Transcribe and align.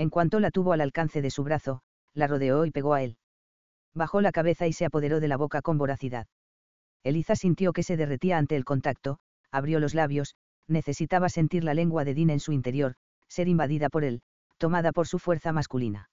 En 0.00 0.08
cuanto 0.08 0.40
la 0.40 0.50
tuvo 0.50 0.72
al 0.72 0.80
alcance 0.80 1.20
de 1.20 1.30
su 1.30 1.44
brazo, 1.44 1.82
la 2.14 2.26
rodeó 2.26 2.64
y 2.64 2.70
pegó 2.70 2.94
a 2.94 3.02
él. 3.02 3.18
Bajó 3.92 4.22
la 4.22 4.32
cabeza 4.32 4.66
y 4.66 4.72
se 4.72 4.86
apoderó 4.86 5.20
de 5.20 5.28
la 5.28 5.36
boca 5.36 5.60
con 5.60 5.76
voracidad. 5.76 6.26
Eliza 7.04 7.36
sintió 7.36 7.74
que 7.74 7.82
se 7.82 7.98
derretía 7.98 8.38
ante 8.38 8.56
el 8.56 8.64
contacto, 8.64 9.18
abrió 9.50 9.78
los 9.78 9.92
labios, 9.92 10.36
necesitaba 10.66 11.28
sentir 11.28 11.64
la 11.64 11.74
lengua 11.74 12.06
de 12.06 12.14
Dean 12.14 12.30
en 12.30 12.40
su 12.40 12.52
interior, 12.52 12.94
ser 13.28 13.46
invadida 13.46 13.90
por 13.90 14.04
él, 14.04 14.22
tomada 14.56 14.92
por 14.92 15.06
su 15.06 15.18
fuerza 15.18 15.52
masculina. 15.52 16.08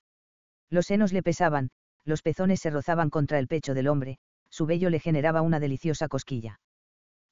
Los 0.70 0.88
senos 0.88 1.14
le 1.14 1.24
pesaban, 1.24 1.70
los 2.04 2.22
pezones 2.22 2.60
se 2.60 2.72
rozaban 2.72 3.10
contra 3.10 3.40
el 3.40 3.48
pecho 3.48 3.74
del 3.74 3.88
hombre, 3.88 4.18
su 4.50 4.66
vello 4.66 4.90
le 4.90 5.00
generaba 5.00 5.42
una 5.42 5.62
deliciosa 5.62 6.10
cosquilla. 6.10 6.60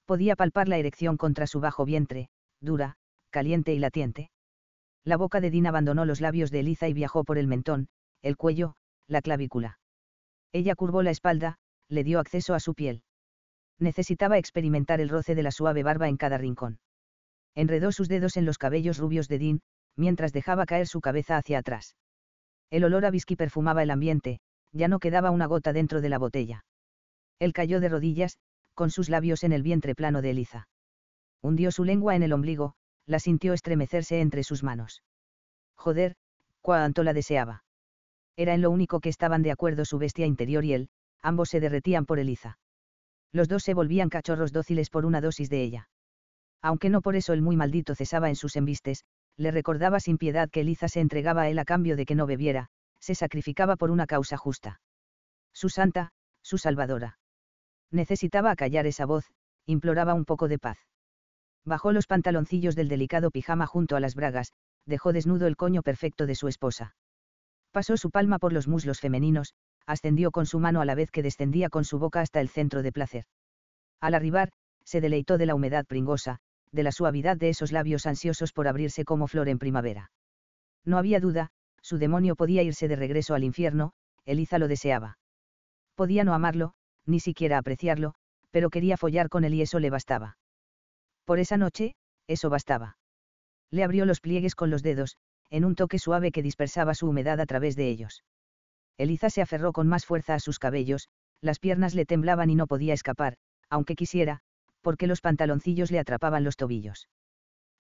Podía 0.06 0.38
palpar 0.38 0.70
la 0.70 0.78
erección 0.78 1.18
contra 1.18 1.48
su 1.48 1.60
bajo 1.60 1.84
vientre, 1.84 2.30
dura, 2.62 2.96
caliente 3.30 3.74
y 3.74 3.80
latiente. 3.80 4.30
La 5.06 5.18
boca 5.18 5.40
de 5.40 5.52
Dean 5.52 5.68
abandonó 5.68 6.04
los 6.04 6.20
labios 6.20 6.50
de 6.50 6.62
Eliza 6.62 6.88
y 6.88 6.94
viajó 6.94 7.24
por 7.24 7.38
el 7.38 7.48
mentón, 7.48 7.88
el 8.24 8.38
cuello, 8.38 8.76
la 9.08 9.22
clavícula. 9.22 9.80
Ella 10.52 10.74
curvó 10.74 11.04
la 11.04 11.12
espalda, 11.12 11.58
le 11.90 12.04
dio 12.04 12.20
acceso 12.20 12.56
a 12.56 12.60
su 12.60 12.74
piel. 12.74 13.04
Necesitaba 13.78 14.40
experimentar 14.40 15.02
el 15.02 15.10
roce 15.10 15.36
de 15.36 15.44
la 15.44 15.52
suave 15.52 15.84
barba 15.84 16.10
en 16.10 16.18
cada 16.18 16.40
rincón. 16.40 16.80
Enredó 17.54 17.92
sus 17.92 18.08
dedos 18.08 18.36
en 18.36 18.46
los 18.46 18.58
cabellos 18.58 18.98
rubios 18.98 19.28
de 19.28 19.38
Dean, 19.38 19.62
mientras 19.96 20.34
dejaba 20.34 20.66
caer 20.66 20.88
su 20.88 21.02
cabeza 21.02 21.38
hacia 21.38 21.60
atrás. 21.60 21.96
El 22.72 22.84
olor 22.84 23.06
a 23.06 23.10
whisky 23.10 23.36
perfumaba 23.36 23.84
el 23.84 23.92
ambiente, 23.92 24.40
ya 24.72 24.88
no 24.88 25.00
quedaba 25.00 25.30
una 25.30 25.46
gota 25.46 25.72
dentro 25.72 26.02
de 26.02 26.10
la 26.10 26.18
botella. 26.18 26.66
Él 27.38 27.54
cayó 27.54 27.80
de 27.80 27.90
rodillas, 27.90 28.40
con 28.74 28.90
sus 28.90 29.10
labios 29.10 29.44
en 29.44 29.54
el 29.54 29.62
vientre 29.62 29.94
plano 29.94 30.22
de 30.22 30.32
Eliza. 30.32 30.68
Hundió 31.42 31.72
su 31.72 31.84
lengua 31.84 32.16
en 32.16 32.24
el 32.24 32.34
ombligo, 32.34 32.76
la 33.06 33.20
sintió 33.20 33.54
estremecerse 33.54 34.22
entre 34.22 34.44
sus 34.44 34.64
manos. 34.64 35.04
Joder, 35.76 36.16
cuánto 36.62 37.04
la 37.04 37.14
deseaba. 37.14 37.64
Era 38.36 38.54
en 38.54 38.62
lo 38.62 38.72
único 38.72 39.00
que 39.00 39.10
estaban 39.10 39.44
de 39.44 39.52
acuerdo 39.52 39.86
su 39.86 39.98
bestia 39.98 40.26
interior 40.26 40.66
y 40.66 40.74
él, 40.74 40.90
ambos 41.22 41.50
se 41.50 41.60
derretían 41.60 42.06
por 42.06 42.20
Eliza. 42.20 42.58
Los 43.32 43.48
dos 43.48 43.64
se 43.64 43.74
volvían 43.74 44.10
cachorros 44.10 44.52
dóciles 44.52 44.90
por 44.90 45.06
una 45.06 45.22
dosis 45.22 45.50
de 45.50 45.62
ella. 45.62 45.90
Aunque 46.62 46.90
no 46.90 47.02
por 47.02 47.16
eso 47.16 47.34
el 47.34 47.42
muy 47.42 47.56
maldito 47.56 47.96
cesaba 47.96 48.30
en 48.30 48.36
sus 48.36 48.56
embistes, 48.56 49.06
le 49.38 49.52
recordaba 49.52 50.00
sin 50.00 50.18
piedad 50.18 50.50
que 50.50 50.62
Eliza 50.62 50.88
se 50.88 51.02
entregaba 51.02 51.44
a 51.44 51.50
él 51.50 51.60
a 51.60 51.66
cambio 51.66 51.96
de 51.96 52.06
que 52.06 52.16
no 52.16 52.26
bebiera, 52.26 52.70
se 53.00 53.16
sacrificaba 53.16 53.76
por 53.76 53.92
una 53.92 54.08
causa 54.08 54.38
justa. 54.38 54.80
Su 55.54 55.70
santa, 55.70 56.12
su 56.42 56.58
salvadora. 56.58 57.20
Necesitaba 57.92 58.52
acallar 58.52 58.88
esa 58.88 59.06
voz, 59.06 59.26
imploraba 59.66 60.14
un 60.14 60.26
poco 60.26 60.48
de 60.48 60.60
paz. 60.60 60.78
Bajó 61.66 61.92
los 61.92 62.08
pantaloncillos 62.08 62.76
del 62.76 62.88
delicado 62.88 63.32
pijama 63.32 63.66
junto 63.66 63.96
a 63.96 64.00
las 64.00 64.16
bragas, 64.16 64.54
dejó 64.86 65.14
desnudo 65.14 65.48
el 65.48 65.58
coño 65.58 65.82
perfecto 65.82 66.28
de 66.28 66.36
su 66.36 66.48
esposa. 66.48 66.96
Pasó 67.72 67.98
su 67.98 68.12
palma 68.12 68.38
por 68.38 68.54
los 68.54 68.68
muslos 68.68 69.00
femeninos, 69.00 69.54
ascendió 69.86 70.32
con 70.32 70.46
su 70.46 70.60
mano 70.60 70.82
a 70.82 70.86
la 70.86 70.96
vez 70.96 71.12
que 71.12 71.24
descendía 71.24 71.70
con 71.70 71.84
su 71.84 72.00
boca 72.00 72.22
hasta 72.22 72.40
el 72.40 72.50
centro 72.50 72.84
de 72.84 72.92
placer. 72.92 73.26
Al 74.00 74.14
arribar, 74.14 74.52
se 74.84 75.02
deleitó 75.02 75.38
de 75.38 75.48
la 75.48 75.56
humedad 75.56 75.86
pringosa, 75.86 76.40
de 76.72 76.84
la 76.84 76.92
suavidad 76.92 77.38
de 77.38 77.50
esos 77.50 77.72
labios 77.72 78.06
ansiosos 78.06 78.54
por 78.54 78.68
abrirse 78.68 79.04
como 79.04 79.28
flor 79.28 79.50
en 79.50 79.60
primavera. 79.60 80.12
No 80.84 80.98
había 80.98 81.20
duda, 81.20 81.50
su 81.82 81.98
demonio 81.98 82.36
podía 82.36 82.64
irse 82.64 82.88
de 82.88 82.96
regreso 82.96 83.34
al 83.34 83.44
infierno, 83.44 83.94
Eliza 84.26 84.60
lo 84.60 84.68
deseaba. 84.68 85.18
Podía 85.96 86.24
no 86.24 86.34
amarlo, 86.34 86.74
ni 87.06 87.20
siquiera 87.20 87.58
apreciarlo, 87.58 88.14
pero 88.52 88.70
quería 88.70 88.98
follar 88.98 89.30
con 89.30 89.44
él 89.44 89.54
y 89.54 89.62
eso 89.62 89.80
le 89.80 89.90
bastaba. 89.90 90.38
Por 91.26 91.40
esa 91.40 91.58
noche, 91.58 91.96
eso 92.28 92.50
bastaba. 92.50 92.98
Le 93.72 93.84
abrió 93.84 94.06
los 94.06 94.22
pliegues 94.22 94.56
con 94.56 94.70
los 94.70 94.84
dedos, 94.84 95.18
en 95.50 95.66
un 95.66 95.76
toque 95.76 96.00
suave 96.00 96.32
que 96.32 96.44
dispersaba 96.44 96.94
su 96.94 97.08
humedad 97.08 97.40
a 97.40 97.46
través 97.46 97.76
de 97.76 97.90
ellos. 97.90 98.24
Eliza 98.98 99.30
se 99.30 99.42
aferró 99.42 99.74
con 99.74 99.88
más 99.88 100.06
fuerza 100.06 100.36
a 100.36 100.40
sus 100.40 100.60
cabellos, 100.60 101.10
las 101.42 101.60
piernas 101.60 101.96
le 101.96 102.06
temblaban 102.06 102.50
y 102.50 102.56
no 102.56 102.68
podía 102.68 102.94
escapar, 102.94 103.38
aunque 103.70 103.96
quisiera, 103.96 104.40
porque 104.82 105.08
los 105.08 105.22
pantaloncillos 105.22 105.92
le 105.92 106.00
atrapaban 106.00 106.44
los 106.44 106.56
tobillos. 106.56 107.10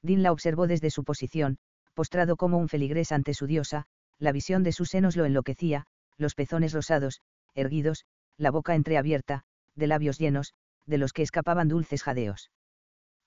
Dean 0.01 0.23
la 0.23 0.31
observó 0.31 0.67
desde 0.67 0.89
su 0.89 1.03
posición, 1.03 1.57
postrado 1.93 2.35
como 2.35 2.57
un 2.57 2.67
feligrés 2.67 3.11
ante 3.11 3.33
su 3.33 3.47
diosa, 3.47 3.85
la 4.19 4.31
visión 4.31 4.63
de 4.63 4.71
sus 4.71 4.89
senos 4.89 5.15
lo 5.15 5.25
enloquecía, 5.25 5.85
los 6.17 6.35
pezones 6.35 6.73
rosados, 6.73 7.21
erguidos, 7.53 8.05
la 8.37 8.51
boca 8.51 8.75
entreabierta, 8.75 9.43
de 9.75 9.87
labios 9.87 10.17
llenos, 10.17 10.53
de 10.85 10.97
los 10.97 11.13
que 11.13 11.21
escapaban 11.21 11.67
dulces 11.67 12.03
jadeos. 12.03 12.51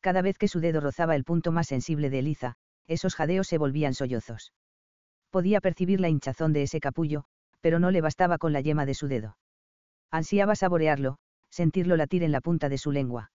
Cada 0.00 0.22
vez 0.22 0.38
que 0.38 0.48
su 0.48 0.60
dedo 0.60 0.80
rozaba 0.80 1.16
el 1.16 1.24
punto 1.24 1.52
más 1.52 1.66
sensible 1.66 2.10
de 2.10 2.20
Eliza, 2.20 2.54
esos 2.86 3.14
jadeos 3.14 3.48
se 3.48 3.58
volvían 3.58 3.94
sollozos. 3.94 4.52
Podía 5.30 5.60
percibir 5.60 6.00
la 6.00 6.08
hinchazón 6.08 6.52
de 6.52 6.62
ese 6.62 6.80
capullo, 6.80 7.24
pero 7.60 7.78
no 7.78 7.90
le 7.90 8.00
bastaba 8.00 8.38
con 8.38 8.52
la 8.52 8.60
yema 8.60 8.86
de 8.86 8.94
su 8.94 9.08
dedo. 9.08 9.36
Ansiaba 10.10 10.56
saborearlo, 10.56 11.18
sentirlo 11.50 11.96
latir 11.96 12.22
en 12.22 12.32
la 12.32 12.40
punta 12.40 12.68
de 12.68 12.78
su 12.78 12.92
lengua. 12.92 13.30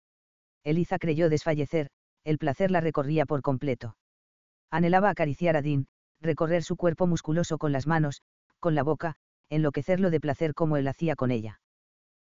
Eliza 0.64 0.98
creyó 0.98 1.30
desfallecer, 1.30 1.88
el 2.24 2.38
placer 2.38 2.70
la 2.70 2.80
recorría 2.80 3.24
por 3.24 3.40
completo. 3.42 3.96
Anhelaba 4.70 5.08
acariciar 5.08 5.56
a 5.56 5.62
Dean, 5.62 5.86
recorrer 6.20 6.62
su 6.62 6.76
cuerpo 6.76 7.06
musculoso 7.06 7.56
con 7.58 7.72
las 7.72 7.86
manos, 7.86 8.22
con 8.60 8.74
la 8.74 8.82
boca, 8.82 9.14
enloquecerlo 9.48 10.10
de 10.10 10.20
placer 10.20 10.52
como 10.52 10.76
él 10.76 10.88
hacía 10.88 11.16
con 11.16 11.30
ella. 11.30 11.60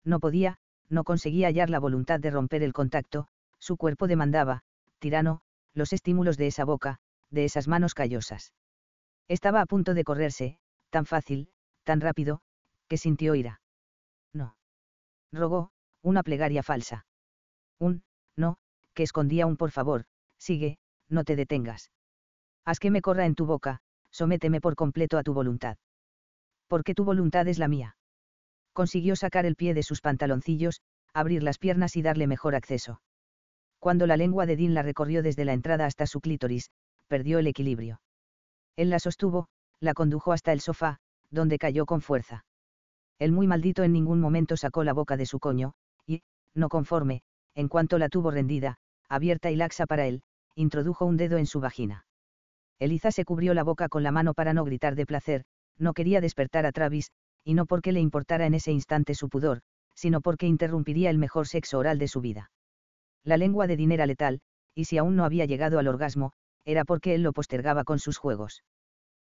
No 0.05 0.19
podía, 0.19 0.57
no 0.87 1.03
conseguía 1.03 1.47
hallar 1.47 1.69
la 1.69 1.79
voluntad 1.79 2.19
de 2.19 2.31
romper 2.31 2.63
el 2.63 2.71
contacto, 2.71 3.27
su 3.59 3.77
cuerpo 3.77 4.07
demandaba, 4.07 4.63
tirano, 4.99 5.41
los 5.73 5.93
estímulos 5.93 6.37
de 6.37 6.47
esa 6.47 6.65
boca, 6.65 6.99
de 7.29 7.45
esas 7.45 7.67
manos 7.67 7.93
callosas. 7.93 8.53
Estaba 9.27 9.61
a 9.61 9.65
punto 9.65 9.93
de 9.93 10.03
correrse, 10.03 10.57
tan 10.89 11.05
fácil, 11.05 11.49
tan 11.83 12.01
rápido, 12.01 12.41
que 12.87 12.97
sintió 12.97 13.35
ira. 13.35 13.61
No. 14.33 14.55
Rogó, 15.31 15.71
una 16.01 16.23
plegaria 16.23 16.63
falsa. 16.63 17.05
Un, 17.79 18.03
no, 18.35 18.57
que 18.93 19.03
escondía 19.03 19.45
un 19.45 19.57
por 19.57 19.71
favor, 19.71 20.05
sigue, 20.37 20.79
no 21.07 21.23
te 21.23 21.35
detengas. 21.35 21.91
Haz 22.65 22.79
que 22.79 22.91
me 22.91 23.01
corra 23.01 23.25
en 23.25 23.35
tu 23.35 23.45
boca, 23.45 23.81
sométeme 24.09 24.61
por 24.61 24.75
completo 24.75 25.17
a 25.17 25.23
tu 25.23 25.33
voluntad. 25.33 25.77
Porque 26.67 26.95
tu 26.95 27.03
voluntad 27.03 27.47
es 27.47 27.59
la 27.59 27.67
mía. 27.67 27.95
Consiguió 28.73 29.15
sacar 29.15 29.45
el 29.45 29.55
pie 29.55 29.73
de 29.73 29.83
sus 29.83 30.01
pantaloncillos, 30.01 30.81
abrir 31.13 31.43
las 31.43 31.57
piernas 31.57 31.95
y 31.95 32.01
darle 32.01 32.27
mejor 32.27 32.55
acceso 32.55 33.01
cuando 33.79 34.07
la 34.07 34.17
lengua 34.17 34.45
de 34.45 34.55
Dean 34.55 34.73
la 34.73 34.83
recorrió 34.83 35.23
desde 35.23 35.45
la 35.45 35.53
entrada 35.53 35.85
hasta 35.85 36.05
su 36.05 36.21
clítoris, 36.21 36.69
perdió 37.07 37.39
el 37.39 37.47
equilibrio. 37.47 38.01
Él 38.75 38.89
la 38.89 38.99
sostuvo, 38.99 39.47
la 39.79 39.93
condujo 39.93 40.31
hasta 40.31 40.51
el 40.51 40.61
sofá, 40.61 40.99
donde 41.31 41.57
cayó 41.57 41.85
con 41.85 42.01
fuerza. 42.01 42.45
El 43.17 43.31
muy 43.31 43.47
maldito 43.47 43.83
en 43.83 43.93
ningún 43.93 44.19
momento 44.19 44.57
sacó 44.57 44.83
la 44.83 44.93
boca 44.93 45.17
de 45.17 45.25
su 45.25 45.39
coño, 45.39 45.73
y, 46.05 46.21
no 46.53 46.69
conforme, 46.69 47.21
en 47.55 47.67
cuanto 47.67 47.97
la 47.97 48.09
tuvo 48.09 48.31
rendida, 48.31 48.77
abierta 49.09 49.51
y 49.51 49.55
laxa 49.55 49.85
para 49.85 50.07
él, 50.07 50.21
introdujo 50.55 51.05
un 51.05 51.17
dedo 51.17 51.37
en 51.37 51.45
su 51.45 51.59
vagina. 51.59 52.05
Eliza 52.79 53.11
se 53.11 53.25
cubrió 53.25 53.53
la 53.53 53.63
boca 53.63 53.89
con 53.89 54.03
la 54.03 54.11
mano 54.11 54.33
para 54.33 54.53
no 54.53 54.63
gritar 54.63 54.95
de 54.95 55.05
placer, 55.05 55.43
no 55.77 55.93
quería 55.93 56.21
despertar 56.21 56.65
a 56.65 56.71
Travis, 56.71 57.11
y 57.43 57.53
no 57.53 57.65
porque 57.65 57.91
le 57.91 57.99
importara 57.99 58.45
en 58.45 58.53
ese 58.53 58.71
instante 58.71 59.15
su 59.15 59.29
pudor, 59.29 59.61
sino 59.95 60.21
porque 60.21 60.47
interrumpiría 60.47 61.09
el 61.09 61.17
mejor 61.17 61.47
sexo 61.47 61.79
oral 61.79 61.97
de 61.97 62.07
su 62.07 62.21
vida. 62.21 62.51
La 63.23 63.37
lengua 63.37 63.67
de 63.67 63.77
Dean 63.77 63.91
era 63.91 64.05
letal, 64.05 64.41
y 64.73 64.85
si 64.85 64.97
aún 64.97 65.15
no 65.15 65.25
había 65.25 65.45
llegado 65.45 65.79
al 65.79 65.87
orgasmo, 65.87 66.31
era 66.65 66.85
porque 66.85 67.15
él 67.15 67.23
lo 67.23 67.33
postergaba 67.33 67.83
con 67.83 67.99
sus 67.99 68.17
juegos. 68.17 68.63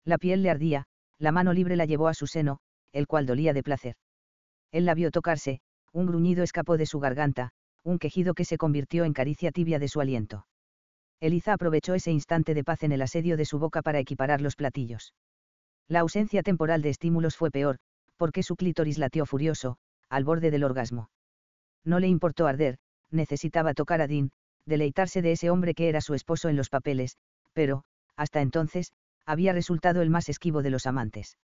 La 0.05 0.19
piel 0.19 0.43
le 0.43 0.51
ardía, 0.51 0.87
la 1.19 1.33
mano 1.33 1.53
libre 1.53 1.77
la 1.77 1.85
llevó 1.85 2.09
a 2.09 2.15
su 2.15 2.27
seno, 2.27 2.59
el 2.93 3.07
cual 3.07 3.27
dolía 3.27 3.53
de 3.53 3.63
placer. 3.63 3.97
Él 4.73 4.85
la 4.85 4.95
vio 4.95 5.11
tocarse, 5.11 5.61
un 5.93 6.07
gruñido 6.07 6.43
escapó 6.43 6.77
de 6.77 6.87
su 6.87 7.01
garganta, 7.01 7.51
un 7.83 7.99
quejido 7.99 8.35
que 8.35 8.45
se 8.45 8.59
convirtió 8.59 9.05
en 9.05 9.13
caricia 9.13 9.53
tibia 9.53 9.79
de 9.79 9.89
su 9.89 10.01
aliento. 10.01 10.47
Eliza 11.21 11.55
aprovechó 11.55 11.95
ese 11.95 12.11
instante 12.13 12.53
de 12.53 12.65
paz 12.65 12.83
en 12.83 12.93
el 12.93 13.03
asedio 13.03 13.37
de 13.37 13.45
su 13.45 13.59
boca 13.59 13.83
para 13.83 14.01
equiparar 14.01 14.41
los 14.41 14.57
platillos. 14.57 15.15
La 15.89 16.01
ausencia 16.01 16.43
temporal 16.43 16.83
de 16.83 16.91
estímulos 16.91 17.37
fue 17.37 17.51
peor, 17.51 17.79
porque 18.17 18.43
su 18.43 18.57
clítoris 18.57 18.99
latió 18.99 19.25
furioso, 19.25 19.79
al 20.09 20.25
borde 20.25 20.51
del 20.51 20.65
orgasmo. 20.65 21.11
No 21.85 22.01
le 22.01 22.09
importó 22.09 22.47
arder, 22.47 22.79
necesitaba 23.11 23.75
tocar 23.75 24.01
a 24.01 24.07
Dean, 24.07 24.31
deleitarse 24.67 25.23
de 25.23 25.33
ese 25.33 25.51
hombre 25.51 25.75
que 25.75 25.89
era 25.89 26.01
su 26.01 26.15
esposo 26.15 26.49
en 26.49 26.57
los 26.57 26.69
papeles, 26.69 27.17
pero, 27.53 27.85
hasta 28.17 28.41
entonces, 28.41 28.93
había 29.25 29.53
resultado 29.53 30.03
el 30.03 30.11
más 30.11 30.29
esquivo 30.29 30.63
de 30.63 30.71
los 30.71 30.87
amantes. 30.87 31.39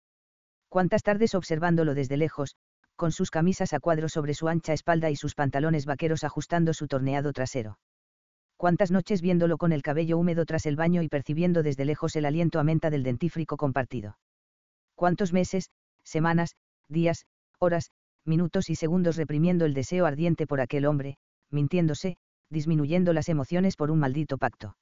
Cuántas 0.68 1.02
tardes 1.02 1.34
observándolo 1.34 1.94
desde 1.94 2.16
lejos, 2.16 2.56
con 2.96 3.12
sus 3.12 3.30
camisas 3.30 3.72
a 3.72 3.80
cuadro 3.80 4.08
sobre 4.08 4.34
su 4.34 4.48
ancha 4.48 4.72
espalda 4.72 5.10
y 5.10 5.16
sus 5.16 5.34
pantalones 5.34 5.86
vaqueros 5.86 6.22
ajustando 6.22 6.74
su 6.74 6.86
torneado 6.86 7.32
trasero. 7.32 7.78
Cuántas 8.56 8.90
noches 8.90 9.22
viéndolo 9.22 9.56
con 9.56 9.72
el 9.72 9.80
cabello 9.80 10.18
húmedo 10.18 10.44
tras 10.44 10.66
el 10.66 10.76
baño 10.76 11.00
y 11.00 11.08
percibiendo 11.08 11.62
desde 11.62 11.86
lejos 11.86 12.14
el 12.16 12.26
aliento 12.26 12.60
a 12.60 12.64
menta 12.64 12.90
del 12.90 13.02
dentífrico 13.02 13.56
compartido. 13.56 14.18
Cuántos 14.94 15.32
meses, 15.32 15.70
semanas, 16.04 16.56
días, 16.88 17.24
horas, 17.58 17.90
minutos 18.26 18.68
y 18.68 18.74
segundos 18.74 19.16
reprimiendo 19.16 19.64
el 19.64 19.72
deseo 19.72 20.04
ardiente 20.04 20.46
por 20.46 20.60
aquel 20.60 20.84
hombre, 20.84 21.16
mintiéndose, 21.50 22.16
disminuyendo 22.48 23.12
las 23.12 23.28
emociones 23.28 23.76
por 23.76 23.90
un 23.90 23.98
maldito 23.98 24.38
pacto. 24.38 24.76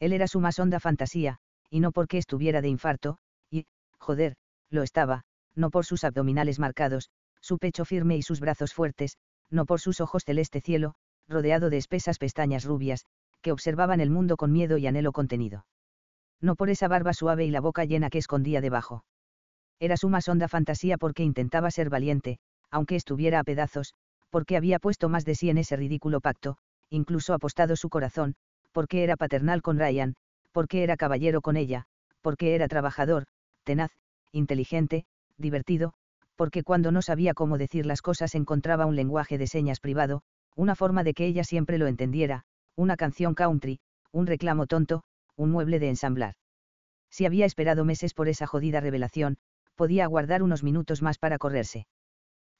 Él 0.00 0.12
era 0.12 0.28
su 0.28 0.40
más 0.40 0.58
honda 0.58 0.80
fantasía, 0.80 1.38
y 1.70 1.80
no 1.80 1.92
porque 1.92 2.18
estuviera 2.18 2.60
de 2.60 2.68
infarto, 2.68 3.18
y, 3.50 3.66
joder, 3.98 4.36
lo 4.70 4.82
estaba, 4.82 5.22
no 5.54 5.70
por 5.70 5.84
sus 5.84 6.04
abdominales 6.04 6.58
marcados, 6.58 7.10
su 7.40 7.58
pecho 7.58 7.84
firme 7.84 8.16
y 8.16 8.22
sus 8.22 8.40
brazos 8.40 8.74
fuertes, 8.74 9.16
no 9.50 9.66
por 9.66 9.80
sus 9.80 10.00
ojos 10.00 10.24
celeste 10.24 10.60
cielo, 10.60 10.94
rodeado 11.28 11.70
de 11.70 11.78
espesas 11.78 12.18
pestañas 12.18 12.64
rubias, 12.64 13.04
que 13.42 13.52
observaban 13.52 14.00
el 14.00 14.10
mundo 14.10 14.36
con 14.36 14.52
miedo 14.52 14.78
y 14.78 14.86
anhelo 14.86 15.12
contenido. 15.12 15.66
No 16.40 16.54
por 16.54 16.70
esa 16.70 16.88
barba 16.88 17.12
suave 17.12 17.44
y 17.44 17.50
la 17.50 17.60
boca 17.60 17.84
llena 17.84 18.10
que 18.10 18.18
escondía 18.18 18.60
debajo. 18.60 19.04
Era 19.80 19.96
su 19.96 20.08
más 20.08 20.28
honda 20.28 20.48
fantasía 20.48 20.98
porque 20.98 21.22
intentaba 21.22 21.70
ser 21.70 21.90
valiente, 21.90 22.38
aunque 22.70 22.96
estuviera 22.96 23.40
a 23.40 23.44
pedazos, 23.44 23.94
porque 24.30 24.56
había 24.56 24.78
puesto 24.78 25.08
más 25.08 25.24
de 25.24 25.34
sí 25.34 25.50
en 25.50 25.58
ese 25.58 25.76
ridículo 25.76 26.20
pacto, 26.20 26.56
incluso 26.90 27.34
apostado 27.34 27.76
su 27.76 27.88
corazón, 27.88 28.34
porque 28.72 29.02
era 29.02 29.16
paternal 29.16 29.62
con 29.62 29.78
Ryan, 29.78 30.14
porque 30.52 30.82
era 30.82 30.96
caballero 30.96 31.40
con 31.40 31.56
ella, 31.56 31.86
porque 32.20 32.54
era 32.54 32.68
trabajador, 32.68 33.26
tenaz, 33.64 33.90
inteligente, 34.32 35.04
divertido, 35.36 35.94
porque 36.36 36.62
cuando 36.62 36.92
no 36.92 37.02
sabía 37.02 37.34
cómo 37.34 37.58
decir 37.58 37.86
las 37.86 38.02
cosas 38.02 38.34
encontraba 38.34 38.86
un 38.86 38.96
lenguaje 38.96 39.38
de 39.38 39.46
señas 39.46 39.80
privado, 39.80 40.22
una 40.54 40.74
forma 40.74 41.04
de 41.04 41.14
que 41.14 41.26
ella 41.26 41.44
siempre 41.44 41.78
lo 41.78 41.86
entendiera, 41.86 42.44
una 42.76 42.96
canción 42.96 43.34
country, 43.34 43.80
un 44.12 44.26
reclamo 44.26 44.66
tonto, 44.66 45.02
un 45.36 45.50
mueble 45.50 45.78
de 45.78 45.88
ensamblar. 45.88 46.34
Si 47.10 47.26
había 47.26 47.46
esperado 47.46 47.84
meses 47.84 48.14
por 48.14 48.28
esa 48.28 48.46
jodida 48.46 48.80
revelación, 48.80 49.38
podía 49.74 50.04
aguardar 50.04 50.42
unos 50.42 50.62
minutos 50.62 51.02
más 51.02 51.18
para 51.18 51.38
correrse. 51.38 51.86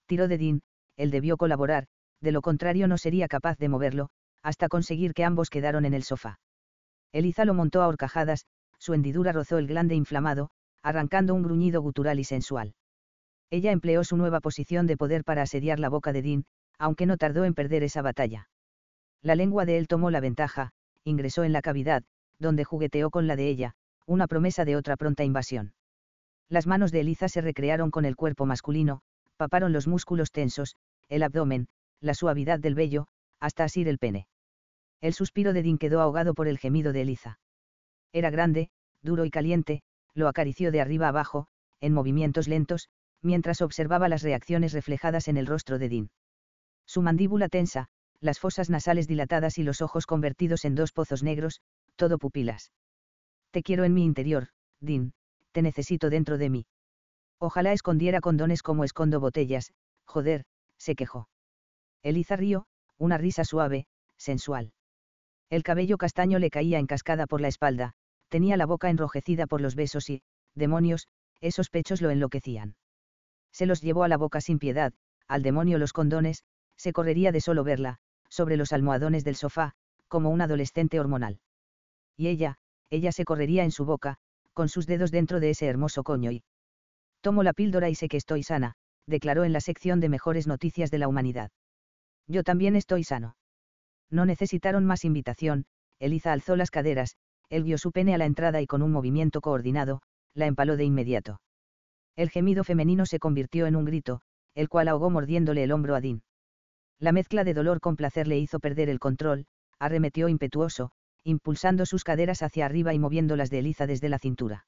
Tiró 0.06 0.28
de 0.28 0.38
Dean, 0.38 0.62
él 0.98 1.10
debió 1.10 1.38
colaborar, 1.38 1.86
de 2.20 2.32
lo 2.32 2.42
contrario 2.42 2.88
no 2.88 2.98
sería 2.98 3.28
capaz 3.28 3.56
de 3.58 3.68
moverlo, 3.70 4.10
hasta 4.42 4.68
conseguir 4.68 5.14
que 5.14 5.24
ambos 5.24 5.48
quedaron 5.48 5.86
en 5.86 5.94
el 5.94 6.02
sofá. 6.02 6.40
Eliza 7.12 7.44
lo 7.46 7.54
montó 7.54 7.80
a 7.80 7.88
horcajadas, 7.88 8.44
su 8.78 8.92
hendidura 8.92 9.32
rozó 9.32 9.58
el 9.58 9.66
glande 9.66 9.94
inflamado, 9.94 10.50
arrancando 10.82 11.34
un 11.34 11.42
gruñido 11.42 11.80
gutural 11.80 12.18
y 12.18 12.24
sensual. 12.24 12.74
Ella 13.50 13.72
empleó 13.72 14.04
su 14.04 14.16
nueva 14.16 14.40
posición 14.40 14.86
de 14.86 14.96
poder 14.96 15.24
para 15.24 15.42
asediar 15.42 15.78
la 15.78 15.88
boca 15.88 16.12
de 16.12 16.22
Dean, 16.22 16.44
aunque 16.78 17.06
no 17.06 17.16
tardó 17.16 17.44
en 17.44 17.54
perder 17.54 17.82
esa 17.82 18.02
batalla. 18.02 18.48
La 19.22 19.34
lengua 19.34 19.64
de 19.64 19.78
él 19.78 19.88
tomó 19.88 20.10
la 20.10 20.20
ventaja, 20.20 20.72
ingresó 21.04 21.44
en 21.44 21.52
la 21.52 21.62
cavidad, 21.62 22.02
donde 22.38 22.64
jugueteó 22.64 23.10
con 23.10 23.26
la 23.26 23.36
de 23.36 23.48
ella, 23.48 23.74
una 24.06 24.26
promesa 24.26 24.64
de 24.64 24.76
otra 24.76 24.96
pronta 24.96 25.24
invasión. 25.24 25.72
Las 26.48 26.66
manos 26.66 26.92
de 26.92 27.00
Eliza 27.00 27.28
se 27.28 27.40
recrearon 27.40 27.90
con 27.90 28.04
el 28.04 28.16
cuerpo 28.16 28.46
masculino, 28.46 29.00
paparon 29.36 29.72
los 29.72 29.86
músculos 29.86 30.30
tensos, 30.30 30.76
el 31.08 31.22
abdomen, 31.22 31.68
la 32.00 32.14
suavidad 32.14 32.58
del 32.58 32.74
vello, 32.74 33.06
hasta 33.40 33.64
asir 33.64 33.88
el 33.88 33.98
pene. 33.98 34.26
El 35.00 35.14
suspiro 35.14 35.52
de 35.52 35.62
Dean 35.62 35.78
quedó 35.78 36.00
ahogado 36.00 36.34
por 36.34 36.48
el 36.48 36.58
gemido 36.58 36.92
de 36.92 37.02
Eliza. 37.02 37.38
Era 38.12 38.30
grande, 38.30 38.70
duro 39.02 39.24
y 39.24 39.30
caliente, 39.30 39.82
lo 40.14 40.28
acarició 40.28 40.72
de 40.72 40.80
arriba 40.80 41.08
abajo, 41.08 41.46
en 41.80 41.94
movimientos 41.94 42.48
lentos, 42.48 42.88
mientras 43.22 43.62
observaba 43.62 44.08
las 44.08 44.22
reacciones 44.22 44.72
reflejadas 44.72 45.28
en 45.28 45.36
el 45.36 45.46
rostro 45.46 45.78
de 45.78 45.88
Dean. 45.88 46.10
Su 46.86 47.02
mandíbula 47.02 47.48
tensa, 47.48 47.88
las 48.20 48.40
fosas 48.40 48.70
nasales 48.70 49.06
dilatadas 49.06 49.58
y 49.58 49.62
los 49.62 49.82
ojos 49.82 50.06
convertidos 50.06 50.64
en 50.64 50.74
dos 50.74 50.92
pozos 50.92 51.22
negros, 51.22 51.60
todo 51.96 52.18
pupilas. 52.18 52.72
Te 53.50 53.62
quiero 53.62 53.84
en 53.84 53.94
mi 53.94 54.04
interior, 54.04 54.48
Dean, 54.80 55.12
te 55.52 55.62
necesito 55.62 56.10
dentro 56.10 56.38
de 56.38 56.50
mí. 56.50 56.66
Ojalá 57.38 57.72
escondiera 57.72 58.20
condones 58.20 58.62
como 58.62 58.84
escondo 58.84 59.20
botellas, 59.20 59.72
joder, 60.04 60.44
se 60.78 60.94
quejó. 60.94 61.28
Eliza 62.02 62.36
rió, 62.36 62.66
una 62.96 63.18
risa 63.18 63.44
suave, 63.44 63.86
sensual. 64.16 64.72
El 65.50 65.62
cabello 65.62 65.98
castaño 65.98 66.38
le 66.38 66.50
caía 66.50 66.78
en 66.78 66.86
cascada 66.86 67.26
por 67.26 67.40
la 67.40 67.48
espalda, 67.48 67.94
tenía 68.28 68.56
la 68.56 68.66
boca 68.66 68.90
enrojecida 68.90 69.46
por 69.46 69.60
los 69.60 69.74
besos 69.74 70.10
y, 70.10 70.22
demonios, 70.54 71.08
esos 71.40 71.70
pechos 71.70 72.02
lo 72.02 72.10
enloquecían. 72.10 72.76
Se 73.52 73.66
los 73.66 73.80
llevó 73.80 74.04
a 74.04 74.08
la 74.08 74.16
boca 74.16 74.40
sin 74.40 74.58
piedad, 74.58 74.92
al 75.26 75.42
demonio 75.42 75.78
los 75.78 75.92
condones, 75.92 76.44
se 76.76 76.92
correría 76.92 77.32
de 77.32 77.40
solo 77.40 77.64
verla, 77.64 77.98
sobre 78.28 78.56
los 78.56 78.72
almohadones 78.72 79.24
del 79.24 79.36
sofá, 79.36 79.74
como 80.08 80.30
un 80.30 80.40
adolescente 80.40 81.00
hormonal. 81.00 81.40
Y 82.16 82.28
ella, 82.28 82.58
ella 82.90 83.12
se 83.12 83.24
correría 83.24 83.64
en 83.64 83.70
su 83.70 83.84
boca, 83.84 84.18
con 84.52 84.68
sus 84.68 84.86
dedos 84.86 85.10
dentro 85.10 85.40
de 85.40 85.50
ese 85.50 85.66
hermoso 85.66 86.02
coño 86.02 86.30
y... 86.30 86.42
Tomo 87.20 87.42
la 87.42 87.52
píldora 87.52 87.88
y 87.88 87.94
sé 87.94 88.08
que 88.08 88.16
estoy 88.16 88.42
sana, 88.42 88.76
declaró 89.08 89.44
en 89.44 89.52
la 89.52 89.60
sección 89.60 90.00
de 90.00 90.08
mejores 90.08 90.46
noticias 90.46 90.90
de 90.90 90.98
la 90.98 91.08
humanidad. 91.08 91.50
Yo 92.26 92.44
también 92.44 92.76
estoy 92.76 93.04
sano. 93.04 93.36
No 94.10 94.26
necesitaron 94.26 94.84
más 94.84 95.04
invitación, 95.04 95.66
Eliza 95.98 96.32
alzó 96.32 96.56
las 96.56 96.70
caderas, 96.70 97.16
él 97.48 97.64
guió 97.64 97.78
su 97.78 97.90
pene 97.90 98.14
a 98.14 98.18
la 98.18 98.26
entrada 98.26 98.60
y 98.60 98.66
con 98.66 98.82
un 98.82 98.92
movimiento 98.92 99.40
coordinado, 99.40 100.02
la 100.34 100.46
empaló 100.46 100.76
de 100.76 100.84
inmediato. 100.84 101.40
El 102.16 102.30
gemido 102.30 102.64
femenino 102.64 103.06
se 103.06 103.18
convirtió 103.18 103.66
en 103.66 103.76
un 103.76 103.84
grito, 103.84 104.20
el 104.54 104.68
cual 104.68 104.88
ahogó 104.88 105.10
mordiéndole 105.10 105.62
el 105.64 105.72
hombro 105.72 105.94
a 105.94 106.00
Dean. 106.00 106.22
La 106.98 107.12
mezcla 107.12 107.44
de 107.44 107.54
dolor 107.54 107.80
con 107.80 107.96
placer 107.96 108.26
le 108.26 108.38
hizo 108.38 108.60
perder 108.60 108.88
el 108.88 108.98
control, 108.98 109.46
arremetió 109.78 110.28
impetuoso, 110.28 110.90
impulsando 111.24 111.86
sus 111.86 112.04
caderas 112.04 112.42
hacia 112.42 112.66
arriba 112.66 112.92
y 112.92 112.98
moviéndolas 112.98 113.50
de 113.50 113.60
Eliza 113.60 113.86
desde 113.86 114.08
la 114.08 114.18
cintura. 114.18 114.66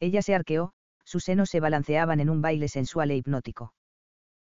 Ella 0.00 0.22
se 0.22 0.34
arqueó, 0.34 0.72
sus 1.08 1.24
senos 1.24 1.48
se 1.48 1.58
balanceaban 1.58 2.20
en 2.20 2.28
un 2.28 2.42
baile 2.42 2.68
sensual 2.68 3.10
e 3.10 3.16
hipnótico. 3.16 3.72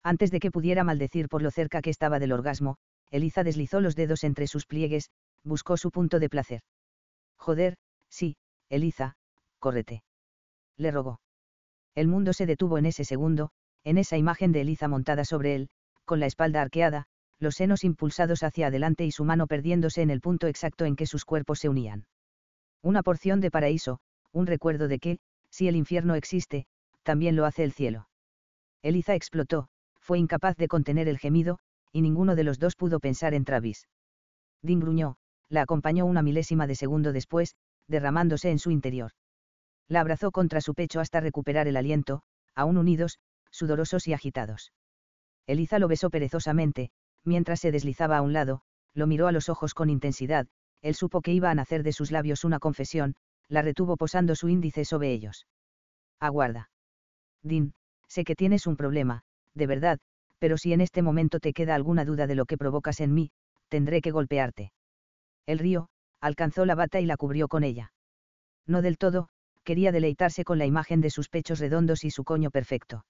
Antes 0.02 0.31
de 0.31 0.40
que 0.40 0.50
pudiera 0.50 0.82
maldecir 0.82 1.28
por 1.28 1.43
lo 1.43 1.50
cerca 1.50 1.82
que 1.82 1.90
estaba 1.90 2.19
del 2.19 2.32
orgasmo, 2.32 2.78
Eliza 3.11 3.44
deslizó 3.44 3.82
los 3.82 3.96
dedos 3.96 4.25
entre 4.25 4.46
sus 4.46 4.64
pliegues, 4.64 5.11
buscó 5.43 5.76
su 5.76 5.90
punto 5.90 6.19
de 6.19 6.31
placer. 6.31 6.62
Joder, 7.37 7.76
sí, 8.08 8.38
Eliza, 8.70 9.16
córrete. 9.58 10.02
Le 10.78 10.90
rogó. 10.90 11.20
El 11.94 12.08
mundo 12.08 12.32
se 12.32 12.46
detuvo 12.46 12.78
en 12.78 12.87
ese 12.87 13.04
segundo, 13.04 13.50
en 13.85 13.99
esa 13.99 14.16
imagen 14.16 14.50
de 14.50 14.62
Eliza 14.62 14.88
montada 14.88 15.26
sobre 15.26 15.54
él, 15.54 15.68
con 16.06 16.18
la 16.18 16.26
espalda 16.26 16.62
arqueada, 16.62 17.04
los 17.38 17.56
senos 17.56 17.85
impulsados 17.85 18.42
hacia 18.42 18.68
adelante 18.68 19.04
y 19.04 19.11
su 19.11 19.26
mano 19.26 19.47
perdiéndose 19.47 20.00
en 20.00 20.09
el 20.09 20.23
punto 20.23 20.47
exacto 20.47 20.87
en 20.87 20.97
que 20.97 21.06
sus 21.06 21.26
cuerpos 21.26 21.59
se 21.59 21.68
unían. 21.68 22.06
Una 22.83 23.02
porción 23.02 23.42
de 23.42 23.50
paraíso, 23.50 24.00
un 24.33 24.47
recuerdo 24.47 24.88
de 24.88 24.99
que, 24.99 25.18
si 25.54 25.68
el 25.68 25.76
infierno 25.76 26.16
existe, 26.16 26.66
también 27.04 27.37
lo 27.37 27.44
hace 27.44 27.62
el 27.62 27.73
cielo. 27.73 28.08
Eliza 28.82 29.14
explotó, 29.14 29.68
fue 30.00 30.18
incapaz 30.18 30.56
de 30.56 30.66
contener 30.66 31.06
el 31.06 31.16
gemido, 31.16 31.61
y 31.92 32.02
ninguno 32.02 32.34
de 32.34 32.42
los 32.42 32.58
dos 32.58 32.75
pudo 32.75 32.99
pensar 32.99 33.34
en 33.34 33.44
Travis. 33.44 33.87
Dean 34.62 34.80
gruñó, 34.80 35.14
la 35.49 35.62
acompañó 35.62 36.06
una 36.06 36.23
milésima 36.23 36.66
de 36.66 36.75
segundo 36.75 37.12
después, 37.12 37.54
derramándose 37.87 38.50
en 38.50 38.58
su 38.58 38.73
interior. 38.73 39.12
La 39.87 40.00
abrazó 40.00 40.32
contra 40.32 40.61
su 40.61 40.75
pecho 40.75 40.99
hasta 40.99 41.20
recuperar 41.20 41.68
el 41.68 41.76
aliento, 41.76 42.23
aún 42.56 42.76
unidos, 42.76 43.20
sudorosos 43.52 44.08
y 44.08 44.12
agitados. 44.12 44.73
Eliza 45.46 45.78
lo 45.78 45.87
besó 45.87 46.11
perezosamente, 46.11 46.90
mientras 47.23 47.61
se 47.61 47.70
deslizaba 47.70 48.16
a 48.16 48.23
un 48.23 48.32
lado, 48.32 48.62
lo 48.92 49.06
miró 49.06 49.28
a 49.28 49.32
los 49.32 49.49
ojos 49.49 49.73
con 49.73 49.88
intensidad, 49.88 50.49
él 50.82 50.96
supo 50.96 51.20
que 51.20 51.32
iba 51.32 51.52
a 51.52 51.54
nacer 51.54 51.84
de 51.84 51.92
sus 51.92 52.11
labios 52.11 52.42
una 52.42 52.58
confesión, 52.58 53.14
la 53.49 53.63
retuvo 53.63 53.97
posando 53.97 54.35
su 54.35 54.49
índice 54.49 54.85
sobre 54.85 55.13
ellos. 55.13 55.47
Aguarda. 56.21 56.71
Dean, 57.43 57.75
sé 58.09 58.25
que 58.25 58.35
tienes 58.35 58.67
un 58.67 58.77
problema, 58.77 59.23
de 59.55 59.67
verdad, 59.67 59.99
pero 60.39 60.59
si 60.59 60.73
en 60.73 60.81
este 60.81 61.03
momento 61.03 61.41
te 61.41 61.53
queda 61.53 61.75
alguna 61.75 62.05
duda 62.05 62.27
de 62.27 62.35
lo 62.35 62.47
que 62.47 62.59
provocas 62.59 63.01
en 63.01 63.15
mí, 63.15 63.31
tendré 63.69 64.01
que 64.01 64.11
golpearte. 64.11 64.73
El 65.47 65.59
río, 65.59 65.89
alcanzó 66.21 66.65
la 66.65 66.75
bata 66.75 67.01
y 67.01 67.07
la 67.07 67.17
cubrió 67.17 67.49
con 67.49 67.65
ella. 67.65 67.93
No 68.67 68.83
del 68.83 68.99
todo, 68.99 69.29
quería 69.63 69.93
deleitarse 69.93 70.45
con 70.45 70.59
la 70.59 70.67
imagen 70.67 71.01
de 71.01 71.11
sus 71.11 71.29
pechos 71.29 71.59
redondos 71.59 72.05
y 72.05 72.11
su 72.11 72.25
coño 72.25 72.51
perfecto. 72.51 73.05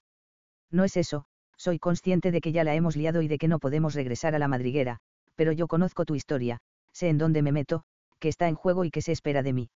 No 0.71 0.83
es 0.83 0.97
eso, 0.97 1.25
soy 1.57 1.79
consciente 1.79 2.31
de 2.31 2.41
que 2.41 2.51
ya 2.51 2.63
la 2.63 2.75
hemos 2.75 2.95
liado 2.95 3.21
y 3.21 3.27
de 3.27 3.37
que 3.37 3.47
no 3.47 3.59
podemos 3.59 3.93
regresar 3.93 4.35
a 4.35 4.39
la 4.39 4.47
madriguera, 4.47 4.99
pero 5.35 5.51
yo 5.51 5.67
conozco 5.67 6.05
tu 6.05 6.15
historia, 6.15 6.59
sé 6.91 7.09
en 7.09 7.17
dónde 7.17 7.41
me 7.41 7.51
meto, 7.51 7.83
que 8.19 8.29
está 8.29 8.47
en 8.47 8.55
juego 8.55 8.85
y 8.85 8.91
que 8.91 9.01
se 9.01 9.11
espera 9.11 9.43
de 9.43 9.53
mí. 9.53 9.69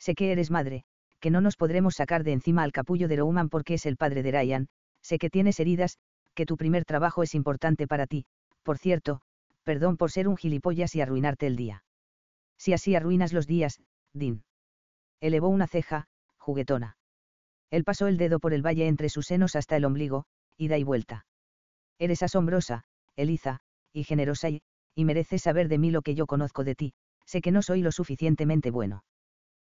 Sé 0.00 0.14
que 0.14 0.32
eres 0.32 0.50
madre, 0.50 0.84
que 1.20 1.30
no 1.30 1.42
nos 1.42 1.56
podremos 1.56 1.94
sacar 1.94 2.24
de 2.24 2.32
encima 2.32 2.62
al 2.62 2.72
capullo 2.72 3.06
de 3.06 3.16
Roman 3.16 3.50
porque 3.50 3.74
es 3.74 3.84
el 3.84 3.98
padre 3.98 4.22
de 4.22 4.32
Ryan, 4.32 4.68
sé 5.02 5.18
que 5.18 5.28
tienes 5.28 5.60
heridas, 5.60 5.98
que 6.34 6.46
tu 6.46 6.56
primer 6.56 6.86
trabajo 6.86 7.22
es 7.22 7.34
importante 7.34 7.86
para 7.86 8.06
ti, 8.06 8.24
por 8.62 8.78
cierto, 8.78 9.20
perdón 9.62 9.98
por 9.98 10.10
ser 10.10 10.26
un 10.26 10.38
gilipollas 10.38 10.94
y 10.94 11.02
arruinarte 11.02 11.46
el 11.46 11.56
día. 11.56 11.84
Si 12.56 12.72
así 12.72 12.94
arruinas 12.94 13.32
los 13.34 13.46
días, 13.46 13.80
Dean. 14.14 14.42
Elevó 15.20 15.48
una 15.48 15.66
ceja, 15.66 16.08
juguetona. 16.38 16.96
Él 17.70 17.84
pasó 17.84 18.06
el 18.06 18.16
dedo 18.16 18.40
por 18.40 18.54
el 18.54 18.64
valle 18.64 18.88
entre 18.88 19.10
sus 19.10 19.26
senos 19.26 19.54
hasta 19.54 19.76
el 19.76 19.84
ombligo, 19.84 20.24
ida 20.56 20.78
y 20.78 20.82
vuelta. 20.82 21.26
Eres 21.98 22.22
asombrosa, 22.22 22.84
Eliza, 23.16 23.60
y 23.92 24.04
generosa 24.04 24.48
y, 24.48 24.62
y 24.94 25.04
mereces 25.04 25.42
saber 25.42 25.68
de 25.68 25.78
mí 25.78 25.90
lo 25.90 26.00
que 26.00 26.14
yo 26.14 26.26
conozco 26.26 26.64
de 26.64 26.74
ti, 26.74 26.94
sé 27.26 27.42
que 27.42 27.52
no 27.52 27.60
soy 27.60 27.82
lo 27.82 27.92
suficientemente 27.92 28.70
bueno. 28.70 29.04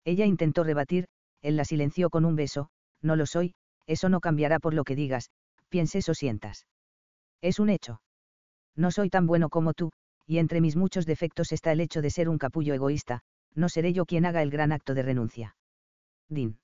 Ella 0.07 0.25
intentó 0.25 0.63
rebatir, 0.63 1.09
él 1.43 1.57
la 1.57 1.65
silenció 1.65 2.11
con 2.11 2.25
un 2.25 2.37
beso, 2.37 2.69
no 3.03 3.17
lo 3.17 3.27
soy, 3.27 3.55
eso 3.89 4.09
no 4.09 4.21
cambiará 4.21 4.61
por 4.61 4.73
lo 4.73 4.85
que 4.85 4.95
digas, 4.95 5.31
pienses 5.69 6.09
o 6.09 6.15
sientas. 6.15 6.67
Es 7.43 7.59
un 7.59 7.71
hecho. 7.71 8.01
No 8.77 8.93
soy 8.93 9.11
tan 9.11 9.27
bueno 9.27 9.49
como 9.49 9.75
tú, 9.75 9.91
y 10.25 10.39
entre 10.39 10.61
mis 10.61 10.77
muchos 10.77 11.07
defectos 11.07 11.51
está 11.51 11.73
el 11.73 11.81
hecho 11.81 12.03
de 12.03 12.11
ser 12.11 12.29
un 12.29 12.39
capullo 12.39 12.73
egoísta, 12.73 13.23
no 13.55 13.69
seré 13.69 13.93
yo 13.93 14.07
quien 14.07 14.27
haga 14.27 14.43
el 14.43 14.51
gran 14.51 14.71
acto 14.71 14.95
de 14.95 15.03
renuncia. 15.03 15.57
Din. 16.29 16.61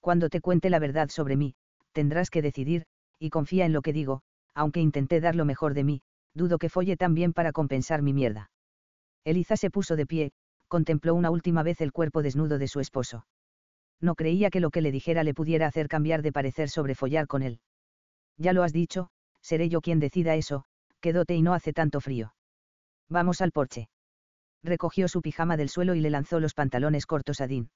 Cuando 0.00 0.28
te 0.28 0.40
cuente 0.40 0.68
la 0.68 0.80
verdad 0.80 1.08
sobre 1.08 1.36
mí, 1.36 1.54
tendrás 1.92 2.30
que 2.30 2.42
decidir, 2.42 2.84
y 3.20 3.30
confía 3.30 3.64
en 3.64 3.72
lo 3.72 3.80
que 3.80 3.92
digo, 3.92 4.22
aunque 4.54 4.80
intenté 4.80 5.20
dar 5.20 5.36
lo 5.36 5.44
mejor 5.44 5.72
de 5.72 5.84
mí, 5.84 6.02
dudo 6.34 6.58
que 6.58 6.68
folle 6.68 6.96
tan 6.96 7.14
bien 7.14 7.32
para 7.32 7.52
compensar 7.52 8.02
mi 8.02 8.12
mierda. 8.12 8.50
Eliza 9.24 9.56
se 9.56 9.70
puso 9.70 9.94
de 9.94 10.06
pie, 10.06 10.32
contempló 10.68 11.14
una 11.14 11.30
última 11.30 11.62
vez 11.62 11.80
el 11.80 11.92
cuerpo 11.92 12.22
desnudo 12.22 12.58
de 12.58 12.68
su 12.68 12.80
esposo. 12.80 13.26
No 14.00 14.14
creía 14.14 14.50
que 14.50 14.60
lo 14.60 14.70
que 14.70 14.82
le 14.82 14.92
dijera 14.92 15.24
le 15.24 15.34
pudiera 15.34 15.66
hacer 15.66 15.88
cambiar 15.88 16.22
de 16.22 16.32
parecer 16.32 16.68
sobre 16.68 16.94
follar 16.94 17.26
con 17.26 17.42
él. 17.42 17.60
Ya 18.36 18.52
lo 18.52 18.62
has 18.62 18.72
dicho, 18.72 19.08
seré 19.40 19.68
yo 19.68 19.80
quien 19.80 20.00
decida 20.00 20.34
eso, 20.34 20.64
quédote 21.00 21.34
y 21.34 21.42
no 21.42 21.54
hace 21.54 21.72
tanto 21.72 22.00
frío. 22.00 22.34
Vamos 23.08 23.40
al 23.40 23.52
porche. 23.52 23.88
Recogió 24.62 25.08
su 25.08 25.22
pijama 25.22 25.56
del 25.56 25.68
suelo 25.68 25.94
y 25.94 26.00
le 26.00 26.10
lanzó 26.10 26.40
los 26.40 26.54
pantalones 26.54 27.06
cortos 27.06 27.40
a 27.40 27.46
Dean. 27.46 27.70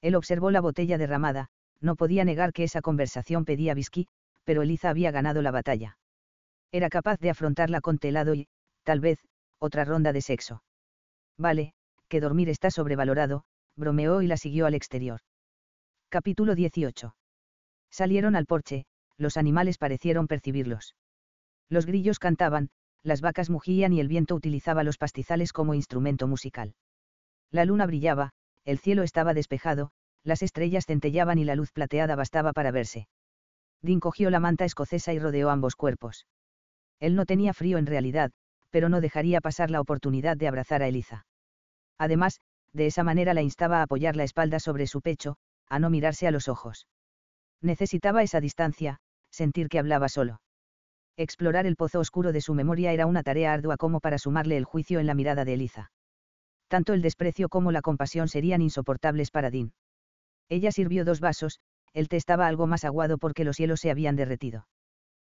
Él 0.00 0.14
observó 0.14 0.50
la 0.50 0.60
botella 0.60 0.98
derramada, 0.98 1.48
no 1.80 1.96
podía 1.96 2.24
negar 2.24 2.52
que 2.52 2.64
esa 2.64 2.80
conversación 2.80 3.44
pedía 3.44 3.74
whisky, 3.74 4.08
pero 4.44 4.62
Eliza 4.62 4.90
había 4.90 5.10
ganado 5.10 5.42
la 5.42 5.50
batalla. 5.50 5.98
Era 6.70 6.88
capaz 6.88 7.18
de 7.20 7.30
afrontarla 7.30 7.80
con 7.80 7.98
telado 7.98 8.34
y, 8.34 8.48
tal 8.84 9.00
vez, 9.00 9.18
otra 9.58 9.84
ronda 9.84 10.12
de 10.12 10.20
sexo. 10.22 10.62
Vale, 11.36 11.74
que 12.12 12.20
dormir 12.20 12.50
está 12.50 12.70
sobrevalorado, 12.70 13.44
bromeó 13.74 14.20
y 14.20 14.26
la 14.26 14.36
siguió 14.36 14.66
al 14.66 14.74
exterior. 14.74 15.20
Capítulo 16.10 16.54
18. 16.54 17.16
Salieron 17.90 18.36
al 18.36 18.44
porche, 18.44 18.84
los 19.16 19.38
animales 19.38 19.78
parecieron 19.78 20.26
percibirlos. 20.26 20.94
Los 21.70 21.86
grillos 21.86 22.18
cantaban, 22.18 22.68
las 23.02 23.22
vacas 23.22 23.48
mugían 23.48 23.94
y 23.94 24.00
el 24.00 24.08
viento 24.08 24.34
utilizaba 24.34 24.84
los 24.84 24.98
pastizales 24.98 25.54
como 25.54 25.72
instrumento 25.72 26.28
musical. 26.28 26.74
La 27.50 27.64
luna 27.64 27.86
brillaba, 27.86 28.32
el 28.66 28.78
cielo 28.78 29.04
estaba 29.04 29.32
despejado, 29.32 29.90
las 30.22 30.42
estrellas 30.42 30.84
centellaban 30.84 31.38
y 31.38 31.44
la 31.44 31.54
luz 31.54 31.72
plateada 31.72 32.14
bastaba 32.14 32.52
para 32.52 32.72
verse. 32.72 33.08
Dean 33.80 34.00
cogió 34.00 34.28
la 34.28 34.38
manta 34.38 34.66
escocesa 34.66 35.14
y 35.14 35.18
rodeó 35.18 35.48
ambos 35.48 35.76
cuerpos. 35.76 36.26
Él 37.00 37.16
no 37.16 37.24
tenía 37.24 37.54
frío 37.54 37.78
en 37.78 37.86
realidad, 37.86 38.32
pero 38.68 38.90
no 38.90 39.00
dejaría 39.00 39.40
pasar 39.40 39.70
la 39.70 39.80
oportunidad 39.80 40.36
de 40.36 40.48
abrazar 40.48 40.82
a 40.82 40.88
Eliza. 40.88 41.24
Además, 42.02 42.40
de 42.72 42.86
esa 42.86 43.04
manera 43.04 43.32
la 43.32 43.42
instaba 43.42 43.78
a 43.78 43.82
apoyar 43.82 44.16
la 44.16 44.24
espalda 44.24 44.58
sobre 44.58 44.88
su 44.88 45.02
pecho, 45.02 45.36
a 45.68 45.78
no 45.78 45.88
mirarse 45.88 46.26
a 46.26 46.32
los 46.32 46.48
ojos. 46.48 46.88
Necesitaba 47.60 48.24
esa 48.24 48.40
distancia, 48.40 48.98
sentir 49.30 49.68
que 49.68 49.78
hablaba 49.78 50.08
solo. 50.08 50.40
Explorar 51.16 51.64
el 51.64 51.76
pozo 51.76 52.00
oscuro 52.00 52.32
de 52.32 52.40
su 52.40 52.54
memoria 52.54 52.92
era 52.92 53.06
una 53.06 53.22
tarea 53.22 53.52
ardua 53.52 53.76
como 53.76 54.00
para 54.00 54.18
sumarle 54.18 54.56
el 54.56 54.64
juicio 54.64 54.98
en 54.98 55.06
la 55.06 55.14
mirada 55.14 55.44
de 55.44 55.54
Eliza. 55.54 55.92
Tanto 56.66 56.92
el 56.92 57.02
desprecio 57.02 57.48
como 57.48 57.70
la 57.70 57.82
compasión 57.82 58.26
serían 58.26 58.62
insoportables 58.62 59.30
para 59.30 59.50
Dean. 59.50 59.72
Ella 60.48 60.72
sirvió 60.72 61.04
dos 61.04 61.20
vasos, 61.20 61.60
el 61.92 62.08
té 62.08 62.16
estaba 62.16 62.48
algo 62.48 62.66
más 62.66 62.82
aguado 62.82 63.16
porque 63.16 63.44
los 63.44 63.58
hielos 63.58 63.78
se 63.78 63.92
habían 63.92 64.16
derretido. 64.16 64.66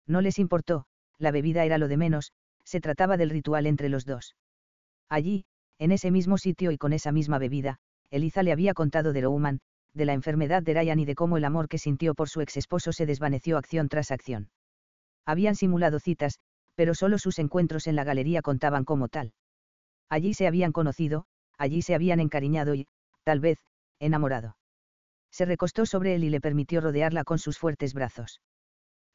No 0.05 0.19
les 0.19 0.37
importó, 0.37 0.85
la 1.17 1.31
bebida 1.31 1.63
era 1.63 1.77
lo 1.77 1.87
de 1.87 1.95
menos, 1.95 2.33
se 2.65 2.81
trataba 2.81 3.15
del 3.15 3.29
ritual 3.29 3.67
entre 3.67 3.87
los 3.87 4.03
dos. 4.03 4.35
Allí, 5.07 5.45
en 5.79 5.91
ese 5.91 6.11
mismo 6.11 6.37
sitio 6.37 6.71
y 6.71 6.77
con 6.77 6.93
esa 6.93 7.11
misma 7.11 7.37
bebida, 7.37 7.79
Eliza 8.09 8.43
le 8.43 8.51
había 8.51 8.73
contado 8.73 9.13
de 9.13 9.21
Roman, 9.21 9.59
de 9.93 10.05
la 10.05 10.13
enfermedad 10.13 10.63
de 10.63 10.73
Ryan 10.73 10.99
y 10.99 11.05
de 11.05 11.15
cómo 11.15 11.37
el 11.37 11.45
amor 11.45 11.67
que 11.67 11.77
sintió 11.77 12.15
por 12.15 12.29
su 12.29 12.41
ex 12.41 12.57
esposo 12.57 12.91
se 12.91 13.05
desvaneció 13.05 13.57
acción 13.57 13.89
tras 13.89 14.11
acción. 14.11 14.49
Habían 15.25 15.55
simulado 15.55 15.99
citas, 15.99 16.39
pero 16.75 16.93
solo 16.93 17.17
sus 17.17 17.39
encuentros 17.39 17.87
en 17.87 17.95
la 17.95 18.03
galería 18.03 18.41
contaban 18.41 18.85
como 18.85 19.07
tal. 19.07 19.33
Allí 20.09 20.33
se 20.33 20.47
habían 20.47 20.71
conocido, 20.71 21.25
allí 21.57 21.81
se 21.81 21.95
habían 21.95 22.19
encariñado 22.19 22.75
y, 22.75 22.87
tal 23.23 23.39
vez, 23.39 23.59
enamorado. 23.99 24.55
Se 25.31 25.45
recostó 25.45 25.85
sobre 25.85 26.15
él 26.15 26.23
y 26.23 26.29
le 26.29 26.39
permitió 26.39 26.79
rodearla 26.79 27.23
con 27.23 27.39
sus 27.39 27.57
fuertes 27.57 27.93
brazos. 27.93 28.41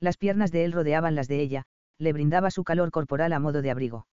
Las 0.01 0.17
piernas 0.17 0.51
de 0.51 0.65
él 0.65 0.73
rodeaban 0.73 1.15
las 1.15 1.29
de 1.29 1.41
ella, 1.41 1.65
le 1.99 2.13
brindaba 2.13 2.51
su 2.51 2.65
calor 2.65 2.91
corporal 2.91 3.33
a 3.33 3.39
modo 3.39 3.63
de 3.63 3.71
abrigo. 3.71 4.07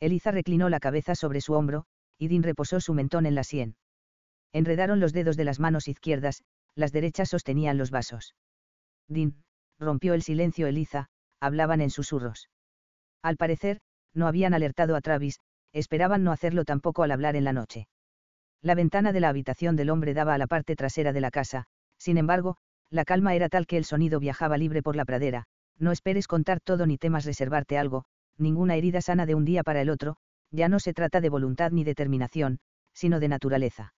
Eliza 0.00 0.30
reclinó 0.30 0.68
la 0.68 0.80
cabeza 0.80 1.14
sobre 1.14 1.40
su 1.40 1.52
hombro, 1.52 1.84
y 2.18 2.28
Dean 2.28 2.42
reposó 2.42 2.80
su 2.80 2.94
mentón 2.94 3.26
en 3.26 3.34
la 3.34 3.44
sien. 3.44 3.76
Enredaron 4.52 4.98
los 4.98 5.12
dedos 5.12 5.36
de 5.36 5.44
las 5.44 5.60
manos 5.60 5.88
izquierdas, 5.88 6.42
las 6.74 6.92
derechas 6.92 7.28
sostenían 7.28 7.78
los 7.78 7.90
vasos. 7.90 8.34
Dean, 9.08 9.42
rompió 9.78 10.14
el 10.14 10.22
silencio 10.22 10.66
Eliza, 10.66 11.08
hablaban 11.40 11.80
en 11.80 11.90
susurros. 11.90 12.48
Al 13.22 13.36
parecer, 13.36 13.80
no 14.14 14.26
habían 14.26 14.54
alertado 14.54 14.96
a 14.96 15.00
Travis, 15.00 15.40
esperaban 15.72 16.24
no 16.24 16.32
hacerlo 16.32 16.64
tampoco 16.64 17.02
al 17.02 17.12
hablar 17.12 17.36
en 17.36 17.44
la 17.44 17.52
noche. 17.52 17.86
La 18.62 18.74
ventana 18.74 19.12
de 19.12 19.20
la 19.20 19.28
habitación 19.28 19.76
del 19.76 19.90
hombre 19.90 20.14
daba 20.14 20.34
a 20.34 20.38
la 20.38 20.46
parte 20.46 20.76
trasera 20.76 21.12
de 21.12 21.20
la 21.20 21.30
casa, 21.30 21.66
sin 21.98 22.18
embargo, 22.18 22.56
la 22.90 23.04
calma 23.04 23.34
era 23.34 23.48
tal 23.48 23.66
que 23.66 23.76
el 23.76 23.84
sonido 23.84 24.20
viajaba 24.20 24.58
libre 24.58 24.82
por 24.82 24.96
la 24.96 25.04
pradera, 25.04 25.44
no 25.78 25.92
esperes 25.92 26.26
contar 26.26 26.60
todo 26.60 26.86
ni 26.86 26.98
temas 26.98 27.24
reservarte 27.24 27.78
algo, 27.78 28.04
ninguna 28.38 28.76
herida 28.76 29.00
sana 29.00 29.26
de 29.26 29.34
un 29.34 29.44
día 29.44 29.62
para 29.62 29.80
el 29.80 29.90
otro, 29.90 30.16
ya 30.50 30.68
no 30.68 30.80
se 30.80 30.92
trata 30.92 31.20
de 31.20 31.28
voluntad 31.28 31.70
ni 31.70 31.84
determinación, 31.84 32.58
sino 32.92 33.20
de 33.20 33.28
naturaleza. 33.28 33.94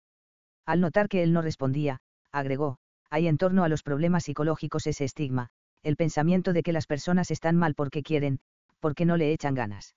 Al 0.66 0.80
notar 0.80 1.08
que 1.08 1.22
él 1.22 1.32
no 1.32 1.42
respondía, 1.42 2.00
agregó, 2.32 2.78
hay 3.10 3.26
en 3.26 3.38
torno 3.38 3.64
a 3.64 3.68
los 3.68 3.82
problemas 3.82 4.24
psicológicos 4.24 4.86
ese 4.86 5.04
estigma, 5.04 5.50
el 5.82 5.96
pensamiento 5.96 6.52
de 6.52 6.62
que 6.62 6.72
las 6.72 6.86
personas 6.86 7.30
están 7.30 7.56
mal 7.56 7.74
porque 7.74 8.02
quieren, 8.02 8.40
porque 8.78 9.04
no 9.04 9.16
le 9.16 9.32
echan 9.32 9.54
ganas. 9.54 9.96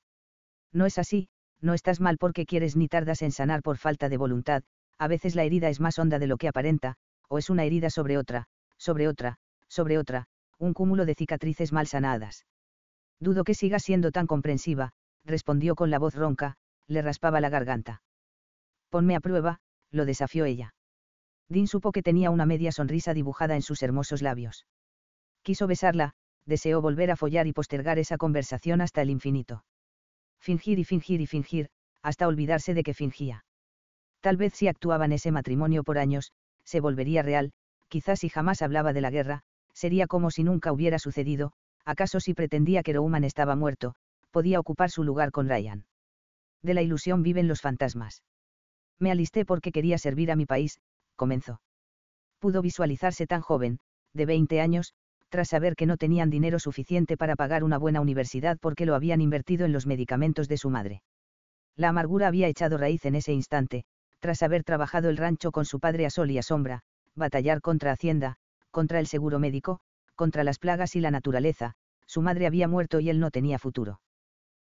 No 0.72 0.86
es 0.86 0.98
así, 0.98 1.30
no 1.62 1.74
estás 1.74 2.00
mal 2.00 2.18
porque 2.18 2.46
quieres 2.46 2.76
ni 2.76 2.88
tardas 2.88 3.22
en 3.22 3.32
sanar 3.32 3.62
por 3.62 3.78
falta 3.78 4.10
de 4.10 4.18
voluntad, 4.18 4.64
a 4.98 5.08
veces 5.08 5.36
la 5.36 5.44
herida 5.44 5.70
es 5.70 5.80
más 5.80 5.98
honda 6.00 6.20
de 6.20 6.28
lo 6.28 6.38
que 6.38 6.48
aparenta, 6.48 6.96
o 7.30 7.38
es 7.38 7.50
una 7.50 7.64
herida 7.64 7.90
sobre 7.90 8.18
otra, 8.18 8.48
sobre 8.78 9.08
otra, 9.08 9.38
sobre 9.68 9.98
otra, 9.98 10.28
un 10.60 10.74
cúmulo 10.74 11.06
de 11.06 11.16
cicatrices 11.16 11.72
mal 11.72 11.88
sanadas. 11.88 12.46
Dudo 13.24 13.44
que 13.44 13.56
siga 13.56 13.80
siendo 13.80 14.12
tan 14.12 14.28
comprensiva, 14.28 14.92
respondió 15.26 15.76
con 15.76 15.90
la 15.90 16.00
voz 16.00 16.14
ronca, 16.14 16.56
le 16.88 17.02
raspaba 17.02 17.42
la 17.42 17.50
garganta. 17.50 18.02
Ponme 18.90 19.16
a 19.16 19.20
prueba, 19.20 19.60
lo 19.92 20.06
desafió 20.06 20.46
ella. 20.46 20.76
Dean 21.50 21.68
supo 21.68 21.92
que 21.92 22.04
tenía 22.04 22.30
una 22.30 22.46
media 22.46 22.72
sonrisa 22.72 23.14
dibujada 23.14 23.56
en 23.56 23.62
sus 23.62 23.82
hermosos 23.82 24.22
labios 24.22 24.66
quiso 25.44 25.68
besarla, 25.68 26.14
deseó 26.46 26.82
volver 26.82 27.12
a 27.12 27.16
follar 27.16 27.46
y 27.46 27.54
postergar 27.54 28.00
esa 28.00 28.18
conversación 28.18 28.82
hasta 28.82 29.02
el 29.02 29.10
infinito. 29.10 29.64
Fingir 30.40 30.80
y 30.80 30.84
fingir 30.84 31.22
y 31.22 31.28
fingir, 31.28 31.70
hasta 32.02 32.28
olvidarse 32.28 32.74
de 32.74 32.84
que 32.84 32.94
fingía. 32.94 33.46
Tal 34.22 34.38
vez 34.38 34.54
si 34.54 34.68
actuaba 34.68 35.06
en 35.06 35.12
ese 35.12 35.32
matrimonio 35.32 35.84
por 35.84 35.98
años, 35.98 36.32
se 36.64 36.80
volvería 36.80 37.22
real, 37.22 37.52
quizás 37.90 38.20
si 38.22 38.30
jamás 38.30 38.62
hablaba 38.62 38.94
de 38.94 39.02
la 39.02 39.12
guerra, 39.12 39.42
sería 39.74 40.08
como 40.08 40.32
si 40.32 40.44
nunca 40.44 40.72
hubiera 40.72 40.98
sucedido, 40.98 41.54
acaso 41.86 42.20
si 42.20 42.34
pretendía 42.34 42.84
que 42.84 42.94
Roman 42.94 43.24
estaba 43.24 43.56
muerto, 43.56 43.96
podía 44.32 44.60
ocupar 44.60 44.90
su 44.90 45.04
lugar 45.04 45.32
con 45.32 45.48
Ryan. 45.48 45.86
De 46.62 46.74
la 46.74 46.82
ilusión 46.82 47.24
viven 47.24 47.48
los 47.48 47.62
fantasmas. 47.62 48.24
Me 49.00 49.12
alisté 49.12 49.46
porque 49.46 49.72
quería 49.72 49.98
servir 49.98 50.32
a 50.32 50.36
mi 50.36 50.46
país, 50.46 50.80
comenzó. 51.16 51.62
Pudo 52.40 52.62
visualizarse 52.62 53.28
tan 53.28 53.42
joven, 53.42 53.80
de 54.14 54.26
20 54.26 54.62
años, 54.62 54.94
tras 55.30 55.50
saber 55.50 55.76
que 55.76 55.86
no 55.86 55.98
tenían 55.98 56.30
dinero 56.30 56.60
suficiente 56.60 57.18
para 57.18 57.36
pagar 57.36 57.64
una 57.64 57.78
buena 57.78 58.02
universidad 58.02 58.58
porque 58.60 58.86
lo 58.86 58.96
habían 58.96 59.20
invertido 59.20 59.66
en 59.66 59.74
los 59.74 59.88
medicamentos 59.88 60.48
de 60.48 60.58
su 60.58 60.70
madre. 60.70 61.02
La 61.76 61.90
amargura 61.90 62.28
había 62.28 62.48
echado 62.48 62.78
raíz 62.78 63.06
en 63.06 63.16
ese 63.16 63.34
instante, 63.34 63.84
tras 64.20 64.44
haber 64.44 64.64
trabajado 64.64 65.10
el 65.10 65.18
rancho 65.18 65.52
con 65.52 65.66
su 65.66 65.80
padre 65.80 66.06
a 66.06 66.10
sol 66.10 66.30
y 66.32 66.38
a 66.38 66.44
sombra, 66.44 66.82
batallar 67.16 67.62
contra 67.62 67.92
Hacienda, 67.92 68.36
contra 68.72 69.00
el 69.00 69.08
seguro 69.08 69.40
médico, 69.40 69.80
contra 70.16 70.44
las 70.44 70.60
plagas 70.60 70.96
y 70.96 71.02
la 71.02 71.12
naturaleza, 71.12 71.74
su 72.06 72.22
madre 72.22 72.48
había 72.48 72.68
muerto 72.68 73.00
y 73.00 73.10
él 73.10 73.20
no 73.20 73.32
tenía 73.32 73.60
futuro. 73.60 74.02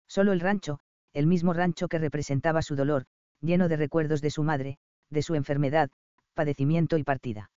Solo 0.07 0.33
el 0.33 0.39
rancho, 0.39 0.79
el 1.13 1.27
mismo 1.27 1.53
rancho 1.53 1.87
que 1.87 1.99
representaba 1.99 2.61
su 2.61 2.75
dolor, 2.75 3.05
lleno 3.41 3.67
de 3.67 3.77
recuerdos 3.77 4.21
de 4.21 4.31
su 4.31 4.43
madre, 4.43 4.77
de 5.09 5.21
su 5.21 5.35
enfermedad, 5.35 5.89
padecimiento 6.33 6.97
y 6.97 7.03
partida. 7.03 7.51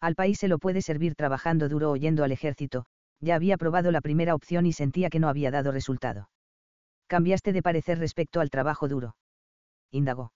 Al 0.00 0.14
país 0.14 0.38
se 0.38 0.48
lo 0.48 0.58
puede 0.58 0.82
servir 0.82 1.14
trabajando 1.14 1.68
duro 1.68 1.92
o 1.92 1.96
yendo 1.96 2.24
al 2.24 2.32
ejército, 2.32 2.86
ya 3.20 3.36
había 3.36 3.56
probado 3.56 3.92
la 3.92 4.00
primera 4.00 4.34
opción 4.34 4.66
y 4.66 4.72
sentía 4.72 5.08
que 5.08 5.20
no 5.20 5.28
había 5.28 5.50
dado 5.50 5.70
resultado. 5.70 6.28
Cambiaste 7.06 7.52
de 7.52 7.62
parecer 7.62 7.98
respecto 7.98 8.40
al 8.40 8.50
trabajo 8.50 8.88
duro. 8.88 9.16
Indagó. 9.90 10.32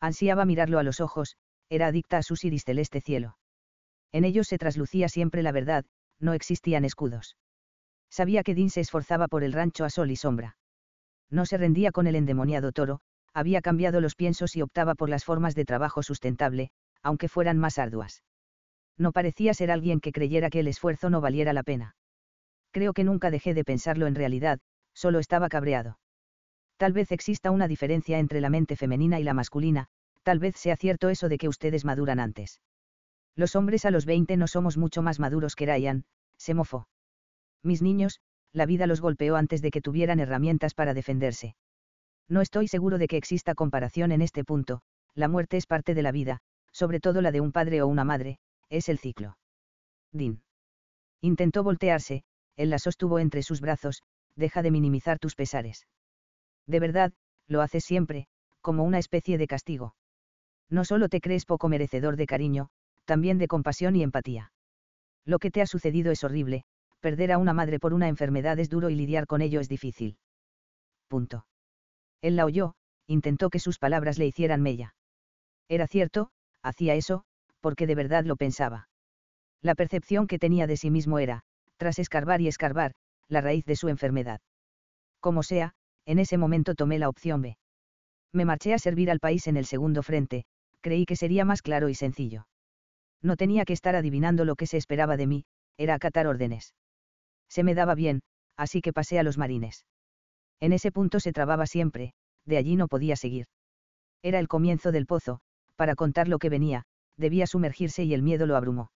Ansiaba 0.00 0.44
mirarlo 0.44 0.78
a 0.78 0.82
los 0.82 1.00
ojos, 1.00 1.36
era 1.68 1.88
adicta 1.88 2.18
a 2.18 2.22
su 2.22 2.36
iris 2.42 2.64
celeste 2.64 3.00
cielo. 3.00 3.36
En 4.12 4.24
ellos 4.24 4.46
se 4.46 4.58
traslucía 4.58 5.08
siempre 5.08 5.42
la 5.42 5.52
verdad, 5.52 5.84
no 6.20 6.32
existían 6.32 6.84
escudos. 6.84 7.36
Sabía 8.10 8.42
que 8.42 8.54
Dean 8.54 8.70
se 8.70 8.80
esforzaba 8.80 9.28
por 9.28 9.44
el 9.44 9.52
rancho 9.52 9.84
a 9.84 9.90
sol 9.90 10.10
y 10.10 10.16
sombra. 10.16 10.56
No 11.30 11.44
se 11.44 11.58
rendía 11.58 11.92
con 11.92 12.06
el 12.06 12.16
endemoniado 12.16 12.72
toro, 12.72 13.00
había 13.34 13.60
cambiado 13.60 14.00
los 14.00 14.14
piensos 14.14 14.56
y 14.56 14.62
optaba 14.62 14.94
por 14.94 15.10
las 15.10 15.24
formas 15.24 15.54
de 15.54 15.64
trabajo 15.64 16.02
sustentable, 16.02 16.70
aunque 17.02 17.28
fueran 17.28 17.58
más 17.58 17.78
arduas. 17.78 18.22
No 18.96 19.12
parecía 19.12 19.52
ser 19.52 19.70
alguien 19.70 20.00
que 20.00 20.12
creyera 20.12 20.48
que 20.48 20.60
el 20.60 20.68
esfuerzo 20.68 21.10
no 21.10 21.20
valiera 21.20 21.52
la 21.52 21.62
pena. 21.62 21.96
Creo 22.70 22.92
que 22.92 23.04
nunca 23.04 23.30
dejé 23.30 23.52
de 23.52 23.64
pensarlo 23.64 24.06
en 24.06 24.14
realidad, 24.14 24.58
solo 24.94 25.18
estaba 25.18 25.48
cabreado. 25.48 25.98
Tal 26.76 26.92
vez 26.92 27.12
exista 27.12 27.50
una 27.50 27.68
diferencia 27.68 28.18
entre 28.18 28.40
la 28.40 28.50
mente 28.50 28.76
femenina 28.76 29.20
y 29.20 29.24
la 29.24 29.34
masculina, 29.34 29.88
tal 30.22 30.38
vez 30.38 30.56
sea 30.56 30.76
cierto 30.76 31.08
eso 31.08 31.28
de 31.28 31.38
que 31.38 31.48
ustedes 31.48 31.84
maduran 31.84 32.20
antes. 32.20 32.60
Los 33.36 33.54
hombres 33.54 33.84
a 33.84 33.90
los 33.90 34.06
20 34.06 34.36
no 34.36 34.46
somos 34.46 34.76
mucho 34.76 35.02
más 35.02 35.20
maduros 35.20 35.54
que 35.54 35.66
Ryan, 35.66 36.04
se 36.38 36.54
mofó. 36.54 36.88
Mis 37.62 37.82
niños, 37.82 38.20
la 38.52 38.66
vida 38.66 38.86
los 38.86 39.00
golpeó 39.00 39.36
antes 39.36 39.60
de 39.60 39.70
que 39.70 39.82
tuvieran 39.82 40.20
herramientas 40.20 40.74
para 40.74 40.94
defenderse. 40.94 41.54
No 42.28 42.40
estoy 42.40 42.66
seguro 42.66 42.98
de 42.98 43.08
que 43.08 43.18
exista 43.18 43.54
comparación 43.54 44.10
en 44.10 44.22
este 44.22 44.42
punto, 44.42 44.80
la 45.14 45.28
muerte 45.28 45.58
es 45.58 45.66
parte 45.66 45.94
de 45.94 46.02
la 46.02 46.12
vida, 46.12 46.40
sobre 46.72 46.98
todo 46.98 47.20
la 47.20 47.30
de 47.30 47.40
un 47.40 47.52
padre 47.52 47.82
o 47.82 47.86
una 47.86 48.04
madre, 48.04 48.38
es 48.70 48.88
el 48.88 48.98
ciclo. 48.98 49.36
Dean. 50.12 50.42
Intentó 51.20 51.62
voltearse, 51.62 52.24
él 52.56 52.70
la 52.70 52.78
sostuvo 52.78 53.18
entre 53.18 53.42
sus 53.42 53.60
brazos, 53.60 54.02
deja 54.34 54.62
de 54.62 54.70
minimizar 54.70 55.18
tus 55.18 55.34
pesares. 55.34 55.86
De 56.66 56.80
verdad, 56.80 57.12
lo 57.46 57.62
haces 57.62 57.84
siempre, 57.84 58.26
como 58.60 58.84
una 58.84 58.98
especie 58.98 59.38
de 59.38 59.46
castigo. 59.46 59.94
No 60.68 60.84
solo 60.84 61.08
te 61.08 61.20
crees 61.20 61.44
poco 61.44 61.68
merecedor 61.68 62.16
de 62.16 62.26
cariño, 62.26 62.70
también 63.06 63.38
de 63.38 63.48
compasión 63.48 63.96
y 63.96 64.02
empatía. 64.02 64.52
Lo 65.24 65.38
que 65.38 65.50
te 65.50 65.62
ha 65.62 65.66
sucedido 65.66 66.12
es 66.12 66.22
horrible, 66.22 66.64
perder 67.00 67.32
a 67.32 67.38
una 67.38 67.54
madre 67.54 67.78
por 67.78 67.94
una 67.94 68.08
enfermedad 68.08 68.58
es 68.58 68.68
duro 68.68 68.90
y 68.90 68.94
lidiar 68.94 69.26
con 69.26 69.40
ello 69.40 69.60
es 69.60 69.68
difícil. 69.68 70.18
Punto. 71.08 71.46
Él 72.20 72.36
la 72.36 72.44
oyó, 72.44 72.74
intentó 73.06 73.48
que 73.48 73.58
sus 73.58 73.78
palabras 73.78 74.18
le 74.18 74.26
hicieran 74.26 74.60
mella. 74.60 74.94
Era 75.68 75.86
cierto, 75.86 76.30
hacía 76.62 76.94
eso, 76.94 77.24
porque 77.60 77.86
de 77.86 77.94
verdad 77.94 78.24
lo 78.24 78.36
pensaba. 78.36 78.88
La 79.62 79.74
percepción 79.74 80.26
que 80.26 80.38
tenía 80.38 80.66
de 80.66 80.76
sí 80.76 80.90
mismo 80.90 81.18
era, 81.18 81.42
tras 81.76 81.98
escarbar 81.98 82.40
y 82.40 82.48
escarbar, 82.48 82.94
la 83.28 83.40
raíz 83.40 83.64
de 83.64 83.76
su 83.76 83.88
enfermedad. 83.88 84.40
Como 85.20 85.42
sea, 85.42 85.74
en 86.04 86.18
ese 86.18 86.38
momento 86.38 86.74
tomé 86.74 86.98
la 86.98 87.08
opción 87.08 87.42
B. 87.42 87.56
Me 88.32 88.44
marché 88.44 88.74
a 88.74 88.78
servir 88.78 89.10
al 89.10 89.20
país 89.20 89.46
en 89.46 89.56
el 89.56 89.66
segundo 89.66 90.02
frente, 90.02 90.44
creí 90.80 91.04
que 91.04 91.16
sería 91.16 91.44
más 91.44 91.62
claro 91.62 91.88
y 91.88 91.94
sencillo. 91.94 92.46
No 93.22 93.36
tenía 93.36 93.64
que 93.64 93.72
estar 93.72 93.96
adivinando 93.96 94.44
lo 94.44 94.56
que 94.56 94.66
se 94.66 94.76
esperaba 94.76 95.16
de 95.16 95.26
mí, 95.26 95.44
era 95.76 95.94
acatar 95.94 96.26
órdenes. 96.26 96.74
Se 97.48 97.62
me 97.62 97.74
daba 97.74 97.94
bien, 97.94 98.22
así 98.56 98.80
que 98.80 98.92
pasé 98.92 99.18
a 99.18 99.22
los 99.22 99.38
marines. 99.38 99.86
En 100.60 100.72
ese 100.72 100.92
punto 100.92 101.20
se 101.20 101.32
trababa 101.32 101.66
siempre, 101.66 102.12
de 102.44 102.56
allí 102.56 102.76
no 102.76 102.88
podía 102.88 103.16
seguir. 103.16 103.46
Era 104.22 104.38
el 104.38 104.48
comienzo 104.48 104.92
del 104.92 105.06
pozo, 105.06 105.40
para 105.76 105.94
contar 105.94 106.28
lo 106.28 106.38
que 106.38 106.48
venía, 106.48 106.84
debía 107.16 107.46
sumergirse 107.46 108.04
y 108.04 108.14
el 108.14 108.22
miedo 108.22 108.46
lo 108.46 108.56
abrumó. 108.56 108.90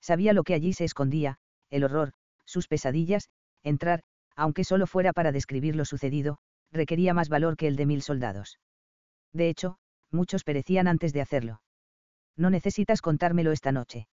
Sabía 0.00 0.32
lo 0.32 0.42
que 0.42 0.54
allí 0.54 0.72
se 0.72 0.84
escondía, 0.84 1.38
el 1.70 1.84
horror, 1.84 2.12
sus 2.44 2.68
pesadillas, 2.68 3.30
entrar, 3.62 4.02
aunque 4.36 4.64
solo 4.64 4.86
fuera 4.86 5.12
para 5.12 5.32
describir 5.32 5.76
lo 5.76 5.84
sucedido, 5.84 6.38
requería 6.70 7.14
más 7.14 7.28
valor 7.28 7.56
que 7.56 7.68
el 7.68 7.76
de 7.76 7.86
mil 7.86 8.02
soldados. 8.02 8.58
De 9.32 9.48
hecho, 9.48 9.78
muchos 10.10 10.44
perecían 10.44 10.88
antes 10.88 11.12
de 11.12 11.20
hacerlo. 11.20 11.62
No 12.36 12.50
necesitas 12.50 13.00
contármelo 13.02 13.52
esta 13.52 13.72
noche. 13.72 14.08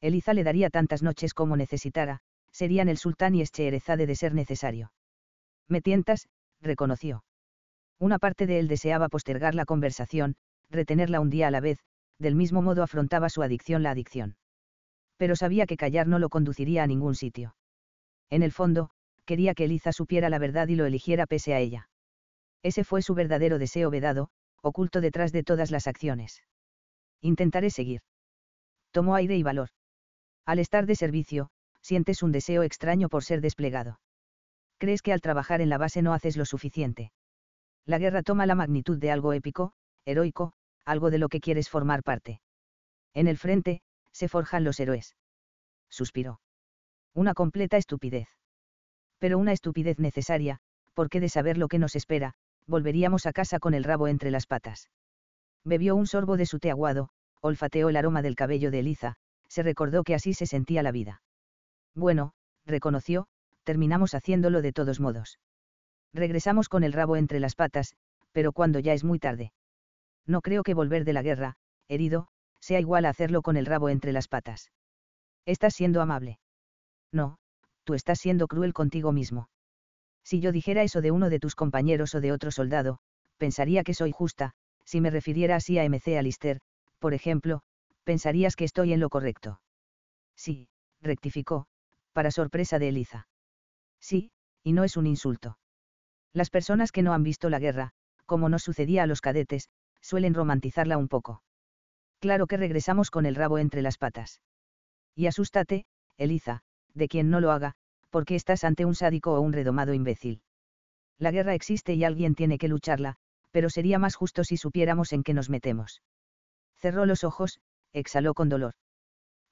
Eliza 0.00 0.34
le 0.34 0.44
daría 0.44 0.70
tantas 0.70 1.02
noches 1.02 1.34
como 1.34 1.56
necesitara, 1.56 2.20
serían 2.50 2.88
el 2.88 2.98
sultán 2.98 3.34
y 3.34 3.42
Escheherezade 3.42 4.06
de 4.06 4.16
ser 4.16 4.34
necesario. 4.34 4.92
Me 5.68 5.80
tientas, 5.80 6.28
reconoció. 6.60 7.24
Una 7.98 8.18
parte 8.18 8.46
de 8.46 8.58
él 8.58 8.68
deseaba 8.68 9.08
postergar 9.08 9.54
la 9.54 9.64
conversación, 9.64 10.36
retenerla 10.70 11.20
un 11.20 11.30
día 11.30 11.48
a 11.48 11.50
la 11.50 11.60
vez, 11.60 11.78
del 12.18 12.34
mismo 12.34 12.62
modo 12.62 12.82
afrontaba 12.82 13.28
su 13.28 13.42
adicción 13.42 13.82
la 13.82 13.90
adicción. 13.90 14.36
Pero 15.16 15.36
sabía 15.36 15.66
que 15.66 15.76
callar 15.76 16.08
no 16.08 16.18
lo 16.18 16.28
conduciría 16.28 16.82
a 16.82 16.86
ningún 16.86 17.14
sitio. 17.14 17.54
En 18.28 18.42
el 18.42 18.52
fondo, 18.52 18.90
quería 19.24 19.54
que 19.54 19.64
Eliza 19.64 19.92
supiera 19.92 20.28
la 20.30 20.38
verdad 20.38 20.68
y 20.68 20.74
lo 20.74 20.84
eligiera 20.84 21.26
pese 21.26 21.54
a 21.54 21.60
ella. 21.60 21.88
Ese 22.62 22.84
fue 22.84 23.02
su 23.02 23.14
verdadero 23.14 23.58
deseo 23.58 23.90
vedado, 23.90 24.30
oculto 24.62 25.00
detrás 25.00 25.32
de 25.32 25.42
todas 25.42 25.70
las 25.70 25.86
acciones. 25.86 26.42
Intentaré 27.22 27.70
seguir. 27.70 28.02
Tomó 28.90 29.14
aire 29.14 29.36
y 29.36 29.42
valor. 29.42 29.70
Al 30.44 30.58
estar 30.58 30.86
de 30.86 30.96
servicio, 30.96 31.50
sientes 31.80 32.22
un 32.22 32.32
deseo 32.32 32.62
extraño 32.62 33.08
por 33.08 33.24
ser 33.24 33.40
desplegado. 33.40 34.00
Crees 34.78 35.02
que 35.02 35.12
al 35.12 35.20
trabajar 35.20 35.60
en 35.60 35.68
la 35.68 35.78
base 35.78 36.02
no 36.02 36.12
haces 36.12 36.36
lo 36.36 36.44
suficiente. 36.44 37.12
La 37.86 37.98
guerra 37.98 38.22
toma 38.22 38.46
la 38.46 38.56
magnitud 38.56 38.98
de 38.98 39.12
algo 39.12 39.32
épico, 39.32 39.72
heroico, 40.04 40.52
algo 40.84 41.10
de 41.10 41.18
lo 41.18 41.28
que 41.28 41.40
quieres 41.40 41.70
formar 41.70 42.02
parte. 42.02 42.40
En 43.14 43.28
el 43.28 43.38
frente, 43.38 43.82
se 44.10 44.28
forjan 44.28 44.64
los 44.64 44.80
héroes. 44.80 45.16
Suspiró. 45.88 46.40
Una 47.14 47.34
completa 47.34 47.76
estupidez. 47.76 48.28
Pero 49.18 49.38
una 49.38 49.52
estupidez 49.52 49.98
necesaria, 49.98 50.58
porque 50.94 51.20
de 51.20 51.28
saber 51.28 51.58
lo 51.58 51.68
que 51.68 51.78
nos 51.78 51.94
espera, 51.94 52.34
volveríamos 52.66 53.26
a 53.26 53.32
casa 53.32 53.58
con 53.58 53.74
el 53.74 53.84
rabo 53.84 54.08
entre 54.08 54.30
las 54.30 54.46
patas. 54.46 54.88
Bebió 55.64 55.94
un 55.96 56.06
sorbo 56.06 56.36
de 56.36 56.46
su 56.46 56.58
té 56.58 56.70
aguado, 56.70 57.10
olfateó 57.40 57.88
el 57.88 57.96
aroma 57.96 58.22
del 58.22 58.36
cabello 58.36 58.70
de 58.70 58.80
Eliza, 58.80 59.16
se 59.48 59.62
recordó 59.62 60.02
que 60.02 60.14
así 60.14 60.34
se 60.34 60.46
sentía 60.46 60.82
la 60.82 60.92
vida. 60.92 61.22
Bueno, 61.94 62.32
reconoció, 62.66 63.26
terminamos 63.64 64.14
haciéndolo 64.14 64.62
de 64.62 64.72
todos 64.72 65.00
modos. 65.00 65.38
Regresamos 66.12 66.68
con 66.68 66.84
el 66.84 66.92
rabo 66.92 67.16
entre 67.16 67.40
las 67.40 67.54
patas, 67.54 67.94
pero 68.32 68.52
cuando 68.52 68.78
ya 68.78 68.92
es 68.92 69.04
muy 69.04 69.18
tarde. 69.18 69.52
No 70.26 70.40
creo 70.40 70.62
que 70.62 70.74
volver 70.74 71.04
de 71.04 71.12
la 71.12 71.22
guerra, 71.22 71.56
herido, 71.88 72.28
sea 72.60 72.80
igual 72.80 73.04
a 73.04 73.10
hacerlo 73.10 73.42
con 73.42 73.56
el 73.56 73.66
rabo 73.66 73.88
entre 73.88 74.12
las 74.12 74.28
patas. 74.28 74.70
Estás 75.46 75.74
siendo 75.74 76.00
amable. 76.00 76.38
No, 77.12 77.38
tú 77.84 77.94
estás 77.94 78.20
siendo 78.20 78.46
cruel 78.46 78.72
contigo 78.72 79.12
mismo. 79.12 79.48
Si 80.24 80.40
yo 80.40 80.52
dijera 80.52 80.82
eso 80.82 81.00
de 81.00 81.10
uno 81.10 81.30
de 81.30 81.40
tus 81.40 81.54
compañeros 81.54 82.14
o 82.14 82.20
de 82.20 82.32
otro 82.32 82.50
soldado, 82.50 83.00
pensaría 83.38 83.82
que 83.82 83.94
soy 83.94 84.12
justa, 84.12 84.54
si 84.84 85.00
me 85.00 85.10
refiriera 85.10 85.56
así 85.56 85.78
a 85.78 85.84
MC 85.84 86.18
Alister, 86.18 86.60
por 86.98 87.14
ejemplo, 87.14 87.62
pensarías 88.04 88.56
que 88.56 88.64
estoy 88.64 88.92
en 88.92 89.00
lo 89.00 89.08
correcto. 89.08 89.60
Sí, 90.36 90.68
rectificó, 91.00 91.66
para 92.12 92.30
sorpresa 92.30 92.78
de 92.78 92.88
Eliza. 92.88 93.28
Sí, 94.00 94.30
y 94.62 94.72
no 94.72 94.84
es 94.84 94.96
un 94.96 95.06
insulto. 95.06 95.58
Las 96.32 96.50
personas 96.50 96.92
que 96.92 97.02
no 97.02 97.12
han 97.12 97.22
visto 97.22 97.50
la 97.50 97.58
guerra, 97.58 97.92
como 98.26 98.48
nos 98.48 98.62
sucedía 98.62 99.02
a 99.02 99.06
los 99.06 99.20
cadetes, 99.20 99.68
suelen 100.00 100.34
romantizarla 100.34 100.96
un 100.98 101.08
poco. 101.08 101.42
Claro 102.20 102.46
que 102.46 102.56
regresamos 102.56 103.10
con 103.10 103.26
el 103.26 103.34
rabo 103.34 103.58
entre 103.58 103.82
las 103.82 103.98
patas. 103.98 104.40
Y 105.14 105.26
asústate, 105.26 105.84
Eliza, 106.16 106.62
de 106.94 107.08
quien 107.08 107.30
no 107.30 107.40
lo 107.40 107.50
haga, 107.52 107.74
porque 108.10 108.34
estás 108.34 108.64
ante 108.64 108.84
un 108.84 108.94
sádico 108.94 109.34
o 109.34 109.40
un 109.40 109.52
redomado 109.52 109.94
imbécil. 109.94 110.42
La 111.18 111.30
guerra 111.30 111.54
existe 111.54 111.94
y 111.94 112.04
alguien 112.04 112.34
tiene 112.34 112.58
que 112.58 112.68
lucharla, 112.68 113.16
pero 113.52 113.70
sería 113.70 113.98
más 113.98 114.16
justo 114.16 114.42
si 114.42 114.56
supiéramos 114.56 115.12
en 115.12 115.22
qué 115.22 115.34
nos 115.34 115.48
metemos. 115.48 116.02
Cerró 116.78 117.06
los 117.06 117.22
ojos, 117.22 117.60
exhaló 117.92 118.34
con 118.34 118.48
dolor. 118.48 118.74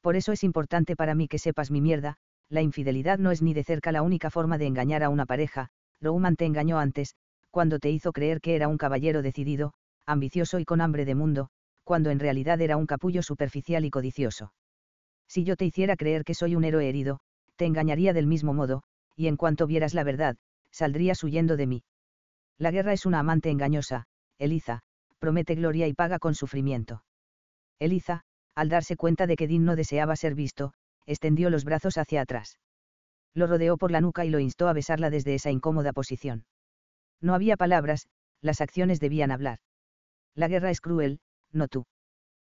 Por 0.01 0.17
eso 0.17 0.33
es 0.33 0.43
importante 0.43 0.97
para 0.97 1.15
mí 1.15 1.29
que 1.29 1.39
sepas 1.39 1.71
mi 1.71 1.81
mierda, 1.81 2.17
la 2.49 2.63
infidelidad 2.63 3.19
no 3.19 3.31
es 3.31 3.43
ni 3.43 3.55
de 3.55 3.63
cerca 3.63 3.93
la 3.93 4.03
única 4.03 4.31
forma 4.31 4.59
de 4.59 4.67
engañar 4.67 5.05
a 5.05 5.11
una 5.11 5.27
pareja, 5.27 5.69
Rouman 6.01 6.37
te 6.37 6.47
engañó 6.47 6.79
antes, 6.79 7.15
cuando 7.51 7.79
te 7.79 7.91
hizo 7.91 8.13
creer 8.13 8.41
que 8.41 8.57
era 8.57 8.67
un 8.67 8.79
caballero 8.79 9.23
decidido, 9.23 9.75
ambicioso 10.07 10.59
y 10.59 10.65
con 10.65 10.81
hambre 10.81 11.05
de 11.05 11.15
mundo, 11.15 11.51
cuando 11.85 12.11
en 12.11 12.19
realidad 12.19 12.61
era 12.61 12.77
un 12.77 12.87
capullo 12.87 13.23
superficial 13.23 13.85
y 13.85 13.91
codicioso. 13.91 14.53
Si 15.29 15.45
yo 15.45 15.57
te 15.57 15.65
hiciera 15.65 15.97
creer 15.97 16.25
que 16.25 16.35
soy 16.35 16.57
un 16.57 16.65
héroe 16.65 16.89
herido, 16.89 17.21
te 17.57 17.67
engañaría 17.67 18.13
del 18.13 18.27
mismo 18.27 18.55
modo, 18.55 18.83
y 19.15 19.27
en 19.27 19.37
cuanto 19.37 19.67
vieras 19.67 19.95
la 19.95 20.03
verdad, 20.03 20.37
saldrías 20.71 21.23
huyendo 21.23 21.57
de 21.57 21.67
mí. 21.67 21.83
La 22.61 22.71
guerra 22.71 22.93
es 22.93 23.07
una 23.07 23.21
amante 23.21 23.49
engañosa, 23.49 24.05
Eliza, 24.39 24.81
promete 25.19 25.55
gloria 25.55 25.89
y 25.89 25.95
paga 25.95 26.19
con 26.19 26.35
sufrimiento. 26.35 27.03
Eliza, 27.79 28.21
al 28.55 28.69
darse 28.69 28.97
cuenta 28.97 29.27
de 29.27 29.37
que 29.37 29.49
Dean 29.49 29.65
no 29.65 29.77
deseaba 29.77 30.15
ser 30.15 30.35
visto, 30.35 30.75
extendió 31.07 31.49
los 31.49 31.65
brazos 31.65 31.97
hacia 31.97 32.21
atrás. 32.21 32.59
Lo 33.33 33.47
rodeó 33.47 33.79
por 33.79 33.91
la 33.91 34.03
nuca 34.03 34.27
y 34.27 34.29
lo 34.29 34.41
instó 34.41 34.69
a 34.69 34.75
besarla 34.75 35.09
desde 35.09 35.35
esa 35.35 35.51
incómoda 35.51 35.95
posición. 35.95 36.45
No 37.23 37.33
había 37.33 37.57
palabras, 37.57 38.09
las 38.43 38.61
acciones 38.61 39.01
debían 39.01 39.31
hablar. 39.31 39.61
La 40.35 40.47
guerra 40.47 40.71
es 40.71 40.83
cruel, 40.83 41.21
no 41.53 41.67
tú. 41.67 41.87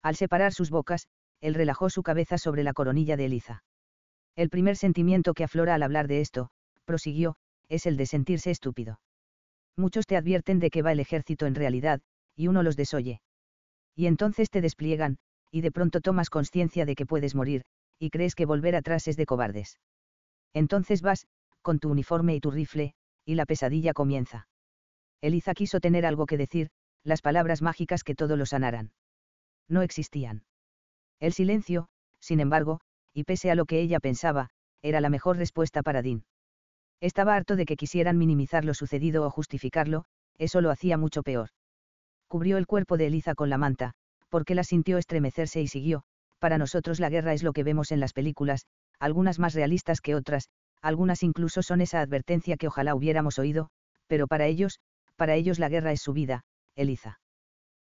Al 0.03 0.17
separar 0.17 0.53
sus 0.53 0.71
bocas, 0.71 1.07
él 1.41 1.55
relajó 1.55 1.91
su 1.91 2.03
cabeza 2.03 2.38
sobre 2.38 2.65
la 2.65 2.73
coronilla 2.73 3.17
de 3.17 3.27
Eliza. 3.27 3.62
El 4.35 4.51
primer 4.51 4.77
sentimiento 4.77 5.33
que 5.33 5.45
aflora 5.45 5.77
al 5.77 5.85
hablar 5.85 6.09
de 6.09 6.21
esto, 6.21 6.51
prosiguió, 6.87 7.37
es 7.69 7.87
el 7.87 7.97
de 7.97 8.07
sentirse 8.07 8.51
estúpido. 8.51 8.99
Muchos 9.77 10.07
te 10.07 10.17
advierten 10.17 10.59
de 10.59 10.71
que 10.71 10.83
va 10.83 10.93
el 10.93 11.01
ejército 11.01 11.47
en 11.47 11.55
realidad, 11.55 12.01
y 12.37 12.49
uno 12.49 12.63
los 12.63 12.77
desoye. 12.77 13.21
Y 13.95 14.07
entonces 14.07 14.51
te 14.51 14.61
despliegan, 14.61 15.19
y 15.51 15.61
de 15.61 15.71
pronto 15.71 16.01
tomas 16.01 16.31
conciencia 16.31 16.87
de 16.87 16.95
que 16.95 17.07
puedes 17.07 17.35
morir, 17.35 17.63
y 17.99 18.11
crees 18.11 18.35
que 18.35 18.47
volver 18.47 18.75
atrás 18.75 19.09
es 19.09 19.17
de 19.17 19.27
cobardes. 19.27 19.79
Entonces 20.55 21.03
vas, 21.03 21.27
con 21.63 21.79
tu 21.79 21.91
uniforme 21.91 22.35
y 22.35 22.41
tu 22.41 22.51
rifle, 22.51 22.95
y 23.25 23.35
la 23.35 23.47
pesadilla 23.47 23.93
comienza. 23.93 24.49
Eliza 25.21 25.55
quiso 25.55 25.81
tener 25.81 26.05
algo 26.05 26.27
que 26.27 26.37
decir, 26.37 26.71
las 27.05 27.23
palabras 27.23 27.63
mágicas 27.63 28.05
que 28.05 28.15
todo 28.15 28.37
lo 28.37 28.47
sanaran. 28.47 28.93
No 29.69 29.83
existían. 29.83 30.45
El 31.21 31.33
silencio, 31.33 31.89
sin 32.21 32.41
embargo, 32.41 32.81
y 33.15 33.25
pese 33.25 33.51
a 33.51 33.55
lo 33.55 33.67
que 33.67 33.81
ella 33.81 34.01
pensaba, 34.01 34.51
era 34.83 35.01
la 35.01 35.11
mejor 35.11 35.37
respuesta 35.37 35.83
para 35.83 36.03
Dean. 36.03 36.25
Estaba 37.03 37.35
harto 37.35 37.57
de 37.57 37.67
que 37.67 37.77
quisieran 37.77 38.17
minimizar 38.17 38.65
lo 38.65 38.75
sucedido 38.75 39.27
o 39.27 39.31
justificarlo, 39.31 40.05
eso 40.38 40.61
lo 40.61 40.71
hacía 40.71 40.97
mucho 40.97 41.25
peor. 41.25 41.49
Cubrió 42.29 42.59
el 42.59 42.69
cuerpo 42.69 42.97
de 42.97 43.09
Eliza 43.09 43.35
con 43.35 43.51
la 43.51 43.59
manta, 43.59 43.95
porque 44.29 44.55
la 44.55 44.62
sintió 44.62 44.99
estremecerse 44.99 45.61
y 45.61 45.67
siguió, 45.67 46.05
para 46.38 46.59
nosotros 46.59 47.01
la 47.01 47.11
guerra 47.11 47.35
es 47.35 47.43
lo 47.43 47.53
que 47.53 47.65
vemos 47.65 47.91
en 47.91 47.99
las 47.99 48.12
películas, 48.12 48.67
algunas 49.01 49.41
más 49.41 49.53
realistas 49.53 50.01
que 50.01 50.15
otras, 50.15 50.49
algunas 50.81 51.25
incluso 51.25 51.65
son 51.65 51.81
esa 51.81 52.01
advertencia 52.01 52.57
que 52.57 52.69
ojalá 52.69 52.95
hubiéramos 52.95 53.41
oído, 53.41 53.69
pero 54.07 54.29
para 54.29 54.47
ellos, 54.47 54.79
para 55.17 55.35
ellos 55.35 55.59
la 55.59 55.69
guerra 55.69 55.91
es 55.91 56.03
su 56.03 56.12
vida, 56.12 56.45
Eliza. 56.77 57.19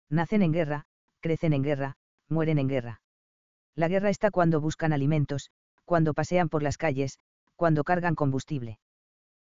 Nacen 0.09 0.43
en 0.43 0.53
guerra, 0.53 0.85
crecen 1.19 1.51
en 1.51 1.63
guerra, 1.63 1.97
mueren 2.29 2.57
en 2.57 2.69
guerra. 2.69 3.01
La 3.75 3.89
guerra 3.89 4.11
está 4.11 4.31
cuando 4.31 4.61
buscan 4.61 4.93
alimentos, 4.93 5.51
cuando 5.83 6.13
pasean 6.13 6.47
por 6.47 6.63
las 6.63 6.77
calles, 6.77 7.19
cuando 7.57 7.83
cargan 7.83 8.15
combustible. 8.15 8.79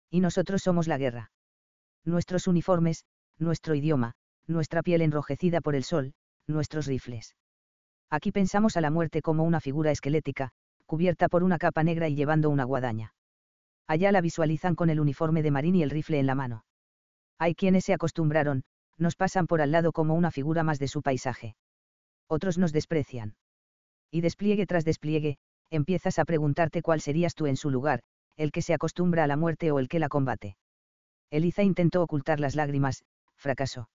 Y 0.09 0.21
nosotros 0.21 0.61
somos 0.61 0.87
la 0.87 0.97
guerra. 0.97 1.31
Nuestros 2.05 2.47
uniformes, 2.47 3.05
nuestro 3.37 3.75
idioma, 3.75 4.13
nuestra 4.47 4.81
piel 4.81 5.01
enrojecida 5.01 5.61
por 5.61 5.75
el 5.75 5.83
sol, 5.83 6.13
nuestros 6.47 6.87
rifles. 6.87 7.35
Aquí 8.09 8.31
pensamos 8.31 8.77
a 8.77 8.81
la 8.81 8.89
muerte 8.89 9.21
como 9.21 9.43
una 9.43 9.59
figura 9.59 9.91
esquelética, 9.91 10.51
cubierta 10.85 11.27
por 11.27 11.43
una 11.43 11.57
capa 11.57 11.83
negra 11.83 12.07
y 12.07 12.15
llevando 12.15 12.49
una 12.49 12.63
guadaña. 12.63 13.13
Allá 13.85 14.11
la 14.11 14.21
visualizan 14.21 14.75
con 14.75 14.89
el 14.89 14.99
uniforme 14.99 15.43
de 15.43 15.51
marín 15.51 15.75
y 15.75 15.83
el 15.83 15.89
rifle 15.89 16.19
en 16.19 16.25
la 16.25 16.35
mano. 16.35 16.63
Hay 17.37 17.55
quienes 17.55 17.85
se 17.85 17.93
acostumbraron, 17.93 18.63
nos 18.97 19.15
pasan 19.15 19.47
por 19.47 19.61
al 19.61 19.71
lado 19.71 19.91
como 19.91 20.15
una 20.15 20.31
figura 20.31 20.63
más 20.63 20.79
de 20.79 20.87
su 20.87 21.01
paisaje. 21.01 21.55
Otros 22.27 22.57
nos 22.57 22.71
desprecian. 22.71 23.35
Y 24.11 24.21
despliegue 24.21 24.65
tras 24.65 24.85
despliegue, 24.85 25.37
empiezas 25.69 26.19
a 26.19 26.25
preguntarte 26.25 26.81
cuál 26.81 27.01
serías 27.01 27.35
tú 27.35 27.45
en 27.45 27.57
su 27.57 27.69
lugar, 27.69 28.01
el 28.37 28.51
que 28.51 28.61
se 28.61 28.73
acostumbra 28.73 29.23
a 29.23 29.27
la 29.27 29.35
muerte 29.35 29.71
o 29.71 29.79
el 29.79 29.89
que 29.89 29.99
la 29.99 30.09
combate. 30.09 30.55
Eliza 31.29 31.63
intentó 31.63 32.01
ocultar 32.01 32.39
las 32.39 32.55
lágrimas, 32.55 33.03
fracasó. 33.35 33.89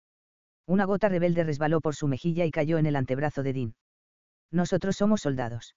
Una 0.67 0.85
gota 0.85 1.09
rebelde 1.09 1.45
resbaló 1.45 1.81
por 1.81 1.95
su 1.95 2.09
mejilla 2.09 2.45
y 2.45 2.51
cayó 2.51 2.79
en 2.79 2.87
el 2.87 2.97
antebrazo 2.97 3.43
de 3.43 3.53
Dean. 3.53 3.75
Nosotros 4.51 4.97
somos 4.97 5.21
soldados. 5.21 5.77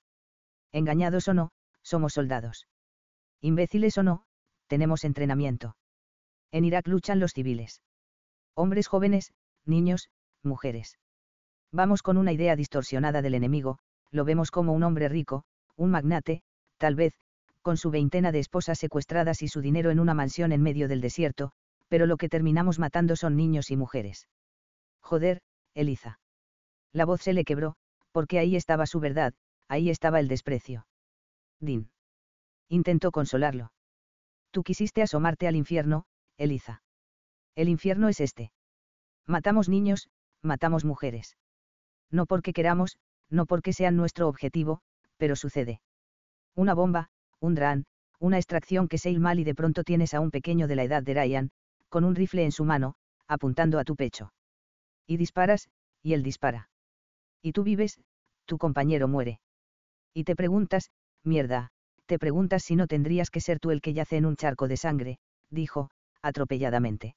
Engañados 0.71 1.27
o 1.27 1.33
no, 1.33 1.51
somos 1.83 2.13
soldados. 2.13 2.67
Imbéciles 3.41 3.97
o 3.97 4.03
no, 4.03 4.25
tenemos 4.67 5.03
entrenamiento. 5.03 5.75
En 6.51 6.65
Irak 6.65 6.87
luchan 6.87 7.19
los 7.19 7.33
civiles. 7.33 7.81
Hombres 8.55 8.87
jóvenes, 8.87 9.33
niños, 9.65 10.09
mujeres. 10.43 10.97
Vamos 11.71 12.01
con 12.03 12.17
una 12.17 12.31
idea 12.31 12.55
distorsionada 12.55 13.21
del 13.21 13.33
enemigo, 13.33 13.79
lo 14.11 14.25
vemos 14.25 14.51
como 14.51 14.73
un 14.73 14.83
hombre 14.83 15.09
rico, 15.09 15.43
un 15.75 15.89
magnate, 15.89 16.43
tal 16.77 16.95
vez, 16.95 17.13
con 17.63 17.77
su 17.77 17.89
veintena 17.89 18.31
de 18.31 18.39
esposas 18.39 18.77
secuestradas 18.77 19.41
y 19.41 19.47
su 19.47 19.61
dinero 19.61 19.89
en 19.89 19.99
una 19.99 20.13
mansión 20.13 20.51
en 20.51 20.61
medio 20.61 20.87
del 20.87 21.01
desierto, 21.01 21.51
pero 21.87 22.05
lo 22.05 22.17
que 22.17 22.29
terminamos 22.29 22.77
matando 22.77 23.15
son 23.15 23.35
niños 23.35 23.71
y 23.71 23.77
mujeres. 23.77 24.27
Joder, 25.01 25.41
Eliza. 25.73 26.19
La 26.91 27.05
voz 27.05 27.21
se 27.21 27.33
le 27.33 27.45
quebró, 27.45 27.75
porque 28.11 28.37
ahí 28.37 28.55
estaba 28.55 28.85
su 28.85 28.99
verdad, 28.99 29.33
ahí 29.67 29.89
estaba 29.89 30.19
el 30.19 30.27
desprecio. 30.27 30.85
Din. 31.59 31.89
Intentó 32.69 33.11
consolarlo. 33.11 33.71
Tú 34.51 34.63
quisiste 34.63 35.01
asomarte 35.01 35.47
al 35.47 35.55
infierno, 35.55 36.05
Eliza. 36.37 36.83
El 37.55 37.69
infierno 37.69 38.09
es 38.09 38.19
este. 38.19 38.51
Matamos 39.25 39.69
niños, 39.69 40.09
matamos 40.41 40.85
mujeres. 40.85 41.37
No 42.11 42.25
porque 42.25 42.53
queramos, 42.53 42.97
no 43.29 43.45
porque 43.45 43.73
sean 43.73 43.95
nuestro 43.95 44.27
objetivo, 44.27 44.81
pero 45.17 45.35
sucede. 45.35 45.81
Una 46.55 46.73
bomba, 46.73 47.09
un 47.43 47.55
dran, 47.55 47.85
una 48.19 48.37
extracción 48.37 48.87
que 48.87 48.97
se 48.97 49.11
mal 49.19 49.37
y 49.37 49.43
de 49.43 49.53
pronto 49.53 49.83
tienes 49.83 50.13
a 50.13 50.21
un 50.21 50.31
pequeño 50.31 50.65
de 50.67 50.77
la 50.77 50.83
edad 50.85 51.03
de 51.03 51.13
Ryan, 51.13 51.51
con 51.89 52.05
un 52.05 52.15
rifle 52.15 52.45
en 52.45 52.53
su 52.53 52.63
mano, 52.63 52.95
apuntando 53.27 53.79
a 53.79 53.83
tu 53.83 53.97
pecho. 53.97 54.31
Y 55.05 55.17
disparas, 55.17 55.67
y 56.01 56.13
él 56.13 56.23
dispara. 56.23 56.69
Y 57.41 57.51
tú 57.51 57.63
vives, 57.63 57.99
tu 58.45 58.57
compañero 58.57 59.09
muere. 59.09 59.41
Y 60.13 60.23
te 60.23 60.37
preguntas, 60.37 60.89
mierda, 61.23 61.69
te 62.05 62.17
preguntas 62.17 62.63
si 62.63 62.77
no 62.77 62.87
tendrías 62.87 63.29
que 63.29 63.41
ser 63.41 63.59
tú 63.59 63.71
el 63.71 63.81
que 63.81 63.93
yace 63.93 64.15
en 64.15 64.25
un 64.25 64.37
charco 64.37 64.69
de 64.69 64.77
sangre, 64.77 65.19
dijo, 65.49 65.89
atropelladamente. 66.21 67.15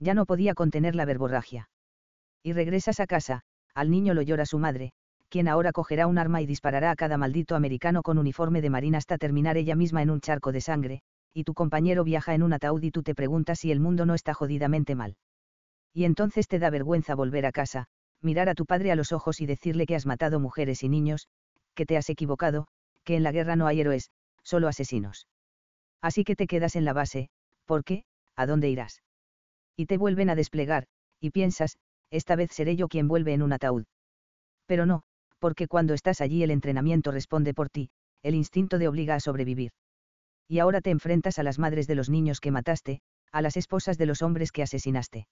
Ya 0.00 0.14
no 0.14 0.24
podía 0.24 0.54
contener 0.54 0.94
la 0.94 1.04
verborragia. 1.04 1.68
Y 2.42 2.54
regresas 2.54 3.00
a 3.00 3.06
casa, 3.06 3.42
al 3.74 3.90
niño 3.90 4.14
lo 4.14 4.22
llora 4.22 4.46
su 4.46 4.58
madre, 4.58 4.94
quien 5.32 5.48
ahora 5.48 5.72
cogerá 5.72 6.06
un 6.06 6.18
arma 6.18 6.42
y 6.42 6.46
disparará 6.46 6.92
a 6.92 6.96
cada 6.96 7.16
maldito 7.16 7.56
americano 7.56 8.02
con 8.02 8.18
uniforme 8.18 8.60
de 8.60 8.70
marina 8.70 8.98
hasta 8.98 9.18
terminar 9.18 9.56
ella 9.56 9.74
misma 9.74 10.02
en 10.02 10.10
un 10.10 10.20
charco 10.20 10.52
de 10.52 10.60
sangre, 10.60 11.00
y 11.34 11.42
tu 11.42 11.54
compañero 11.54 12.04
viaja 12.04 12.34
en 12.34 12.44
un 12.44 12.52
ataúd 12.52 12.82
y 12.84 12.90
tú 12.90 13.02
te 13.02 13.14
preguntas 13.14 13.58
si 13.58 13.72
el 13.72 13.80
mundo 13.80 14.06
no 14.06 14.14
está 14.14 14.34
jodidamente 14.34 14.94
mal 14.94 15.16
y 15.92 16.04
entonces 16.04 16.48
te 16.48 16.58
da 16.58 16.70
vergüenza 16.70 17.14
volver 17.14 17.46
a 17.46 17.52
casa, 17.52 17.86
mirar 18.20 18.48
a 18.48 18.54
tu 18.54 18.66
padre 18.66 18.92
a 18.92 18.96
los 18.96 19.12
ojos 19.12 19.40
y 19.40 19.46
decirle 19.46 19.86
que 19.86 19.94
has 19.94 20.06
matado 20.06 20.40
mujeres 20.40 20.82
y 20.82 20.88
niños, 20.88 21.28
que 21.74 21.86
te 21.86 21.96
has 21.96 22.08
equivocado, 22.08 22.66
que 23.04 23.16
en 23.16 23.22
la 23.22 23.32
guerra 23.32 23.56
no 23.56 23.66
hay 23.66 23.80
héroes, 23.80 24.10
solo 24.42 24.68
asesinos. 24.68 25.26
Así 26.00 26.24
que 26.24 26.36
te 26.36 26.46
quedas 26.46 26.76
en 26.76 26.84
la 26.84 26.92
base, 26.92 27.28
¿por 27.66 27.84
qué? 27.84 28.04
¿A 28.36 28.46
dónde 28.46 28.68
irás? 28.68 29.02
Y 29.76 29.86
te 29.86 29.98
vuelven 29.98 30.30
a 30.30 30.34
desplegar, 30.34 30.86
y 31.20 31.30
piensas, 31.30 31.76
esta 32.10 32.36
vez 32.36 32.50
seré 32.52 32.76
yo 32.76 32.88
quien 32.88 33.08
vuelve 33.08 33.32
en 33.32 33.42
un 33.42 33.52
ataúd. 33.52 33.84
Pero 34.66 34.86
no, 34.86 35.02
porque 35.42 35.66
cuando 35.66 35.92
estás 35.92 36.20
allí 36.20 36.44
el 36.44 36.52
entrenamiento 36.52 37.10
responde 37.10 37.52
por 37.52 37.68
ti, 37.68 37.90
el 38.22 38.36
instinto 38.36 38.78
de 38.78 38.86
obliga 38.86 39.16
a 39.16 39.20
sobrevivir. 39.20 39.72
Y 40.48 40.60
ahora 40.60 40.80
te 40.80 40.90
enfrentas 40.90 41.40
a 41.40 41.42
las 41.42 41.58
madres 41.58 41.88
de 41.88 41.96
los 41.96 42.08
niños 42.08 42.38
que 42.38 42.52
mataste, 42.52 43.00
a 43.32 43.42
las 43.42 43.56
esposas 43.56 43.98
de 43.98 44.06
los 44.06 44.22
hombres 44.22 44.52
que 44.52 44.62
asesinaste. 44.62 45.26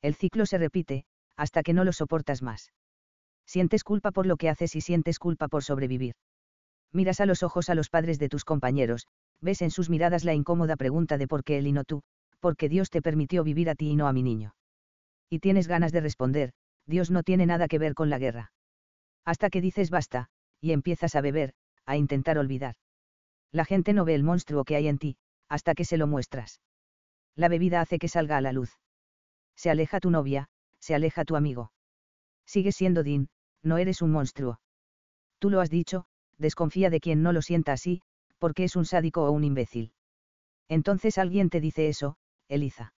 El 0.00 0.14
ciclo 0.14 0.46
se 0.46 0.58
repite, 0.58 1.06
hasta 1.36 1.64
que 1.64 1.72
no 1.72 1.82
lo 1.82 1.92
soportas 1.92 2.40
más. 2.40 2.72
Sientes 3.44 3.82
culpa 3.82 4.12
por 4.12 4.26
lo 4.26 4.36
que 4.36 4.48
haces 4.48 4.76
y 4.76 4.80
sientes 4.80 5.18
culpa 5.18 5.48
por 5.48 5.64
sobrevivir. 5.64 6.14
Miras 6.92 7.20
a 7.20 7.26
los 7.26 7.42
ojos 7.42 7.68
a 7.68 7.74
los 7.74 7.90
padres 7.90 8.20
de 8.20 8.28
tus 8.28 8.44
compañeros, 8.44 9.08
ves 9.40 9.60
en 9.60 9.72
sus 9.72 9.90
miradas 9.90 10.22
la 10.22 10.34
incómoda 10.34 10.76
pregunta 10.76 11.18
de 11.18 11.26
por 11.26 11.42
qué 11.42 11.58
él 11.58 11.66
y 11.66 11.72
no 11.72 11.82
tú, 11.82 12.04
por 12.38 12.56
qué 12.56 12.68
Dios 12.68 12.90
te 12.90 13.02
permitió 13.02 13.42
vivir 13.42 13.68
a 13.70 13.74
ti 13.74 13.90
y 13.90 13.96
no 13.96 14.06
a 14.06 14.12
mi 14.12 14.22
niño. 14.22 14.54
Y 15.28 15.40
tienes 15.40 15.66
ganas 15.66 15.90
de 15.90 16.00
responder, 16.00 16.52
Dios 16.86 17.10
no 17.10 17.24
tiene 17.24 17.46
nada 17.46 17.66
que 17.66 17.80
ver 17.80 17.94
con 17.94 18.08
la 18.08 18.20
guerra. 18.20 18.52
Hasta 19.24 19.50
que 19.50 19.60
dices 19.60 19.90
basta, 19.90 20.28
y 20.60 20.72
empiezas 20.72 21.14
a 21.14 21.20
beber, 21.20 21.54
a 21.86 21.96
intentar 21.96 22.38
olvidar. 22.38 22.76
La 23.50 23.64
gente 23.64 23.92
no 23.92 24.04
ve 24.04 24.14
el 24.14 24.22
monstruo 24.22 24.64
que 24.64 24.76
hay 24.76 24.88
en 24.88 24.98
ti, 24.98 25.16
hasta 25.48 25.74
que 25.74 25.84
se 25.84 25.96
lo 25.96 26.06
muestras. 26.06 26.60
La 27.34 27.48
bebida 27.48 27.80
hace 27.80 27.98
que 27.98 28.08
salga 28.08 28.36
a 28.36 28.40
la 28.40 28.52
luz 28.52 28.78
se 29.62 29.70
aleja 29.70 30.00
tu 30.00 30.10
novia, 30.10 30.48
se 30.80 30.94
aleja 30.94 31.24
tu 31.24 31.36
amigo. 31.36 31.72
Sigues 32.46 32.76
siendo 32.76 33.02
Dean, 33.02 33.28
no 33.62 33.78
eres 33.78 34.02
un 34.02 34.10
monstruo. 34.10 34.60
Tú 35.38 35.50
lo 35.50 35.60
has 35.60 35.70
dicho, 35.70 36.04
desconfía 36.38 36.90
de 36.90 37.00
quien 37.00 37.22
no 37.22 37.32
lo 37.32 37.42
sienta 37.42 37.72
así, 37.72 38.02
porque 38.38 38.64
es 38.64 38.76
un 38.76 38.84
sádico 38.84 39.24
o 39.24 39.30
un 39.30 39.44
imbécil. 39.44 39.92
Entonces 40.68 41.18
alguien 41.18 41.48
te 41.48 41.60
dice 41.60 41.88
eso, 41.88 42.16
Eliza. 42.48 42.92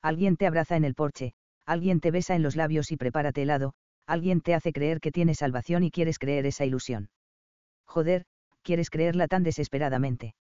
Alguien 0.00 0.36
te 0.36 0.46
abraza 0.46 0.76
en 0.76 0.84
el 0.84 0.94
porche, 0.94 1.34
alguien 1.66 2.00
te 2.00 2.12
besa 2.12 2.36
en 2.36 2.42
los 2.42 2.54
labios 2.54 2.92
y 2.92 2.96
prepárate 2.96 3.42
helado, 3.42 3.74
alguien 4.08 4.40
te 4.40 4.54
hace 4.54 4.72
creer 4.72 5.00
que 5.00 5.12
tienes 5.12 5.38
salvación 5.38 5.84
y 5.84 5.90
quieres 5.90 6.18
creer 6.18 6.46
esa 6.46 6.64
ilusión. 6.64 7.10
Joder, 7.84 8.24
quieres 8.62 8.88
creerla 8.90 9.28
tan 9.28 9.42
desesperadamente. 9.42 10.34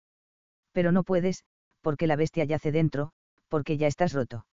Pero 0.72 0.92
no 0.92 1.04
puedes, 1.04 1.44
porque 1.82 2.08
la 2.08 2.16
bestia 2.16 2.46
yace 2.46 2.72
dentro, 2.72 3.12
porque 3.50 3.78
ya 3.78 3.88
estás 3.88 4.14
roto. 4.14 4.46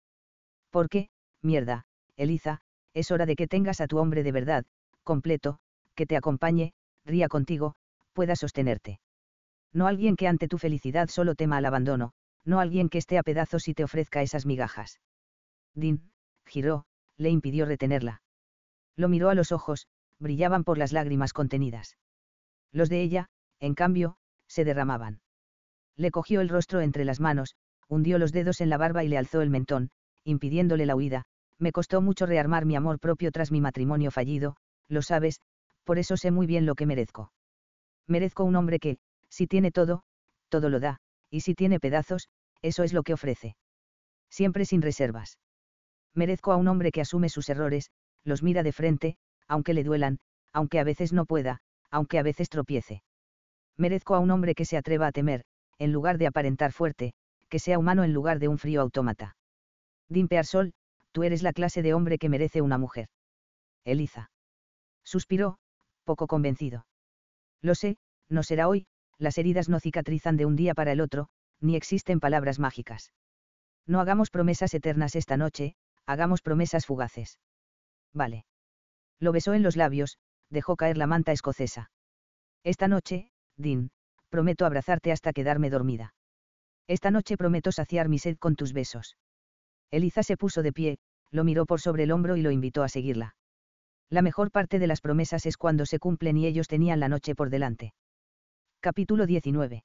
Porque, 0.72 1.10
mierda, 1.42 1.86
Eliza, 2.18 2.62
es 2.94 3.12
hora 3.12 3.28
de 3.28 3.36
que 3.36 3.48
tengas 3.48 3.82
a 3.82 3.88
tu 3.88 4.00
hombre 4.00 4.24
de 4.24 4.32
verdad, 4.32 4.66
completo, 5.04 5.60
que 5.94 6.08
te 6.08 6.18
acompañe, 6.18 6.74
ría 7.06 7.28
contigo, 7.28 7.76
pueda 8.14 8.36
sostenerte. 8.36 9.00
No 9.74 9.86
alguien 9.86 10.16
que 10.16 10.28
ante 10.28 10.48
tu 10.48 10.58
felicidad 10.58 11.10
solo 11.10 11.36
tema 11.36 11.58
al 11.58 11.66
abandono, 11.66 12.14
no 12.46 12.60
alguien 12.60 12.90
que 12.90 12.98
esté 12.98 13.20
a 13.20 13.24
pedazos 13.24 13.68
y 13.68 13.76
te 13.76 13.84
ofrezca 13.84 14.24
esas 14.24 14.48
migajas. 14.48 15.00
Din, 15.76 16.12
giró, 16.46 16.86
le 17.18 17.30
impidió 17.30 17.66
retenerla. 17.66 18.23
Lo 18.96 19.10
miró 19.10 19.30
a 19.30 19.36
los 19.36 19.52
ojos, 19.52 19.88
brillaban 20.20 20.64
por 20.64 20.78
las 20.78 20.92
lágrimas 20.92 21.34
contenidas. 21.34 21.98
Los 22.72 22.90
de 22.90 23.02
ella, 23.02 23.30
en 23.60 23.76
cambio, 23.76 24.18
se 24.48 24.66
derramaban. 24.66 25.22
Le 25.96 26.12
cogió 26.12 26.42
el 26.42 26.50
rostro 26.50 26.82
entre 26.82 27.06
las 27.06 27.20
manos, 27.20 27.56
hundió 27.88 28.18
los 28.18 28.32
dedos 28.32 28.62
en 28.62 28.70
la 28.70 28.78
barba 28.78 29.04
y 29.04 29.08
le 29.08 29.18
alzó 29.18 29.42
el 29.42 29.50
mentón, 29.50 29.92
impidiéndole 30.24 30.86
la 30.86 30.96
huida, 30.96 31.24
me 31.60 31.72
costó 31.72 32.02
mucho 32.02 32.26
rearmar 32.26 32.66
mi 32.66 32.76
amor 32.76 33.00
propio 33.00 33.32
tras 33.32 33.52
mi 33.52 33.62
matrimonio 33.62 34.12
fallido, 34.12 34.56
lo 34.88 35.02
sabes, 35.02 35.40
por 35.84 36.00
eso 36.00 36.18
sé 36.18 36.32
muy 36.32 36.48
bien 36.48 36.66
lo 36.66 36.76
que 36.76 36.86
merezco. 36.86 37.32
Merezco 38.08 38.44
un 38.44 38.56
hombre 38.56 38.80
que, 38.80 38.98
si 39.30 39.48
tiene 39.48 39.72
todo, 39.72 40.04
todo 40.50 40.70
lo 40.70 40.80
da, 40.80 41.00
y 41.30 41.42
si 41.42 41.56
tiene 41.56 41.80
pedazos, 41.80 42.30
eso 42.62 42.84
es 42.84 42.94
lo 42.94 43.04
que 43.04 43.14
ofrece. 43.14 43.56
Siempre 44.30 44.66
sin 44.66 44.82
reservas. 44.82 45.38
Merezco 46.14 46.52
a 46.52 46.58
un 46.58 46.68
hombre 46.68 46.92
que 46.92 47.02
asume 47.02 47.30
sus 47.30 47.50
errores, 47.50 47.92
los 48.24 48.44
mira 48.44 48.64
de 48.64 48.72
frente, 48.72 49.18
aunque 49.48 49.74
le 49.74 49.84
duelan, 49.84 50.20
aunque 50.52 50.80
a 50.80 50.84
veces 50.84 51.14
no 51.14 51.26
pueda, 51.26 51.60
aunque 51.90 52.20
a 52.20 52.24
veces 52.24 52.50
tropiece. 52.50 53.04
Merezco 53.78 54.16
a 54.16 54.20
un 54.20 54.32
hombre 54.32 54.56
que 54.56 54.66
se 54.66 54.78
atreva 54.78 55.08
a 55.08 55.12
temer, 55.12 55.44
en 55.80 55.92
lugar 55.92 56.18
de 56.18 56.28
aparentar 56.28 56.72
fuerte, 56.72 57.14
que 57.50 57.60
sea 57.60 57.80
humano 57.80 58.04
en 58.04 58.14
lugar 58.14 58.40
de 58.40 58.48
un 58.48 58.58
frío 58.58 58.82
autómata. 58.82 59.36
Dimpear 60.10 60.46
Sol, 60.46 60.74
tú 61.12 61.24
eres 61.24 61.44
la 61.44 61.54
clase 61.54 61.82
de 61.82 61.94
hombre 61.94 62.18
que 62.18 62.30
merece 62.30 62.62
una 62.62 62.78
mujer. 62.78 63.08
Eliza. 63.84 64.32
Suspiró, 65.04 65.58
poco 66.04 66.28
convencido. 66.28 66.86
Lo 67.62 67.76
sé, 67.76 67.98
no 68.30 68.44
será 68.44 68.68
hoy, 68.68 68.88
las 69.18 69.38
heridas 69.38 69.70
no 69.70 69.80
cicatrizan 69.80 70.38
de 70.38 70.46
un 70.46 70.56
día 70.56 70.74
para 70.74 70.92
el 70.92 71.02
otro, 71.02 71.30
ni 71.60 71.76
existen 71.76 72.20
palabras 72.20 72.60
mágicas. 72.60 73.14
No 73.86 74.00
hagamos 74.00 74.30
promesas 74.30 74.74
eternas 74.74 75.16
esta 75.16 75.38
noche, 75.38 75.76
hagamos 76.06 76.42
promesas 76.42 76.86
fugaces. 76.86 77.40
Vale. 78.14 78.46
Lo 79.20 79.32
besó 79.32 79.54
en 79.54 79.64
los 79.64 79.76
labios, 79.76 80.18
dejó 80.50 80.76
caer 80.76 80.98
la 80.98 81.08
manta 81.08 81.32
escocesa. 81.32 81.92
Esta 82.64 82.88
noche, 82.88 83.32
Dean, 83.58 83.92
prometo 84.30 84.66
abrazarte 84.66 85.12
hasta 85.12 85.34
quedarme 85.34 85.70
dormida. 85.70 86.14
Esta 86.88 87.12
noche 87.12 87.38
prometo 87.38 87.72
saciar 87.72 88.10
mi 88.10 88.20
sed 88.20 88.38
con 88.38 88.56
tus 88.56 88.74
besos. 88.74 89.18
Eliza 89.92 90.24
se 90.24 90.38
puso 90.38 90.64
de 90.64 90.74
pie, 90.74 90.98
lo 91.32 91.44
miró 91.44 91.66
por 91.66 91.82
sobre 91.82 92.04
el 92.04 92.12
hombro 92.12 92.36
y 92.36 92.42
lo 92.42 92.52
invitó 92.52 92.84
a 92.84 92.90
seguirla. 92.90 93.36
La 94.10 94.22
mejor 94.22 94.52
parte 94.52 94.80
de 94.80 94.88
las 94.88 95.02
promesas 95.02 95.46
es 95.46 95.58
cuando 95.58 95.86
se 95.86 96.00
cumplen 96.00 96.38
y 96.38 96.46
ellos 96.46 96.68
tenían 96.68 97.00
la 97.00 97.10
noche 97.10 97.36
por 97.36 97.50
delante. 97.50 97.94
Capítulo 98.80 99.26
19. 99.26 99.84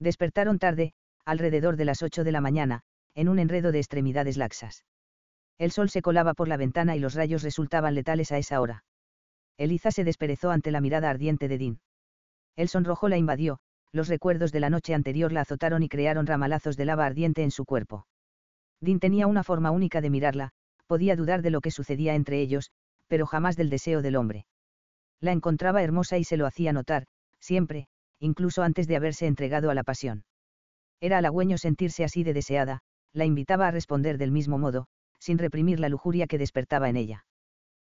Despertaron 0.00 0.58
tarde, 0.58 0.94
alrededor 1.24 1.76
de 1.76 1.84
las 1.84 2.02
8 2.02 2.24
de 2.24 2.32
la 2.32 2.40
mañana, 2.40 2.82
en 3.14 3.28
un 3.28 3.38
enredo 3.38 3.70
de 3.70 3.78
extremidades 3.78 4.36
laxas. 4.36 4.84
El 5.58 5.70
sol 5.70 5.88
se 5.90 6.02
colaba 6.02 6.34
por 6.34 6.48
la 6.48 6.56
ventana 6.56 6.96
y 6.96 7.00
los 7.00 7.14
rayos 7.14 7.42
resultaban 7.42 7.94
letales 7.94 8.32
a 8.32 8.38
esa 8.38 8.60
hora. 8.60 8.84
Eliza 9.56 9.90
se 9.90 10.04
desperezó 10.04 10.50
ante 10.50 10.70
la 10.70 10.80
mirada 10.80 11.10
ardiente 11.10 11.48
de 11.48 11.58
Dean. 11.58 11.80
El 12.56 12.68
sonrojo 12.68 13.08
la 13.08 13.16
invadió, 13.16 13.58
los 13.92 14.08
recuerdos 14.08 14.50
de 14.50 14.60
la 14.60 14.70
noche 14.70 14.94
anterior 14.94 15.30
la 15.30 15.42
azotaron 15.42 15.82
y 15.82 15.88
crearon 15.88 16.26
ramalazos 16.26 16.76
de 16.76 16.84
lava 16.84 17.06
ardiente 17.06 17.44
en 17.44 17.52
su 17.52 17.64
cuerpo. 17.64 18.06
Dean 18.80 18.98
tenía 18.98 19.28
una 19.28 19.44
forma 19.44 19.70
única 19.70 20.00
de 20.00 20.10
mirarla, 20.10 20.50
podía 20.86 21.14
dudar 21.14 21.42
de 21.42 21.50
lo 21.50 21.60
que 21.60 21.70
sucedía 21.70 22.14
entre 22.14 22.40
ellos, 22.40 22.70
pero 23.06 23.26
jamás 23.26 23.56
del 23.56 23.70
deseo 23.70 24.02
del 24.02 24.16
hombre. 24.16 24.46
La 25.20 25.32
encontraba 25.32 25.82
hermosa 25.82 26.18
y 26.18 26.24
se 26.24 26.36
lo 26.36 26.46
hacía 26.46 26.72
notar, 26.72 27.06
siempre, 27.38 27.86
incluso 28.18 28.62
antes 28.62 28.88
de 28.88 28.96
haberse 28.96 29.26
entregado 29.26 29.70
a 29.70 29.74
la 29.74 29.84
pasión. 29.84 30.24
Era 31.00 31.18
halagüeño 31.18 31.58
sentirse 31.58 32.02
así 32.02 32.24
de 32.24 32.34
deseada, 32.34 32.80
la 33.12 33.24
invitaba 33.24 33.68
a 33.68 33.70
responder 33.70 34.18
del 34.18 34.32
mismo 34.32 34.58
modo, 34.58 34.86
sin 35.24 35.38
reprimir 35.38 35.80
la 35.80 35.88
lujuria 35.88 36.26
que 36.26 36.36
despertaba 36.36 36.90
en 36.90 36.96
ella. 36.96 37.24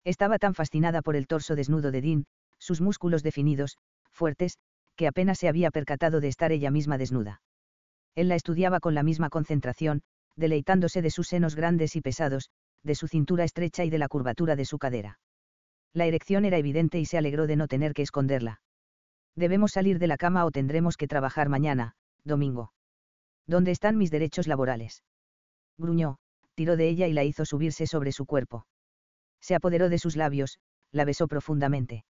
Estaba 0.04 0.40
tan 0.40 0.56
fascinada 0.56 1.04
por 1.04 1.16
el 1.16 1.28
torso 1.28 1.56
desnudo 1.56 1.92
de 1.92 2.02
Dean, 2.02 2.26
sus 2.58 2.82
músculos 2.82 3.22
definidos, 3.22 3.78
fuertes, 4.10 4.58
que 4.96 5.06
apenas 5.06 5.38
se 5.38 5.48
había 5.48 5.70
percatado 5.70 6.22
de 6.22 6.28
estar 6.28 6.52
ella 6.52 6.72
misma 6.72 6.98
desnuda. 6.98 7.44
Él 8.16 8.30
la 8.30 8.36
estudiaba 8.36 8.80
con 8.80 8.96
la 8.96 9.04
misma 9.04 9.30
concentración, 9.30 10.02
deleitándose 10.36 11.04
de 11.04 11.12
sus 11.12 11.28
senos 11.28 11.56
grandes 11.56 11.96
y 11.96 12.02
pesados, 12.02 12.50
de 12.82 12.96
su 12.96 13.08
cintura 13.08 13.44
estrecha 13.44 13.86
y 13.86 13.92
de 13.92 14.00
la 14.00 14.08
curvatura 14.08 14.56
de 14.56 14.66
su 14.66 14.80
cadera. 14.80 15.20
La 15.94 16.08
erección 16.08 16.46
era 16.46 16.58
evidente 16.58 17.00
y 17.00 17.06
se 17.06 17.20
alegró 17.20 17.46
de 17.46 17.58
no 17.58 17.68
tener 17.68 17.94
que 17.94 18.02
esconderla. 18.02 18.62
Debemos 19.36 19.74
salir 19.74 20.00
de 20.00 20.08
la 20.08 20.18
cama 20.18 20.46
o 20.46 20.52
tendremos 20.52 20.98
que 20.98 21.08
trabajar 21.08 21.48
mañana, 21.48 21.94
domingo. 22.24 22.74
¿Dónde 23.46 23.70
están 23.70 23.98
mis 23.98 24.10
derechos 24.10 24.48
laborales? 24.48 25.04
Gruñó, 25.78 26.18
tiró 26.60 26.76
de 26.76 26.90
ella 26.90 27.08
y 27.08 27.14
la 27.14 27.24
hizo 27.24 27.46
subirse 27.46 27.88
sobre 27.88 28.12
su 28.12 28.26
cuerpo. 28.26 28.66
Se 29.40 29.56
apoderó 29.56 29.88
de 29.88 29.98
sus 29.98 30.18
labios, 30.18 30.60
la 30.92 31.06
besó 31.06 31.30
profundamente. 31.30 32.04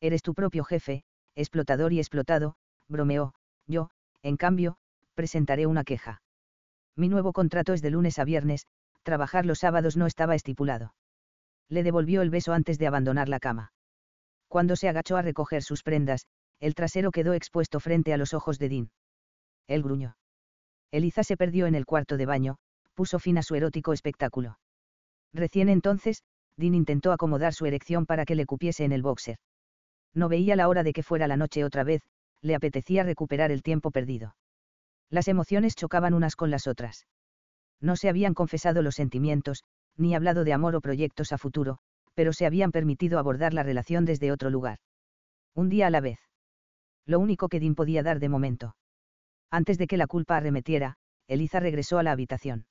Eres 0.00 0.22
tu 0.22 0.34
propio 0.34 0.62
jefe, 0.62 1.02
explotador 1.34 1.92
y 1.92 1.98
explotado, 1.98 2.54
bromeó, 2.86 3.34
yo, 3.66 3.90
en 4.22 4.36
cambio, 4.36 4.76
presentaré 5.14 5.66
una 5.66 5.82
queja. 5.82 6.22
Mi 6.94 7.08
nuevo 7.08 7.32
contrato 7.32 7.72
es 7.72 7.82
de 7.82 7.90
lunes 7.90 8.20
a 8.20 8.24
viernes, 8.24 8.68
trabajar 9.02 9.46
los 9.46 9.58
sábados 9.58 9.96
no 9.96 10.06
estaba 10.06 10.36
estipulado. 10.36 10.94
Le 11.68 11.82
devolvió 11.82 12.22
el 12.22 12.30
beso 12.30 12.52
antes 12.52 12.78
de 12.78 12.86
abandonar 12.86 13.28
la 13.28 13.40
cama. 13.40 13.72
Cuando 14.46 14.76
se 14.76 14.88
agachó 14.88 15.16
a 15.16 15.22
recoger 15.22 15.64
sus 15.64 15.82
prendas, 15.82 16.28
el 16.60 16.76
trasero 16.76 17.10
quedó 17.10 17.32
expuesto 17.32 17.80
frente 17.80 18.12
a 18.12 18.16
los 18.16 18.32
ojos 18.32 18.60
de 18.60 18.68
Dean. 18.68 18.90
Él 19.66 19.82
gruñó. 19.82 20.16
Eliza 20.92 21.24
se 21.24 21.36
perdió 21.36 21.66
en 21.66 21.74
el 21.74 21.84
cuarto 21.84 22.16
de 22.16 22.26
baño, 22.26 22.58
puso 22.94 23.18
fin 23.18 23.38
a 23.38 23.42
su 23.42 23.54
erótico 23.54 23.92
espectáculo. 23.92 24.58
Recién 25.32 25.68
entonces, 25.68 26.22
Dean 26.56 26.74
intentó 26.74 27.12
acomodar 27.12 27.54
su 27.54 27.66
erección 27.66 28.06
para 28.06 28.24
que 28.24 28.34
le 28.34 28.46
cupiese 28.46 28.84
en 28.84 28.92
el 28.92 29.02
boxer. 29.02 29.38
No 30.14 30.28
veía 30.28 30.56
la 30.56 30.68
hora 30.68 30.82
de 30.82 30.92
que 30.92 31.02
fuera 31.02 31.26
la 31.26 31.36
noche 31.36 31.64
otra 31.64 31.84
vez, 31.84 32.02
le 32.42 32.54
apetecía 32.54 33.02
recuperar 33.02 33.50
el 33.50 33.62
tiempo 33.62 33.90
perdido. 33.90 34.36
Las 35.08 35.28
emociones 35.28 35.74
chocaban 35.74 36.14
unas 36.14 36.36
con 36.36 36.50
las 36.50 36.66
otras. 36.66 37.06
No 37.80 37.96
se 37.96 38.08
habían 38.08 38.34
confesado 38.34 38.82
los 38.82 38.94
sentimientos, 38.94 39.64
ni 39.96 40.14
hablado 40.14 40.44
de 40.44 40.52
amor 40.52 40.76
o 40.76 40.80
proyectos 40.80 41.32
a 41.32 41.38
futuro, 41.38 41.78
pero 42.14 42.32
se 42.32 42.46
habían 42.46 42.72
permitido 42.72 43.18
abordar 43.18 43.54
la 43.54 43.62
relación 43.62 44.04
desde 44.04 44.32
otro 44.32 44.50
lugar. 44.50 44.78
Un 45.54 45.68
día 45.68 45.86
a 45.86 45.90
la 45.90 46.00
vez. 46.00 46.18
Lo 47.06 47.18
único 47.18 47.48
que 47.48 47.60
Dean 47.60 47.74
podía 47.74 48.02
dar 48.02 48.20
de 48.20 48.28
momento. 48.28 48.76
Antes 49.50 49.78
de 49.78 49.86
que 49.86 49.96
la 49.96 50.06
culpa 50.06 50.36
arremetiera, 50.36 50.96
Eliza 51.26 51.60
regresó 51.60 51.98
a 51.98 52.02
la 52.02 52.12
habitación. 52.12 52.66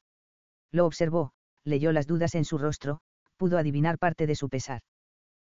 Lo 0.71 0.85
observó, 0.85 1.31
leyó 1.63 1.91
las 1.91 2.07
dudas 2.07 2.35
en 2.35 2.45
su 2.45 2.57
rostro, 2.57 2.99
pudo 3.37 3.57
adivinar 3.57 3.97
parte 3.97 4.27
de 4.27 4.35
su 4.35 4.49
pesar. 4.49 4.81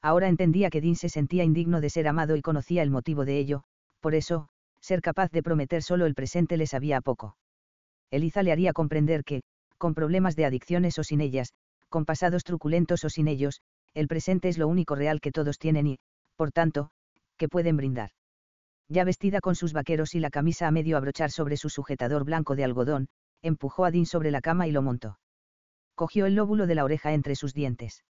Ahora 0.02 0.28
entendía 0.28 0.70
que 0.70 0.82
Dean 0.82 0.96
se 0.96 1.10
sentía 1.10 1.44
indigno 1.44 1.82
de 1.82 1.90
ser 1.90 2.08
amado 2.08 2.36
y 2.36 2.42
conocía 2.42 2.84
el 2.84 2.92
motivo 2.92 3.26
de 3.26 3.40
ello, 3.40 3.64
por 4.02 4.14
eso, 4.14 4.50
ser 4.80 5.02
capaz 5.02 5.32
de 5.32 5.42
prometer 5.42 5.82
solo 5.82 6.06
el 6.06 6.14
presente 6.14 6.58
le 6.58 6.68
sabía 6.68 7.02
poco. 7.02 7.38
Eliza 8.12 8.44
le 8.44 8.52
haría 8.52 8.74
comprender 8.74 9.24
que, 9.24 9.42
con 9.78 9.96
problemas 9.96 10.36
de 10.36 10.46
adicciones 10.46 11.00
o 11.00 11.04
sin 11.04 11.22
ellas, 11.22 11.54
con 11.90 12.06
pasados 12.06 12.44
truculentos 12.44 13.04
o 13.04 13.10
sin 13.10 13.28
ellos, 13.28 13.62
el 13.94 14.08
presente 14.08 14.50
es 14.50 14.58
lo 14.58 14.68
único 14.68 14.96
real 14.96 15.22
que 15.22 15.32
todos 15.32 15.58
tienen 15.58 15.88
y, 15.88 16.00
por 16.36 16.52
tanto, 16.52 16.92
que 17.38 17.48
pueden 17.48 17.78
brindar. 17.78 18.12
Ya 18.90 19.04
vestida 19.04 19.42
con 19.42 19.56
sus 19.56 19.74
vaqueros 19.74 20.14
y 20.14 20.20
la 20.20 20.30
camisa 20.30 20.68
a 20.68 20.72
medio 20.72 20.98
abrochar 20.98 21.32
sobre 21.32 21.58
su 21.58 21.70
sujetador 21.70 22.24
blanco 22.24 22.56
de 22.56 22.64
algodón, 22.64 23.08
empujó 23.46 23.86
a 23.86 23.92
Dean 23.92 24.06
sobre 24.06 24.32
la 24.32 24.42
cama 24.42 24.68
y 24.68 24.72
lo 24.72 24.82
montó. 24.82 25.20
Cogió 25.94 26.26
el 26.26 26.36
lóbulo 26.36 26.68
de 26.68 26.76
la 26.76 26.84
oreja 26.84 27.14
entre 27.14 27.36
sus 27.36 27.54
dientes. 27.54 28.04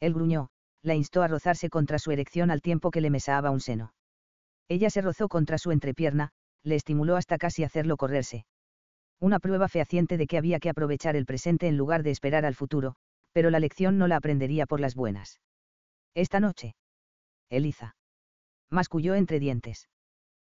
Él 0.00 0.12
gruñó, 0.12 0.50
la 0.82 0.94
instó 0.94 1.22
a 1.22 1.28
rozarse 1.28 1.70
contra 1.70 1.98
su 1.98 2.10
erección 2.10 2.50
al 2.50 2.62
tiempo 2.62 2.90
que 2.90 3.00
le 3.00 3.10
mesaba 3.10 3.50
un 3.50 3.60
seno. 3.60 3.94
Ella 4.68 4.90
se 4.90 5.00
rozó 5.00 5.28
contra 5.28 5.58
su 5.58 5.70
entrepierna, 5.70 6.30
le 6.62 6.74
estimuló 6.74 7.16
hasta 7.16 7.38
casi 7.38 7.62
hacerlo 7.62 7.96
correrse. 7.96 8.44
Una 9.20 9.38
prueba 9.38 9.68
fehaciente 9.68 10.16
de 10.16 10.26
que 10.26 10.36
había 10.36 10.58
que 10.58 10.68
aprovechar 10.68 11.16
el 11.16 11.26
presente 11.26 11.68
en 11.68 11.76
lugar 11.76 12.02
de 12.02 12.10
esperar 12.10 12.44
al 12.44 12.54
futuro, 12.54 12.96
pero 13.32 13.50
la 13.50 13.60
lección 13.60 13.98
no 13.98 14.08
la 14.08 14.16
aprendería 14.16 14.66
por 14.66 14.80
las 14.80 14.94
buenas. 14.94 15.40
Esta 16.14 16.40
noche. 16.40 16.74
Eliza. 17.48 17.96
Masculló 18.68 19.14
entre 19.14 19.38
dientes. 19.38 19.88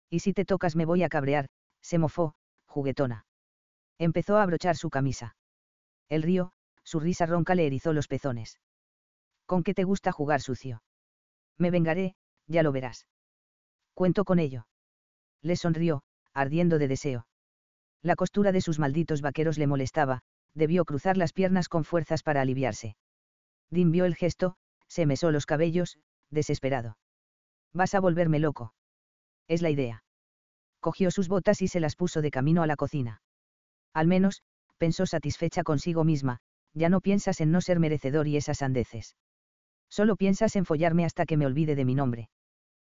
Y 0.10 0.19
si 0.19 0.34
te 0.34 0.45
tocas 0.45 0.76
me 0.76 0.86
voy 0.86 1.02
a 1.02 1.10
cabrear, 1.10 1.47
se 1.82 1.97
mofó, 1.97 2.36
juguetona. 2.67 3.26
Empezó 3.97 4.38
a 4.38 4.43
abrochar 4.43 4.75
su 4.75 4.89
camisa. 4.89 5.36
El 6.10 6.23
río, 6.23 6.51
su 6.84 6.99
risa 6.99 7.25
ronca 7.25 7.56
le 7.56 7.65
erizó 7.65 7.93
los 7.93 8.08
pezones. 8.08 8.60
¿Con 9.45 9.63
qué 9.63 9.73
te 9.73 9.84
gusta 9.84 10.12
jugar 10.12 10.41
sucio? 10.41 10.84
Me 11.58 11.71
vengaré, 11.71 12.15
ya 12.47 12.63
lo 12.63 12.71
verás. 12.71 13.08
Cuento 13.93 14.25
con 14.25 14.39
ello. 14.39 14.67
Le 15.41 15.56
sonrió, 15.56 16.03
ardiendo 16.34 16.79
de 16.79 16.88
deseo. 16.88 17.27
La 18.01 18.15
costura 18.15 18.51
de 18.51 18.62
sus 18.62 18.79
malditos 18.79 19.21
vaqueros 19.21 19.58
le 19.58 19.67
molestaba, 19.67 20.21
debió 20.53 20.86
cruzar 20.86 21.17
las 21.17 21.34
piernas 21.34 21.69
con 21.69 21.84
fuerzas 21.84 22.23
para 22.23 22.41
aliviarse. 22.41 22.95
Dim 23.69 23.91
vio 23.91 24.06
el 24.06 24.15
gesto, 24.15 24.56
se 24.88 25.06
mesó 25.06 25.32
los 25.32 25.45
cabellos, 25.45 25.97
desesperado. 26.29 26.97
Vas 27.73 27.95
a 27.95 27.99
volverme 27.99 28.39
loco. 28.39 28.73
Es 29.47 29.62
la 29.62 29.69
idea. 29.69 30.03
Cogió 30.79 31.12
sus 31.12 31.27
botas 31.27 31.62
y 31.62 31.67
se 31.67 31.79
las 31.79 31.95
puso 31.95 32.21
de 32.21 32.32
camino 32.32 32.62
a 32.62 32.67
la 32.67 32.75
cocina. 32.75 33.21
Al 33.93 34.08
menos, 34.08 34.41
pensó 34.77 35.06
satisfecha 35.06 35.63
consigo 35.63 36.03
misma, 36.03 36.39
ya 36.73 36.89
no 36.89 37.01
piensas 37.01 37.41
en 37.41 37.51
no 37.51 37.62
ser 37.62 37.79
merecedor 37.79 38.27
y 38.27 38.38
esas 38.38 38.62
andeces. 38.62 39.15
Solo 39.89 40.15
piensas 40.15 40.56
en 40.56 40.65
follarme 40.65 41.06
hasta 41.06 41.25
que 41.25 41.38
me 41.38 41.45
olvide 41.45 41.75
de 41.75 41.86
mi 41.86 41.93
nombre. 41.93 42.29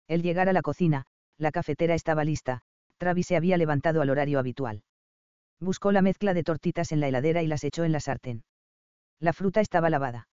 El 0.09 0.23
llegar 0.23 0.49
a 0.49 0.53
la 0.53 0.63
cocina, 0.63 1.05
la 1.37 1.53
cafetera 1.53 1.95
estaba 1.95 2.25
lista, 2.25 2.63
Travis 2.97 3.29
se 3.29 3.37
había 3.37 3.57
levantado 3.57 4.03
al 4.03 4.11
horario 4.11 4.41
habitual. 4.41 4.83
Buscó 5.61 5.93
la 5.93 6.03
mezcla 6.03 6.35
de 6.35 6.43
tortitas 6.43 6.91
en 6.93 7.01
la 7.01 7.09
heladera 7.09 7.43
y 7.43 7.47
las 7.47 7.63
echó 7.63 7.85
en 7.85 7.93
la 7.93 8.01
sartén. 8.01 8.45
La 9.21 9.33
fruta 9.33 9.61
estaba 9.61 9.91
lavada. 9.91 10.29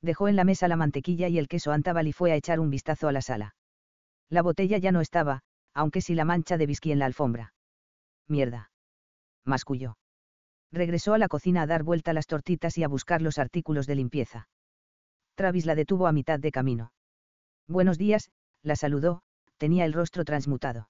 Dejó 0.00 0.28
en 0.28 0.36
la 0.36 0.44
mesa 0.44 0.68
la 0.68 0.76
mantequilla 0.76 1.28
y 1.28 1.38
el 1.38 1.48
queso 1.48 1.72
antabal 1.72 2.06
y 2.06 2.12
fue 2.12 2.30
a 2.30 2.36
echar 2.36 2.60
un 2.60 2.70
vistazo 2.70 3.08
a 3.08 3.12
la 3.12 3.22
sala. 3.22 3.56
La 4.28 4.42
botella 4.42 4.78
ya 4.78 4.92
no 4.92 5.00
estaba, 5.00 5.42
aunque 5.74 6.00
sí 6.00 6.14
la 6.14 6.24
mancha 6.24 6.56
de 6.56 6.66
whisky 6.66 6.92
en 6.92 7.00
la 7.00 7.06
alfombra. 7.06 7.54
Mierda. 8.28 8.70
Masculló. 9.48 9.96
Regresó 10.70 11.14
a 11.14 11.18
la 11.18 11.28
cocina 11.28 11.62
a 11.62 11.66
dar 11.66 11.82
vuelta 11.82 12.12
las 12.12 12.26
tortitas 12.26 12.76
y 12.78 12.84
a 12.84 12.88
buscar 12.88 13.22
los 13.22 13.38
artículos 13.38 13.86
de 13.86 13.96
limpieza. 13.96 14.48
Travis 15.34 15.66
la 15.66 15.74
detuvo 15.74 16.06
a 16.06 16.12
mitad 16.12 16.38
de 16.38 16.52
camino. 16.52 16.92
Buenos 17.66 17.98
días, 17.98 18.30
la 18.62 18.76
saludó, 18.76 19.22
tenía 19.56 19.84
el 19.84 19.92
rostro 19.92 20.24
transmutado. 20.24 20.88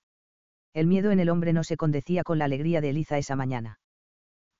El 0.74 0.86
miedo 0.86 1.10
en 1.10 1.20
el 1.20 1.28
hombre 1.28 1.52
no 1.52 1.64
se 1.64 1.76
condecía 1.76 2.24
con 2.24 2.38
la 2.38 2.44
alegría 2.44 2.80
de 2.80 2.90
Eliza 2.90 3.18
esa 3.18 3.36
mañana. 3.36 3.78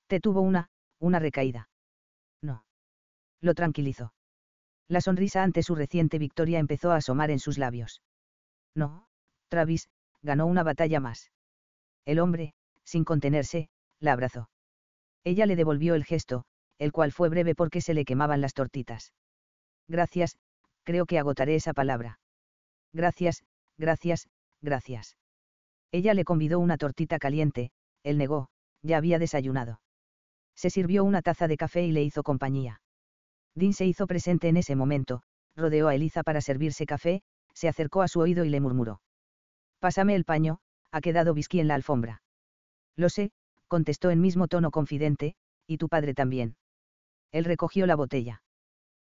Te 0.07 0.19
tuvo 0.19 0.41
una, 0.41 0.69
una 0.99 1.19
recaída. 1.19 1.69
No. 2.41 2.65
Lo 3.41 3.53
tranquilizó. 3.53 4.13
La 4.87 5.01
sonrisa 5.01 5.43
ante 5.43 5.61
su 5.61 5.75
reciente 5.75 6.17
victoria 6.17 6.59
empezó 6.59 6.91
a 6.91 6.97
asomar 6.97 7.29
en 7.29 7.39
sus 7.39 7.57
labios. 7.57 8.01
No, 8.75 9.07
Travis, 9.49 9.89
ganó 10.21 10.47
una 10.47 10.63
batalla 10.63 10.99
más. 10.99 11.31
El 12.05 12.19
hombre, 12.19 12.53
sin 12.83 13.03
contenerse, 13.03 13.69
la 13.99 14.13
abrazó. 14.13 14.49
Ella 15.23 15.45
le 15.45 15.55
devolvió 15.55 15.95
el 15.95 16.05
gesto, 16.05 16.45
el 16.77 16.91
cual 16.91 17.11
fue 17.11 17.29
breve 17.29 17.55
porque 17.55 17.81
se 17.81 17.93
le 17.93 18.05
quemaban 18.05 18.41
las 18.41 18.53
tortitas. 18.53 19.13
Gracias, 19.87 20.37
creo 20.83 21.05
que 21.05 21.19
agotaré 21.19 21.55
esa 21.55 21.73
palabra. 21.73 22.19
Gracias, 22.93 23.43
gracias, 23.77 24.27
gracias. 24.61 25.17
Ella 25.91 26.13
le 26.13 26.23
convidó 26.23 26.59
una 26.59 26.77
tortita 26.77 27.19
caliente, 27.19 27.71
él 28.03 28.17
negó, 28.17 28.49
ya 28.81 28.97
había 28.97 29.19
desayunado. 29.19 29.81
Se 30.55 30.69
sirvió 30.69 31.03
una 31.03 31.21
taza 31.21 31.47
de 31.47 31.57
café 31.57 31.83
y 31.83 31.91
le 31.91 32.03
hizo 32.03 32.23
compañía. 32.23 32.81
Dean 33.55 33.73
se 33.73 33.85
hizo 33.85 34.07
presente 34.07 34.47
en 34.47 34.57
ese 34.57 34.75
momento, 34.75 35.23
rodeó 35.55 35.87
a 35.87 35.95
Eliza 35.95 36.23
para 36.23 36.41
servirse 36.41 36.85
café, 36.85 37.21
se 37.53 37.67
acercó 37.67 38.01
a 38.01 38.07
su 38.07 38.19
oído 38.19 38.45
y 38.45 38.49
le 38.49 38.61
murmuró. 38.61 39.01
Pásame 39.79 40.15
el 40.15 40.25
paño, 40.25 40.59
ha 40.91 41.01
quedado 41.01 41.33
whisky 41.33 41.59
en 41.59 41.67
la 41.67 41.75
alfombra. 41.75 42.21
Lo 42.95 43.09
sé, 43.09 43.31
contestó 43.69 44.09
en 44.09 44.19
mismo 44.19 44.49
tono 44.49 44.71
confidente, 44.71 45.35
y 45.65 45.77
tu 45.77 45.87
padre 45.87 46.13
también. 46.13 46.57
Él 47.31 47.45
recogió 47.45 47.85
la 47.85 47.95
botella. 47.95 48.41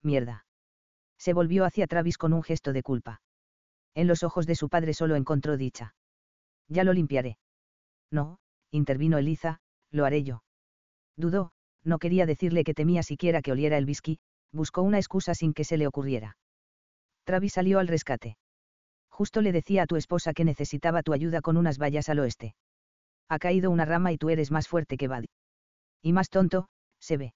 Mierda. 0.03 0.47
Se 1.19 1.35
volvió 1.35 1.67
hacia 1.67 1.87
Travis 1.87 2.17
con 2.17 2.33
un 2.33 2.43
gesto 2.43 2.73
de 2.73 2.83
culpa. 2.83 3.21
En 3.95 4.07
los 4.07 4.23
ojos 4.23 4.47
de 4.47 4.55
su 4.55 4.69
padre 4.71 4.95
solo 4.95 5.17
encontró 5.17 5.57
dicha. 5.57 5.95
Ya 6.69 6.85
lo 6.85 6.93
limpiaré. 6.93 7.37
No, 8.11 8.38
intervino 8.71 9.19
Eliza, 9.19 9.61
lo 9.90 10.05
haré 10.05 10.23
yo. 10.23 10.43
Dudó, 11.17 11.53
no 11.85 11.99
quería 11.99 12.27
decirle 12.27 12.64
que 12.64 12.75
temía 12.75 13.03
siquiera 13.03 13.43
que 13.43 13.53
oliera 13.53 13.77
el 13.77 13.85
whisky, 13.85 14.19
buscó 14.53 14.83
una 14.83 14.99
excusa 14.99 15.35
sin 15.35 15.53
que 15.53 15.64
se 15.64 15.77
le 15.77 15.87
ocurriera. 15.87 16.37
Travis 17.25 17.55
salió 17.55 17.79
al 17.79 17.88
rescate. 17.88 18.37
Justo 19.09 19.40
le 19.43 19.53
decía 19.53 19.83
a 19.83 19.87
tu 19.87 19.97
esposa 19.97 20.33
que 20.33 20.45
necesitaba 20.45 21.03
tu 21.03 21.12
ayuda 21.12 21.40
con 21.40 21.57
unas 21.57 21.79
vallas 21.79 22.09
al 22.09 22.19
oeste. 22.19 22.55
Ha 23.29 23.39
caído 23.39 23.71
una 23.71 23.85
rama 23.85 24.13
y 24.13 24.19
tú 24.19 24.31
eres 24.31 24.51
más 24.51 24.69
fuerte 24.69 24.97
que 24.97 25.09
Buddy. 25.09 25.29
Y 26.03 26.13
más 26.13 26.29
tonto, 26.29 26.69
se 27.01 27.17
ve. 27.17 27.35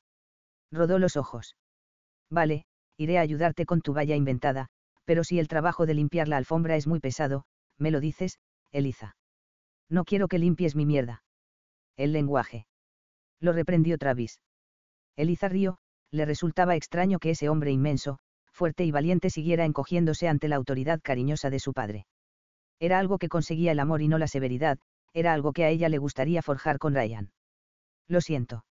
Rodó 0.70 0.98
los 0.98 1.16
ojos. 1.16 1.56
Vale, 2.30 2.66
iré 2.96 3.18
a 3.18 3.22
ayudarte 3.22 3.64
con 3.64 3.80
tu 3.80 3.94
valla 3.94 4.16
inventada, 4.16 4.68
pero 5.04 5.24
si 5.24 5.38
el 5.38 5.48
trabajo 5.48 5.86
de 5.86 5.94
limpiar 5.94 6.28
la 6.28 6.36
alfombra 6.36 6.76
es 6.76 6.86
muy 6.86 7.00
pesado, 7.00 7.44
me 7.78 7.90
lo 7.90 8.00
dices, 8.00 8.38
Eliza. 8.72 9.16
No 9.88 10.04
quiero 10.04 10.28
que 10.28 10.38
limpies 10.38 10.76
mi 10.76 10.84
mierda. 10.84 11.22
El 11.96 12.12
lenguaje. 12.12 12.66
Lo 13.40 13.52
reprendió 13.52 13.96
Travis. 13.96 14.40
Eliza 15.16 15.48
rió, 15.48 15.78
le 16.10 16.26
resultaba 16.26 16.76
extraño 16.76 17.18
que 17.18 17.30
ese 17.30 17.48
hombre 17.48 17.70
inmenso, 17.70 18.18
fuerte 18.52 18.84
y 18.84 18.90
valiente 18.90 19.30
siguiera 19.30 19.64
encogiéndose 19.64 20.28
ante 20.28 20.48
la 20.48 20.56
autoridad 20.56 21.00
cariñosa 21.02 21.48
de 21.48 21.60
su 21.60 21.72
padre. 21.72 22.06
Era 22.78 22.98
algo 22.98 23.18
que 23.18 23.28
conseguía 23.28 23.72
el 23.72 23.80
amor 23.80 24.02
y 24.02 24.08
no 24.08 24.18
la 24.18 24.28
severidad, 24.28 24.78
era 25.12 25.32
algo 25.32 25.52
que 25.52 25.64
a 25.64 25.68
ella 25.68 25.88
le 25.88 25.98
gustaría 25.98 26.42
forjar 26.42 26.78
con 26.78 26.94
Ryan. 26.94 27.32
Lo 28.06 28.20
siento. 28.20 28.64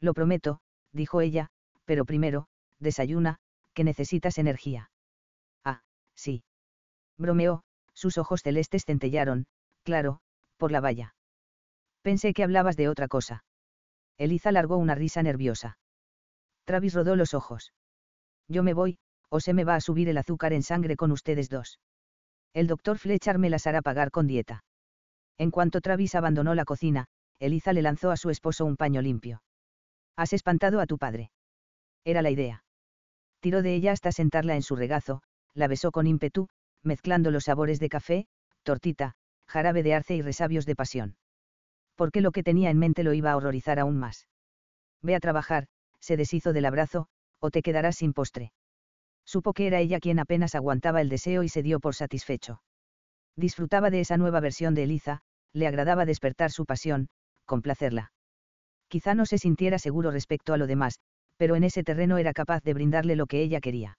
Lo 0.00 0.14
prometo, 0.14 0.60
dijo 0.92 1.20
ella, 1.20 1.48
pero 1.84 2.04
primero, 2.04 2.46
desayuna, 2.78 3.38
que 3.74 3.84
necesitas 3.84 4.38
energía. 4.38 4.90
Ah, 5.64 5.82
sí. 6.14 6.42
Bromeó, 7.16 7.62
sus 7.94 8.18
ojos 8.18 8.42
celestes 8.42 8.84
centellaron, 8.84 9.46
claro, 9.82 10.20
por 10.56 10.70
la 10.70 10.80
valla. 10.80 11.14
Pensé 12.02 12.32
que 12.32 12.44
hablabas 12.44 12.76
de 12.76 12.88
otra 12.88 13.08
cosa. 13.08 13.44
Eliza 14.18 14.52
largó 14.52 14.76
una 14.76 14.94
risa 14.94 15.22
nerviosa. 15.22 15.78
Travis 16.64 16.94
rodó 16.94 17.16
los 17.16 17.34
ojos. 17.34 17.72
Yo 18.48 18.62
me 18.62 18.74
voy, 18.74 18.98
o 19.30 19.40
se 19.40 19.54
me 19.54 19.64
va 19.64 19.74
a 19.74 19.80
subir 19.80 20.08
el 20.08 20.18
azúcar 20.18 20.52
en 20.52 20.62
sangre 20.62 20.96
con 20.96 21.12
ustedes 21.12 21.48
dos. 21.48 21.80
El 22.52 22.66
doctor 22.66 22.98
Fletcher 22.98 23.38
me 23.38 23.50
las 23.50 23.66
hará 23.66 23.82
pagar 23.82 24.10
con 24.10 24.26
dieta. 24.26 24.64
En 25.38 25.50
cuanto 25.50 25.80
Travis 25.80 26.14
abandonó 26.14 26.54
la 26.54 26.64
cocina, 26.64 27.06
Eliza 27.38 27.72
le 27.72 27.82
lanzó 27.82 28.10
a 28.10 28.16
su 28.16 28.30
esposo 28.30 28.64
un 28.64 28.76
paño 28.76 29.00
limpio. 29.00 29.42
Has 30.16 30.32
espantado 30.32 30.80
a 30.80 30.86
tu 30.86 30.98
padre. 30.98 31.30
Era 32.04 32.22
la 32.22 32.30
idea. 32.30 32.64
Tiró 33.40 33.62
de 33.62 33.74
ella 33.74 33.92
hasta 33.92 34.10
sentarla 34.10 34.56
en 34.56 34.62
su 34.62 34.74
regazo, 34.74 35.22
la 35.54 35.68
besó 35.68 35.92
con 35.92 36.08
ímpetu, 36.08 36.48
mezclando 36.82 37.30
los 37.30 37.44
sabores 37.44 37.78
de 37.78 37.88
café, 37.88 38.26
tortita, 38.64 39.14
jarabe 39.46 39.82
de 39.84 39.94
arce 39.94 40.16
y 40.16 40.22
resabios 40.22 40.66
de 40.66 40.74
pasión. 40.74 41.16
Porque 41.94 42.20
lo 42.20 42.32
que 42.32 42.42
tenía 42.42 42.70
en 42.70 42.78
mente 42.78 43.04
lo 43.04 43.12
iba 43.12 43.30
a 43.30 43.36
horrorizar 43.36 43.78
aún 43.78 43.96
más. 43.96 44.26
Ve 45.02 45.14
a 45.14 45.20
trabajar, 45.20 45.68
se 46.00 46.16
deshizo 46.16 46.52
del 46.52 46.66
abrazo, 46.66 47.06
o 47.38 47.50
te 47.50 47.62
quedarás 47.62 47.96
sin 47.96 48.12
postre. 48.12 48.52
Supo 49.24 49.52
que 49.52 49.66
era 49.66 49.78
ella 49.80 50.00
quien 50.00 50.18
apenas 50.18 50.54
aguantaba 50.54 51.00
el 51.00 51.08
deseo 51.08 51.42
y 51.42 51.48
se 51.48 51.62
dio 51.62 51.80
por 51.80 51.94
satisfecho. 51.94 52.62
Disfrutaba 53.36 53.90
de 53.90 54.00
esa 54.00 54.16
nueva 54.16 54.40
versión 54.40 54.74
de 54.74 54.84
Eliza, 54.84 55.22
le 55.52 55.66
agradaba 55.66 56.04
despertar 56.04 56.50
su 56.50 56.66
pasión, 56.66 57.08
complacerla. 57.44 58.12
Quizá 58.88 59.14
no 59.14 59.26
se 59.26 59.38
sintiera 59.38 59.78
seguro 59.78 60.10
respecto 60.10 60.52
a 60.52 60.56
lo 60.56 60.66
demás, 60.66 60.98
pero 61.36 61.56
en 61.56 61.64
ese 61.64 61.84
terreno 61.84 62.18
era 62.18 62.32
capaz 62.32 62.62
de 62.62 62.74
brindarle 62.74 63.16
lo 63.16 63.26
que 63.26 63.42
ella 63.42 63.60
quería. 63.60 63.98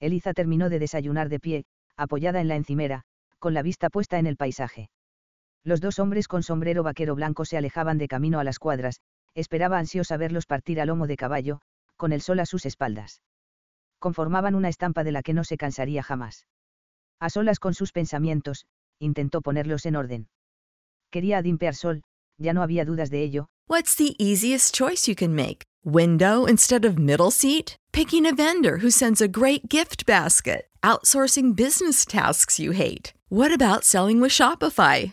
Eliza 0.00 0.34
terminó 0.34 0.68
de 0.68 0.78
desayunar 0.78 1.28
de 1.28 1.40
pie, 1.40 1.64
apoyada 1.96 2.40
en 2.40 2.48
la 2.48 2.56
encimera, 2.56 3.02
con 3.38 3.54
la 3.54 3.62
vista 3.62 3.90
puesta 3.90 4.18
en 4.18 4.26
el 4.26 4.36
paisaje. 4.36 4.90
Los 5.64 5.80
dos 5.80 5.98
hombres 5.98 6.28
con 6.28 6.42
sombrero 6.42 6.82
vaquero 6.82 7.14
blanco 7.14 7.44
se 7.44 7.56
alejaban 7.56 7.98
de 7.98 8.08
camino 8.08 8.38
a 8.38 8.44
las 8.44 8.58
cuadras, 8.58 9.00
esperaba 9.34 9.78
ansiosa 9.78 10.16
verlos 10.16 10.46
partir 10.46 10.80
a 10.80 10.86
lomo 10.86 11.06
de 11.06 11.16
caballo, 11.16 11.60
con 11.96 12.12
el 12.12 12.20
sol 12.20 12.40
a 12.40 12.46
sus 12.46 12.66
espaldas. 12.66 13.22
Conformaban 13.98 14.54
una 14.54 14.68
estampa 14.68 15.04
de 15.04 15.12
la 15.12 15.22
que 15.22 15.34
no 15.34 15.44
se 15.44 15.56
cansaría 15.56 16.02
jamás. 16.02 16.46
A 17.18 17.30
solas 17.30 17.58
con 17.58 17.74
sus 17.74 17.92
pensamientos, 17.92 18.66
intentó 18.98 19.40
ponerlos 19.40 19.86
en 19.86 19.96
orden. 19.96 20.28
Quería 21.12 21.38
a 21.38 21.72
Sol, 21.72 22.02
ya 22.38 22.52
no 22.52 22.62
había 22.62 22.84
dudas 22.84 23.10
de 23.10 23.22
ello. 23.22 23.46
What's 23.68 23.94
the 23.94 24.14
easiest 24.18 24.74
choice 24.74 25.08
you 25.08 25.14
can 25.14 25.34
make? 25.34 25.62
Window 25.84 26.46
instead 26.46 26.84
of 26.84 26.98
middle 26.98 27.30
seat? 27.30 27.76
Picking 27.92 28.26
a 28.26 28.34
vendor 28.34 28.78
who 28.78 28.90
sends 28.90 29.20
a 29.20 29.28
great 29.28 29.68
gift 29.68 30.04
basket? 30.06 30.66
Outsourcing 30.82 31.54
business 31.54 32.04
tasks 32.04 32.60
you 32.60 32.72
hate? 32.72 33.12
What 33.28 33.52
about 33.52 33.84
selling 33.84 34.20
with 34.20 34.32
Shopify? 34.32 35.12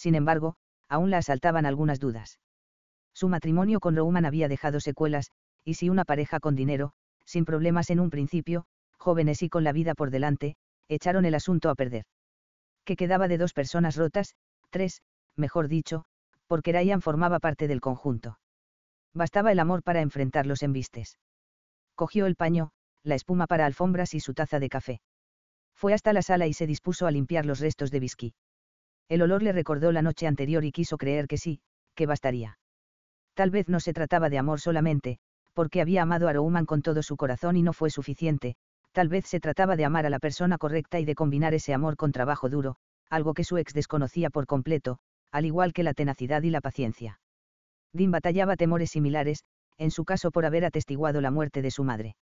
Sin 0.00 0.14
embargo, 0.14 0.54
aún 0.88 1.10
la 1.10 1.18
asaltaban 1.18 1.66
algunas 1.66 2.00
dudas. 2.00 2.40
Su 3.12 3.28
matrimonio 3.28 3.80
con 3.80 3.96
Roman 3.96 4.24
había 4.24 4.48
dejado 4.48 4.80
secuelas, 4.80 5.30
y 5.62 5.74
si 5.74 5.90
una 5.90 6.06
pareja 6.06 6.40
con 6.40 6.56
dinero, 6.56 6.94
sin 7.26 7.44
problemas 7.44 7.90
en 7.90 8.00
un 8.00 8.08
principio, 8.08 8.64
jóvenes 8.96 9.42
y 9.42 9.50
con 9.50 9.62
la 9.62 9.72
vida 9.72 9.94
por 9.94 10.10
delante, 10.10 10.56
echaron 10.88 11.26
el 11.26 11.34
asunto 11.34 11.68
a 11.68 11.74
perder. 11.74 12.04
Que 12.86 12.96
quedaba 12.96 13.28
de 13.28 13.36
dos 13.36 13.52
personas 13.52 13.96
rotas, 13.96 14.34
tres, 14.70 15.02
mejor 15.36 15.68
dicho, 15.68 16.06
porque 16.46 16.72
Ryan 16.72 17.02
formaba 17.02 17.38
parte 17.38 17.68
del 17.68 17.82
conjunto. 17.82 18.38
Bastaba 19.12 19.52
el 19.52 19.60
amor 19.60 19.82
para 19.82 20.00
enfrentar 20.00 20.46
los 20.46 20.62
embistes. 20.62 21.18
Cogió 21.94 22.24
el 22.24 22.36
paño, 22.36 22.70
la 23.02 23.16
espuma 23.16 23.46
para 23.46 23.66
alfombras 23.66 24.14
y 24.14 24.20
su 24.20 24.32
taza 24.32 24.60
de 24.60 24.70
café. 24.70 25.02
Fue 25.74 25.92
hasta 25.92 26.14
la 26.14 26.22
sala 26.22 26.46
y 26.46 26.54
se 26.54 26.66
dispuso 26.66 27.06
a 27.06 27.10
limpiar 27.10 27.44
los 27.44 27.60
restos 27.60 27.90
de 27.90 27.98
whisky. 27.98 28.32
El 29.10 29.22
olor 29.22 29.42
le 29.42 29.52
recordó 29.52 29.90
la 29.90 30.02
noche 30.02 30.28
anterior 30.28 30.64
y 30.64 30.70
quiso 30.70 30.96
creer 30.96 31.26
que 31.26 31.36
sí, 31.36 31.60
que 31.96 32.06
bastaría. 32.06 32.58
Tal 33.34 33.50
vez 33.50 33.68
no 33.68 33.80
se 33.80 33.92
trataba 33.92 34.30
de 34.30 34.38
amor 34.38 34.60
solamente, 34.60 35.18
porque 35.52 35.80
había 35.80 36.02
amado 36.02 36.28
a 36.28 36.32
Rouman 36.32 36.64
con 36.64 36.80
todo 36.80 37.02
su 37.02 37.16
corazón 37.16 37.56
y 37.56 37.62
no 37.62 37.72
fue 37.72 37.90
suficiente, 37.90 38.54
tal 38.92 39.08
vez 39.08 39.26
se 39.26 39.40
trataba 39.40 39.74
de 39.74 39.84
amar 39.84 40.06
a 40.06 40.10
la 40.10 40.20
persona 40.20 40.58
correcta 40.58 41.00
y 41.00 41.04
de 41.04 41.16
combinar 41.16 41.54
ese 41.54 41.74
amor 41.74 41.96
con 41.96 42.12
trabajo 42.12 42.48
duro, 42.48 42.76
algo 43.08 43.34
que 43.34 43.42
su 43.42 43.58
ex 43.58 43.74
desconocía 43.74 44.30
por 44.30 44.46
completo, 44.46 44.98
al 45.32 45.44
igual 45.44 45.72
que 45.72 45.82
la 45.82 45.92
tenacidad 45.92 46.42
y 46.42 46.50
la 46.50 46.60
paciencia. 46.60 47.20
Dean 47.92 48.12
batallaba 48.12 48.54
temores 48.54 48.90
similares, 48.90 49.42
en 49.76 49.90
su 49.90 50.04
caso 50.04 50.30
por 50.30 50.46
haber 50.46 50.64
atestiguado 50.64 51.20
la 51.20 51.32
muerte 51.32 51.62
de 51.62 51.72
su 51.72 51.82
madre. 51.82 52.14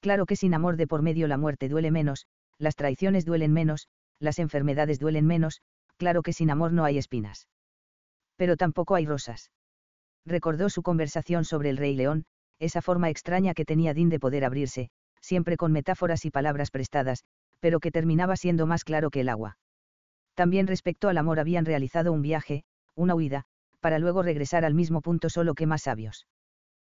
Claro 0.00 0.26
que 0.26 0.34
sin 0.34 0.52
amor 0.52 0.76
de 0.76 0.88
por 0.88 1.02
medio 1.02 1.28
la 1.28 1.36
muerte 1.36 1.68
duele 1.68 1.92
menos, 1.92 2.26
las 2.58 2.74
traiciones 2.74 3.24
duelen 3.24 3.52
menos, 3.52 3.86
las 4.18 4.40
enfermedades 4.40 4.98
duelen 4.98 5.26
menos, 5.26 5.60
claro 5.98 6.22
que 6.22 6.32
sin 6.32 6.50
amor 6.50 6.72
no 6.72 6.84
hay 6.84 6.96
espinas. 6.96 7.48
Pero 8.36 8.56
tampoco 8.56 8.94
hay 8.94 9.04
rosas. 9.04 9.50
Recordó 10.24 10.70
su 10.70 10.82
conversación 10.82 11.44
sobre 11.44 11.68
el 11.68 11.76
rey 11.76 11.94
león, 11.94 12.24
esa 12.58 12.80
forma 12.80 13.10
extraña 13.10 13.54
que 13.54 13.64
tenía 13.64 13.94
Dean 13.94 14.08
de 14.08 14.18
poder 14.18 14.44
abrirse, 14.44 14.90
siempre 15.20 15.56
con 15.56 15.72
metáforas 15.72 16.24
y 16.24 16.30
palabras 16.30 16.70
prestadas, 16.70 17.24
pero 17.60 17.80
que 17.80 17.90
terminaba 17.90 18.36
siendo 18.36 18.66
más 18.66 18.84
claro 18.84 19.10
que 19.10 19.20
el 19.20 19.28
agua. 19.28 19.58
También 20.34 20.66
respecto 20.66 21.08
al 21.08 21.18
amor 21.18 21.40
habían 21.40 21.64
realizado 21.64 22.12
un 22.12 22.22
viaje, 22.22 22.64
una 22.94 23.14
huida, 23.14 23.44
para 23.80 23.98
luego 23.98 24.22
regresar 24.22 24.64
al 24.64 24.74
mismo 24.74 25.00
punto 25.00 25.28
solo 25.28 25.54
que 25.54 25.66
más 25.66 25.82
sabios. 25.82 26.26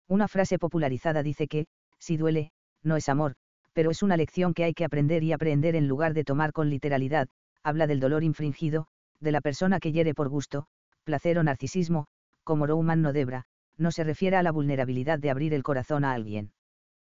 Una 0.08 0.28
frase 0.28 0.60
popularizada 0.60 1.24
dice 1.24 1.48
que, 1.48 1.68
si 2.00 2.18
duele, 2.18 2.52
no 2.84 2.96
es 2.96 3.10
amor, 3.10 3.36
pero 3.74 3.92
es 3.92 4.04
una 4.04 4.18
lección 4.18 4.54
que 4.54 4.64
hay 4.64 4.74
que 4.74 4.86
aprender 4.86 5.24
y 5.24 5.34
aprender 5.34 5.76
en 5.76 5.88
lugar 5.88 6.14
de 6.14 6.24
tomar 6.24 6.54
con 6.54 6.70
literalidad, 6.70 7.28
habla 7.64 7.88
del 7.88 8.00
dolor 8.00 8.24
infringido, 8.24 8.88
de 9.20 9.32
la 9.32 9.42
persona 9.42 9.80
que 9.80 9.92
hiere 9.92 10.14
por 10.14 10.30
gusto, 10.30 10.68
placer 11.04 11.38
o 11.38 11.44
narcisismo, 11.44 12.08
como 12.44 12.68
Rouman 12.68 13.02
no 13.02 13.14
debra, 13.14 13.46
no 13.78 13.92
se 13.92 14.04
refiere 14.04 14.38
a 14.38 14.44
la 14.44 14.52
vulnerabilidad 14.52 15.20
de 15.20 15.30
abrir 15.30 15.54
el 15.54 15.64
corazón 15.64 16.06
a 16.06 16.14
alguien. 16.14 16.52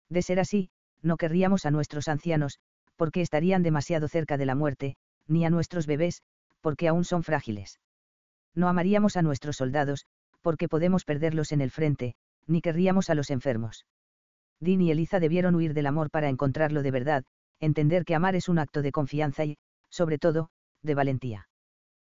De 0.09 0.22
ser 0.22 0.40
así, 0.40 0.70
no 1.03 1.16
querríamos 1.16 1.66
a 1.66 1.70
nuestros 1.70 2.09
ancianos, 2.09 2.59
porque 2.97 3.20
estarían 3.20 3.62
demasiado 3.62 4.09
cerca 4.09 4.36
de 4.36 4.47
la 4.47 4.55
muerte, 4.55 4.97
ni 5.26 5.44
a 5.44 5.51
nuestros 5.51 5.86
bebés, 5.86 6.22
porque 6.61 6.88
aún 6.88 7.05
son 7.05 7.22
frágiles. 7.22 7.80
No 8.55 8.68
amaríamos 8.68 9.16
a 9.16 9.22
nuestros 9.22 9.57
soldados, 9.57 10.07
porque 10.40 10.68
podemos 10.68 11.05
perderlos 11.05 11.53
en 11.53 11.61
el 11.61 11.70
frente, 11.70 12.14
ni 12.47 12.61
querríamos 12.61 13.11
a 13.11 13.14
los 13.14 13.30
enfermos. 13.30 13.86
Dean 14.61 14.80
y 14.80 14.90
Eliza 14.90 15.20
debieron 15.20 15.55
huir 15.55 15.74
del 15.74 15.86
amor 15.86 16.11
para 16.11 16.28
encontrarlo 16.28 16.82
de 16.82 16.90
verdad, 16.90 17.24
entender 17.61 18.05
que 18.05 18.14
amar 18.14 18.36
es 18.36 18.49
un 18.49 18.59
acto 18.59 18.82
de 18.82 18.92
confianza 18.92 19.44
y, 19.44 19.59
sobre 19.90 20.18
todo, 20.18 20.49
de 20.82 20.94
valentía. 20.94 21.49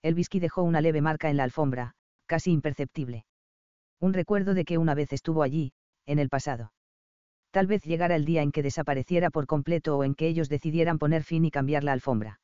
El 0.03 0.15
whisky 0.15 0.41
dejó 0.41 0.63
una 0.63 0.81
leve 0.81 1.01
marca 1.01 1.31
en 1.31 1.37
la 1.37 1.45
alfombra, 1.45 1.95
casi 2.27 2.53
imperceptible. 2.53 3.25
Un 4.01 4.13
recuerdo 4.13 4.55
de 4.55 4.65
que 4.65 4.79
una 4.79 4.95
vez 4.95 5.13
estuvo 5.13 5.43
allí, 5.43 5.73
en 6.05 6.19
el 6.19 6.29
pasado. 6.29 6.73
Tal 7.51 7.67
vez 7.67 7.83
llegara 7.83 8.17
el 8.17 8.25
día 8.25 8.43
en 8.43 8.53
que 8.53 8.63
desapareciera 8.63 9.31
por 9.31 9.47
completo 9.47 9.97
o 9.97 10.05
en 10.05 10.15
que 10.15 10.29
ellos 10.29 10.49
decidieran 10.49 10.99
poner 10.99 11.23
fin 11.23 11.45
y 11.45 11.51
cambiar 11.51 11.85
la 11.85 11.93
alfombra. 11.93 12.41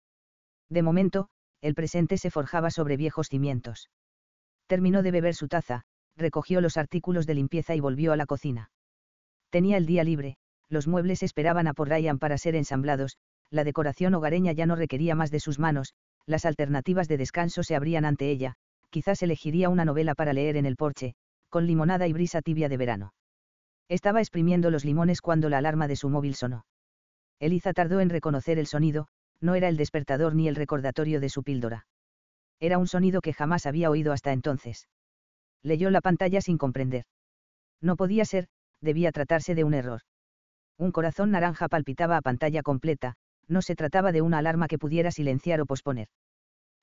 De 0.70 0.82
momento, 0.82 1.28
el 1.60 1.74
presente 1.74 2.16
se 2.16 2.30
forjaba 2.30 2.70
sobre 2.70 2.96
viejos 2.96 3.28
cimientos. 3.28 3.90
Terminó 4.66 5.02
de 5.02 5.10
beber 5.10 5.34
su 5.34 5.48
taza, 5.48 5.82
recogió 6.16 6.60
los 6.60 6.76
artículos 6.76 7.26
de 7.26 7.34
limpieza 7.34 7.74
y 7.74 7.80
volvió 7.80 8.12
a 8.12 8.16
la 8.16 8.26
cocina. 8.26 8.70
Tenía 9.50 9.76
el 9.76 9.86
día 9.86 10.02
libre, 10.02 10.38
los 10.68 10.88
muebles 10.88 11.22
esperaban 11.22 11.66
a 11.66 11.74
por 11.74 11.88
Ryan 11.88 12.18
para 12.18 12.38
ser 12.38 12.56
ensamblados, 12.56 13.18
la 13.50 13.64
decoración 13.64 14.14
hogareña 14.14 14.52
ya 14.52 14.64
no 14.64 14.76
requería 14.76 15.14
más 15.14 15.30
de 15.30 15.40
sus 15.40 15.58
manos, 15.58 15.94
las 16.26 16.44
alternativas 16.44 17.08
de 17.08 17.16
descanso 17.16 17.62
se 17.62 17.74
abrían 17.74 18.04
ante 18.04 18.30
ella, 18.30 18.54
quizás 18.90 19.22
elegiría 19.22 19.68
una 19.68 19.84
novela 19.84 20.14
para 20.14 20.32
leer 20.32 20.56
en 20.56 20.66
el 20.66 20.76
porche, 20.76 21.14
con 21.48 21.66
limonada 21.66 22.06
y 22.06 22.12
brisa 22.12 22.42
tibia 22.42 22.68
de 22.68 22.76
verano. 22.76 23.14
Estaba 23.88 24.20
exprimiendo 24.20 24.70
los 24.70 24.84
limones 24.84 25.20
cuando 25.20 25.48
la 25.48 25.58
alarma 25.58 25.88
de 25.88 25.96
su 25.96 26.08
móvil 26.08 26.34
sonó. 26.34 26.64
Eliza 27.40 27.72
tardó 27.72 28.00
en 28.00 28.10
reconocer 28.10 28.58
el 28.58 28.66
sonido, 28.66 29.08
no 29.40 29.54
era 29.54 29.68
el 29.68 29.76
despertador 29.76 30.34
ni 30.34 30.48
el 30.48 30.54
recordatorio 30.54 31.20
de 31.20 31.28
su 31.28 31.42
píldora. 31.42 31.86
Era 32.60 32.78
un 32.78 32.86
sonido 32.86 33.20
que 33.20 33.32
jamás 33.32 33.66
había 33.66 33.90
oído 33.90 34.12
hasta 34.12 34.32
entonces. 34.32 34.88
Leyó 35.62 35.90
la 35.90 36.00
pantalla 36.00 36.40
sin 36.40 36.58
comprender. 36.58 37.04
No 37.80 37.96
podía 37.96 38.24
ser, 38.24 38.46
debía 38.80 39.10
tratarse 39.10 39.54
de 39.54 39.64
un 39.64 39.74
error. 39.74 40.02
Un 40.78 40.92
corazón 40.92 41.32
naranja 41.32 41.68
palpitaba 41.68 42.16
a 42.16 42.22
pantalla 42.22 42.62
completa, 42.62 43.16
no 43.48 43.62
se 43.62 43.74
trataba 43.74 44.12
de 44.12 44.22
una 44.22 44.38
alarma 44.38 44.68
que 44.68 44.78
pudiera 44.78 45.10
silenciar 45.10 45.60
o 45.60 45.66
posponer. 45.66 46.08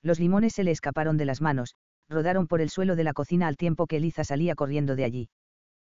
Los 0.02 0.18
limones 0.18 0.54
se 0.54 0.64
le 0.64 0.70
escaparon 0.70 1.16
de 1.16 1.24
las 1.24 1.40
manos, 1.40 1.74
rodaron 2.08 2.46
por 2.46 2.60
el 2.60 2.70
suelo 2.70 2.96
de 2.96 3.04
la 3.04 3.12
cocina 3.12 3.46
al 3.46 3.56
tiempo 3.56 3.86
que 3.86 3.96
Eliza 3.96 4.24
salía 4.24 4.54
corriendo 4.54 4.96
de 4.96 5.04
allí. 5.04 5.28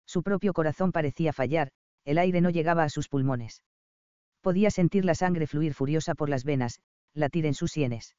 Su 0.06 0.24
propio 0.24 0.54
corazón 0.54 0.92
parecía 0.92 1.34
fallar, 1.34 1.72
el 2.06 2.18
aire 2.18 2.42
no 2.42 2.50
llegaba 2.50 2.84
a 2.84 2.90
sus 2.90 3.08
pulmones. 3.08 3.64
Podía 4.42 4.72
sentir 4.72 5.06
la 5.06 5.16
sangre 5.16 5.48
fluir 5.48 5.74
furiosa 5.74 6.16
por 6.16 6.30
las 6.30 6.44
venas, 6.44 6.80
latir 7.14 7.46
en 7.46 7.54
sus 7.54 7.72
sienes. 7.72 8.16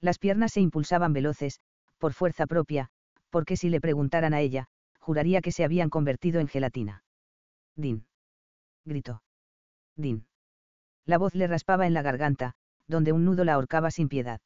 Las 0.00 0.18
piernas 0.18 0.52
se 0.52 0.60
impulsaban 0.60 1.12
veloces, 1.12 1.60
por 1.98 2.12
fuerza 2.12 2.46
propia, 2.46 2.88
porque 3.30 3.56
si 3.56 3.70
le 3.70 3.80
preguntaran 3.80 4.34
a 4.34 4.40
ella, 4.40 4.66
juraría 4.98 5.40
que 5.40 5.52
se 5.52 5.64
habían 5.64 5.90
convertido 5.90 6.40
en 6.40 6.48
gelatina. 6.48 7.04
Din. 7.76 8.06
Gritó. 8.84 9.22
Din. 9.96 10.26
La 11.06 11.18
voz 11.18 11.34
le 11.34 11.46
raspaba 11.46 11.86
en 11.86 11.94
la 11.94 12.02
garganta, 12.02 12.54
donde 12.86 13.12
un 13.12 13.24
nudo 13.24 13.44
la 13.44 13.54
ahorcaba 13.54 13.90
sin 13.90 14.08
piedad. 14.08 14.40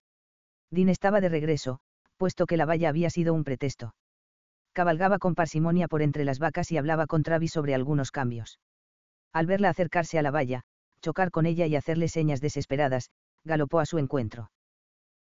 Din 0.70 0.88
estaba 0.88 1.20
de 1.20 1.28
regreso, 1.28 1.80
puesto 2.16 2.46
que 2.46 2.56
la 2.56 2.66
valla 2.66 2.88
había 2.88 3.10
sido 3.10 3.34
un 3.34 3.44
pretexto 3.44 3.94
cabalgaba 4.78 5.18
con 5.18 5.34
parsimonia 5.34 5.88
por 5.88 6.02
entre 6.02 6.24
las 6.24 6.38
vacas 6.38 6.70
y 6.70 6.78
hablaba 6.78 7.08
con 7.08 7.24
Travis 7.24 7.50
sobre 7.50 7.74
algunos 7.74 8.12
cambios. 8.12 8.60
Al 9.32 9.44
verla 9.44 9.70
acercarse 9.70 10.20
a 10.20 10.22
la 10.22 10.30
valla, 10.30 10.62
chocar 11.00 11.32
con 11.32 11.46
ella 11.46 11.66
y 11.66 11.74
hacerle 11.74 12.06
señas 12.06 12.40
desesperadas, 12.40 13.10
galopó 13.42 13.80
a 13.80 13.86
su 13.86 13.98
encuentro. 13.98 14.52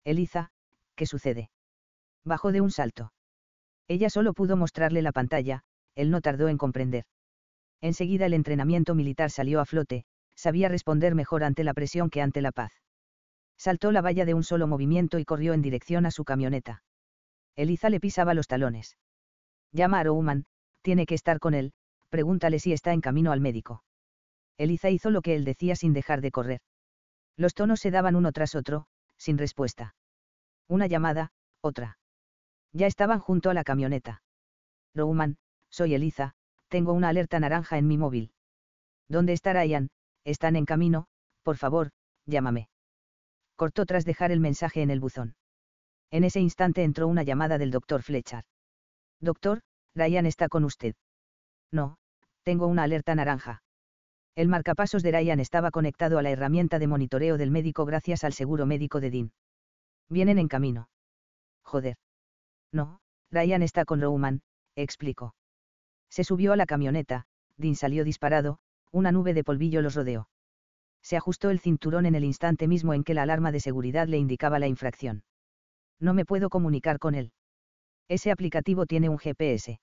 Eliza, 0.03 0.51
¿qué 0.95 1.07
sucede? 1.07 1.49
Bajó 2.23 2.51
de 2.51 2.61
un 2.61 2.69
salto. 2.69 3.13
Ella 3.87 4.11
solo 4.11 4.33
pudo 4.33 4.57
mostrarle 4.57 5.01
la 5.01 5.11
pantalla, 5.11 5.63
él 5.95 6.11
no 6.11 6.21
tardó 6.21 6.49
en 6.49 6.59
comprender. 6.59 7.05
Enseguida 7.81 8.27
el 8.27 8.35
entrenamiento 8.35 8.93
militar 8.93 9.31
salió 9.31 9.59
a 9.59 9.65
flote, 9.65 10.05
sabía 10.37 10.69
responder 10.69 11.15
mejor 11.15 11.43
ante 11.43 11.63
la 11.63 11.73
presión 11.73 12.09
que 12.09 12.21
ante 12.21 12.41
la 12.41 12.51
paz. 12.51 12.71
Saltó 13.57 13.91
la 13.91 14.01
valla 14.01 14.23
de 14.23 14.35
un 14.35 14.43
solo 14.43 14.67
movimiento 14.67 15.17
y 15.17 15.25
corrió 15.25 15.53
en 15.53 15.63
dirección 15.63 16.05
a 16.05 16.11
su 16.11 16.23
camioneta. 16.23 16.83
Eliza 17.55 17.89
le 17.89 17.99
pisaba 17.99 18.35
los 18.35 18.47
talones. 18.47 18.97
Llama 19.71 19.99
a 19.99 20.03
Rouman, 20.03 20.45
tiene 20.83 21.07
que 21.07 21.15
estar 21.15 21.39
con 21.39 21.55
él, 21.55 21.73
pregúntale 22.09 22.59
si 22.59 22.71
está 22.71 22.93
en 22.93 23.01
camino 23.01 23.31
al 23.31 23.41
médico. 23.41 23.83
Eliza 24.57 24.91
hizo 24.91 25.09
lo 25.09 25.21
que 25.21 25.35
él 25.35 25.43
decía 25.43 25.75
sin 25.75 25.91
dejar 25.91 26.21
de 26.21 26.31
correr. 26.31 26.61
Los 27.35 27.55
tonos 27.55 27.79
se 27.79 27.91
daban 27.91 28.15
uno 28.15 28.31
tras 28.31 28.53
otro, 28.55 28.85
sin 29.17 29.37
respuesta. 29.37 29.95
Una 30.67 30.85
llamada, 30.85 31.31
otra. 31.61 31.97
Ya 32.73 32.85
estaban 32.85 33.19
junto 33.19 33.49
a 33.49 33.53
la 33.55 33.63
camioneta. 33.63 34.21
Rouman, 34.93 35.37
soy 35.69 35.95
Eliza, 35.95 36.35
tengo 36.67 36.93
una 36.93 37.09
alerta 37.09 37.39
naranja 37.39 37.77
en 37.77 37.87
mi 37.87 37.97
móvil. 37.97 38.31
¿Dónde 39.07 39.33
está 39.33 39.53
Ryan? 39.53 39.89
Están 40.27 40.57
en 40.57 40.65
camino, 40.65 41.07
por 41.41 41.55
favor, 41.55 41.91
llámame. 42.25 42.67
Cortó 43.55 43.85
tras 43.85 44.03
dejar 44.03 44.33
el 44.33 44.41
mensaje 44.41 44.81
en 44.81 44.89
el 44.89 44.99
buzón. 44.99 45.37
En 46.11 46.25
ese 46.25 46.41
instante 46.41 46.83
entró 46.83 47.07
una 47.07 47.23
llamada 47.23 47.57
del 47.57 47.71
doctor 47.71 48.03
Fletcher. 48.03 48.43
Doctor, 49.21 49.61
Ryan 49.95 50.25
está 50.25 50.49
con 50.49 50.65
usted. 50.65 50.95
No, 51.71 51.97
tengo 52.43 52.67
una 52.67 52.83
alerta 52.83 53.15
naranja. 53.15 53.63
El 54.35 54.49
marcapasos 54.49 55.01
de 55.01 55.13
Ryan 55.13 55.39
estaba 55.39 55.71
conectado 55.71 56.17
a 56.17 56.21
la 56.21 56.29
herramienta 56.29 56.77
de 56.77 56.87
monitoreo 56.87 57.37
del 57.37 57.49
médico 57.49 57.85
gracias 57.85 58.25
al 58.25 58.33
seguro 58.33 58.65
médico 58.65 58.99
de 58.99 59.11
Dean. 59.11 59.31
Vienen 60.09 60.39
en 60.39 60.49
camino. 60.49 60.89
Joder. 61.63 61.95
No, 62.73 62.99
Ryan 63.31 63.63
está 63.63 63.85
con 63.85 64.01
Rowman, 64.01 64.41
explicó. 64.75 65.35
Se 66.09 66.25
subió 66.25 66.51
a 66.51 66.57
la 66.57 66.65
camioneta, 66.65 67.27
Dean 67.55 67.75
salió 67.75 68.03
disparado, 68.03 68.59
una 68.97 69.11
nube 69.11 69.33
de 69.33 69.43
polvillo 69.43 69.81
los 69.81 69.95
rodeó. 69.95 70.27
Se 71.01 71.15
ajustó 71.15 71.49
el 71.49 71.59
cinturón 71.59 72.05
en 72.05 72.15
el 72.15 72.23
instante 72.23 72.67
mismo 72.67 72.93
en 72.93 73.03
que 73.03 73.13
la 73.13 73.21
alarma 73.21 73.51
de 73.51 73.59
seguridad 73.59 74.07
le 74.07 74.17
indicaba 74.17 74.59
la 74.59 74.67
infracción. 74.67 75.23
No 75.99 76.13
me 76.13 76.25
puedo 76.25 76.49
comunicar 76.49 76.99
con 76.99 77.15
él. 77.15 77.31
Ese 78.09 78.31
aplicativo 78.31 78.85
tiene 78.85 79.09
un 79.09 79.17
GPS. 79.17 79.79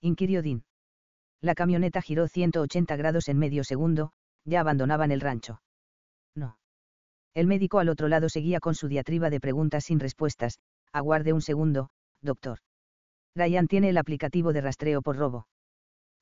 Inquirió 0.00 0.42
Dean. 0.42 0.64
La 1.40 1.54
camioneta 1.54 2.02
giró 2.02 2.28
180 2.28 2.96
grados 2.96 3.28
en 3.28 3.38
medio 3.38 3.64
segundo, 3.64 4.12
ya 4.44 4.60
abandonaban 4.60 5.10
el 5.10 5.20
rancho. 5.20 5.62
No. 6.34 6.58
El 7.34 7.46
médico 7.46 7.78
al 7.78 7.88
otro 7.88 8.08
lado 8.08 8.28
seguía 8.28 8.60
con 8.60 8.74
su 8.74 8.88
diatriba 8.88 9.30
de 9.30 9.40
preguntas 9.40 9.84
sin 9.84 10.00
respuestas. 10.00 10.60
Aguarde 10.92 11.32
un 11.32 11.42
segundo, 11.42 11.90
doctor. 12.20 12.58
Ryan 13.34 13.66
tiene 13.66 13.88
el 13.88 13.98
aplicativo 13.98 14.52
de 14.52 14.60
rastreo 14.60 15.02
por 15.02 15.16
robo. 15.16 15.46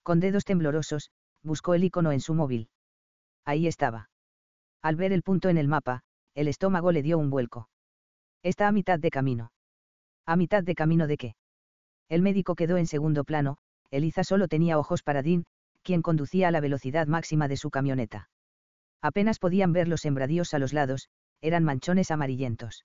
Con 0.02 0.20
dedos 0.20 0.44
temblorosos, 0.44 1.10
buscó 1.42 1.74
el 1.74 1.84
icono 1.84 2.12
en 2.12 2.20
su 2.20 2.34
móvil. 2.34 2.68
Ahí 3.44 3.66
estaba. 3.66 4.10
Al 4.82 4.96
ver 4.96 5.12
el 5.12 5.22
punto 5.22 5.48
en 5.48 5.58
el 5.58 5.68
mapa, 5.68 6.02
el 6.34 6.48
estómago 6.48 6.92
le 6.92 7.02
dio 7.02 7.18
un 7.18 7.30
vuelco. 7.30 7.68
Está 8.42 8.68
a 8.68 8.72
mitad 8.72 8.98
de 8.98 9.10
camino. 9.10 9.52
¿A 10.26 10.36
mitad 10.36 10.62
de 10.62 10.74
camino 10.74 11.06
de 11.06 11.16
qué? 11.16 11.34
El 12.08 12.22
médico 12.22 12.54
quedó 12.54 12.76
en 12.76 12.86
segundo 12.86 13.24
plano, 13.24 13.58
Eliza 13.90 14.24
solo 14.24 14.48
tenía 14.48 14.78
ojos 14.78 15.02
para 15.02 15.22
Dean, 15.22 15.44
quien 15.82 16.02
conducía 16.02 16.48
a 16.48 16.50
la 16.50 16.60
velocidad 16.60 17.06
máxima 17.06 17.48
de 17.48 17.56
su 17.56 17.70
camioneta. 17.70 18.28
Apenas 19.00 19.38
podían 19.38 19.72
ver 19.72 19.88
los 19.88 20.02
sembradíos 20.02 20.54
a 20.54 20.58
los 20.58 20.72
lados, 20.72 21.08
eran 21.40 21.64
manchones 21.64 22.10
amarillentos. 22.10 22.84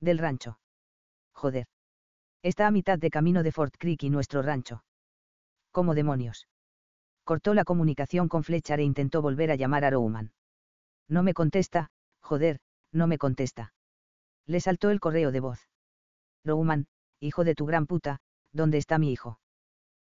Del 0.00 0.18
rancho. 0.18 0.58
Joder. 1.32 1.66
Está 2.42 2.66
a 2.66 2.70
mitad 2.70 2.98
de 2.98 3.10
camino 3.10 3.42
de 3.42 3.52
Fort 3.52 3.74
Creek 3.78 4.02
y 4.04 4.10
nuestro 4.10 4.42
rancho. 4.42 4.84
¿Cómo 5.70 5.94
demonios? 5.94 6.46
Cortó 7.24 7.54
la 7.54 7.64
comunicación 7.64 8.28
con 8.28 8.44
Fletcher 8.44 8.80
e 8.80 8.84
intentó 8.84 9.22
volver 9.22 9.50
a 9.50 9.56
llamar 9.56 9.84
a 9.84 9.90
Rowman. 9.90 10.32
No 11.08 11.22
me 11.22 11.34
contesta, 11.34 11.90
joder, 12.20 12.60
no 12.92 13.06
me 13.06 13.18
contesta. 13.18 13.72
Le 14.46 14.60
saltó 14.60 14.90
el 14.90 15.00
correo 15.00 15.32
de 15.32 15.40
voz. 15.40 15.68
Rowman, 16.44 16.86
hijo 17.20 17.44
de 17.44 17.54
tu 17.54 17.64
gran 17.64 17.86
puta, 17.86 18.18
¿dónde 18.52 18.78
está 18.78 18.98
mi 18.98 19.10
hijo? 19.10 19.40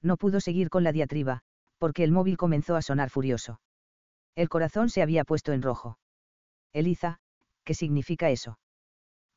No 0.00 0.16
pudo 0.16 0.40
seguir 0.40 0.70
con 0.70 0.84
la 0.84 0.92
diatriba, 0.92 1.42
porque 1.78 2.02
el 2.04 2.12
móvil 2.12 2.36
comenzó 2.36 2.76
a 2.76 2.82
sonar 2.82 3.10
furioso. 3.10 3.60
El 4.34 4.48
corazón 4.48 4.88
se 4.88 5.02
había 5.02 5.24
puesto 5.24 5.52
en 5.52 5.62
rojo. 5.62 5.98
Eliza, 6.72 7.18
¿qué 7.64 7.74
significa 7.74 8.30
eso? 8.30 8.58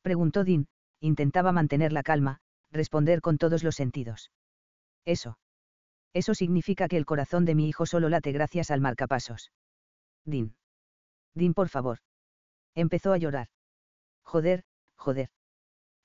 Preguntó 0.00 0.44
Dean, 0.44 0.66
intentaba 1.00 1.52
mantener 1.52 1.92
la 1.92 2.02
calma, 2.02 2.40
responder 2.72 3.20
con 3.20 3.36
todos 3.36 3.62
los 3.62 3.76
sentidos. 3.76 4.30
Eso. 5.04 5.38
Eso 6.16 6.32
significa 6.32 6.88
que 6.88 6.96
el 6.96 7.04
corazón 7.04 7.44
de 7.44 7.54
mi 7.54 7.68
hijo 7.68 7.84
solo 7.84 8.08
late 8.08 8.32
gracias 8.32 8.70
al 8.70 8.80
marcapasos. 8.80 9.52
Din. 10.24 10.54
Din, 11.34 11.52
por 11.52 11.68
favor. 11.68 11.98
Empezó 12.74 13.12
a 13.12 13.18
llorar. 13.18 13.48
Joder, 14.24 14.64
joder. 14.96 15.28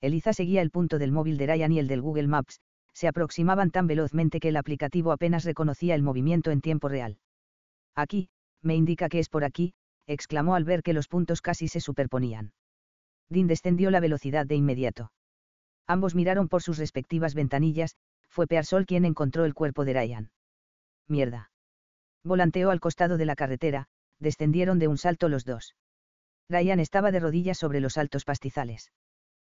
Eliza 0.02 0.34
seguía 0.34 0.62
el 0.62 0.70
punto 0.70 1.00
del 1.00 1.14
móvil 1.14 1.38
de 1.38 1.48
Ryan 1.48 1.72
y 1.72 1.80
el 1.80 1.88
del 1.88 2.02
Google 2.02 2.28
Maps, 2.28 2.60
se 2.92 3.08
aproximaban 3.08 3.72
tan 3.72 3.88
velozmente 3.88 4.42
que 4.42 4.50
el 4.50 4.58
aplicativo 4.58 5.14
apenas 5.14 5.46
reconocía 5.46 5.96
el 5.96 6.04
movimiento 6.04 6.52
en 6.52 6.60
tiempo 6.60 6.90
real. 6.90 7.18
Aquí, 7.96 8.28
me 8.62 8.76
indica 8.76 9.08
que 9.08 9.20
es 9.20 9.30
por 9.30 9.46
aquí, 9.46 9.76
exclamó 10.08 10.56
al 10.56 10.66
ver 10.66 10.84
que 10.84 10.92
los 10.92 11.08
puntos 11.08 11.42
casi 11.42 11.70
se 11.70 11.80
superponían. 11.80 12.52
Dean 13.30 13.48
descendió 13.48 13.90
la 13.90 14.02
velocidad 14.02 14.46
de 14.46 14.56
inmediato. 14.56 15.14
Ambos 15.88 16.16
miraron 16.16 16.50
por 16.50 16.62
sus 16.62 16.78
respectivas 16.80 17.34
ventanillas, 17.34 17.96
fue 18.32 18.48
Pearsol 18.48 18.86
quien 18.86 19.06
encontró 19.06 19.46
el 19.46 19.54
cuerpo 19.54 19.86
de 19.86 19.94
Ryan. 19.94 20.32
Mierda. 21.08 21.52
Volanteó 22.24 22.72
al 22.72 22.80
costado 22.80 23.18
de 23.18 23.26
la 23.26 23.36
carretera, 23.36 23.88
descendieron 24.20 24.80
de 24.80 24.88
un 24.88 24.98
salto 24.98 25.28
los 25.28 25.44
dos. 25.44 25.76
Ryan 26.50 26.80
estaba 26.80 27.12
de 27.12 27.20
rodillas 27.20 27.58
sobre 27.58 27.82
los 27.82 27.98
altos 27.98 28.24
pastizales. 28.24 28.92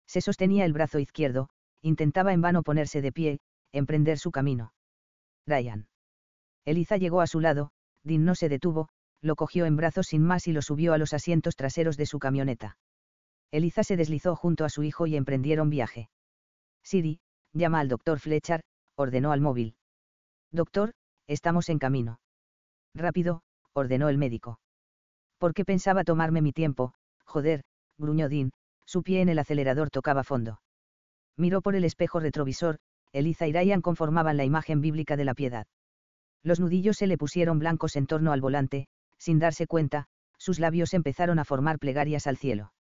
Se 0.06 0.20
sostenía 0.20 0.64
el 0.64 0.72
brazo 0.72 0.98
izquierdo, 0.98 1.48
intentaba 1.82 2.32
en 2.32 2.40
vano 2.40 2.62
ponerse 2.62 3.02
de 3.02 3.12
pie, 3.12 3.40
emprender 3.72 4.18
su 4.18 4.30
camino. 4.30 4.72
Ryan. 5.46 5.88
Eliza 6.64 6.96
llegó 6.96 7.20
a 7.20 7.26
su 7.26 7.40
lado, 7.40 7.72
Dean 8.04 8.24
no 8.24 8.34
se 8.34 8.48
detuvo, 8.48 8.88
lo 9.20 9.36
cogió 9.36 9.66
en 9.66 9.76
brazos 9.76 10.08
sin 10.08 10.22
más 10.22 10.46
y 10.46 10.52
lo 10.52 10.62
subió 10.62 10.92
a 10.92 10.98
los 10.98 11.12
asientos 11.12 11.56
traseros 11.56 11.96
de 11.96 12.06
su 12.06 12.18
camioneta. 12.18 12.76
Eliza 13.50 13.84
se 13.84 13.96
deslizó 13.96 14.34
junto 14.34 14.64
a 14.64 14.68
su 14.68 14.82
hijo 14.82 15.06
y 15.06 15.16
emprendieron 15.16 15.70
viaje. 15.70 16.08
Siri, 16.82 17.20
llama 17.52 17.80
al 17.80 17.88
doctor 17.88 18.18
Fletcher, 18.18 18.62
ordenó 18.96 19.32
al 19.32 19.40
móvil. 19.40 19.74
Doctor, 20.50 20.92
estamos 21.26 21.68
en 21.68 21.78
camino. 21.78 22.18
Rápido, 22.94 23.42
ordenó 23.72 24.08
el 24.08 24.18
médico. 24.18 24.58
¿Por 25.38 25.54
qué 25.54 25.64
pensaba 25.64 26.04
tomarme 26.04 26.42
mi 26.42 26.52
tiempo? 26.52 26.94
Joder, 27.24 27.62
gruñó 27.98 28.28
Dean, 28.28 28.52
su 28.86 29.02
pie 29.02 29.22
en 29.22 29.28
el 29.28 29.38
acelerador 29.38 29.90
tocaba 29.90 30.24
fondo. 30.24 30.60
Miró 31.36 31.62
por 31.62 31.74
el 31.74 31.84
espejo 31.84 32.20
retrovisor, 32.20 32.78
Eliza 33.12 33.46
y 33.46 33.52
Ryan 33.52 33.82
conformaban 33.82 34.36
la 34.36 34.44
imagen 34.44 34.80
bíblica 34.80 35.16
de 35.16 35.24
la 35.24 35.34
piedad. 35.34 35.66
Los 36.42 36.60
nudillos 36.60 36.96
se 36.96 37.06
le 37.06 37.18
pusieron 37.18 37.58
blancos 37.58 37.96
en 37.96 38.06
torno 38.06 38.32
al 38.32 38.40
volante, 38.40 38.86
sin 39.18 39.38
darse 39.38 39.66
cuenta, 39.66 40.06
sus 40.38 40.58
labios 40.58 40.92
empezaron 40.94 41.38
a 41.38 41.44
formar 41.44 41.78
plegarias 41.78 42.26
al 42.26 42.36
cielo. 42.36 42.72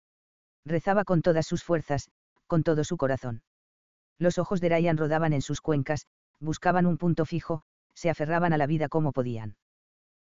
Rezaba 0.64 1.04
con 1.04 1.22
todas 1.22 1.46
sus 1.46 1.62
fuerzas, 1.62 2.10
con 2.46 2.62
todo 2.62 2.84
su 2.84 2.96
corazón. 2.96 3.42
Los 4.20 4.36
ojos 4.36 4.60
de 4.60 4.68
Ryan 4.68 4.98
rodaban 4.98 5.32
en 5.32 5.40
sus 5.40 5.62
cuencas, 5.62 6.06
buscaban 6.40 6.84
un 6.84 6.98
punto 6.98 7.24
fijo, 7.24 7.62
se 7.94 8.10
aferraban 8.10 8.52
a 8.52 8.58
la 8.58 8.66
vida 8.66 8.90
como 8.90 9.12
podían. 9.12 9.56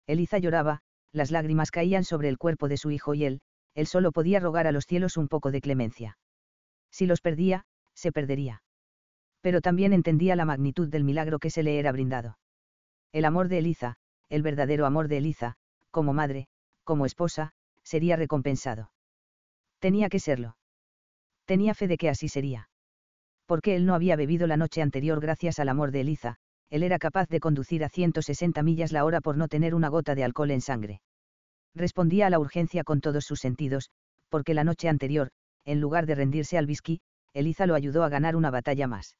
Eliza 0.08 0.38
lloraba, 0.38 0.80
las 1.12 1.30
lágrimas 1.30 1.70
caían 1.70 2.02
sobre 2.02 2.28
el 2.28 2.36
cuerpo 2.36 2.66
de 2.66 2.76
su 2.76 2.90
hijo 2.90 3.14
y 3.14 3.24
él, 3.24 3.40
él 3.72 3.86
solo 3.86 4.10
podía 4.10 4.40
rogar 4.40 4.66
a 4.66 4.72
los 4.72 4.84
cielos 4.86 5.16
un 5.16 5.28
poco 5.28 5.52
de 5.52 5.60
clemencia. 5.60 6.18
Si 6.90 7.06
los 7.06 7.20
perdía, 7.20 7.66
se 7.94 8.10
perdería. 8.10 8.64
Pero 9.40 9.60
también 9.60 9.92
entendía 9.92 10.34
la 10.34 10.44
magnitud 10.44 10.88
del 10.88 11.04
milagro 11.04 11.38
que 11.38 11.50
se 11.50 11.62
le 11.62 11.78
era 11.78 11.92
brindado. 11.92 12.36
El 13.12 13.24
amor 13.24 13.46
de 13.46 13.58
Eliza, 13.58 13.94
el 14.28 14.42
verdadero 14.42 14.86
amor 14.86 15.06
de 15.06 15.18
Eliza, 15.18 15.54
como 15.92 16.12
madre, 16.12 16.48
como 16.82 17.06
esposa, 17.06 17.52
sería 17.84 18.16
recompensado. 18.16 18.90
Tenía 19.78 20.08
que 20.08 20.18
serlo. 20.18 20.56
Tenía 21.44 21.74
fe 21.74 21.86
de 21.86 21.96
que 21.96 22.08
así 22.08 22.28
sería. 22.28 22.68
Porque 23.46 23.76
él 23.76 23.86
no 23.86 23.94
había 23.94 24.16
bebido 24.16 24.46
la 24.46 24.56
noche 24.56 24.82
anterior 24.82 25.20
gracias 25.20 25.58
al 25.58 25.68
amor 25.68 25.90
de 25.90 26.00
Eliza, 26.00 26.36
él 26.70 26.82
era 26.82 26.98
capaz 26.98 27.28
de 27.28 27.40
conducir 27.40 27.84
a 27.84 27.88
160 27.88 28.62
millas 28.62 28.92
la 28.92 29.04
hora 29.04 29.20
por 29.20 29.36
no 29.36 29.48
tener 29.48 29.74
una 29.74 29.88
gota 29.88 30.14
de 30.14 30.24
alcohol 30.24 30.50
en 30.50 30.60
sangre. 30.60 31.02
Respondía 31.74 32.26
a 32.26 32.30
la 32.30 32.38
urgencia 32.38 32.84
con 32.84 33.00
todos 33.00 33.24
sus 33.24 33.40
sentidos, 33.40 33.90
porque 34.28 34.54
la 34.54 34.64
noche 34.64 34.88
anterior, 34.88 35.30
en 35.64 35.80
lugar 35.80 36.06
de 36.06 36.14
rendirse 36.14 36.58
al 36.58 36.66
whisky, 36.66 37.00
Eliza 37.32 37.66
lo 37.66 37.74
ayudó 37.74 38.04
a 38.04 38.08
ganar 38.08 38.36
una 38.36 38.50
batalla 38.50 38.86
más. 38.86 39.16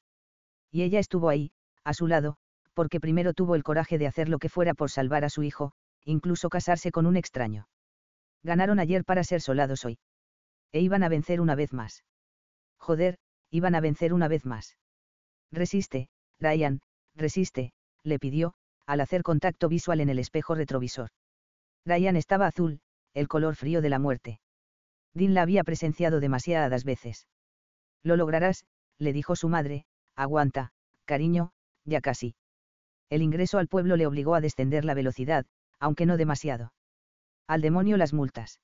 Y 0.71 0.83
ella 0.83 0.99
estuvo 1.01 1.29
ahí, 1.29 1.53
a 1.85 1.95
su 1.95 2.07
lado, 2.07 2.37
porque 2.73 3.01
primero 3.01 3.35
tuvo 3.35 3.55
el 3.55 3.63
coraje 3.63 3.99
de 3.99 4.07
hacer 4.07 4.29
lo 4.29 4.39
que 4.39 4.49
fuera 4.49 4.75
por 4.75 4.91
salvar 4.91 5.25
a 5.25 5.31
su 5.31 5.43
hijo, 5.43 5.73
incluso 6.05 6.49
casarse 6.49 6.91
con 6.91 7.07
un 7.07 7.17
extraño. 7.17 7.69
Ganaron 8.43 8.79
ayer 8.79 9.05
para 9.05 9.25
ser 9.25 9.41
soldados 9.41 9.85
hoy. 9.85 9.99
E 10.73 10.81
iban 10.81 11.03
a 11.03 11.09
vencer 11.09 11.41
una 11.41 11.55
vez 11.55 11.73
más. 11.73 12.05
Joder, 12.79 13.19
iban 13.55 13.77
a 13.77 13.81
vencer 13.81 14.13
una 14.13 14.27
vez 14.27 14.45
más. 14.45 14.77
Resiste, 15.53 16.09
Ryan, 16.41 16.81
resiste, 17.15 17.73
le 18.03 18.19
pidió, 18.19 18.55
al 18.85 19.01
hacer 19.01 19.23
contacto 19.23 19.69
visual 19.69 20.01
en 20.01 20.09
el 20.09 20.19
espejo 20.19 20.57
retrovisor. 20.57 21.11
Ryan 21.87 22.17
estaba 22.17 22.49
azul, 22.49 22.81
el 23.13 23.29
color 23.29 23.55
frío 23.55 23.81
de 23.81 23.91
la 23.91 24.01
muerte. 24.01 24.41
Dean 25.15 25.35
la 25.35 25.43
había 25.43 25.63
presenciado 25.63 26.19
demasiadas 26.19 26.83
veces. 26.83 27.29
Lo 28.03 28.17
lograrás, 28.17 28.65
le 28.99 29.13
dijo 29.13 29.37
su 29.37 29.49
madre, 29.49 29.85
aguanta, 30.17 30.73
cariño, 31.05 31.53
ya 31.85 32.01
casi. 32.01 32.35
El 33.09 33.23
ingreso 33.23 33.59
al 33.59 33.69
pueblo 33.69 33.97
le 33.97 34.09
obligó 34.09 34.35
a 34.35 34.41
descender 34.41 34.85
la 34.85 34.95
velocidad, 34.95 35.47
aunque 35.79 36.07
no 36.07 36.17
demasiado. 36.17 36.73
Al 37.47 37.61
demonio 37.61 37.99
las 37.99 38.13
multas. 38.13 38.59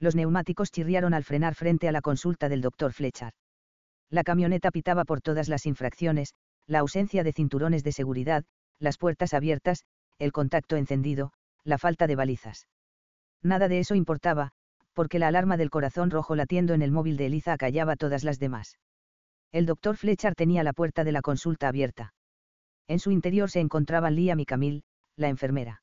Los 0.00 0.16
neumáticos 0.16 0.72
chirriaron 0.72 1.14
al 1.14 1.22
frenar 1.22 1.54
frente 1.54 1.86
a 1.86 1.92
la 1.92 2.00
consulta 2.00 2.48
del 2.48 2.62
doctor 2.62 2.92
Fletcher. 2.92 3.32
La 4.10 4.24
camioneta 4.24 4.70
pitaba 4.70 5.04
por 5.04 5.20
todas 5.20 5.48
las 5.48 5.66
infracciones, 5.66 6.34
la 6.66 6.80
ausencia 6.80 7.24
de 7.24 7.32
cinturones 7.32 7.84
de 7.84 7.92
seguridad, 7.92 8.44
las 8.78 8.96
puertas 8.98 9.34
abiertas, 9.34 9.84
el 10.18 10.32
contacto 10.32 10.76
encendido, 10.76 11.32
la 11.64 11.78
falta 11.78 12.06
de 12.06 12.16
balizas. 12.16 12.68
Nada 13.42 13.68
de 13.68 13.78
eso 13.78 13.94
importaba, 13.94 14.52
porque 14.94 15.18
la 15.18 15.28
alarma 15.28 15.56
del 15.56 15.70
corazón 15.70 16.10
rojo 16.10 16.34
latiendo 16.34 16.74
en 16.74 16.82
el 16.82 16.90
móvil 16.90 17.16
de 17.16 17.26
Eliza 17.26 17.52
acallaba 17.52 17.96
todas 17.96 18.24
las 18.24 18.38
demás. 18.38 18.78
El 19.52 19.66
doctor 19.66 19.96
Fletcher 19.96 20.34
tenía 20.34 20.62
la 20.62 20.72
puerta 20.72 21.04
de 21.04 21.12
la 21.12 21.22
consulta 21.22 21.68
abierta. 21.68 22.14
En 22.86 22.98
su 22.98 23.10
interior 23.10 23.50
se 23.50 23.60
encontraban 23.60 24.16
Liam 24.16 24.40
y 24.40 24.46
Camille, 24.46 24.82
la 25.16 25.28
enfermera. 25.28 25.82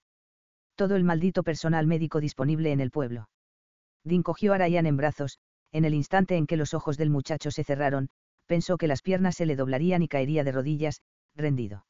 Todo 0.76 0.96
el 0.96 1.04
maldito 1.04 1.44
personal 1.44 1.88
médico 1.88 2.20
disponible 2.20 2.72
en 2.72 2.80
el 2.80 2.92
pueblo. 2.92 3.30
Dean 4.04 4.24
cogió 4.24 4.54
a 4.54 4.58
Ryan 4.58 4.86
en 4.86 4.98
brazos, 4.98 5.40
En 5.72 5.86
el 5.86 5.94
instante 5.94 6.38
en 6.38 6.48
que 6.48 6.58
los 6.58 6.74
ojos 6.74 6.98
del 6.98 7.10
muchacho 7.10 7.52
se 7.52 7.64
cerraron, 7.64 8.10
pensó 8.46 8.78
que 8.78 8.88
las 8.88 9.02
piernas 9.02 9.36
se 9.36 9.46
le 9.46 9.56
doblarían 9.56 10.02
y 10.02 10.08
caería 10.08 10.44
de 10.44 10.52
rodillas, 10.52 11.02
rendido. 11.36 11.86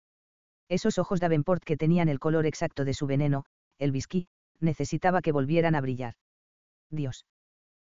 Esos 0.70 0.98
ojos 0.98 1.20
de 1.20 1.28
Avenport 1.28 1.64
que 1.64 1.78
tenían 1.78 2.10
el 2.10 2.20
color 2.20 2.46
exacto 2.46 2.86
de 2.86 2.94
su 2.94 3.06
veneno, 3.06 3.46
el 3.78 3.92
whisky, 3.92 4.28
necesitaba 4.60 5.22
que 5.22 5.32
volvieran 5.32 5.76
a 5.76 5.82
brillar. 5.82 6.16
Dios. 6.90 7.26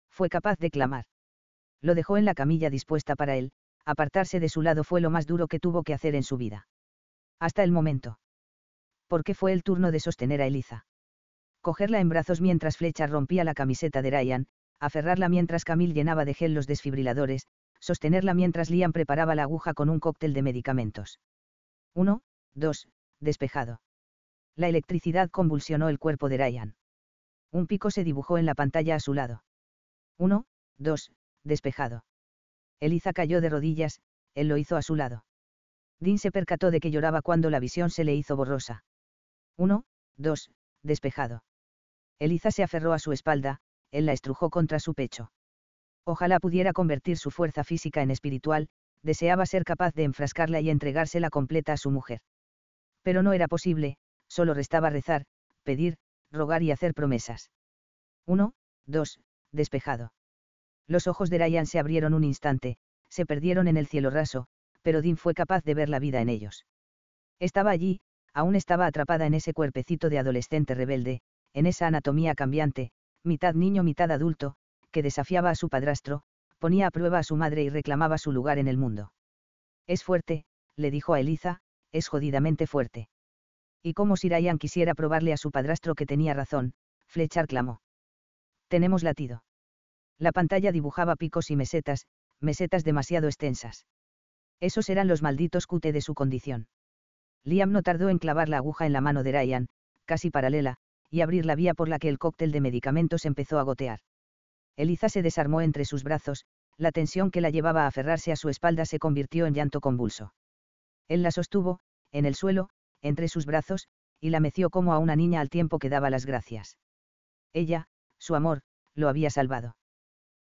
Fue 0.09 0.29
capaz 0.29 0.57
de 0.59 0.71
clamar. 0.71 1.05
Lo 1.81 1.95
dejó 1.95 2.17
en 2.17 2.25
la 2.25 2.33
camilla 2.33 2.69
dispuesta 2.69 3.15
para 3.15 3.35
él, 3.35 3.51
apartarse 3.85 4.39
de 4.39 4.49
su 4.49 4.61
lado 4.61 4.83
fue 4.83 5.01
lo 5.01 5.09
más 5.09 5.27
duro 5.27 5.47
que 5.47 5.59
tuvo 5.59 5.83
que 5.83 5.93
hacer 5.93 6.15
en 6.15 6.23
su 6.23 6.37
vida. 6.37 6.67
Hasta 7.39 7.63
el 7.63 7.71
momento. 7.71 8.19
Porque 9.07 9.35
fue 9.35 9.53
el 9.53 9.63
turno 9.63 9.91
de 9.91 9.99
sostener 9.99 10.41
a 10.41 10.47
Eliza. 10.47 10.85
Cogerla 11.61 11.99
en 11.99 12.09
brazos 12.09 12.41
mientras 12.41 12.77
Flecha 12.77 13.07
rompía 13.07 13.43
la 13.43 13.53
camiseta 13.53 14.01
de 14.01 14.11
Ryan, 14.11 14.47
aferrarla 14.79 15.29
mientras 15.29 15.63
Camille 15.63 15.93
llenaba 15.93 16.25
de 16.25 16.33
gel 16.33 16.53
los 16.53 16.67
desfibriladores, 16.67 17.47
sostenerla 17.79 18.33
mientras 18.33 18.69
Liam 18.69 18.91
preparaba 18.91 19.35
la 19.35 19.43
aguja 19.43 19.73
con 19.73 19.89
un 19.89 19.99
cóctel 19.99 20.33
de 20.33 20.41
medicamentos. 20.41 21.19
Uno, 21.93 22.21
dos, 22.53 22.87
despejado. 23.19 23.81
La 24.55 24.67
electricidad 24.67 25.29
convulsionó 25.29 25.89
el 25.89 25.99
cuerpo 25.99 26.29
de 26.29 26.37
Ryan. 26.37 26.75
Un 27.51 27.67
pico 27.67 27.91
se 27.91 28.03
dibujó 28.03 28.37
en 28.37 28.45
la 28.45 28.55
pantalla 28.55 28.95
a 28.95 28.99
su 28.99 29.13
lado. 29.13 29.43
Uno, 30.17 30.45
dos, 30.77 31.11
despejado. 31.43 32.05
Eliza 32.79 33.13
cayó 33.13 33.41
de 33.41 33.49
rodillas, 33.49 34.01
él 34.33 34.47
lo 34.47 34.57
hizo 34.57 34.75
a 34.75 34.81
su 34.81 34.95
lado. 34.95 35.25
Dean 35.99 36.17
se 36.17 36.31
percató 36.31 36.71
de 36.71 36.79
que 36.79 36.91
lloraba 36.91 37.21
cuando 37.21 37.49
la 37.49 37.59
visión 37.59 37.89
se 37.89 38.03
le 38.03 38.15
hizo 38.15 38.35
borrosa. 38.35 38.83
Uno, 39.57 39.85
dos, 40.17 40.49
despejado. 40.83 41.43
Eliza 42.19 42.51
se 42.51 42.63
aferró 42.63 42.93
a 42.93 42.99
su 42.99 43.11
espalda, 43.11 43.61
él 43.95 44.05
la 44.05 44.13
estrujó 44.13 44.49
contra 44.49 44.79
su 44.79 44.93
pecho. 44.93 45.31
Ojalá 46.05 46.39
pudiera 46.39 46.73
convertir 46.73 47.17
su 47.17 47.31
fuerza 47.31 47.63
física 47.63 48.01
en 48.01 48.11
espiritual, 48.11 48.67
deseaba 49.01 49.45
ser 49.45 49.63
capaz 49.63 49.93
de 49.93 50.03
enfrascarla 50.03 50.59
y 50.59 50.69
entregársela 50.69 51.29
completa 51.29 51.73
a 51.73 51.77
su 51.77 51.91
mujer. 51.91 52.19
Pero 53.03 53.23
no 53.23 53.33
era 53.33 53.47
posible, 53.47 53.97
solo 54.27 54.53
restaba 54.53 54.89
rezar, 54.89 55.25
pedir, 55.63 55.95
rogar 56.31 56.61
y 56.61 56.71
hacer 56.71 56.93
promesas. 56.93 57.51
Uno, 58.25 58.53
dos, 58.85 59.19
despejado. 59.51 60.11
Los 60.87 61.07
ojos 61.07 61.29
de 61.29 61.37
Ryan 61.37 61.65
se 61.65 61.79
abrieron 61.79 62.13
un 62.13 62.23
instante, 62.23 62.77
se 63.09 63.25
perdieron 63.25 63.67
en 63.67 63.77
el 63.77 63.87
cielo 63.87 64.09
raso, 64.09 64.47
pero 64.81 65.01
Dean 65.01 65.17
fue 65.17 65.33
capaz 65.33 65.63
de 65.63 65.73
ver 65.73 65.89
la 65.89 65.99
vida 65.99 66.21
en 66.21 66.29
ellos. 66.29 66.65
Estaba 67.39 67.71
allí, 67.71 68.01
aún 68.33 68.55
estaba 68.55 68.85
atrapada 68.85 69.25
en 69.25 69.33
ese 69.33 69.53
cuerpecito 69.53 70.09
de 70.09 70.19
adolescente 70.19 70.75
rebelde, 70.75 71.21
en 71.53 71.65
esa 71.65 71.87
anatomía 71.87 72.35
cambiante, 72.35 72.91
mitad 73.25 73.53
niño 73.53 73.83
mitad 73.83 74.11
adulto, 74.11 74.55
que 74.91 75.03
desafiaba 75.03 75.49
a 75.49 75.55
su 75.55 75.69
padrastro, 75.69 76.21
ponía 76.59 76.87
a 76.87 76.91
prueba 76.91 77.19
a 77.19 77.23
su 77.23 77.35
madre 77.35 77.63
y 77.63 77.69
reclamaba 77.69 78.17
su 78.17 78.31
lugar 78.31 78.57
en 78.59 78.67
el 78.67 78.77
mundo. 78.77 79.11
Es 79.87 80.03
fuerte, 80.03 80.45
le 80.75 80.91
dijo 80.91 81.13
a 81.13 81.19
Eliza, 81.19 81.59
es 81.91 82.07
jodidamente 82.07 82.67
fuerte. 82.67 83.09
Y 83.83 83.93
como 83.93 84.17
si 84.17 84.29
Ryan 84.29 84.57
quisiera 84.57 84.95
probarle 84.95 85.33
a 85.33 85.37
su 85.37 85.51
padrastro 85.51 85.95
que 85.95 86.05
tenía 86.05 86.33
razón, 86.33 86.73
Flechar 87.07 87.47
clamó. 87.47 87.81
Tenemos 88.67 89.03
latido. 89.03 89.43
La 90.17 90.31
pantalla 90.31 90.71
dibujaba 90.71 91.15
picos 91.15 91.51
y 91.51 91.55
mesetas, 91.55 92.07
mesetas 92.39 92.83
demasiado 92.83 93.27
extensas. 93.27 93.85
Esos 94.59 94.89
eran 94.89 95.07
los 95.07 95.21
malditos 95.21 95.67
cute 95.67 95.91
de 95.91 96.01
su 96.01 96.13
condición. 96.13 96.67
Liam 97.43 97.71
no 97.71 97.83
tardó 97.83 98.09
en 98.09 98.17
clavar 98.17 98.49
la 98.49 98.57
aguja 98.57 98.85
en 98.85 98.93
la 98.93 99.01
mano 99.01 99.23
de 99.23 99.31
Ryan, 99.31 99.67
casi 100.05 100.31
paralela, 100.31 100.77
y 101.09 101.21
abrir 101.21 101.45
la 101.45 101.55
vía 101.55 101.73
por 101.73 101.89
la 101.89 101.99
que 101.99 102.09
el 102.09 102.19
cóctel 102.19 102.51
de 102.51 102.61
medicamentos 102.61 103.25
empezó 103.25 103.59
a 103.59 103.63
gotear. 103.63 103.99
Eliza 104.75 105.09
se 105.09 105.21
desarmó 105.21 105.61
entre 105.61 105.85
sus 105.85 106.03
brazos, 106.03 106.45
la 106.77 106.91
tensión 106.91 107.31
que 107.31 107.41
la 107.41 107.49
llevaba 107.49 107.83
a 107.83 107.87
aferrarse 107.87 108.31
a 108.31 108.35
su 108.35 108.49
espalda 108.49 108.85
se 108.85 108.99
convirtió 108.99 109.45
en 109.45 109.53
llanto 109.53 109.79
convulso. 109.79 110.33
Él 111.07 111.23
la 111.23 111.31
sostuvo, 111.31 111.79
en 112.11 112.25
el 112.25 112.35
suelo, 112.35 112.69
entre 113.01 113.27
sus 113.27 113.45
brazos, 113.45 113.87
y 114.19 114.29
la 114.29 114.39
meció 114.39 114.69
como 114.69 114.93
a 114.93 114.99
una 114.99 115.15
niña 115.15 115.39
al 115.39 115.49
tiempo 115.49 115.79
que 115.79 115.89
daba 115.89 116.09
las 116.09 116.25
gracias. 116.25 116.77
Ella, 117.53 117.87
su 118.17 118.35
amor, 118.35 118.61
lo 118.95 119.07
había 119.07 119.29
salvado. 119.29 119.77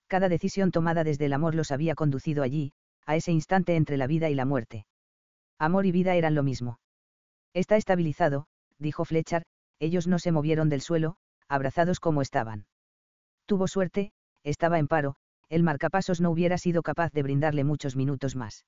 Cada 0.06 0.28
decisión 0.28 0.72
tomada 0.72 1.04
desde 1.04 1.26
el 1.26 1.32
amor 1.32 1.54
los 1.54 1.70
había 1.70 1.94
conducido 1.94 2.42
allí, 2.42 2.72
a 3.06 3.16
ese 3.16 3.32
instante 3.32 3.76
entre 3.76 3.96
la 3.96 4.06
vida 4.06 4.30
y 4.30 4.34
la 4.34 4.44
muerte. 4.44 4.86
Amor 5.58 5.86
y 5.86 5.92
vida 5.92 6.14
eran 6.14 6.34
lo 6.34 6.42
mismo. 6.42 6.80
Está 7.54 7.76
estabilizado, 7.76 8.46
dijo 8.78 9.04
Fletcher, 9.04 9.44
ellos 9.80 10.06
no 10.06 10.18
se 10.18 10.32
movieron 10.32 10.68
del 10.68 10.80
suelo, 10.80 11.16
abrazados 11.48 12.00
como 12.00 12.22
estaban. 12.22 12.66
Tuvo 13.46 13.68
suerte, 13.68 14.12
estaba 14.44 14.78
en 14.78 14.88
paro, 14.88 15.16
el 15.48 15.62
marcapasos 15.62 16.20
no 16.20 16.30
hubiera 16.30 16.58
sido 16.58 16.82
capaz 16.82 17.12
de 17.12 17.22
brindarle 17.22 17.64
muchos 17.64 17.96
minutos 17.96 18.36
más. 18.36 18.66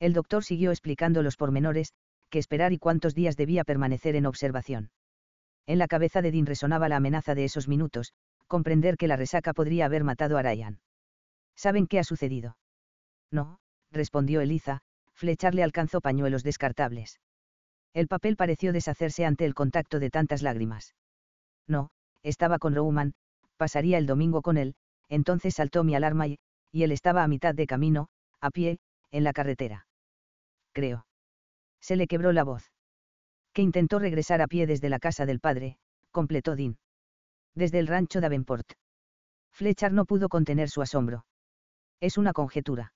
El 0.00 0.12
doctor 0.12 0.44
siguió 0.44 0.70
explicando 0.70 1.22
los 1.22 1.36
pormenores, 1.36 1.92
qué 2.30 2.38
esperar 2.38 2.72
y 2.72 2.78
cuántos 2.78 3.14
días 3.14 3.36
debía 3.36 3.64
permanecer 3.64 4.16
en 4.16 4.26
observación. 4.26 4.90
En 5.66 5.78
la 5.78 5.88
cabeza 5.88 6.22
de 6.22 6.30
Dean 6.30 6.46
resonaba 6.46 6.88
la 6.88 6.96
amenaza 6.96 7.34
de 7.34 7.44
esos 7.44 7.68
minutos, 7.68 8.14
comprender 8.46 8.96
que 8.96 9.08
la 9.08 9.16
resaca 9.16 9.52
podría 9.52 9.86
haber 9.86 10.04
matado 10.04 10.38
a 10.38 10.42
Ryan. 10.42 10.80
¿Saben 11.56 11.86
qué 11.86 11.98
ha 11.98 12.04
sucedido? 12.04 12.56
No, 13.30 13.58
respondió 13.90 14.40
Eliza, 14.40 14.80
Flecharle 15.12 15.62
alcanzó 15.62 16.00
pañuelos 16.00 16.44
descartables. 16.44 17.18
El 17.94 18.08
papel 18.08 18.36
pareció 18.36 18.72
deshacerse 18.72 19.24
ante 19.24 19.44
el 19.44 19.54
contacto 19.54 19.98
de 19.98 20.10
tantas 20.10 20.42
lágrimas. 20.42 20.94
No, 21.66 21.90
estaba 22.22 22.58
con 22.58 22.74
Rouman, 22.74 23.14
pasaría 23.56 23.98
el 23.98 24.06
domingo 24.06 24.42
con 24.42 24.56
él, 24.56 24.74
entonces 25.08 25.54
saltó 25.54 25.84
mi 25.84 25.94
alarma 25.94 26.26
y, 26.26 26.38
y 26.72 26.82
él 26.82 26.92
estaba 26.92 27.22
a 27.22 27.28
mitad 27.28 27.54
de 27.54 27.66
camino, 27.66 28.08
a 28.40 28.50
pie, 28.50 28.78
en 29.10 29.24
la 29.24 29.32
carretera. 29.32 29.86
Creo. 30.72 31.06
Se 31.80 31.96
le 31.96 32.06
quebró 32.06 32.32
la 32.32 32.44
voz. 32.44 32.70
Que 33.52 33.62
intentó 33.62 33.98
regresar 33.98 34.40
a 34.42 34.46
pie 34.46 34.66
desde 34.66 34.88
la 34.88 34.98
casa 34.98 35.26
del 35.26 35.40
padre, 35.40 35.78
completó 36.10 36.56
Dean. 36.56 36.78
Desde 37.54 37.78
el 37.78 37.86
rancho 37.86 38.20
de 38.20 38.26
Avenport. 38.26 38.72
Fletcher 39.50 39.92
no 39.92 40.04
pudo 40.04 40.28
contener 40.28 40.68
su 40.68 40.82
asombro. 40.82 41.24
Es 42.00 42.18
una 42.18 42.32
conjetura. 42.32 42.92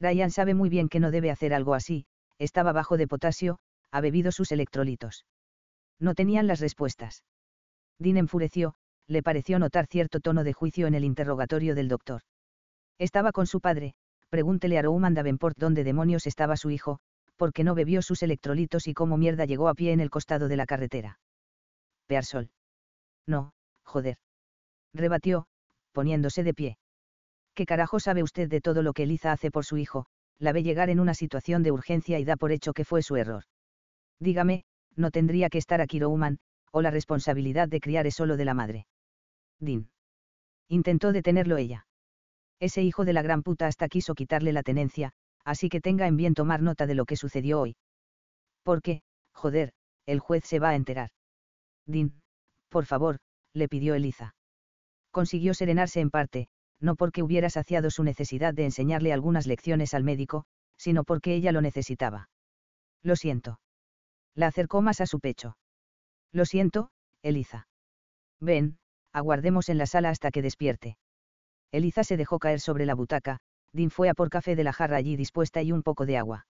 Ryan 0.00 0.30
sabe 0.30 0.54
muy 0.54 0.70
bien 0.70 0.88
que 0.88 1.00
no 1.00 1.10
debe 1.10 1.30
hacer 1.30 1.52
algo 1.52 1.74
así, 1.74 2.06
estaba 2.38 2.72
bajo 2.72 2.96
de 2.96 3.06
potasio, 3.06 3.58
ha 3.92 4.00
bebido 4.00 4.32
sus 4.32 4.50
electrolitos. 4.50 5.24
No 6.00 6.14
tenían 6.14 6.48
las 6.48 6.58
respuestas. 6.60 7.22
Dean 7.98 8.16
enfureció, 8.16 8.74
le 9.06 9.22
pareció 9.22 9.58
notar 9.58 9.86
cierto 9.86 10.18
tono 10.20 10.42
de 10.42 10.52
juicio 10.52 10.86
en 10.86 10.94
el 10.94 11.04
interrogatorio 11.04 11.74
del 11.74 11.88
doctor. 11.88 12.22
Estaba 12.98 13.32
con 13.32 13.46
su 13.46 13.60
padre, 13.60 13.94
pregúntele 14.30 14.78
a 14.78 14.82
Rouman 14.82 15.14
Davenport 15.14 15.56
dónde 15.58 15.84
demonios 15.84 16.26
estaba 16.26 16.56
su 16.56 16.70
hijo, 16.70 16.98
porque 17.36 17.64
no 17.64 17.74
bebió 17.74 18.02
sus 18.02 18.22
electrolitos 18.22 18.86
y 18.86 18.94
cómo 18.94 19.16
mierda 19.16 19.44
llegó 19.44 19.68
a 19.68 19.74
pie 19.74 19.92
en 19.92 20.00
el 20.00 20.10
costado 20.10 20.48
de 20.48 20.56
la 20.56 20.66
carretera. 20.66 21.20
Pearsol. 22.06 22.50
No, 23.26 23.52
joder. 23.84 24.16
Rebatió, 24.94 25.46
poniéndose 25.92 26.42
de 26.42 26.54
pie. 26.54 26.78
¿Qué 27.54 27.66
carajo 27.66 28.00
sabe 28.00 28.22
usted 28.22 28.48
de 28.48 28.60
todo 28.60 28.82
lo 28.82 28.92
que 28.92 29.02
Eliza 29.02 29.32
hace 29.32 29.50
por 29.50 29.64
su 29.64 29.76
hijo? 29.76 30.06
La 30.38 30.52
ve 30.52 30.62
llegar 30.62 30.88
en 30.90 31.00
una 31.00 31.14
situación 31.14 31.62
de 31.62 31.72
urgencia 31.72 32.18
y 32.18 32.24
da 32.24 32.36
por 32.36 32.52
hecho 32.52 32.72
que 32.72 32.84
fue 32.84 33.02
su 33.02 33.16
error. 33.16 33.44
Dígame, 34.22 34.62
no 34.94 35.10
tendría 35.10 35.48
que 35.50 35.58
estar 35.58 35.80
aquí 35.80 35.98
Rouman, 35.98 36.38
o 36.70 36.80
la 36.80 36.92
responsabilidad 36.92 37.68
de 37.68 37.80
criar 37.80 38.06
es 38.06 38.14
solo 38.14 38.36
de 38.36 38.44
la 38.44 38.54
madre. 38.54 38.86
Dean. 39.58 39.90
Intentó 40.68 41.12
detenerlo 41.12 41.56
ella. 41.56 41.86
Ese 42.60 42.82
hijo 42.82 43.04
de 43.04 43.14
la 43.14 43.22
gran 43.22 43.42
puta 43.42 43.66
hasta 43.66 43.88
quiso 43.88 44.14
quitarle 44.14 44.52
la 44.52 44.62
tenencia, 44.62 45.12
así 45.44 45.68
que 45.68 45.80
tenga 45.80 46.06
en 46.06 46.16
bien 46.16 46.34
tomar 46.34 46.62
nota 46.62 46.86
de 46.86 46.94
lo 46.94 47.04
que 47.04 47.16
sucedió 47.16 47.60
hoy. 47.60 47.74
Porque, 48.62 49.02
joder, 49.32 49.72
el 50.06 50.20
juez 50.20 50.44
se 50.44 50.60
va 50.60 50.70
a 50.70 50.76
enterar. 50.76 51.10
Dean, 51.84 52.12
por 52.68 52.86
favor, 52.86 53.18
le 53.52 53.68
pidió 53.68 53.96
Eliza. 53.96 54.36
Consiguió 55.10 55.52
serenarse 55.52 55.98
en 55.98 56.10
parte, 56.10 56.46
no 56.78 56.94
porque 56.94 57.24
hubiera 57.24 57.50
saciado 57.50 57.90
su 57.90 58.04
necesidad 58.04 58.54
de 58.54 58.66
enseñarle 58.66 59.12
algunas 59.12 59.48
lecciones 59.48 59.94
al 59.94 60.04
médico, 60.04 60.44
sino 60.76 61.02
porque 61.02 61.34
ella 61.34 61.50
lo 61.50 61.60
necesitaba. 61.60 62.30
Lo 63.02 63.16
siento. 63.16 63.58
La 64.34 64.46
acercó 64.46 64.82
más 64.82 65.00
a 65.00 65.06
su 65.06 65.20
pecho. 65.20 65.56
Lo 66.32 66.44
siento, 66.44 66.90
Eliza. 67.22 67.68
Ven, 68.40 68.78
aguardemos 69.12 69.68
en 69.68 69.78
la 69.78 69.86
sala 69.86 70.10
hasta 70.10 70.30
que 70.30 70.42
despierte. 70.42 70.96
Eliza 71.70 72.04
se 72.04 72.16
dejó 72.16 72.38
caer 72.38 72.60
sobre 72.60 72.86
la 72.86 72.94
butaca, 72.94 73.38
Dean 73.72 73.90
fue 73.90 74.08
a 74.08 74.14
por 74.14 74.30
café 74.30 74.56
de 74.56 74.64
la 74.64 74.72
jarra 74.72 74.96
allí 74.96 75.16
dispuesta 75.16 75.62
y 75.62 75.72
un 75.72 75.82
poco 75.82 76.06
de 76.06 76.18
agua. 76.18 76.46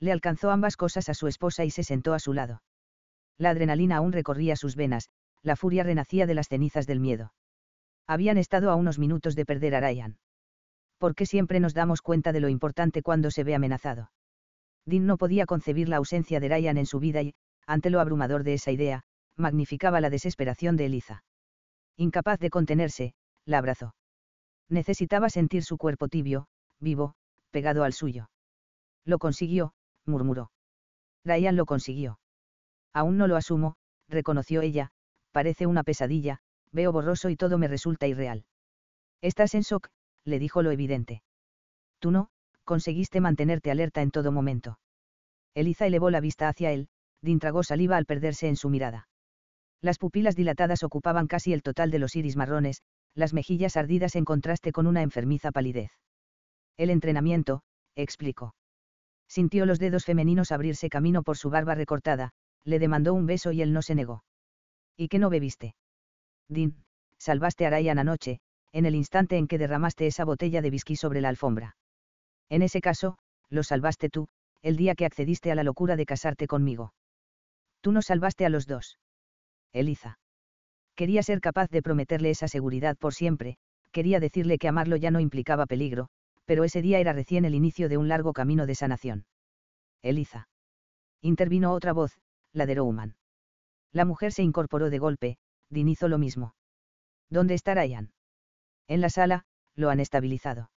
Le 0.00 0.12
alcanzó 0.12 0.50
ambas 0.50 0.76
cosas 0.76 1.08
a 1.08 1.14
su 1.14 1.28
esposa 1.28 1.64
y 1.64 1.70
se 1.70 1.84
sentó 1.84 2.12
a 2.12 2.18
su 2.18 2.32
lado. 2.32 2.62
La 3.38 3.50
adrenalina 3.50 3.96
aún 3.96 4.12
recorría 4.12 4.56
sus 4.56 4.76
venas, 4.76 5.08
la 5.42 5.56
furia 5.56 5.84
renacía 5.84 6.26
de 6.26 6.34
las 6.34 6.48
cenizas 6.48 6.86
del 6.86 7.00
miedo. 7.00 7.32
Habían 8.06 8.36
estado 8.36 8.70
a 8.70 8.74
unos 8.74 8.98
minutos 8.98 9.34
de 9.34 9.46
perder 9.46 9.74
a 9.74 9.80
Ryan. 9.80 10.18
¿Por 10.98 11.14
qué 11.14 11.26
siempre 11.26 11.60
nos 11.60 11.74
damos 11.74 12.02
cuenta 12.02 12.32
de 12.32 12.40
lo 12.40 12.48
importante 12.48 13.02
cuando 13.02 13.30
se 13.30 13.44
ve 13.44 13.54
amenazado? 13.54 14.10
Dean 14.84 15.06
no 15.06 15.16
podía 15.16 15.46
concebir 15.46 15.88
la 15.88 15.96
ausencia 15.96 16.40
de 16.40 16.48
Ryan 16.48 16.78
en 16.78 16.86
su 16.86 16.98
vida 16.98 17.22
y, 17.22 17.34
ante 17.66 17.90
lo 17.90 18.00
abrumador 18.00 18.42
de 18.44 18.54
esa 18.54 18.72
idea, 18.72 19.02
magnificaba 19.36 20.00
la 20.00 20.10
desesperación 20.10 20.76
de 20.76 20.86
Eliza. 20.86 21.24
Incapaz 21.96 22.38
de 22.40 22.50
contenerse, 22.50 23.14
la 23.44 23.58
abrazó. 23.58 23.94
Necesitaba 24.68 25.28
sentir 25.30 25.64
su 25.64 25.76
cuerpo 25.76 26.08
tibio, 26.08 26.48
vivo, 26.80 27.14
pegado 27.50 27.84
al 27.84 27.92
suyo. 27.92 28.30
Lo 29.04 29.18
consiguió, 29.18 29.74
murmuró. 30.06 30.50
Ryan 31.24 31.56
lo 31.56 31.66
consiguió. 31.66 32.18
Aún 32.92 33.16
no 33.16 33.26
lo 33.26 33.36
asumo, 33.36 33.76
reconoció 34.08 34.62
ella, 34.62 34.90
parece 35.30 35.66
una 35.66 35.82
pesadilla, 35.82 36.40
veo 36.72 36.92
borroso 36.92 37.28
y 37.30 37.36
todo 37.36 37.58
me 37.58 37.68
resulta 37.68 38.06
irreal. 38.06 38.44
Estás 39.20 39.54
en 39.54 39.62
shock, 39.62 39.88
le 40.24 40.38
dijo 40.38 40.62
lo 40.62 40.70
evidente. 40.70 41.22
Tú 42.00 42.10
no, 42.10 42.30
conseguiste 42.64 43.20
mantenerte 43.20 43.70
alerta 43.70 44.02
en 44.02 44.10
todo 44.10 44.32
momento. 44.32 44.78
Eliza 45.54 45.86
elevó 45.86 46.10
la 46.10 46.20
vista 46.20 46.48
hacia 46.48 46.72
él, 46.72 46.88
Din 47.20 47.38
tragó 47.38 47.62
saliva 47.62 47.96
al 47.96 48.06
perderse 48.06 48.48
en 48.48 48.56
su 48.56 48.68
mirada. 48.68 49.08
Las 49.80 49.98
pupilas 49.98 50.36
dilatadas 50.36 50.82
ocupaban 50.82 51.26
casi 51.26 51.52
el 51.52 51.62
total 51.62 51.90
de 51.90 51.98
los 51.98 52.14
iris 52.16 52.36
marrones, 52.36 52.82
las 53.14 53.34
mejillas 53.34 53.76
ardidas 53.76 54.16
en 54.16 54.24
contraste 54.24 54.72
con 54.72 54.86
una 54.86 55.02
enfermiza 55.02 55.50
palidez. 55.50 55.90
El 56.76 56.90
entrenamiento, 56.90 57.62
explicó. 57.94 58.54
Sintió 59.28 59.66
los 59.66 59.78
dedos 59.78 60.04
femeninos 60.04 60.52
abrirse 60.52 60.88
camino 60.88 61.22
por 61.22 61.36
su 61.36 61.50
barba 61.50 61.74
recortada, 61.74 62.30
le 62.64 62.78
demandó 62.78 63.14
un 63.14 63.26
beso 63.26 63.52
y 63.52 63.62
él 63.62 63.72
no 63.72 63.82
se 63.82 63.94
negó. 63.94 64.24
¿Y 64.96 65.08
qué 65.08 65.18
no 65.18 65.30
bebiste? 65.30 65.74
Din, 66.48 66.84
salvaste 67.18 67.66
a 67.66 67.70
Ryan 67.70 67.98
anoche, 67.98 68.40
en 68.72 68.86
el 68.86 68.94
instante 68.94 69.36
en 69.36 69.48
que 69.48 69.58
derramaste 69.58 70.06
esa 70.06 70.24
botella 70.24 70.62
de 70.62 70.70
whisky 70.70 70.96
sobre 70.96 71.20
la 71.20 71.28
alfombra. 71.28 71.76
En 72.52 72.60
ese 72.60 72.82
caso, 72.82 73.16
lo 73.48 73.62
salvaste 73.62 74.10
tú, 74.10 74.28
el 74.60 74.76
día 74.76 74.94
que 74.94 75.06
accediste 75.06 75.50
a 75.50 75.54
la 75.54 75.62
locura 75.62 75.96
de 75.96 76.04
casarte 76.04 76.46
conmigo. 76.46 76.92
Tú 77.80 77.92
nos 77.92 78.04
salvaste 78.04 78.44
a 78.44 78.50
los 78.50 78.66
dos. 78.66 78.98
Eliza. 79.72 80.18
Quería 80.94 81.22
ser 81.22 81.40
capaz 81.40 81.70
de 81.70 81.80
prometerle 81.80 82.28
esa 82.28 82.48
seguridad 82.48 82.98
por 82.98 83.14
siempre, 83.14 83.56
quería 83.90 84.20
decirle 84.20 84.58
que 84.58 84.68
amarlo 84.68 84.96
ya 84.96 85.10
no 85.10 85.18
implicaba 85.18 85.64
peligro, 85.64 86.10
pero 86.44 86.64
ese 86.64 86.82
día 86.82 86.98
era 86.98 87.14
recién 87.14 87.46
el 87.46 87.54
inicio 87.54 87.88
de 87.88 87.96
un 87.96 88.08
largo 88.08 88.34
camino 88.34 88.66
de 88.66 88.74
sanación. 88.74 89.24
Eliza. 90.02 90.50
Intervino 91.22 91.72
otra 91.72 91.94
voz, 91.94 92.18
la 92.52 92.66
de 92.66 92.74
Rowan. 92.74 93.16
La 93.92 94.04
mujer 94.04 94.30
se 94.30 94.42
incorporó 94.42 94.90
de 94.90 94.98
golpe, 94.98 95.38
Din 95.70 95.88
hizo 95.88 96.06
lo 96.06 96.18
mismo. 96.18 96.54
¿Dónde 97.30 97.54
está 97.54 97.72
Ryan? 97.74 98.12
En 98.88 99.00
la 99.00 99.08
sala, 99.08 99.46
lo 99.74 99.88
han 99.88 100.00
estabilizado. 100.00 100.68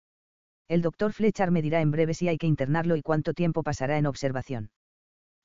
El 0.67 0.81
doctor 0.81 1.13
Fletcher 1.13 1.51
me 1.51 1.61
dirá 1.61 1.81
en 1.81 1.91
breve 1.91 2.13
si 2.13 2.27
hay 2.27 2.37
que 2.37 2.47
internarlo 2.47 2.95
y 2.95 3.01
cuánto 3.01 3.33
tiempo 3.33 3.63
pasará 3.63 3.97
en 3.97 4.05
observación. 4.05 4.71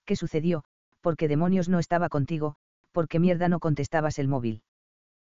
¿Qué 0.04 0.16
sucedió? 0.16 0.64
porque 1.00 1.28
demonios 1.28 1.68
no 1.68 1.78
estaba 1.78 2.08
contigo, 2.08 2.54
porque 2.92 3.18
mierda 3.18 3.48
no 3.48 3.60
contestabas 3.60 4.18
el 4.18 4.28
móvil. 4.28 4.62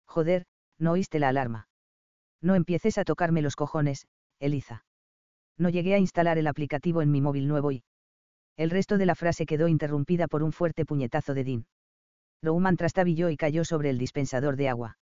Joder, 0.07 0.47
no 0.79 0.93
oíste 0.93 1.19
la 1.19 1.29
alarma. 1.29 1.69
No 2.41 2.55
empieces 2.55 2.99
a 2.99 3.05
tocarme 3.05 3.43
los 3.43 3.57
cojones, 3.57 4.07
Eliza. 4.39 4.85
No 5.57 5.69
llegué 5.69 5.95
a 5.95 5.99
instalar 5.99 6.39
el 6.39 6.47
aplicativo 6.47 7.03
en 7.03 7.11
mi 7.11 7.21
móvil 7.21 7.49
nuevo 7.49 7.73
y... 7.73 7.83
El 8.57 8.71
resto 8.71 8.99
de 8.99 9.07
la 9.07 9.15
frase 9.15 9.47
quedó 9.47 9.69
interrumpida 9.69 10.27
por 10.29 10.43
un 10.43 10.53
fuerte 10.53 10.85
puñetazo 10.85 11.35
de 11.35 11.45
Dean. 11.45 11.67
Rouman 12.43 12.77
trastabilló 12.77 13.29
y 13.31 13.37
cayó 13.37 13.65
sobre 13.65 13.91
el 13.91 13.99
dispensador 13.99 14.57
de 14.57 14.69
agua. 14.69 14.99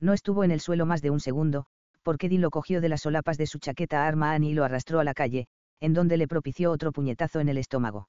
No 0.00 0.12
estuvo 0.12 0.44
en 0.44 0.50
el 0.50 0.60
suelo 0.60 0.86
más 0.86 1.02
de 1.02 1.10
un 1.10 1.20
segundo, 1.20 1.66
porque 2.02 2.28
Dean 2.28 2.42
lo 2.42 2.50
cogió 2.50 2.80
de 2.80 2.88
las 2.88 3.02
solapas 3.02 3.38
de 3.38 3.46
su 3.46 3.58
chaqueta 3.58 4.04
a 4.04 4.06
arma 4.06 4.32
Annie 4.32 4.50
y 4.50 4.54
lo 4.54 4.64
arrastró 4.64 5.00
a 5.00 5.04
la 5.04 5.14
calle, 5.14 5.46
en 5.80 5.94
donde 5.94 6.16
le 6.16 6.28
propició 6.28 6.70
otro 6.70 6.92
puñetazo 6.92 7.40
en 7.40 7.48
el 7.48 7.58
estómago. 7.58 8.08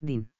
Dean. 0.00 0.30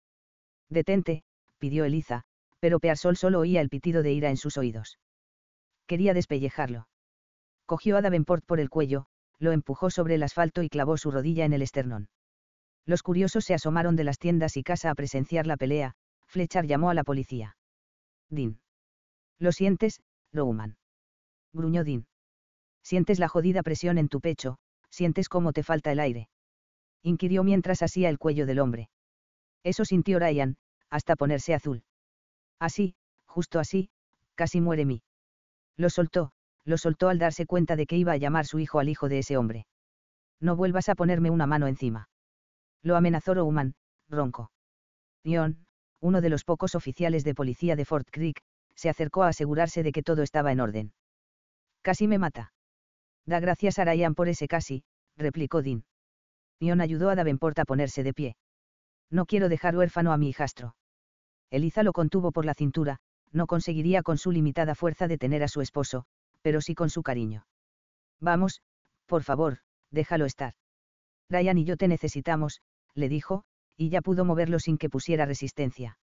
Detente, 0.69 1.23
pidió 1.59 1.85
Eliza, 1.85 2.23
pero 2.61 2.81
Pearsol 2.81 3.17
solo 3.17 3.41
oía 3.41 3.61
el 3.61 3.69
pitido 3.69 4.03
de 4.03 4.13
ira 4.13 4.31
en 4.31 4.37
sus 4.37 4.57
oídos. 4.57 4.99
Quería 5.87 6.15
despellejarlo. 6.15 6.89
Cogió 7.65 7.97
a 7.97 8.03
Davenport 8.03 8.45
por 8.45 8.61
el 8.61 8.71
cuello, 8.71 9.07
lo 9.39 9.53
empujó 9.53 9.91
sobre 9.91 10.15
el 10.15 10.23
asfalto 10.23 10.63
y 10.63 10.69
clavó 10.69 10.97
su 10.97 11.11
rodilla 11.11 11.45
en 11.45 11.53
el 11.53 11.63
esternón. 11.63 12.09
Los 12.87 13.03
curiosos 13.03 13.45
se 13.45 13.55
asomaron 13.55 13.97
de 13.97 14.05
las 14.05 14.19
tiendas 14.19 14.57
y 14.57 14.63
casa 14.63 14.91
a 14.91 14.95
presenciar 14.95 15.47
la 15.47 15.57
pelea, 15.57 15.95
Fletcher 16.29 16.67
llamó 16.67 16.91
a 16.91 16.95
la 16.95 17.05
policía. 17.05 17.57
Dean. 18.31 18.61
¿Lo 19.39 19.53
sientes, 19.53 20.01
Rowan? 20.33 20.77
Gruñó 21.53 21.85
Dean. 21.85 22.07
Sientes 22.87 23.19
la 23.19 23.27
jodida 23.27 23.65
presión 23.65 23.99
en 23.99 24.09
tu 24.09 24.21
pecho, 24.21 24.59
sientes 24.91 25.29
cómo 25.29 25.53
te 25.53 25.65
falta 25.65 25.91
el 25.91 25.99
aire. 25.99 26.29
Inquirió 27.03 27.43
mientras 27.43 27.83
asía 27.83 28.09
el 28.09 28.17
cuello 28.17 28.47
del 28.47 28.61
hombre. 28.61 28.91
Eso 29.65 29.85
sintió 29.85 30.21
Ryan, 30.21 30.57
hasta 30.89 31.17
ponerse 31.17 31.53
azul. 31.53 31.83
Así, 32.61 32.95
justo 33.27 33.59
así, 33.59 33.91
casi 34.37 34.61
muere 34.61 34.85
mí. 34.85 35.03
Lo 35.77 35.91
soltó, 35.91 36.31
lo 36.65 36.79
soltó 36.79 37.09
al 37.09 37.19
darse 37.19 37.45
cuenta 37.45 37.75
de 37.75 37.87
que 37.87 37.97
iba 37.97 38.13
a 38.13 38.19
llamar 38.19 38.47
su 38.47 38.61
hijo 38.61 38.79
al 38.79 38.89
hijo 38.89 39.09
de 39.09 39.19
ese 39.19 39.37
hombre. 39.37 39.67
No 40.39 40.55
vuelvas 40.55 40.89
a 40.89 40.95
ponerme 40.95 41.31
una 41.31 41.49
mano 41.49 41.67
encima. 41.67 42.09
Lo 42.85 42.95
amenazó 42.95 43.35
Roman, 43.35 43.75
ronco. 44.09 44.53
Ion, 45.25 45.67
uno 46.01 46.21
de 46.21 46.29
los 46.29 46.45
pocos 46.45 46.77
oficiales 46.77 47.25
de 47.25 47.35
policía 47.35 47.75
de 47.75 47.85
Fort 47.85 48.07
Creek, 48.13 48.45
se 48.77 48.89
acercó 48.89 49.25
a 49.25 49.29
asegurarse 49.31 49.83
de 49.83 49.91
que 49.91 50.05
todo 50.05 50.23
estaba 50.23 50.53
en 50.53 50.61
orden. 50.61 50.93
Casi 51.83 52.07
me 52.07 52.19
mata. 52.19 52.53
Da 53.27 53.41
gracias 53.41 53.79
a 53.79 53.85
Ryan 53.85 54.15
por 54.15 54.29
ese 54.29 54.49
casi, 54.49 54.85
replicó 55.17 55.63
Dean. 55.63 55.85
Ion 56.61 56.81
ayudó 56.81 57.11
a 57.11 57.17
Davenport 57.17 57.59
a 57.59 57.65
ponerse 57.65 58.03
de 58.03 58.15
pie. 58.15 58.37
No 59.11 59.27
quiero 59.27 59.49
dejar 59.49 59.77
huérfano 59.77 60.13
a 60.13 60.17
mi 60.17 60.29
hijastro. 60.29 60.77
Eliza 61.51 61.83
lo 61.83 61.93
contuvo 61.93 62.33
por 62.33 62.45
la 62.45 62.55
cintura, 62.55 62.99
no 63.33 63.47
conseguiría 63.47 64.03
con 64.03 64.19
su 64.19 64.33
limitada 64.33 64.75
fuerza 64.75 65.09
detener 65.09 65.43
a 65.43 65.49
su 65.49 65.61
esposo, 65.61 66.07
pero 66.43 66.61
sí 66.61 66.75
con 66.75 66.91
su 66.91 67.03
cariño. 67.03 67.47
Vamos, 68.21 68.63
por 69.07 69.23
favor, 69.23 69.59
déjalo 69.91 70.25
estar. 70.25 70.55
Ryan 71.29 71.59
y 71.59 71.65
yo 71.65 71.77
te 71.77 71.89
necesitamos, 71.89 72.63
le 72.95 73.09
dijo, 73.09 73.45
y 73.77 73.91
ya 73.91 74.01
pudo 74.01 74.25
moverlo 74.25 74.59
sin 74.59 74.79
que 74.79 74.89
pusiera 74.89 75.27
resistencia. 75.27 75.99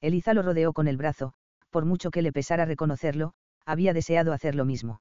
Eliza 0.00 0.34
lo 0.34 0.42
rodeó 0.42 0.72
con 0.72 0.88
el 0.88 0.96
brazo, 0.96 1.34
por 1.70 1.84
mucho 1.84 2.10
que 2.10 2.22
le 2.22 2.32
pesara 2.32 2.64
reconocerlo, 2.64 3.34
había 3.64 3.92
deseado 3.92 4.32
hacer 4.32 4.54
lo 4.54 4.64
mismo. 4.64 5.00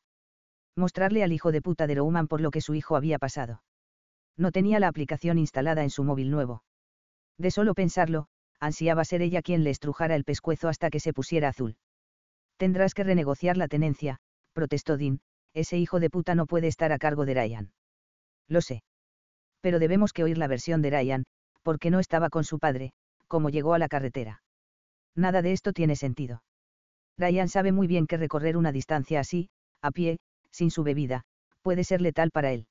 Mostrarle 0.76 1.24
al 1.24 1.32
hijo 1.32 1.52
de 1.52 1.62
puta 1.62 1.88
de 1.88 1.96
Roman 1.96 2.28
por 2.28 2.42
lo 2.42 2.52
que 2.52 2.62
su 2.62 2.76
hijo 2.76 2.96
había 2.96 3.18
pasado. 3.18 3.64
No 4.38 4.52
tenía 4.52 4.80
la 4.80 4.88
aplicación 4.88 5.38
instalada 5.38 5.84
en 5.84 5.90
su 5.90 6.04
móvil 6.04 6.30
nuevo. 6.30 6.64
De 7.38 7.52
solo 7.52 7.74
pensarlo, 7.74 8.28
ansiaba 8.60 9.06
ser 9.06 9.22
ella 9.22 9.42
quien 9.42 9.64
le 9.64 9.70
estrujara 9.70 10.16
el 10.16 10.24
pescuezo 10.24 10.68
hasta 10.68 10.90
que 10.90 11.00
se 11.00 11.14
pusiera 11.14 11.50
azul. 11.50 11.78
Tendrás 12.58 12.94
que 12.94 13.04
renegociar 13.04 13.58
la 13.58 13.68
tenencia, 13.68 14.20
protestó 14.54 14.98
Dean, 14.98 15.20
ese 15.54 15.78
hijo 15.78 16.00
de 16.00 16.10
puta 16.10 16.36
no 16.36 16.46
puede 16.46 16.68
estar 16.68 16.92
a 16.92 16.98
cargo 16.98 17.26
de 17.26 17.34
Ryan. 17.34 17.72
Lo 18.48 18.62
sé. 18.62 18.84
Pero 19.62 19.80
debemos 19.80 20.14
que 20.14 20.24
oír 20.24 20.38
la 20.38 20.48
versión 20.48 20.82
de 20.82 20.90
Ryan, 20.90 21.24
porque 21.64 21.90
no 21.90 22.00
estaba 22.00 22.30
con 22.30 22.44
su 22.44 22.60
padre, 22.60 22.92
como 23.28 23.50
llegó 23.50 23.74
a 23.74 23.80
la 23.80 23.88
carretera. 23.88 24.44
Nada 25.16 25.42
de 25.42 25.54
esto 25.54 25.74
tiene 25.74 25.96
sentido. 25.96 26.44
Ryan 27.18 27.48
sabe 27.48 27.72
muy 27.72 27.88
bien 27.88 28.08
que 28.08 28.18
recorrer 28.18 28.58
una 28.58 28.72
distancia 28.72 29.22
así, 29.22 29.50
a 29.82 29.92
pie, 29.92 30.20
sin 30.56 30.72
su 30.72 30.84
bebida, 30.84 31.24
puede 31.62 31.84
ser 31.84 32.02
letal 32.02 32.32
para 32.32 32.54
él. 32.54 32.68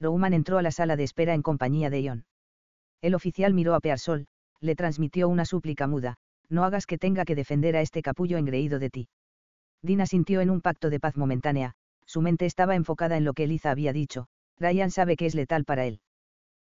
Roman 0.00 0.32
entró 0.32 0.58
a 0.58 0.62
la 0.62 0.70
sala 0.70 0.96
de 0.96 1.04
espera 1.04 1.34
en 1.34 1.42
compañía 1.42 1.90
de 1.90 2.02
Ion. 2.02 2.24
El 3.02 3.14
oficial 3.14 3.52
miró 3.52 3.74
a 3.74 3.80
Pearsol, 3.80 4.26
le 4.60 4.74
transmitió 4.74 5.28
una 5.28 5.44
súplica 5.44 5.86
muda, 5.86 6.16
no 6.48 6.64
hagas 6.64 6.86
que 6.86 6.98
tenga 6.98 7.24
que 7.24 7.34
defender 7.34 7.76
a 7.76 7.82
este 7.82 8.02
capullo 8.02 8.38
engreído 8.38 8.78
de 8.78 8.90
ti. 8.90 9.08
Dina 9.82 10.06
sintió 10.06 10.40
en 10.40 10.50
un 10.50 10.60
pacto 10.60 10.88
de 10.90 11.00
paz 11.00 11.16
momentánea, 11.16 11.74
su 12.06 12.22
mente 12.22 12.46
estaba 12.46 12.76
enfocada 12.76 13.16
en 13.16 13.24
lo 13.24 13.34
que 13.34 13.44
Eliza 13.44 13.70
había 13.70 13.92
dicho, 13.92 14.26
Ryan 14.58 14.90
sabe 14.90 15.16
que 15.16 15.26
es 15.26 15.34
letal 15.34 15.64
para 15.64 15.84
él. 15.84 16.00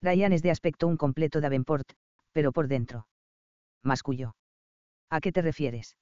Ryan 0.01 0.33
es 0.33 0.43
de 0.43 0.51
aspecto 0.51 0.87
un 0.87 0.97
completo 0.97 1.41
Davenport, 1.41 1.89
pero 2.31 2.51
por 2.51 2.67
dentro. 2.67 3.07
Masculló. 3.83 4.35
¿A 5.09 5.21
qué 5.21 5.31
te 5.31 5.41
refieres? 5.41 5.97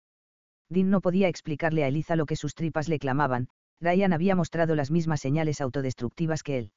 Dean 0.69 0.89
no 0.89 0.99
podía 0.99 1.27
explicarle 1.27 1.83
a 1.83 1.87
Eliza 1.87 2.15
lo 2.15 2.25
que 2.25 2.35
sus 2.35 2.55
tripas 2.55 2.89
le 2.89 2.99
clamaban, 2.99 3.49
Ryan 3.81 4.13
había 4.13 4.35
mostrado 4.35 4.75
las 4.75 4.91
mismas 4.91 5.21
señales 5.21 5.61
autodestructivas 5.61 6.43
que 6.43 6.57
él. 6.57 6.71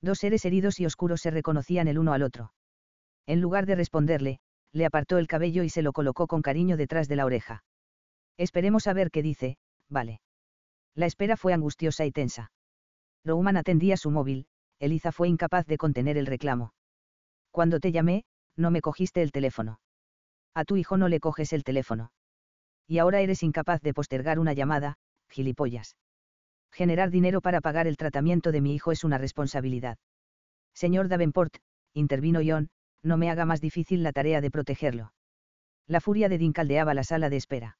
Dos 0.00 0.18
seres 0.18 0.44
heridos 0.44 0.78
y 0.80 0.86
oscuros 0.86 1.20
se 1.20 1.30
reconocían 1.30 1.88
el 1.88 1.98
uno 1.98 2.12
al 2.12 2.22
otro. 2.22 2.52
En 3.26 3.40
lugar 3.40 3.66
de 3.66 3.74
responderle, 3.74 4.40
le 4.72 4.86
apartó 4.86 5.18
el 5.18 5.26
cabello 5.26 5.62
y 5.62 5.70
se 5.70 5.82
lo 5.82 5.92
colocó 5.92 6.26
con 6.26 6.42
cariño 6.42 6.76
detrás 6.76 7.08
de 7.08 7.16
la 7.16 7.24
oreja. 7.24 7.64
Esperemos 8.36 8.86
a 8.86 8.92
ver 8.92 9.10
qué 9.10 9.22
dice, 9.22 9.56
vale. 9.88 10.20
La 10.94 11.06
espera 11.06 11.36
fue 11.36 11.52
angustiosa 11.52 12.04
y 12.04 12.12
tensa. 12.12 12.52
Roman 13.24 13.56
atendía 13.56 13.96
su 13.96 14.10
móvil, 14.10 14.46
Eliza 14.78 15.12
fue 15.12 15.28
incapaz 15.28 15.66
de 15.66 15.78
contener 15.78 16.16
el 16.16 16.26
reclamo. 16.26 16.72
Cuando 17.50 17.80
te 17.80 17.90
llamé, 17.90 18.24
no 18.56 18.70
me 18.70 18.80
cogiste 18.80 19.22
el 19.22 19.32
teléfono. 19.32 19.80
A 20.54 20.64
tu 20.64 20.76
hijo 20.76 20.96
no 20.96 21.08
le 21.08 21.20
coges 21.20 21.52
el 21.52 21.64
teléfono. 21.64 22.12
Y 22.86 22.98
ahora 22.98 23.20
eres 23.20 23.42
incapaz 23.42 23.80
de 23.82 23.94
postergar 23.94 24.38
una 24.38 24.52
llamada, 24.52 24.98
gilipollas. 25.28 25.96
Generar 26.72 27.10
dinero 27.10 27.40
para 27.40 27.60
pagar 27.60 27.86
el 27.86 27.96
tratamiento 27.96 28.52
de 28.52 28.60
mi 28.60 28.74
hijo 28.74 28.92
es 28.92 29.04
una 29.04 29.18
responsabilidad. 29.18 29.98
Señor 30.74 31.08
Davenport, 31.08 31.56
intervino 31.92 32.40
John, 32.44 32.68
no 33.02 33.16
me 33.16 33.30
haga 33.30 33.44
más 33.44 33.60
difícil 33.60 34.02
la 34.02 34.12
tarea 34.12 34.40
de 34.40 34.50
protegerlo. 34.50 35.12
La 35.86 36.00
furia 36.00 36.28
de 36.28 36.38
Dean 36.38 36.52
caldeaba 36.52 36.94
la 36.94 37.04
sala 37.04 37.30
de 37.30 37.36
espera. 37.36 37.78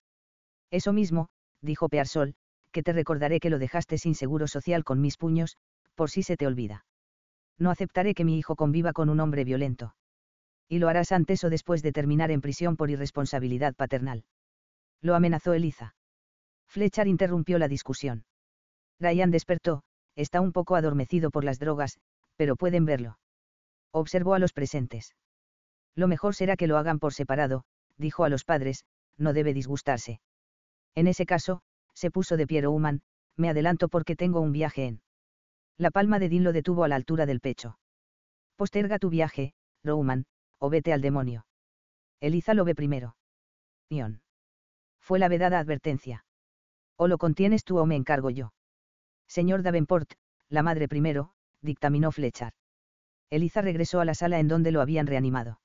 Eso 0.70 0.93
mismo, 0.93 1.28
dijo 1.61 1.89
Pearsol, 1.89 2.34
que 2.72 2.82
te 2.82 2.93
recordaré 2.93 3.41
que 3.41 3.51
lo 3.51 3.59
dejaste 3.59 3.99
sin 3.99 4.14
seguro 4.14 4.47
social 4.47 4.84
con 4.84 5.01
mis 5.01 5.16
puños, 5.16 5.57
por 5.95 6.11
si 6.11 6.22
se 6.22 6.36
te 6.36 6.47
olvida. 6.47 6.84
No 7.59 7.70
aceptaré 7.70 8.14
que 8.14 8.24
mi 8.24 8.39
hijo 8.39 8.57
conviva 8.57 8.93
con 8.93 9.09
un 9.09 9.20
hombre 9.20 9.45
violento. 9.45 9.95
Y 10.68 10.78
lo 10.78 10.89
harás 10.89 11.12
antes 11.12 11.43
o 11.45 11.51
después 11.51 11.82
de 11.82 11.93
terminar 11.93 12.30
en 12.30 12.41
prisión 12.41 12.76
por 12.76 12.91
irresponsabilidad 12.91 13.74
paternal. 13.74 14.24
Lo 15.01 15.14
amenazó 15.14 15.55
Eliza. 15.55 15.95
Fletcher 16.68 17.09
interrumpió 17.09 17.59
la 17.59 17.68
discusión. 17.68 18.24
Ryan 19.01 19.31
despertó, 19.31 19.83
está 20.17 20.41
un 20.41 20.53
poco 20.53 20.77
adormecido 20.77 21.31
por 21.31 21.45
las 21.45 21.59
drogas, 21.59 21.99
pero 22.37 22.57
pueden 22.57 22.85
verlo. 22.85 23.19
Observó 23.93 24.35
a 24.35 24.39
los 24.39 24.53
presentes. 24.53 25.15
Lo 25.95 26.09
mejor 26.09 26.35
será 26.35 26.57
que 26.57 26.67
lo 26.67 26.77
hagan 26.77 26.99
por 26.99 27.15
separado, 27.15 27.65
dijo 27.97 28.25
a 28.25 28.29
los 28.29 28.45
padres, 28.45 28.85
no 29.17 29.33
debe 29.33 29.55
disgustarse. 29.55 30.21
En 30.95 31.07
ese 31.07 31.27
caso, 31.27 31.61
se 31.95 32.11
puso 32.11 32.37
de 32.37 32.47
pie 32.47 32.63
Roman, 32.63 33.03
me 33.37 33.49
adelanto 33.49 33.89
porque 33.89 34.17
tengo 34.17 34.41
un 34.41 34.53
viaje 34.53 34.87
en. 34.87 35.03
La 35.77 35.91
palma 35.91 36.19
de 36.19 36.29
Dean 36.29 36.45
lo 36.45 36.53
detuvo 36.53 36.85
a 36.85 36.89
la 36.89 36.97
altura 36.97 37.27
del 37.27 37.41
pecho. 37.41 37.79
Posterga 38.57 38.99
tu 38.99 39.11
viaje, 39.11 39.55
Roman, 39.85 40.27
o 40.59 40.71
vete 40.71 40.93
al 40.93 41.01
demonio. 41.01 41.47
Eliza 42.21 42.55
lo 42.55 42.65
ve 42.65 42.75
primero. 42.75 43.17
Ion. 43.89 44.23
Fue 45.01 45.19
la 45.19 45.29
vedada 45.29 45.61
advertencia. 45.61 46.25
O 46.97 47.07
lo 47.07 47.19
contienes 47.19 47.65
tú 47.65 47.79
o 47.79 47.87
me 47.87 47.95
encargo 47.95 48.31
yo. 48.31 48.53
Señor 49.29 49.62
Davenport, 49.62 50.12
la 50.49 50.62
madre 50.62 50.89
primero, 50.89 51.33
dictaminó 51.62 52.11
Fletcher. 52.11 52.53
Eliza 53.31 53.61
regresó 53.61 54.01
a 54.01 54.05
la 54.05 54.14
sala 54.14 54.39
en 54.41 54.49
donde 54.49 54.72
lo 54.72 54.81
habían 54.81 55.07
reanimado. 55.07 55.61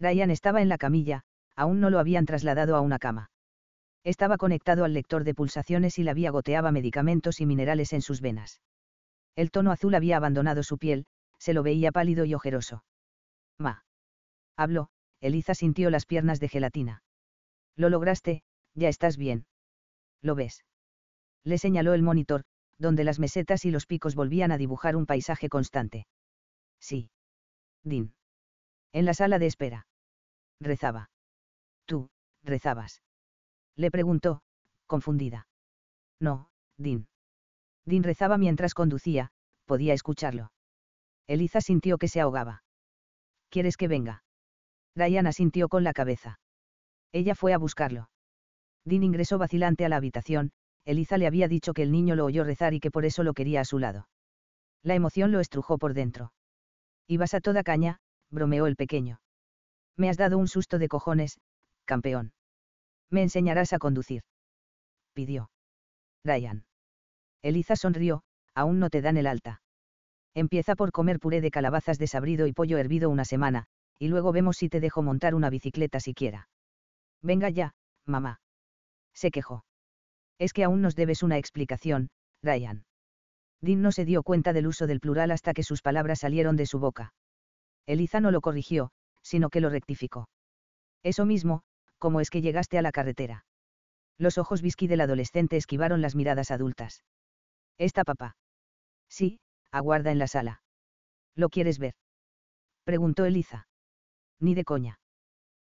Ryan 0.00 0.30
estaba 0.30 0.62
en 0.62 0.68
la 0.68 0.78
camilla, 0.78 1.24
aún 1.56 1.80
no 1.80 1.90
lo 1.90 1.98
habían 1.98 2.24
trasladado 2.24 2.76
a 2.76 2.80
una 2.80 2.98
cama. 2.98 3.30
Estaba 4.04 4.36
conectado 4.36 4.84
al 4.84 4.92
lector 4.92 5.24
de 5.24 5.34
pulsaciones 5.34 5.98
y 5.98 6.04
la 6.04 6.14
vía 6.14 6.30
goteaba 6.30 6.70
medicamentos 6.72 7.40
y 7.40 7.46
minerales 7.46 7.92
en 7.92 8.02
sus 8.02 8.20
venas. 8.20 8.60
El 9.34 9.50
tono 9.50 9.72
azul 9.72 9.94
había 9.94 10.18
abandonado 10.18 10.62
su 10.62 10.78
piel, 10.78 11.06
se 11.38 11.54
lo 11.54 11.62
veía 11.62 11.90
pálido 11.90 12.24
y 12.24 12.34
ojeroso. 12.34 12.84
Ma. 13.58 13.84
Habló, 14.56 14.90
Eliza 15.20 15.54
sintió 15.54 15.90
las 15.90 16.06
piernas 16.06 16.38
de 16.38 16.48
gelatina. 16.48 17.02
Lo 17.76 17.88
lograste, 17.88 18.42
ya 18.74 18.88
estás 18.88 19.16
bien. 19.16 19.46
¿Lo 20.20 20.34
ves? 20.34 20.64
Le 21.44 21.58
señaló 21.58 21.94
el 21.94 22.02
monitor, 22.02 22.44
donde 22.78 23.04
las 23.04 23.18
mesetas 23.18 23.64
y 23.64 23.70
los 23.70 23.86
picos 23.86 24.14
volvían 24.14 24.52
a 24.52 24.58
dibujar 24.58 24.96
un 24.96 25.06
paisaje 25.06 25.48
constante. 25.48 26.06
Sí. 26.80 27.10
Din. 27.82 28.14
En 28.92 29.04
la 29.04 29.14
sala 29.14 29.38
de 29.38 29.46
espera. 29.46 29.86
Rezaba. 30.60 31.10
Tú, 31.86 32.10
rezabas. 32.42 33.02
Le 33.76 33.90
preguntó, 33.90 34.42
confundida. 34.86 35.46
No, 36.20 36.48
Din. 36.78 37.06
Din 37.84 38.02
rezaba 38.02 38.38
mientras 38.38 38.74
conducía, 38.74 39.30
podía 39.66 39.94
escucharlo. 39.94 40.52
Eliza 41.26 41.60
sintió 41.60 41.98
que 41.98 42.08
se 42.08 42.20
ahogaba. 42.20 42.62
¿Quieres 43.50 43.76
que 43.76 43.88
venga? 43.88 44.24
Diana 44.94 45.32
sintió 45.32 45.68
con 45.68 45.84
la 45.84 45.92
cabeza. 45.92 46.38
Ella 47.12 47.34
fue 47.34 47.52
a 47.52 47.58
buscarlo. 47.58 48.10
Din 48.84 49.02
ingresó 49.02 49.38
vacilante 49.38 49.84
a 49.84 49.88
la 49.88 49.96
habitación, 49.96 50.52
Eliza 50.84 51.18
le 51.18 51.26
había 51.26 51.48
dicho 51.48 51.72
que 51.72 51.82
el 51.82 51.92
niño 51.92 52.14
lo 52.14 52.24
oyó 52.24 52.44
rezar 52.44 52.74
y 52.74 52.80
que 52.80 52.90
por 52.90 53.04
eso 53.04 53.22
lo 53.22 53.34
quería 53.34 53.60
a 53.60 53.64
su 53.64 53.78
lado. 53.78 54.08
La 54.82 54.94
emoción 54.94 55.32
lo 55.32 55.40
estrujó 55.40 55.78
por 55.78 55.94
dentro. 55.94 56.32
Ibas 57.06 57.34
a 57.34 57.40
toda 57.40 57.62
caña, 57.62 58.00
bromeó 58.30 58.66
el 58.66 58.76
pequeño. 58.76 59.20
Me 59.96 60.10
has 60.10 60.16
dado 60.16 60.38
un 60.38 60.48
susto 60.48 60.78
de 60.78 60.88
cojones, 60.88 61.38
campeón. 61.84 62.32
Me 63.10 63.22
enseñarás 63.22 63.72
a 63.72 63.78
conducir. 63.78 64.22
Pidió. 65.14 65.50
Ryan. 66.24 66.64
Eliza 67.42 67.76
sonrió, 67.76 68.22
aún 68.54 68.78
no 68.78 68.90
te 68.90 69.02
dan 69.02 69.16
el 69.16 69.26
alta. 69.26 69.62
Empieza 70.34 70.74
por 70.74 70.90
comer 70.90 71.20
puré 71.20 71.40
de 71.40 71.50
calabazas 71.50 71.98
desabrido 71.98 72.46
y 72.46 72.52
pollo 72.52 72.78
hervido 72.78 73.08
una 73.08 73.24
semana, 73.24 73.66
y 73.98 74.08
luego 74.08 74.32
vemos 74.32 74.56
si 74.56 74.68
te 74.68 74.80
dejo 74.80 75.02
montar 75.02 75.34
una 75.34 75.50
bicicleta 75.50 76.00
siquiera. 76.00 76.48
Venga 77.22 77.50
ya, 77.50 77.74
mamá. 78.04 78.40
Se 79.12 79.30
quejó. 79.30 79.64
Es 80.38 80.52
que 80.52 80.64
aún 80.64 80.82
nos 80.82 80.96
debes 80.96 81.22
una 81.22 81.38
explicación, 81.38 82.08
Ryan. 82.42 82.84
Dean 83.60 83.82
no 83.82 83.92
se 83.92 84.04
dio 84.04 84.22
cuenta 84.22 84.52
del 84.52 84.66
uso 84.66 84.86
del 84.86 85.00
plural 85.00 85.30
hasta 85.30 85.54
que 85.54 85.62
sus 85.62 85.80
palabras 85.80 86.20
salieron 86.20 86.56
de 86.56 86.66
su 86.66 86.78
boca. 86.78 87.14
Eliza 87.86 88.20
no 88.20 88.30
lo 88.30 88.40
corrigió, 88.40 88.90
sino 89.22 89.48
que 89.48 89.60
lo 89.60 89.70
rectificó. 89.70 90.28
Eso 91.02 91.24
mismo, 91.24 91.62
¿cómo 91.98 92.20
es 92.20 92.30
que 92.30 92.42
llegaste 92.42 92.78
a 92.78 92.82
la 92.82 92.92
carretera? 92.92 93.46
Los 94.18 94.38
ojos 94.38 94.62
bisqui 94.62 94.86
del 94.86 95.00
adolescente 95.00 95.56
esquivaron 95.56 96.00
las 96.00 96.14
miradas 96.14 96.50
adultas. 96.50 97.04
¿Está 97.78 98.04
papá? 98.04 98.36
Sí, 99.08 99.40
aguarda 99.70 100.12
en 100.12 100.18
la 100.18 100.28
sala. 100.28 100.62
¿Lo 101.34 101.48
quieres 101.48 101.78
ver? 101.78 101.94
Preguntó 102.84 103.24
Eliza. 103.24 103.66
Ni 104.40 104.54
de 104.54 104.64
coña. 104.64 104.98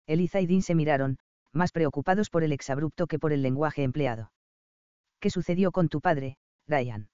Eliza 0.07 0.41
y 0.41 0.47
Dean 0.47 0.63
se 0.63 0.75
miraron, 0.75 1.19
más 1.53 1.73
preocupados 1.73 2.31
por 2.31 2.45
el 2.45 2.53
exabrupto 2.53 3.07
que 3.07 3.19
por 3.19 3.33
el 3.33 3.43
lenguaje 3.43 3.83
empleado. 3.83 4.31
¿Qué 5.21 5.31
sucedió 5.31 5.73
con 5.73 5.89
tu 5.89 6.01
padre, 6.01 6.37
Ryan? 6.67 7.09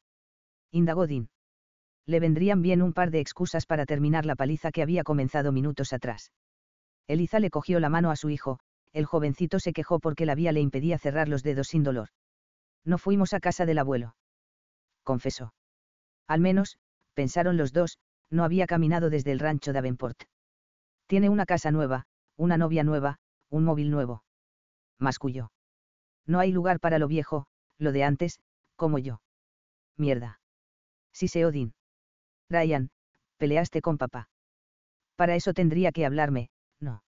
Indagó 0.70 1.06
Dean. 1.06 1.30
Le 2.06 2.20
vendrían 2.20 2.60
bien 2.60 2.82
un 2.82 2.92
par 2.92 3.10
de 3.10 3.20
excusas 3.20 3.64
para 3.64 3.86
terminar 3.86 4.26
la 4.26 4.36
paliza 4.36 4.72
que 4.72 4.82
había 4.82 5.04
comenzado 5.04 5.52
minutos 5.52 5.92
atrás. 5.92 6.32
Eliza 7.06 7.38
le 7.38 7.50
cogió 7.50 7.80
la 7.80 7.88
mano 7.88 8.10
a 8.10 8.16
su 8.16 8.30
hijo, 8.30 8.60
el 8.92 9.06
jovencito 9.06 9.58
se 9.58 9.72
quejó 9.72 10.00
porque 10.00 10.26
la 10.26 10.34
vía 10.34 10.52
le 10.52 10.60
impedía 10.60 10.98
cerrar 10.98 11.28
los 11.28 11.42
dedos 11.42 11.68
sin 11.68 11.82
dolor. 11.82 12.08
No 12.84 12.98
fuimos 12.98 13.32
a 13.32 13.40
casa 13.40 13.66
del 13.66 13.78
abuelo. 13.78 14.16
Confesó. 15.02 15.54
Al 16.26 16.40
menos, 16.40 16.78
pensaron 17.14 17.56
los 17.56 17.72
dos, 17.72 17.98
no 18.30 18.44
había 18.44 18.66
caminado 18.66 19.10
desde 19.10 19.32
el 19.32 19.38
rancho 19.38 19.72
de 19.72 19.78
Avenport. 19.78 20.24
Tiene 21.06 21.28
una 21.28 21.46
casa 21.46 21.70
nueva, 21.70 22.06
una 22.36 22.56
novia 22.56 22.84
nueva, 22.84 23.18
un 23.50 23.64
móvil 23.64 23.90
nuevo. 23.90 24.24
Masculló. 24.98 25.52
No 26.26 26.38
hay 26.38 26.52
lugar 26.52 26.80
para 26.80 26.98
lo 26.98 27.08
viejo, 27.08 27.46
lo 27.78 27.92
de 27.92 28.04
antes, 28.04 28.40
como 28.76 28.98
yo. 28.98 29.20
Mierda. 29.96 30.40
Sí 31.12 31.28
sé 31.28 31.46
Odin. 31.46 31.74
Ryan, 32.50 32.90
peleaste 33.36 33.80
con 33.80 33.98
papá. 33.98 34.28
Para 35.16 35.36
eso 35.36 35.54
tendría 35.54 35.92
que 35.92 36.04
hablarme, 36.04 36.50
no. 36.80 37.02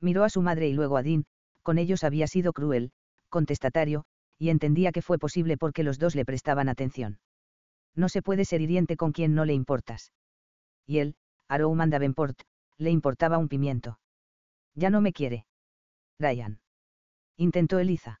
Miró 0.00 0.24
a 0.24 0.30
su 0.30 0.42
madre 0.42 0.68
y 0.68 0.72
luego 0.72 0.96
a 0.96 1.02
Dean, 1.02 1.26
con 1.62 1.78
ellos 1.78 2.04
había 2.04 2.26
sido 2.26 2.52
cruel, 2.52 2.92
contestatario, 3.28 4.04
y 4.38 4.50
entendía 4.50 4.92
que 4.92 5.02
fue 5.02 5.18
posible 5.18 5.56
porque 5.56 5.82
los 5.82 5.98
dos 5.98 6.14
le 6.14 6.24
prestaban 6.24 6.68
atención. 6.68 7.18
No 7.94 8.08
se 8.08 8.22
puede 8.22 8.44
ser 8.44 8.60
hiriente 8.60 8.96
con 8.96 9.12
quien 9.12 9.34
no 9.34 9.44
le 9.44 9.54
importas. 9.54 10.12
Y 10.86 10.98
él, 10.98 11.16
Arouman 11.48 11.90
Davenport, 11.90 12.40
le 12.78 12.90
importaba 12.90 13.38
un 13.38 13.48
pimiento. 13.48 13.98
Ya 14.74 14.90
no 14.90 15.00
me 15.00 15.12
quiere. 15.12 15.46
Ryan. 16.18 16.60
Intentó 17.36 17.78
Eliza. 17.78 18.20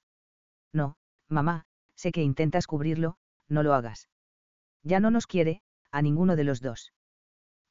No, 0.72 0.96
mamá, 1.28 1.64
sé 1.94 2.12
que 2.12 2.22
intentas 2.22 2.66
cubrirlo, 2.66 3.16
no 3.48 3.62
lo 3.62 3.74
hagas. 3.74 4.08
Ya 4.82 5.00
no 5.00 5.10
nos 5.10 5.26
quiere, 5.26 5.62
a 5.90 6.02
ninguno 6.02 6.36
de 6.36 6.44
los 6.44 6.60
dos. 6.60 6.92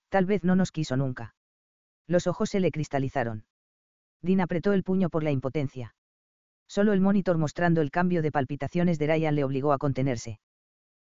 Tal 0.10 0.26
vez 0.26 0.44
no 0.44 0.56
nos 0.56 0.72
quiso 0.72 0.98
nunca. 0.98 1.36
Los 2.08 2.28
ojos 2.28 2.50
se 2.50 2.60
le 2.60 2.72
cristalizaron. 2.72 3.46
Dean 4.22 4.42
apretó 4.42 4.74
el 4.74 4.84
puño 4.84 5.10
por 5.10 5.24
la 5.24 5.32
impotencia. 5.32 5.96
Solo 6.68 6.94
el 6.94 7.02
monitor 7.02 7.38
mostrando 7.38 7.82
el 7.82 7.92
cambio 7.92 8.22
de 8.22 8.32
palpitaciones 8.32 8.98
de 8.98 9.08
Ryan 9.08 9.36
le 9.36 9.44
obligó 9.44 9.72
a 9.72 9.78
contenerse. 9.78 10.40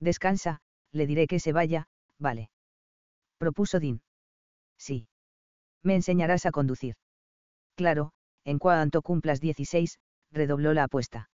Descansa, 0.00 0.60
le 0.92 1.06
diré 1.06 1.26
que 1.26 1.40
se 1.40 1.52
vaya, 1.52 1.88
vale. 2.18 2.50
Propuso 3.38 3.80
Dean. 3.80 4.02
Sí. 4.78 5.08
Me 5.82 5.94
enseñarás 5.94 6.46
a 6.46 6.52
conducir. 6.52 6.94
Claro, 7.74 8.12
en 8.44 8.58
cuanto 8.58 9.02
cumplas 9.02 9.40
16, 9.40 9.98
redobló 10.30 10.72
la 10.74 10.84
apuesta. 10.84 11.30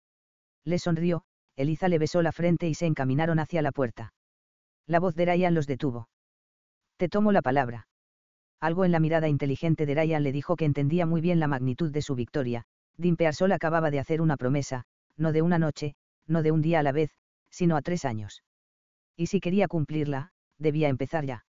Le 0.65 0.79
sonrió, 0.79 1.23
Eliza 1.57 1.89
le 1.89 1.99
besó 1.99 2.23
la 2.23 2.33
frente 2.33 2.69
y 2.69 2.75
se 2.75 2.87
encaminaron 2.87 3.39
hacia 3.39 3.63
la 3.63 3.73
puerta. 3.73 4.13
La 4.87 5.01
voz 5.01 5.15
de 5.15 5.27
Ryan 5.27 5.55
los 5.55 5.67
detuvo. 5.67 6.09
Te 6.97 7.09
tomo 7.09 7.33
la 7.33 7.43
palabra. 7.43 7.87
Algo 8.61 8.85
en 8.85 8.93
la 8.93 9.01
mirada 9.01 9.29
inteligente 9.29 9.87
de 9.87 9.95
Ryan 9.95 10.23
le 10.23 10.33
dijo 10.33 10.57
que 10.57 10.65
entendía 10.65 11.07
muy 11.07 11.21
bien 11.21 11.39
la 11.39 11.49
magnitud 11.49 11.91
de 11.91 12.03
su 12.03 12.15
victoria. 12.15 12.65
Dean 12.97 13.17
Pearsall 13.17 13.53
acababa 13.53 13.91
de 13.91 13.99
hacer 13.99 14.21
una 14.21 14.37
promesa, 14.37 14.85
no 15.17 15.33
de 15.33 15.43
una 15.43 15.59
noche, 15.59 15.95
no 16.27 16.43
de 16.43 16.53
un 16.53 16.63
día 16.63 16.81
a 16.81 16.83
la 16.83 16.93
vez, 16.93 17.11
sino 17.51 17.77
a 17.77 17.83
tres 17.83 18.05
años. 18.05 18.43
Y 19.17 19.27
si 19.27 19.41
quería 19.41 19.69
cumplirla, 19.69 20.31
debía 20.59 20.89
empezar 20.89 21.25
ya. 21.25 21.45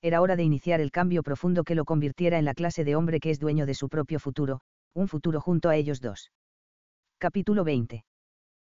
Era 0.00 0.20
hora 0.20 0.36
de 0.36 0.44
iniciar 0.44 0.80
el 0.80 0.92
cambio 0.92 1.22
profundo 1.22 1.64
que 1.64 1.74
lo 1.74 1.84
convirtiera 1.84 2.38
en 2.38 2.44
la 2.44 2.54
clase 2.54 2.84
de 2.84 2.96
hombre 2.96 3.20
que 3.20 3.30
es 3.30 3.40
dueño 3.40 3.66
de 3.66 3.74
su 3.74 3.88
propio 3.88 4.20
futuro, 4.20 4.60
un 4.94 5.08
futuro 5.08 5.40
junto 5.40 5.68
a 5.68 5.76
ellos 5.76 6.00
dos. 6.00 6.30
Capítulo 7.18 7.64
20. 7.64 8.04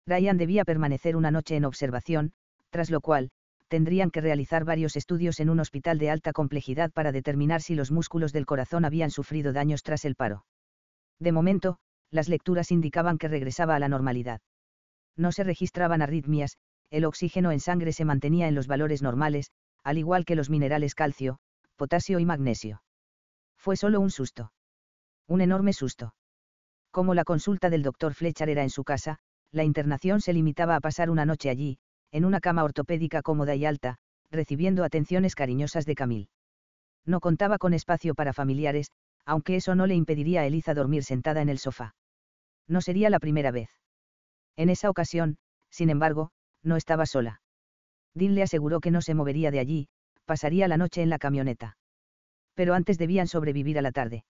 Ryan 0.08 0.38
debía 0.38 0.64
permanecer 0.64 1.18
una 1.18 1.32
noche 1.32 1.58
en 1.58 1.66
observación, 1.66 2.32
tras 2.70 2.90
lo 2.90 3.02
cual, 3.02 3.30
tendrían 3.68 4.10
que 4.10 4.22
realizar 4.22 4.64
varios 4.64 4.96
estudios 4.96 5.42
en 5.42 5.50
un 5.50 5.60
hospital 5.60 6.00
de 6.00 6.10
alta 6.10 6.32
complejidad 6.32 6.92
para 6.92 7.12
determinar 7.12 7.62
si 7.62 7.76
los 7.76 7.92
músculos 7.92 8.32
del 8.32 8.46
corazón 8.46 8.86
habían 8.86 9.12
sufrido 9.12 9.52
daños 9.52 9.84
tras 9.84 10.06
el 10.06 10.16
paro. 10.16 10.46
De 11.20 11.34
momento, 11.34 11.78
las 12.10 12.30
lecturas 12.30 12.72
indicaban 12.72 13.18
que 13.18 13.28
regresaba 13.28 13.76
a 13.76 13.80
la 13.80 13.90
normalidad. 13.90 14.40
No 15.18 15.34
se 15.34 15.44
registraban 15.44 16.02
arritmias, 16.02 16.58
el 16.90 17.04
oxígeno 17.04 17.52
en 17.52 17.60
sangre 17.60 17.92
se 17.92 18.06
mantenía 18.06 18.48
en 18.48 18.56
los 18.56 18.68
valores 18.68 19.02
normales, 19.02 19.52
al 19.84 19.98
igual 19.98 20.24
que 20.24 20.36
los 20.36 20.50
minerales 20.50 20.96
calcio, 20.96 21.40
potasio 21.76 22.20
y 22.20 22.26
magnesio. 22.26 22.82
Fue 23.58 23.76
solo 23.76 24.00
un 24.00 24.10
susto. 24.10 24.54
Un 25.28 25.42
enorme 25.42 25.74
susto. 25.74 26.14
Como 26.92 27.14
la 27.14 27.26
consulta 27.26 27.70
del 27.70 27.84
doctor 27.84 28.14
Fletcher 28.14 28.50
era 28.50 28.64
en 28.64 28.70
su 28.70 28.86
casa, 28.86 29.20
la 29.52 29.64
internación 29.64 30.22
se 30.22 30.34
limitaba 30.34 30.76
a 30.76 30.82
pasar 30.82 31.10
una 31.10 31.26
noche 31.26 31.50
allí, 31.50 31.80
en 32.12 32.26
una 32.26 32.40
cama 32.40 32.64
ortopédica 32.64 33.22
cómoda 33.22 33.56
y 33.56 33.66
alta, 33.66 33.98
recibiendo 34.32 34.84
atenciones 34.84 35.36
cariñosas 35.36 35.86
de 35.86 35.96
Camille. 35.96 36.30
No 37.06 37.20
contaba 37.20 37.58
con 37.58 37.74
espacio 37.74 38.16
para 38.16 38.34
familiares, 38.34 38.92
aunque 39.26 39.56
eso 39.56 39.76
no 39.76 39.88
le 39.88 39.96
impediría 39.96 40.42
a 40.42 40.46
Eliza 40.46 40.74
dormir 40.74 41.04
sentada 41.04 41.42
en 41.42 41.50
el 41.50 41.60
sofá. 41.60 41.96
No 42.68 42.82
sería 42.82 43.10
la 43.10 43.20
primera 43.20 43.52
vez. 43.52 43.70
En 44.56 44.70
esa 44.70 44.90
ocasión, 44.90 45.38
sin 45.70 45.90
embargo, 45.90 46.32
no 46.64 46.76
estaba 46.76 47.06
sola. 47.06 47.42
Dean 48.14 48.36
le 48.36 48.44
aseguró 48.44 48.80
que 48.80 48.92
no 48.92 49.02
se 49.02 49.14
movería 49.14 49.52
de 49.52 49.60
allí, 49.60 49.88
pasaría 50.26 50.68
la 50.68 50.78
noche 50.78 51.02
en 51.02 51.10
la 51.10 51.20
camioneta. 51.20 51.78
Pero 52.56 52.74
antes 52.74 52.98
debían 52.98 53.28
sobrevivir 53.28 53.78
a 53.78 53.82
la 53.82 53.92
tarde. 53.92 54.26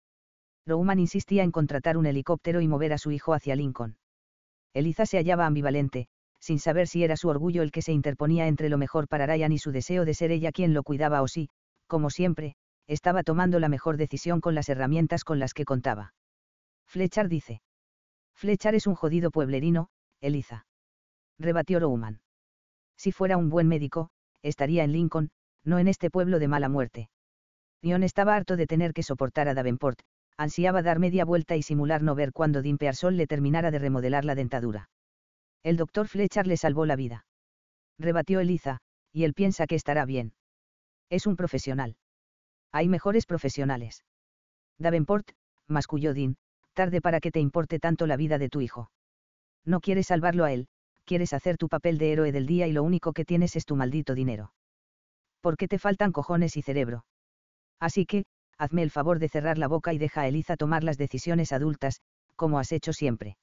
Roman 0.66 1.00
insistía 1.00 1.44
en 1.44 1.52
contratar 1.52 1.96
un 1.96 2.08
helicóptero 2.08 2.60
y 2.60 2.68
mover 2.68 2.92
a 2.92 2.98
su 2.98 3.12
hijo 3.12 3.34
hacia 3.34 3.56
Lincoln. 3.56 3.98
Eliza 4.76 5.06
se 5.06 5.18
hallaba 5.18 5.46
ambivalente, 5.46 6.08
sin 6.40 6.60
saber 6.60 6.88
si 6.88 7.04
era 7.04 7.16
su 7.16 7.30
orgullo 7.30 7.64
el 7.64 7.72
que 7.72 7.82
se 7.82 7.94
interponía 7.94 8.48
entre 8.48 8.68
lo 8.70 8.78
mejor 8.78 9.08
para 9.08 9.26
Ryan 9.26 9.54
y 9.54 9.58
su 9.58 9.72
deseo 9.72 10.04
de 10.04 10.14
ser 10.14 10.32
ella 10.32 10.52
quien 10.52 10.74
lo 10.74 10.84
cuidaba 10.84 11.22
o 11.22 11.28
si, 11.30 11.50
como 11.88 12.10
siempre, 12.10 12.56
estaba 12.86 13.24
tomando 13.24 13.60
la 13.60 13.70
mejor 13.70 13.96
decisión 13.96 14.42
con 14.42 14.54
las 14.54 14.68
herramientas 14.68 15.24
con 15.24 15.40
las 15.40 15.54
que 15.54 15.64
contaba. 15.64 16.14
Flechar 16.86 17.30
dice. 17.30 17.62
Flechar 18.36 18.76
es 18.76 18.86
un 18.86 18.96
jodido 18.96 19.32
pueblerino, 19.32 19.88
Eliza. 20.20 20.68
Rebatió 21.40 21.80
Roman. 21.80 22.20
Si 22.98 23.14
fuera 23.14 23.38
un 23.38 23.50
buen 23.50 23.70
médico, 23.70 24.10
estaría 24.42 24.84
en 24.84 24.92
Lincoln, 24.92 25.32
no 25.64 25.80
en 25.80 25.88
este 25.88 26.12
pueblo 26.12 26.38
de 26.38 26.50
mala 26.50 26.68
muerte. 26.68 27.10
Dion 27.82 28.04
estaba 28.04 28.36
harto 28.36 28.58
de 28.58 28.68
tener 28.68 28.94
que 28.94 29.04
soportar 29.04 29.48
a 29.48 29.54
Davenport, 29.54 30.02
ansiaba 30.38 30.82
dar 30.82 31.00
media 31.00 31.26
vuelta 31.26 31.56
y 31.56 31.62
simular 31.62 32.02
no 32.02 32.16
ver 32.16 32.32
cuando 32.34 32.62
Dean 32.62 32.78
Pearson 32.78 33.18
le 33.18 33.28
terminara 33.28 33.72
de 33.72 33.80
remodelar 33.80 34.26
la 34.26 34.36
dentadura. 34.36 34.90
El 35.64 35.78
doctor 35.78 36.08
Fletcher 36.08 36.48
le 36.48 36.58
salvó 36.58 36.86
la 36.86 36.96
vida. 36.96 37.26
Rebatió 37.98 38.40
Eliza, 38.40 38.80
y 39.12 39.24
él 39.24 39.34
piensa 39.34 39.68
que 39.68 39.76
estará 39.76 40.06
bien. 40.06 40.34
Es 41.10 41.26
un 41.26 41.36
profesional. 41.36 41.96
Hay 42.72 42.90
mejores 42.90 43.26
profesionales. 43.26 44.04
Davenport, 44.78 45.32
masculló 45.68 46.14
Dean, 46.14 46.36
tarde 46.74 47.02
para 47.02 47.20
que 47.20 47.32
te 47.32 47.40
importe 47.40 47.80
tanto 47.80 48.06
la 48.06 48.18
vida 48.18 48.38
de 48.38 48.50
tu 48.50 48.62
hijo. 48.62 48.92
No 49.64 49.80
quieres 49.80 50.08
salvarlo 50.08 50.44
a 50.44 50.52
él, 50.52 50.68
quieres 51.06 51.34
hacer 51.34 51.58
tu 51.58 51.70
papel 51.70 51.98
de 51.98 52.12
héroe 52.12 52.32
del 52.32 52.46
día 52.46 52.68
y 52.68 52.74
lo 52.74 52.84
único 52.84 53.14
que 53.14 53.26
tienes 53.26 53.56
es 53.56 53.66
tu 53.66 53.76
maldito 53.76 54.14
dinero. 54.14 54.54
¿Por 55.42 55.58
qué 55.58 55.68
te 55.68 55.80
faltan 55.80 56.12
cojones 56.12 56.58
y 56.58 56.62
cerebro? 56.62 57.06
Así 57.80 58.06
que, 58.06 58.26
hazme 58.58 58.84
el 58.84 58.92
favor 58.92 59.20
de 59.20 59.30
cerrar 59.30 59.58
la 59.58 59.68
boca 59.68 59.94
y 59.94 59.98
deja 59.98 60.22
a 60.22 60.28
Eliza 60.28 60.58
tomar 60.58 60.84
las 60.84 60.98
decisiones 60.98 61.52
adultas, 61.52 62.02
como 62.36 62.60
has 62.60 62.72
hecho 62.72 62.94
siempre. 62.94 63.38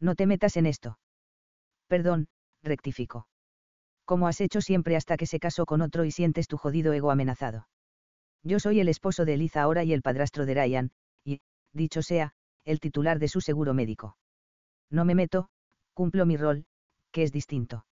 No 0.00 0.14
te 0.14 0.26
metas 0.26 0.56
en 0.56 0.66
esto. 0.66 0.98
Perdón, 1.86 2.28
rectifico. 2.62 3.26
Como 4.04 4.28
has 4.28 4.40
hecho 4.40 4.60
siempre 4.60 4.96
hasta 4.96 5.16
que 5.16 5.26
se 5.26 5.38
casó 5.38 5.66
con 5.66 5.80
otro 5.80 6.04
y 6.04 6.10
sientes 6.10 6.48
tu 6.48 6.56
jodido 6.56 6.92
ego 6.92 7.10
amenazado. 7.10 7.68
Yo 8.42 8.60
soy 8.60 8.80
el 8.80 8.88
esposo 8.88 9.24
de 9.24 9.34
Eliza 9.34 9.62
ahora 9.62 9.84
y 9.84 9.92
el 9.92 10.02
padrastro 10.02 10.44
de 10.44 10.54
Ryan, 10.54 10.90
y, 11.24 11.40
dicho 11.72 12.02
sea, 12.02 12.32
el 12.64 12.80
titular 12.80 13.18
de 13.18 13.28
su 13.28 13.40
seguro 13.40 13.72
médico. 13.72 14.16
No 14.90 15.04
me 15.04 15.14
meto, 15.14 15.48
cumplo 15.94 16.26
mi 16.26 16.36
rol, 16.36 16.66
que 17.10 17.22
es 17.22 17.32
distinto. 17.32 17.86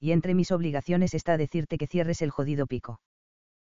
Y 0.00 0.12
entre 0.12 0.34
mis 0.34 0.52
obligaciones 0.52 1.14
está 1.14 1.36
decirte 1.36 1.76
que 1.76 1.86
cierres 1.86 2.22
el 2.22 2.30
jodido 2.30 2.66
pico. 2.66 3.00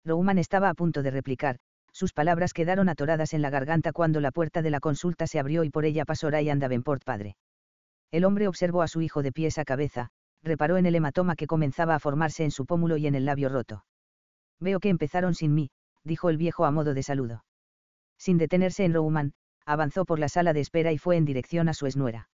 Roman 0.05 0.39
estaba 0.39 0.69
a 0.69 0.75
punto 0.75 1.03
de 1.03 1.11
replicar, 1.11 1.59
sus 1.95 2.13
palabras 2.13 2.53
quedaron 2.53 2.89
atoradas 2.89 3.35
en 3.35 3.41
la 3.41 3.51
garganta 3.51 3.93
cuando 3.93 4.21
la 4.21 4.33
puerta 4.33 4.63
de 4.63 4.71
la 4.71 4.81
consulta 4.81 5.29
se 5.29 5.39
abrió 5.39 5.63
y 5.63 5.71
por 5.71 5.85
ella 5.85 6.05
pasó 6.05 6.29
Ryan 6.29 6.59
Davenport 6.59 7.05
padre. 7.05 7.37
El 8.11 8.25
hombre 8.25 8.49
observó 8.49 8.83
a 8.83 8.89
su 8.89 9.01
hijo 9.01 9.23
de 9.23 9.31
pies 9.31 9.59
a 9.59 9.65
cabeza, 9.65 10.11
reparó 10.43 10.77
en 10.77 10.87
el 10.87 10.97
hematoma 10.97 11.37
que 11.37 11.47
comenzaba 11.47 11.95
a 11.95 12.01
formarse 12.01 12.45
en 12.45 12.51
su 12.51 12.67
pómulo 12.67 12.97
y 12.97 13.07
en 13.07 13.15
el 13.15 13.25
labio 13.25 13.49
roto. 13.49 13.85
Veo 14.61 14.81
que 14.81 14.89
empezaron 14.89 15.35
sin 15.35 15.55
mí, 15.55 15.71
dijo 16.03 16.31
el 16.31 16.37
viejo 16.37 16.65
a 16.65 16.73
modo 16.73 16.95
de 16.95 17.03
saludo. 17.03 17.45
Sin 18.19 18.39
detenerse 18.39 18.85
en 18.85 18.95
Roman, 18.95 19.33
avanzó 19.65 20.05
por 20.05 20.19
la 20.19 20.29
sala 20.29 20.53
de 20.53 20.61
espera 20.61 20.93
y 20.93 20.99
fue 20.99 21.17
en 21.17 21.25
dirección 21.25 21.69
a 21.69 21.75
su 21.75 21.87
esnuera. 21.87 22.29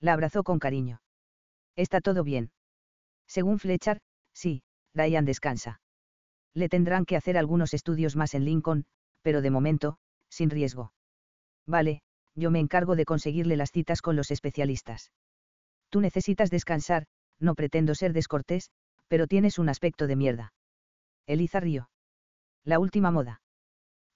La 0.00 0.12
abrazó 0.12 0.44
con 0.44 0.58
cariño. 0.58 1.00
Está 1.76 2.00
todo 2.00 2.24
bien. 2.24 2.50
Según 3.26 3.58
Fletcher, 3.58 4.00
sí, 4.32 4.62
Ryan 4.94 5.24
descansa. 5.24 5.81
Le 6.54 6.68
tendrán 6.68 7.04
que 7.04 7.16
hacer 7.16 7.38
algunos 7.38 7.74
estudios 7.74 8.16
más 8.16 8.34
en 8.34 8.44
Lincoln, 8.44 8.84
pero 9.22 9.40
de 9.40 9.50
momento, 9.50 9.98
sin 10.28 10.50
riesgo. 10.50 10.92
Vale, 11.66 12.02
yo 12.34 12.50
me 12.50 12.60
encargo 12.60 12.96
de 12.96 13.04
conseguirle 13.04 13.56
las 13.56 13.70
citas 13.70 14.02
con 14.02 14.16
los 14.16 14.30
especialistas. 14.30 15.12
Tú 15.90 16.00
necesitas 16.00 16.50
descansar, 16.50 17.06
no 17.38 17.54
pretendo 17.54 17.94
ser 17.94 18.12
descortés, 18.12 18.70
pero 19.08 19.26
tienes 19.26 19.58
un 19.58 19.68
aspecto 19.68 20.06
de 20.06 20.16
mierda. 20.16 20.52
Eliza 21.26 21.60
rió. 21.60 21.90
La 22.64 22.78
última 22.78 23.10
moda. 23.10 23.42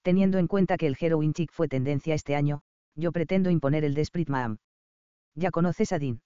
Teniendo 0.03 0.39
en 0.39 0.47
cuenta 0.47 0.76
que 0.76 0.87
el 0.87 0.97
heroin 0.99 1.32
chic 1.32 1.53
fue 1.53 1.68
tendencia 1.68 2.14
este 2.14 2.37
año, 2.37 2.62
yo 2.95 3.12
pretendo 3.12 3.51
imponer 3.51 3.84
el 3.84 3.95
Desprit 3.95 4.28
Ma'am. 4.28 4.59
Ya 5.34 5.51
conoces 5.51 5.93
a 5.93 5.99
Dean 5.99 6.22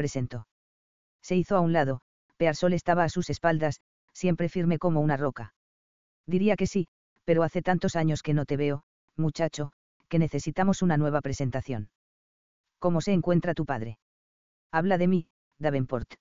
presentó. 0.00 0.46
Se 1.20 1.36
hizo 1.36 1.56
a 1.56 1.60
un 1.60 1.74
lado, 1.74 2.00
Pearsol 2.38 2.72
estaba 2.72 3.04
a 3.04 3.10
sus 3.10 3.28
espaldas, 3.28 3.80
siempre 4.12 4.48
firme 4.48 4.78
como 4.78 5.00
una 5.00 5.16
roca. 5.16 5.54
Diría 6.26 6.56
que 6.56 6.66
sí, 6.66 6.88
pero 7.24 7.42
hace 7.42 7.62
tantos 7.62 7.96
años 7.96 8.22
que 8.22 8.34
no 8.34 8.44
te 8.44 8.56
veo, 8.56 8.82
muchacho, 9.16 9.72
que 10.08 10.18
necesitamos 10.18 10.82
una 10.82 10.96
nueva 10.96 11.20
presentación. 11.20 11.90
¿Cómo 12.78 13.00
se 13.00 13.12
encuentra 13.12 13.54
tu 13.54 13.66
padre? 13.66 13.98
Habla 14.72 14.98
de 14.98 15.08
mí, 15.08 15.26
Davenport. 15.58 16.14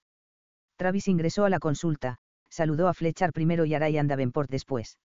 Travis 0.76 1.08
ingresó 1.08 1.46
a 1.46 1.50
la 1.50 1.60
consulta, 1.60 2.18
saludó 2.50 2.88
a 2.88 2.94
Fletcher 2.94 3.32
primero 3.32 3.66
y 3.66 3.74
a 3.74 3.80
Ryan 3.80 4.08
Davenport 4.08 4.50
después. 4.50 4.98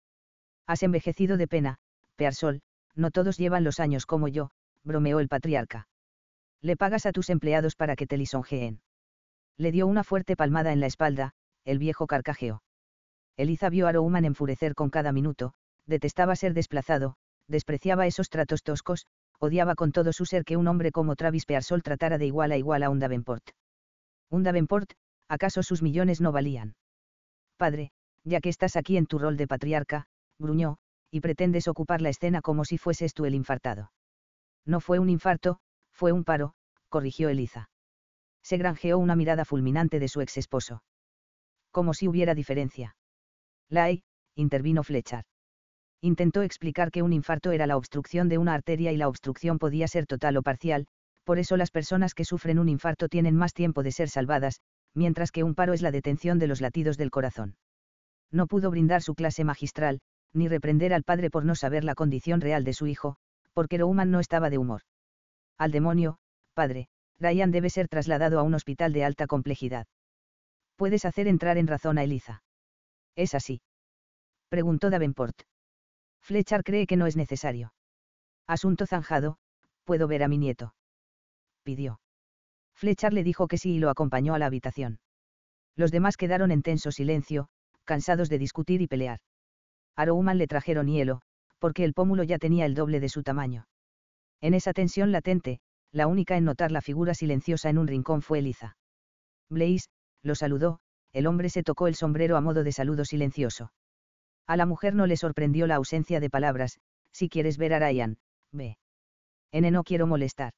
Has 0.66 0.82
envejecido 0.82 1.36
de 1.36 1.48
pena, 1.48 1.78
Pearsol, 2.16 2.62
no 2.94 3.10
todos 3.10 3.38
llevan 3.38 3.64
los 3.64 3.80
años 3.80 4.06
como 4.06 4.28
yo, 4.28 4.50
bromeó 4.84 5.20
el 5.20 5.28
patriarca. 5.28 5.88
Le 6.60 6.76
pagas 6.76 7.06
a 7.06 7.12
tus 7.12 7.30
empleados 7.30 7.74
para 7.74 7.96
que 7.96 8.06
te 8.06 8.16
lisonjeen. 8.16 8.80
Le 9.56 9.72
dio 9.72 9.86
una 9.86 10.04
fuerte 10.04 10.36
palmada 10.36 10.72
en 10.72 10.80
la 10.80 10.86
espalda, 10.86 11.32
el 11.64 11.78
viejo 11.78 12.06
carcajeó. 12.06 12.62
Eliza 13.36 13.70
vio 13.70 13.86
a 13.86 13.92
Roman 13.92 14.24
enfurecer 14.24 14.74
con 14.74 14.90
cada 14.90 15.12
minuto, 15.12 15.54
detestaba 15.86 16.36
ser 16.36 16.54
desplazado, 16.54 17.16
despreciaba 17.48 18.06
esos 18.06 18.28
tratos 18.28 18.62
toscos, 18.62 19.06
odiaba 19.38 19.74
con 19.74 19.92
todo 19.92 20.12
su 20.12 20.26
ser 20.26 20.44
que 20.44 20.56
un 20.56 20.68
hombre 20.68 20.92
como 20.92 21.16
Travis 21.16 21.46
Pearsol 21.46 21.82
tratara 21.82 22.18
de 22.18 22.26
igual 22.26 22.52
a 22.52 22.56
igual 22.56 22.82
a 22.82 22.90
un 22.90 22.98
Davenport. 22.98 23.50
Un 24.30 24.42
Davenport, 24.42 24.92
¿acaso 25.28 25.62
sus 25.62 25.82
millones 25.82 26.20
no 26.20 26.32
valían? 26.32 26.76
Padre, 27.56 27.90
ya 28.24 28.40
que 28.40 28.48
estás 28.48 28.76
aquí 28.76 28.96
en 28.96 29.06
tu 29.06 29.18
rol 29.18 29.36
de 29.36 29.48
patriarca, 29.48 30.06
gruñó, 30.38 30.78
y 31.10 31.20
pretendes 31.20 31.68
ocupar 31.68 32.00
la 32.00 32.08
escena 32.08 32.40
como 32.40 32.64
si 32.64 32.78
fueses 32.78 33.14
tú 33.14 33.24
el 33.24 33.34
infartado. 33.34 33.92
No 34.64 34.80
fue 34.80 34.98
un 34.98 35.10
infarto, 35.10 35.58
fue 35.92 36.12
un 36.12 36.24
paro, 36.24 36.54
corrigió 36.88 37.28
Eliza. 37.28 37.68
Se 38.42 38.56
granjeó 38.56 38.98
una 38.98 39.16
mirada 39.16 39.44
fulminante 39.44 39.98
de 39.98 40.08
su 40.08 40.20
ex 40.20 40.36
esposo. 40.36 40.82
Como 41.70 41.94
si 41.94 42.08
hubiera 42.08 42.34
diferencia. 42.34 42.96
La 43.72 43.84
hay, 43.84 44.02
intervino 44.36 44.82
Fletcher. 44.82 45.24
Intentó 46.02 46.42
explicar 46.42 46.90
que 46.90 47.00
un 47.00 47.14
infarto 47.14 47.52
era 47.52 47.66
la 47.66 47.78
obstrucción 47.78 48.28
de 48.28 48.36
una 48.36 48.52
arteria 48.52 48.92
y 48.92 48.98
la 48.98 49.08
obstrucción 49.08 49.58
podía 49.58 49.88
ser 49.88 50.04
total 50.06 50.36
o 50.36 50.42
parcial, 50.42 50.86
por 51.24 51.38
eso 51.38 51.56
las 51.56 51.70
personas 51.70 52.12
que 52.12 52.26
sufren 52.26 52.58
un 52.58 52.68
infarto 52.68 53.08
tienen 53.08 53.34
más 53.34 53.54
tiempo 53.54 53.82
de 53.82 53.92
ser 53.92 54.10
salvadas, 54.10 54.60
mientras 54.92 55.32
que 55.32 55.42
un 55.42 55.54
paro 55.54 55.72
es 55.72 55.80
la 55.80 55.90
detención 55.90 56.38
de 56.38 56.48
los 56.48 56.60
latidos 56.60 56.98
del 56.98 57.10
corazón. 57.10 57.56
No 58.30 58.46
pudo 58.46 58.70
brindar 58.70 59.00
su 59.00 59.14
clase 59.14 59.42
magistral, 59.42 60.00
ni 60.34 60.48
reprender 60.48 60.92
al 60.92 61.02
padre 61.02 61.30
por 61.30 61.46
no 61.46 61.54
saber 61.54 61.82
la 61.82 61.94
condición 61.94 62.42
real 62.42 62.64
de 62.64 62.74
su 62.74 62.86
hijo, 62.86 63.16
porque 63.54 63.78
Roman 63.78 64.10
no 64.10 64.20
estaba 64.20 64.50
de 64.50 64.58
humor. 64.58 64.82
Al 65.56 65.70
demonio, 65.70 66.18
padre, 66.52 66.88
Ryan 67.18 67.50
debe 67.50 67.70
ser 67.70 67.88
trasladado 67.88 68.38
a 68.38 68.42
un 68.42 68.52
hospital 68.52 68.92
de 68.92 69.04
alta 69.04 69.26
complejidad. 69.26 69.86
Puedes 70.76 71.06
hacer 71.06 71.26
entrar 71.26 71.56
en 71.56 71.68
razón 71.68 71.96
a 71.96 72.04
Eliza. 72.04 72.42
¿Es 73.16 73.34
así? 73.34 73.60
Preguntó 74.48 74.90
Davenport. 74.90 75.42
Fletcher 76.22 76.62
cree 76.62 76.86
que 76.86 76.96
no 76.96 77.06
es 77.06 77.16
necesario. 77.16 77.72
Asunto 78.46 78.86
zanjado, 78.86 79.38
puedo 79.84 80.08
ver 80.08 80.22
a 80.22 80.28
mi 80.28 80.38
nieto. 80.38 80.74
Pidió. 81.62 82.00
Fletcher 82.74 83.12
le 83.12 83.24
dijo 83.24 83.48
que 83.48 83.58
sí 83.58 83.74
y 83.74 83.78
lo 83.78 83.90
acompañó 83.90 84.34
a 84.34 84.38
la 84.38 84.46
habitación. 84.46 85.00
Los 85.76 85.90
demás 85.90 86.16
quedaron 86.16 86.50
en 86.50 86.62
tenso 86.62 86.92
silencio, 86.92 87.48
cansados 87.84 88.28
de 88.28 88.38
discutir 88.38 88.82
y 88.82 88.88
pelear. 88.88 89.20
A 89.96 90.04
Roman 90.04 90.38
le 90.38 90.46
trajeron 90.46 90.88
hielo, 90.88 91.22
porque 91.58 91.84
el 91.84 91.94
pómulo 91.94 92.22
ya 92.22 92.38
tenía 92.38 92.66
el 92.66 92.74
doble 92.74 93.00
de 93.00 93.08
su 93.08 93.22
tamaño. 93.22 93.66
En 94.40 94.54
esa 94.54 94.72
tensión 94.72 95.12
latente, 95.12 95.60
la 95.92 96.06
única 96.06 96.36
en 96.36 96.44
notar 96.44 96.72
la 96.72 96.80
figura 96.80 97.14
silenciosa 97.14 97.70
en 97.70 97.78
un 97.78 97.86
rincón 97.86 98.22
fue 98.22 98.40
Eliza. 98.40 98.76
Blaze, 99.48 99.88
lo 100.22 100.34
saludó, 100.34 100.80
el 101.12 101.26
hombre 101.26 101.50
se 101.50 101.62
tocó 101.62 101.86
el 101.86 101.94
sombrero 101.94 102.36
a 102.36 102.40
modo 102.40 102.64
de 102.64 102.72
saludo 102.72 103.04
silencioso. 103.04 103.72
A 104.46 104.56
la 104.56 104.66
mujer 104.66 104.94
no 104.94 105.06
le 105.06 105.16
sorprendió 105.16 105.66
la 105.66 105.76
ausencia 105.76 106.20
de 106.20 106.30
palabras, 106.30 106.78
si 107.12 107.28
quieres 107.28 107.58
ver 107.58 107.74
a 107.74 107.78
Ryan, 107.78 108.18
ve. 108.52 108.76
N 109.52 109.70
no 109.70 109.84
quiero 109.84 110.06
molestar. 110.06 110.54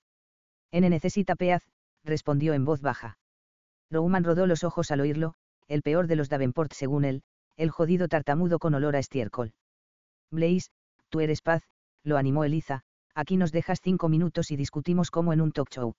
N 0.71 0.89
necesita 0.89 1.35
peaz, 1.35 1.63
respondió 2.05 2.55
en 2.55 2.65
voz 2.65 2.81
baja. 2.81 3.19
Rouman 3.91 4.25
rodó 4.25 4.47
los 4.47 4.65
ojos 4.65 4.91
al 4.91 5.01
oírlo, 5.01 5.35
el 5.69 5.83
peor 5.83 6.07
de 6.07 6.17
los 6.17 6.29
Davenport 6.29 6.73
según 6.73 7.05
él, 7.05 7.23
el 7.57 7.71
jodido 7.71 8.09
tartamudo 8.09 8.59
con 8.59 8.75
olor 8.75 8.97
a 8.97 8.99
estiércol. 8.99 9.53
Blaze, 10.31 10.71
tú 11.09 11.21
eres 11.21 11.43
paz, 11.43 11.63
lo 12.03 12.17
animó 12.17 12.45
Eliza, 12.45 12.83
aquí 13.15 13.37
nos 13.37 13.53
dejas 13.53 13.81
cinco 13.83 14.09
minutos 14.09 14.51
y 14.51 14.57
discutimos 14.57 15.11
como 15.11 15.33
en 15.33 15.41
un 15.41 15.53
talk 15.53 15.71
show. 15.71 15.95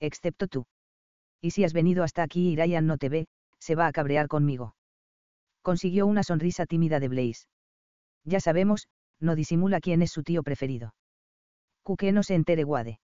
Excepto 0.00 0.48
tú. 0.48 0.66
Y 1.40 1.50
si 1.50 1.64
has 1.64 1.72
venido 1.72 2.04
hasta 2.04 2.22
aquí 2.22 2.50
y 2.50 2.56
Ryan 2.56 2.86
no 2.86 2.98
te 2.98 3.08
ve, 3.08 3.26
se 3.64 3.74
va 3.74 3.86
a 3.86 3.92
cabrear 3.92 4.28
conmigo. 4.28 4.74
Consiguió 5.62 6.06
una 6.06 6.22
sonrisa 6.22 6.66
tímida 6.66 7.00
de 7.00 7.08
Blaze. 7.08 7.46
Ya 8.24 8.38
sabemos, 8.38 8.88
no 9.20 9.34
disimula 9.34 9.80
quién 9.80 10.02
es 10.02 10.10
su 10.12 10.22
tío 10.22 10.42
preferido. 10.42 10.94
Cuque 11.82 12.12
no 12.12 12.22
se 12.22 12.34
entere 12.34 12.64
Guade. 12.64 13.00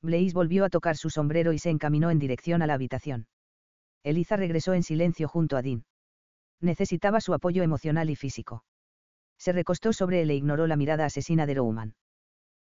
Blaze 0.00 0.32
volvió 0.32 0.64
a 0.64 0.70
tocar 0.70 0.96
su 0.96 1.10
sombrero 1.10 1.52
y 1.52 1.58
se 1.58 1.68
encaminó 1.68 2.10
en 2.10 2.18
dirección 2.18 2.62
a 2.62 2.66
la 2.66 2.74
habitación. 2.74 3.26
Eliza 4.02 4.36
regresó 4.36 4.72
en 4.72 4.82
silencio 4.82 5.28
junto 5.28 5.58
a 5.58 5.62
Dean. 5.62 5.84
Necesitaba 6.60 7.20
su 7.20 7.34
apoyo 7.34 7.62
emocional 7.62 8.08
y 8.08 8.16
físico. 8.16 8.64
Se 9.36 9.52
recostó 9.52 9.92
sobre 9.92 10.22
él 10.22 10.30
e 10.30 10.36
ignoró 10.36 10.66
la 10.66 10.76
mirada 10.76 11.04
asesina 11.04 11.44
de 11.44 11.54
Roman. 11.54 11.94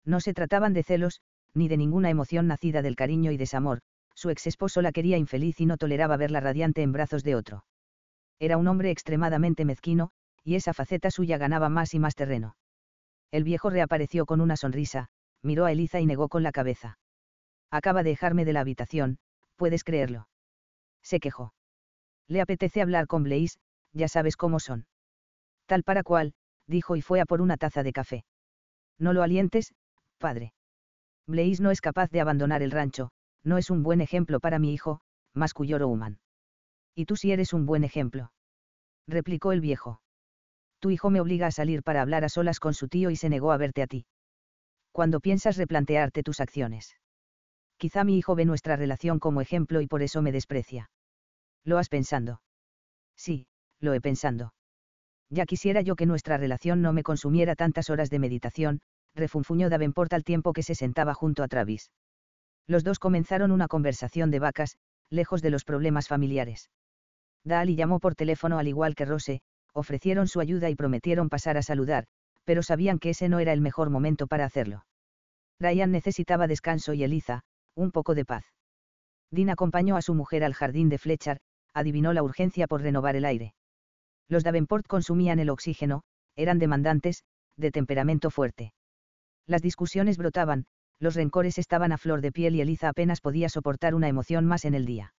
No 0.04 0.20
se 0.20 0.32
trataban 0.32 0.74
de 0.74 0.84
celos, 0.84 1.20
ni 1.54 1.66
de 1.66 1.76
ninguna 1.76 2.08
emoción 2.08 2.46
nacida 2.46 2.82
del 2.82 2.94
cariño 2.94 3.32
y 3.32 3.36
desamor, 3.36 3.80
su 4.16 4.30
ex 4.30 4.46
esposo 4.46 4.82
la 4.82 4.92
quería 4.92 5.18
infeliz 5.18 5.60
y 5.60 5.66
no 5.66 5.76
toleraba 5.76 6.16
verla 6.16 6.40
radiante 6.40 6.82
en 6.82 6.90
brazos 6.90 7.22
de 7.22 7.34
otro. 7.36 7.64
Era 8.40 8.56
un 8.56 8.66
hombre 8.66 8.90
extremadamente 8.90 9.64
mezquino, 9.64 10.10
y 10.42 10.56
esa 10.56 10.72
faceta 10.72 11.10
suya 11.10 11.38
ganaba 11.38 11.68
más 11.68 11.92
y 11.94 11.98
más 11.98 12.14
terreno. 12.14 12.56
El 13.30 13.44
viejo 13.44 13.70
reapareció 13.70 14.24
con 14.24 14.40
una 14.40 14.56
sonrisa, 14.56 15.08
miró 15.42 15.66
a 15.66 15.72
Eliza 15.72 16.00
y 16.00 16.06
negó 16.06 16.28
con 16.28 16.42
la 16.42 16.52
cabeza. 16.52 16.98
Acaba 17.70 18.02
de 18.02 18.10
dejarme 18.10 18.44
de 18.44 18.52
la 18.52 18.60
habitación, 18.60 19.18
puedes 19.56 19.84
creerlo. 19.84 20.28
Se 21.02 21.20
quejó. 21.20 21.52
Le 22.26 22.40
apetece 22.40 22.80
hablar 22.80 23.06
con 23.06 23.22
Blaze, 23.22 23.58
ya 23.92 24.08
sabes 24.08 24.36
cómo 24.36 24.60
son. 24.60 24.86
Tal 25.66 25.82
para 25.82 26.02
cual, 26.02 26.32
dijo 26.66 26.96
y 26.96 27.02
fue 27.02 27.20
a 27.20 27.26
por 27.26 27.40
una 27.40 27.56
taza 27.56 27.82
de 27.82 27.92
café. 27.92 28.24
No 28.98 29.12
lo 29.12 29.22
alientes, 29.22 29.74
padre. 30.18 30.52
Blaze 31.26 31.62
no 31.62 31.70
es 31.70 31.80
capaz 31.80 32.10
de 32.10 32.20
abandonar 32.20 32.62
el 32.62 32.70
rancho, 32.70 33.10
no 33.46 33.58
es 33.58 33.70
un 33.70 33.84
buen 33.84 34.00
ejemplo 34.00 34.40
para 34.40 34.58
mi 34.58 34.74
hijo, 34.74 35.00
masculló 35.32 35.78
Roman. 35.78 36.18
Y 36.96 37.04
tú 37.04 37.14
sí 37.14 37.30
eres 37.30 37.52
un 37.52 37.64
buen 37.64 37.84
ejemplo. 37.84 38.32
Replicó 39.06 39.52
el 39.52 39.60
viejo. 39.60 40.00
Tu 40.80 40.90
hijo 40.90 41.10
me 41.10 41.20
obliga 41.20 41.46
a 41.46 41.52
salir 41.52 41.84
para 41.84 42.02
hablar 42.02 42.24
a 42.24 42.28
solas 42.28 42.58
con 42.58 42.74
su 42.74 42.88
tío 42.88 43.08
y 43.10 43.16
se 43.16 43.28
negó 43.28 43.52
a 43.52 43.56
verte 43.56 43.82
a 43.82 43.86
ti. 43.86 44.04
Cuando 44.90 45.20
piensas 45.20 45.56
replantearte 45.56 46.24
tus 46.24 46.40
acciones. 46.40 46.96
Quizá 47.76 48.02
mi 48.02 48.18
hijo 48.18 48.34
ve 48.34 48.46
nuestra 48.46 48.74
relación 48.74 49.20
como 49.20 49.40
ejemplo 49.40 49.80
y 49.80 49.86
por 49.86 50.02
eso 50.02 50.22
me 50.22 50.32
desprecia. 50.32 50.90
¿Lo 51.62 51.78
has 51.78 51.88
pensando? 51.88 52.40
Sí, 53.14 53.46
lo 53.78 53.94
he 53.94 54.00
pensando. 54.00 54.54
Ya 55.30 55.46
quisiera 55.46 55.82
yo 55.82 55.94
que 55.94 56.06
nuestra 56.06 56.36
relación 56.36 56.82
no 56.82 56.92
me 56.92 57.04
consumiera 57.04 57.54
tantas 57.54 57.90
horas 57.90 58.10
de 58.10 58.18
meditación, 58.18 58.80
refunfuñó 59.14 59.70
Davenport 59.70 60.12
al 60.14 60.24
tiempo 60.24 60.52
que 60.52 60.64
se 60.64 60.74
sentaba 60.74 61.14
junto 61.14 61.44
a 61.44 61.48
Travis. 61.48 61.90
Los 62.66 62.84
dos 62.84 62.98
comenzaron 62.98 63.52
una 63.52 63.68
conversación 63.68 64.30
de 64.30 64.38
vacas, 64.38 64.76
lejos 65.10 65.42
de 65.42 65.50
los 65.50 65.64
problemas 65.64 66.08
familiares. 66.08 66.70
Dali 67.44 67.76
llamó 67.76 68.00
por 68.00 68.14
teléfono 68.14 68.58
al 68.58 68.66
igual 68.66 68.94
que 68.94 69.04
Rose, 69.04 69.40
ofrecieron 69.72 70.26
su 70.26 70.40
ayuda 70.40 70.68
y 70.68 70.74
prometieron 70.74 71.28
pasar 71.28 71.56
a 71.56 71.62
saludar, 71.62 72.06
pero 72.44 72.62
sabían 72.62 72.98
que 72.98 73.10
ese 73.10 73.28
no 73.28 73.38
era 73.38 73.52
el 73.52 73.60
mejor 73.60 73.90
momento 73.90 74.26
para 74.26 74.44
hacerlo. 74.44 74.84
Ryan 75.60 75.92
necesitaba 75.92 76.46
descanso 76.46 76.92
y 76.92 77.04
Eliza, 77.04 77.42
un 77.74 77.92
poco 77.92 78.14
de 78.14 78.24
paz. 78.24 78.44
Dean 79.30 79.50
acompañó 79.50 79.96
a 79.96 80.02
su 80.02 80.14
mujer 80.14 80.44
al 80.44 80.54
jardín 80.54 80.88
de 80.88 80.98
Fletcher, 80.98 81.40
adivinó 81.74 82.12
la 82.12 82.22
urgencia 82.22 82.66
por 82.66 82.82
renovar 82.82 83.16
el 83.16 83.24
aire. 83.24 83.54
Los 84.28 84.44
Davenport 84.44 84.86
consumían 84.86 85.38
el 85.38 85.50
oxígeno, 85.50 86.02
eran 86.34 86.58
demandantes, 86.58 87.22
de 87.56 87.70
temperamento 87.70 88.30
fuerte. 88.30 88.72
Las 89.46 89.62
discusiones 89.62 90.18
brotaban, 90.18 90.66
los 90.98 91.14
rencores 91.14 91.58
estaban 91.58 91.92
a 91.92 91.98
flor 91.98 92.20
de 92.20 92.32
piel 92.32 92.54
y 92.54 92.60
Eliza 92.60 92.88
apenas 92.88 93.20
podía 93.20 93.48
soportar 93.48 93.94
una 93.94 94.08
emoción 94.08 94.46
más 94.46 94.64
en 94.64 94.74
el 94.74 94.86
día. 94.86 95.14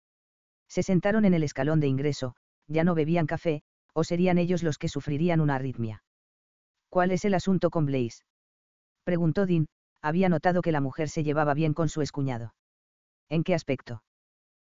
Se 0.67 0.83
sentaron 0.83 1.25
en 1.25 1.33
el 1.33 1.43
escalón 1.43 1.79
de 1.79 1.87
ingreso, 1.87 2.35
ya 2.67 2.83
no 2.83 2.95
bebían 2.95 3.27
café, 3.27 3.61
o 3.93 4.03
serían 4.03 4.37
ellos 4.37 4.63
los 4.63 4.77
que 4.77 4.89
sufrirían 4.89 5.39
una 5.39 5.55
arritmia. 5.55 6.03
¿Cuál 6.89 7.11
es 7.11 7.25
el 7.25 7.33
asunto 7.33 7.69
con 7.69 7.85
Blaze? 7.85 8.23
Preguntó 9.03 9.45
Dean, 9.45 9.67
había 10.01 10.29
notado 10.29 10.61
que 10.61 10.71
la 10.71 10.81
mujer 10.81 11.09
se 11.09 11.23
llevaba 11.23 11.53
bien 11.53 11.73
con 11.73 11.89
su 11.89 12.01
escuñado. 12.01 12.53
¿En 13.29 13.43
qué 13.43 13.53
aspecto? 13.53 14.03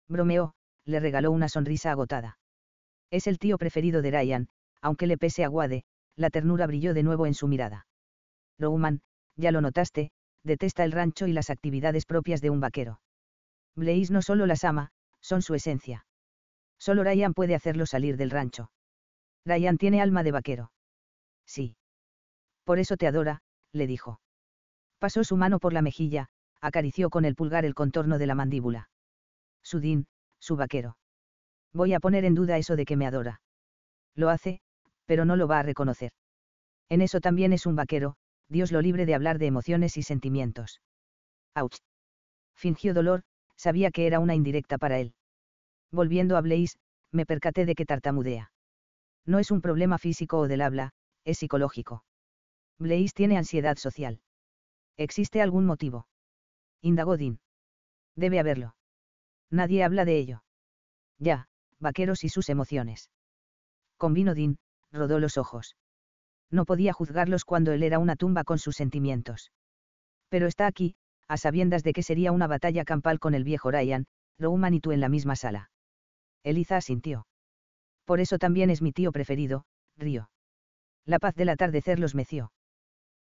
Bromeó, 0.07 0.53
le 0.85 0.99
regaló 0.99 1.31
una 1.31 1.49
sonrisa 1.49 1.91
agotada. 1.91 2.39
Es 3.11 3.27
el 3.27 3.39
tío 3.39 3.57
preferido 3.57 4.01
de 4.01 4.11
Ryan, 4.11 4.49
aunque 4.81 5.07
le 5.07 5.17
pese 5.17 5.43
a 5.43 5.49
Wade, 5.49 5.83
la 6.15 6.29
ternura 6.29 6.67
brilló 6.67 6.93
de 6.93 7.03
nuevo 7.03 7.25
en 7.25 7.33
su 7.33 7.47
mirada. 7.47 7.87
Roman, 8.57 9.01
ya 9.35 9.51
lo 9.51 9.61
notaste, 9.61 10.11
detesta 10.47 10.83
el 10.83 10.91
rancho 10.91 11.27
y 11.27 11.33
las 11.33 11.51
actividades 11.51 12.05
propias 12.05 12.41
de 12.41 12.49
un 12.49 12.59
vaquero. 12.59 12.99
Blaze 13.75 14.11
no 14.11 14.23
solo 14.23 14.47
las 14.47 14.63
ama, 14.63 14.89
son 15.21 15.43
su 15.43 15.53
esencia. 15.53 16.05
Solo 16.79 17.03
Ryan 17.03 17.33
puede 17.33 17.53
hacerlo 17.53 17.85
salir 17.85 18.17
del 18.17 18.31
rancho. 18.31 18.71
Ryan 19.45 19.77
tiene 19.77 20.01
alma 20.01 20.23
de 20.23 20.31
vaquero. 20.31 20.71
Sí. 21.45 21.75
Por 22.63 22.79
eso 22.79 22.97
te 22.97 23.07
adora, 23.07 23.41
le 23.71 23.87
dijo. 23.87 24.19
Pasó 24.99 25.23
su 25.23 25.37
mano 25.37 25.59
por 25.59 25.73
la 25.73 25.81
mejilla, 25.81 26.29
acarició 26.59 27.09
con 27.09 27.25
el 27.25 27.35
pulgar 27.35 27.65
el 27.65 27.75
contorno 27.75 28.17
de 28.17 28.27
la 28.27 28.35
mandíbula. 28.35 28.89
Sudín, 29.63 30.07
su 30.39 30.55
vaquero. 30.55 30.97
Voy 31.73 31.93
a 31.93 31.99
poner 31.99 32.25
en 32.25 32.35
duda 32.35 32.57
eso 32.57 32.75
de 32.75 32.85
que 32.85 32.95
me 32.95 33.05
adora. 33.05 33.41
Lo 34.15 34.29
hace, 34.29 34.61
pero 35.05 35.25
no 35.25 35.35
lo 35.35 35.47
va 35.47 35.59
a 35.59 35.63
reconocer. 35.63 36.11
En 36.89 37.01
eso 37.01 37.19
también 37.19 37.53
es 37.53 37.65
un 37.65 37.75
vaquero, 37.75 38.15
Dios 38.49 38.71
lo 38.71 38.81
libre 38.81 39.05
de 39.05 39.15
hablar 39.15 39.39
de 39.39 39.47
emociones 39.47 39.97
y 39.97 40.03
sentimientos. 40.03 40.81
Auch. 41.53 41.77
Fingió 42.55 42.93
dolor, 42.93 43.23
sabía 43.55 43.91
que 43.91 44.07
era 44.07 44.19
una 44.19 44.35
indirecta 44.35 44.77
para 44.77 44.99
él. 44.99 45.13
Volviendo 45.91 46.37
a 46.37 46.41
Blaze, 46.41 46.77
me 47.11 47.25
percaté 47.25 47.65
de 47.65 47.75
que 47.75 47.85
tartamudea. 47.85 48.51
No 49.25 49.39
es 49.39 49.51
un 49.51 49.61
problema 49.61 49.97
físico 49.97 50.39
o 50.39 50.47
del 50.47 50.61
habla, 50.61 50.93
es 51.25 51.39
psicológico. 51.39 52.03
Blaze 52.79 53.13
tiene 53.13 53.37
ansiedad 53.37 53.77
social. 53.77 54.21
¿Existe 54.95 55.41
algún 55.41 55.65
motivo? 55.65 56.07
Indagó 56.81 57.17
Dean. 57.17 57.39
Debe 58.15 58.39
haberlo. 58.39 58.75
Nadie 59.49 59.83
habla 59.83 60.05
de 60.05 60.17
ello. 60.17 60.43
Ya, 61.19 61.49
vaqueros 61.79 62.23
y 62.23 62.29
sus 62.29 62.49
emociones. 62.49 63.09
Convino 63.97 64.35
Dean, 64.35 64.57
rodó 64.91 65.19
los 65.19 65.37
ojos 65.37 65.75
no 66.51 66.65
podía 66.65 66.93
juzgarlos 66.93 67.45
cuando 67.45 67.71
él 67.71 67.83
era 67.83 67.99
una 67.99 68.15
tumba 68.15 68.43
con 68.43 68.59
sus 68.59 68.75
sentimientos. 68.75 69.51
Pero 70.29 70.47
está 70.47 70.67
aquí, 70.67 70.95
a 71.27 71.37
sabiendas 71.37 71.83
de 71.83 71.93
que 71.93 72.03
sería 72.03 72.31
una 72.31 72.47
batalla 72.47 72.85
campal 72.85 73.19
con 73.19 73.33
el 73.33 73.43
viejo 73.43 73.71
Ryan, 73.71 74.05
Roman 74.39 74.73
y 74.73 74.79
tú 74.79 74.91
en 74.91 75.01
la 75.01 75.09
misma 75.09 75.35
sala. 75.35 75.69
Eliza 76.43 76.77
asintió. 76.77 77.27
Por 78.05 78.19
eso 78.19 78.37
también 78.37 78.69
es 78.69 78.81
mi 78.81 78.93
tío 78.93 79.11
preferido, 79.11 79.65
Río. 79.97 80.29
La 81.05 81.19
paz 81.19 81.35
del 81.35 81.49
atardecer 81.49 81.99
los 81.99 82.15
meció. 82.15 82.51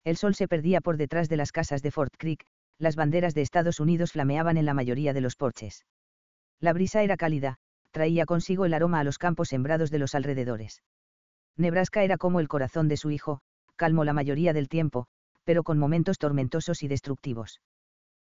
El 0.05 0.17
sol 0.17 0.35
se 0.35 0.49
perdía 0.49 0.81
por 0.81 0.97
detrás 0.97 1.29
de 1.29 1.37
las 1.37 1.53
casas 1.53 1.83
de 1.83 1.91
Fort 1.91 2.15
Creek, 2.19 2.45
las 2.79 2.97
banderas 2.97 3.35
de 3.35 3.43
Estados 3.43 3.81
Unidos 3.81 4.13
flameaban 4.13 4.57
en 4.57 4.67
la 4.67 4.75
mayoría 4.75 5.13
de 5.13 5.21
los 5.21 5.37
porches. 5.37 5.87
La 6.61 6.73
brisa 6.73 7.03
era 7.03 7.17
cálida, 7.17 7.57
traía 7.91 8.27
consigo 8.27 8.65
el 8.65 8.75
aroma 8.75 9.01
a 9.01 9.05
los 9.05 9.19
campos 9.19 9.49
sembrados 9.49 9.91
de 9.91 9.99
los 9.99 10.15
alrededores. 10.15 10.83
Nebraska 11.57 12.03
era 12.03 12.19
como 12.19 12.41
el 12.41 12.49
corazón 12.49 12.89
de 12.89 12.97
su 12.97 13.11
hijo, 13.11 13.41
calmo 13.77 14.05
la 14.05 14.13
mayoría 14.13 14.53
del 14.53 14.69
tiempo, 14.69 15.07
pero 15.45 15.63
con 15.63 15.79
momentos 15.79 16.19
tormentosos 16.19 16.83
y 16.83 16.89
destructivos. 16.89 17.61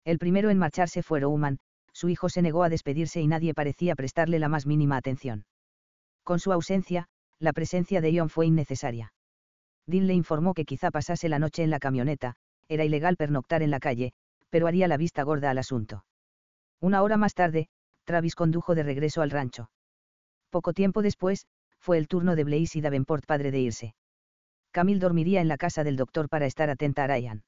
El 0.05 0.19
primero 0.19 0.51
en 0.51 0.59
marcharse 0.59 1.03
fue 1.03 1.21
Roman, 1.21 1.59
su 1.93 2.09
hijo 2.09 2.29
se 2.29 2.43
negó 2.43 2.65
a 2.65 2.69
despedirse 2.69 3.21
y 3.21 3.27
nadie 3.27 3.55
parecía 3.55 3.95
prestarle 3.95 4.39
la 4.39 4.49
más 4.49 4.67
mínima 4.67 4.97
atención. 4.97 5.47
Con 6.25 6.41
su 6.41 6.53
ausencia, 6.53 7.07
la 7.39 7.53
presencia 7.53 8.01
de 8.01 8.13
Ion 8.13 8.29
fue 8.29 8.47
innecesaria. 8.47 9.13
Dean 9.87 10.07
le 10.07 10.15
informó 10.15 10.55
que 10.55 10.65
quizá 10.65 10.91
pasase 10.91 11.29
la 11.29 11.39
noche 11.39 11.63
en 11.63 11.71
la 11.71 11.79
camioneta, 11.79 12.35
era 12.69 12.85
ilegal 12.85 13.17
pernoctar 13.17 13.63
en 13.63 13.71
la 13.71 13.81
calle, 13.81 14.13
pero 14.51 14.67
haría 14.67 14.89
la 14.89 14.97
vista 14.97 15.23
gorda 15.23 15.51
al 15.51 15.59
asunto. 15.59 16.05
Una 16.81 17.03
hora 17.03 17.17
más 17.17 17.35
tarde, 17.35 17.69
Travis 18.05 18.35
condujo 18.35 18.75
de 18.75 18.83
regreso 18.83 19.23
al 19.23 19.31
rancho. 19.31 19.71
Poco 20.51 20.73
tiempo 20.73 21.03
después, 21.03 21.47
fue 21.85 21.99
el 21.99 22.09
turno 22.09 22.35
de 22.35 22.45
Blaze 22.45 22.79
y 22.79 22.81
Davenport 22.81 23.27
padre 23.27 23.51
de 23.51 23.61
irse. 23.61 23.95
Camille 24.73 25.01
dormiría 25.01 25.43
en 25.43 25.49
la 25.49 25.59
casa 25.59 25.85
del 25.85 25.97
doctor 25.97 26.31
para 26.31 26.47
estar 26.47 26.71
atenta 26.71 27.05
a 27.05 27.07
Ryan. 27.07 27.45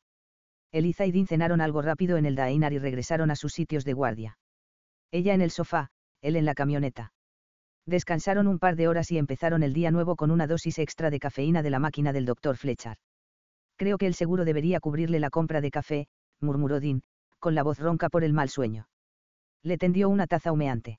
Eliza 0.73 1.07
y 1.07 1.11
Dean 1.11 1.27
cenaron 1.27 1.63
algo 1.63 1.81
rápido 1.81 2.19
en 2.19 2.27
el 2.27 2.35
Dainar 2.35 2.75
y 2.75 2.79
regresaron 2.79 3.31
a 3.31 3.37
sus 3.37 3.55
sitios 3.55 3.87
de 3.87 3.95
guardia. 3.95 4.37
Ella 5.11 5.33
en 5.33 5.41
el 5.41 5.51
sofá, 5.51 5.89
él 6.21 6.37
en 6.37 6.45
la 6.45 6.55
camioneta. 6.55 7.15
Descansaron 7.87 8.47
un 8.47 8.59
par 8.59 8.77
de 8.77 8.89
horas 8.89 9.11
y 9.11 9.17
empezaron 9.17 9.63
el 9.63 9.73
día 9.73 9.91
nuevo 9.91 10.17
con 10.17 10.31
una 10.31 10.47
dosis 10.47 10.79
extra 10.81 11.09
de 11.09 11.19
cafeína 11.19 11.63
de 11.63 11.71
la 11.71 11.79
máquina 11.79 12.13
del 12.13 12.27
doctor 12.27 12.59
Fletcher. 12.59 12.99
Creo 13.77 13.97
que 13.97 14.07
el 14.07 14.15
seguro 14.15 14.45
debería 14.45 14.81
cubrirle 14.81 15.19
la 15.19 15.31
compra 15.31 15.63
de 15.63 15.71
café, 15.71 16.09
murmuró 16.43 16.79
Dean, 16.79 17.03
con 17.39 17.55
la 17.55 17.63
voz 17.63 17.79
ronca 17.79 18.11
por 18.11 18.23
el 18.23 18.35
mal 18.35 18.51
sueño. 18.51 18.87
Le 19.63 19.79
tendió 19.79 20.11
una 20.11 20.27
taza 20.27 20.53
humeante. 20.53 20.99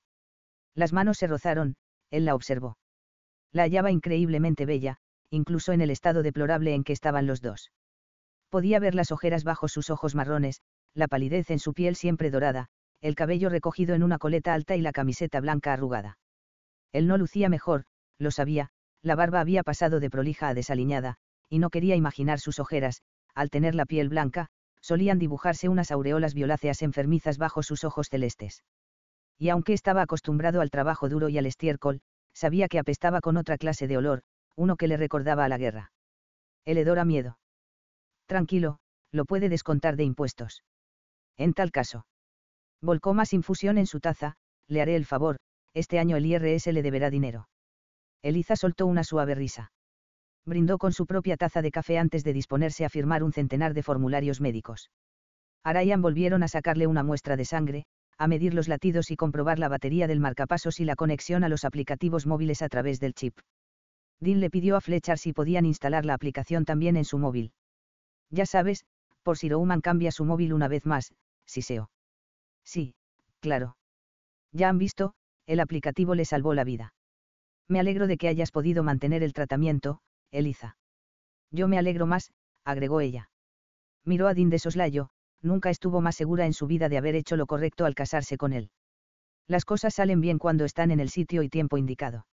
Las 0.74 0.92
manos 0.92 1.18
se 1.18 1.28
rozaron, 1.28 1.76
él 2.10 2.24
la 2.24 2.34
observó. 2.34 2.76
La 3.52 3.62
hallaba 3.62 3.90
increíblemente 3.90 4.66
bella, 4.66 4.98
incluso 5.30 5.72
en 5.72 5.80
el 5.80 5.90
estado 5.90 6.22
deplorable 6.22 6.74
en 6.74 6.84
que 6.84 6.92
estaban 6.92 7.26
los 7.26 7.40
dos. 7.40 7.70
Podía 8.50 8.78
ver 8.78 8.94
las 8.94 9.12
ojeras 9.12 9.44
bajo 9.44 9.68
sus 9.68 9.90
ojos 9.90 10.14
marrones, 10.14 10.62
la 10.94 11.08
palidez 11.08 11.50
en 11.50 11.58
su 11.58 11.74
piel 11.74 11.96
siempre 11.96 12.30
dorada, 12.30 12.68
el 13.00 13.14
cabello 13.14 13.48
recogido 13.48 13.94
en 13.94 14.02
una 14.02 14.18
coleta 14.18 14.54
alta 14.54 14.76
y 14.76 14.80
la 14.80 14.92
camiseta 14.92 15.40
blanca 15.40 15.72
arrugada. 15.72 16.18
Él 16.92 17.06
no 17.06 17.18
lucía 17.18 17.48
mejor, 17.48 17.84
lo 18.18 18.30
sabía, 18.30 18.70
la 19.02 19.14
barba 19.14 19.40
había 19.40 19.62
pasado 19.62 20.00
de 20.00 20.10
prolija 20.10 20.48
a 20.48 20.54
desaliñada, 20.54 21.16
y 21.48 21.58
no 21.58 21.70
quería 21.70 21.96
imaginar 21.96 22.40
sus 22.40 22.58
ojeras, 22.58 23.02
al 23.34 23.50
tener 23.50 23.74
la 23.74 23.86
piel 23.86 24.08
blanca, 24.08 24.48
solían 24.80 25.18
dibujarse 25.18 25.68
unas 25.68 25.90
aureolas 25.90 26.34
violáceas 26.34 26.82
enfermizas 26.82 27.38
bajo 27.38 27.62
sus 27.62 27.84
ojos 27.84 28.08
celestes. 28.08 28.64
Y 29.38 29.50
aunque 29.50 29.72
estaba 29.72 30.02
acostumbrado 30.02 30.60
al 30.60 30.70
trabajo 30.70 31.08
duro 31.08 31.28
y 31.28 31.38
al 31.38 31.46
estiércol, 31.46 32.00
sabía 32.38 32.68
que 32.68 32.78
apestaba 32.78 33.20
con 33.20 33.36
otra 33.36 33.58
clase 33.58 33.88
de 33.88 33.96
olor, 33.96 34.22
uno 34.54 34.76
que 34.76 34.86
le 34.86 34.96
recordaba 34.96 35.44
a 35.44 35.48
la 35.48 35.58
guerra. 35.58 35.90
El 36.64 36.78
hedor 36.78 37.00
a 37.00 37.04
miedo. 37.04 37.38
Tranquilo, 38.26 38.78
lo 39.10 39.24
puede 39.24 39.48
descontar 39.48 39.96
de 39.96 40.04
impuestos. 40.04 40.62
En 41.36 41.52
tal 41.52 41.72
caso. 41.72 42.06
Volcó 42.80 43.12
más 43.12 43.32
infusión 43.32 43.76
en 43.76 43.86
su 43.86 43.98
taza, 43.98 44.36
le 44.68 44.80
haré 44.80 44.94
el 44.94 45.04
favor, 45.04 45.38
este 45.74 45.98
año 45.98 46.16
el 46.16 46.26
IRS 46.26 46.68
le 46.68 46.82
deberá 46.82 47.10
dinero. 47.10 47.48
Eliza 48.22 48.54
soltó 48.54 48.86
una 48.86 49.02
suave 49.02 49.34
risa. 49.34 49.72
Brindó 50.46 50.78
con 50.78 50.92
su 50.92 51.06
propia 51.06 51.36
taza 51.36 51.60
de 51.60 51.72
café 51.72 51.98
antes 51.98 52.22
de 52.22 52.32
disponerse 52.32 52.84
a 52.84 52.88
firmar 52.88 53.24
un 53.24 53.32
centenar 53.32 53.74
de 53.74 53.82
formularios 53.82 54.40
médicos. 54.40 54.90
A 55.64 55.72
Ryan 55.72 56.02
volvieron 56.02 56.42
a 56.44 56.48
sacarle 56.48 56.86
una 56.86 57.02
muestra 57.02 57.36
de 57.36 57.44
sangre, 57.44 57.84
a 58.18 58.26
medir 58.26 58.52
los 58.52 58.68
latidos 58.68 59.10
y 59.10 59.16
comprobar 59.16 59.58
la 59.58 59.68
batería 59.68 60.06
del 60.08 60.20
marcapasos 60.20 60.80
y 60.80 60.84
la 60.84 60.96
conexión 60.96 61.44
a 61.44 61.48
los 61.48 61.64
aplicativos 61.64 62.26
móviles 62.26 62.62
a 62.62 62.68
través 62.68 62.98
del 63.00 63.14
chip. 63.14 63.38
Dean 64.20 64.40
le 64.40 64.50
pidió 64.50 64.76
a 64.76 64.80
Fletcher 64.80 65.18
si 65.18 65.32
podían 65.32 65.64
instalar 65.64 66.04
la 66.04 66.14
aplicación 66.14 66.64
también 66.64 66.96
en 66.96 67.04
su 67.04 67.18
móvil. 67.18 67.52
Ya 68.30 68.44
sabes, 68.44 68.84
por 69.22 69.38
si 69.38 69.48
Rouman 69.48 69.80
cambia 69.80 70.10
su 70.10 70.24
móvil 70.24 70.52
una 70.52 70.68
vez 70.68 70.84
más, 70.84 71.14
Siseo. 71.46 71.90
Sí, 72.64 72.94
claro. 73.40 73.76
Ya 74.52 74.68
han 74.68 74.78
visto, 74.78 75.14
el 75.46 75.60
aplicativo 75.60 76.14
le 76.14 76.24
salvó 76.24 76.54
la 76.54 76.64
vida. 76.64 76.92
Me 77.68 77.78
alegro 77.78 78.06
de 78.06 78.16
que 78.16 78.28
hayas 78.28 78.50
podido 78.50 78.82
mantener 78.82 79.22
el 79.22 79.32
tratamiento, 79.32 80.00
Eliza. 80.30 80.76
Yo 81.50 81.68
me 81.68 81.78
alegro 81.78 82.06
más, 82.06 82.32
agregó 82.64 83.00
ella. 83.00 83.30
Miró 84.04 84.26
a 84.26 84.34
Dean 84.34 84.50
de 84.50 84.58
soslayo, 84.58 85.10
nunca 85.42 85.70
estuvo 85.70 86.00
más 86.00 86.16
segura 86.16 86.46
en 86.46 86.52
su 86.52 86.66
vida 86.66 86.88
de 86.88 86.98
haber 86.98 87.14
hecho 87.14 87.36
lo 87.36 87.46
correcto 87.46 87.84
al 87.84 87.94
casarse 87.94 88.36
con 88.36 88.52
él. 88.52 88.70
Las 89.46 89.64
cosas 89.64 89.94
salen 89.94 90.20
bien 90.20 90.38
cuando 90.38 90.64
están 90.64 90.90
en 90.90 91.00
el 91.00 91.08
sitio 91.08 91.42
y 91.42 91.48
tiempo 91.48 91.78
indicado. 91.78 92.26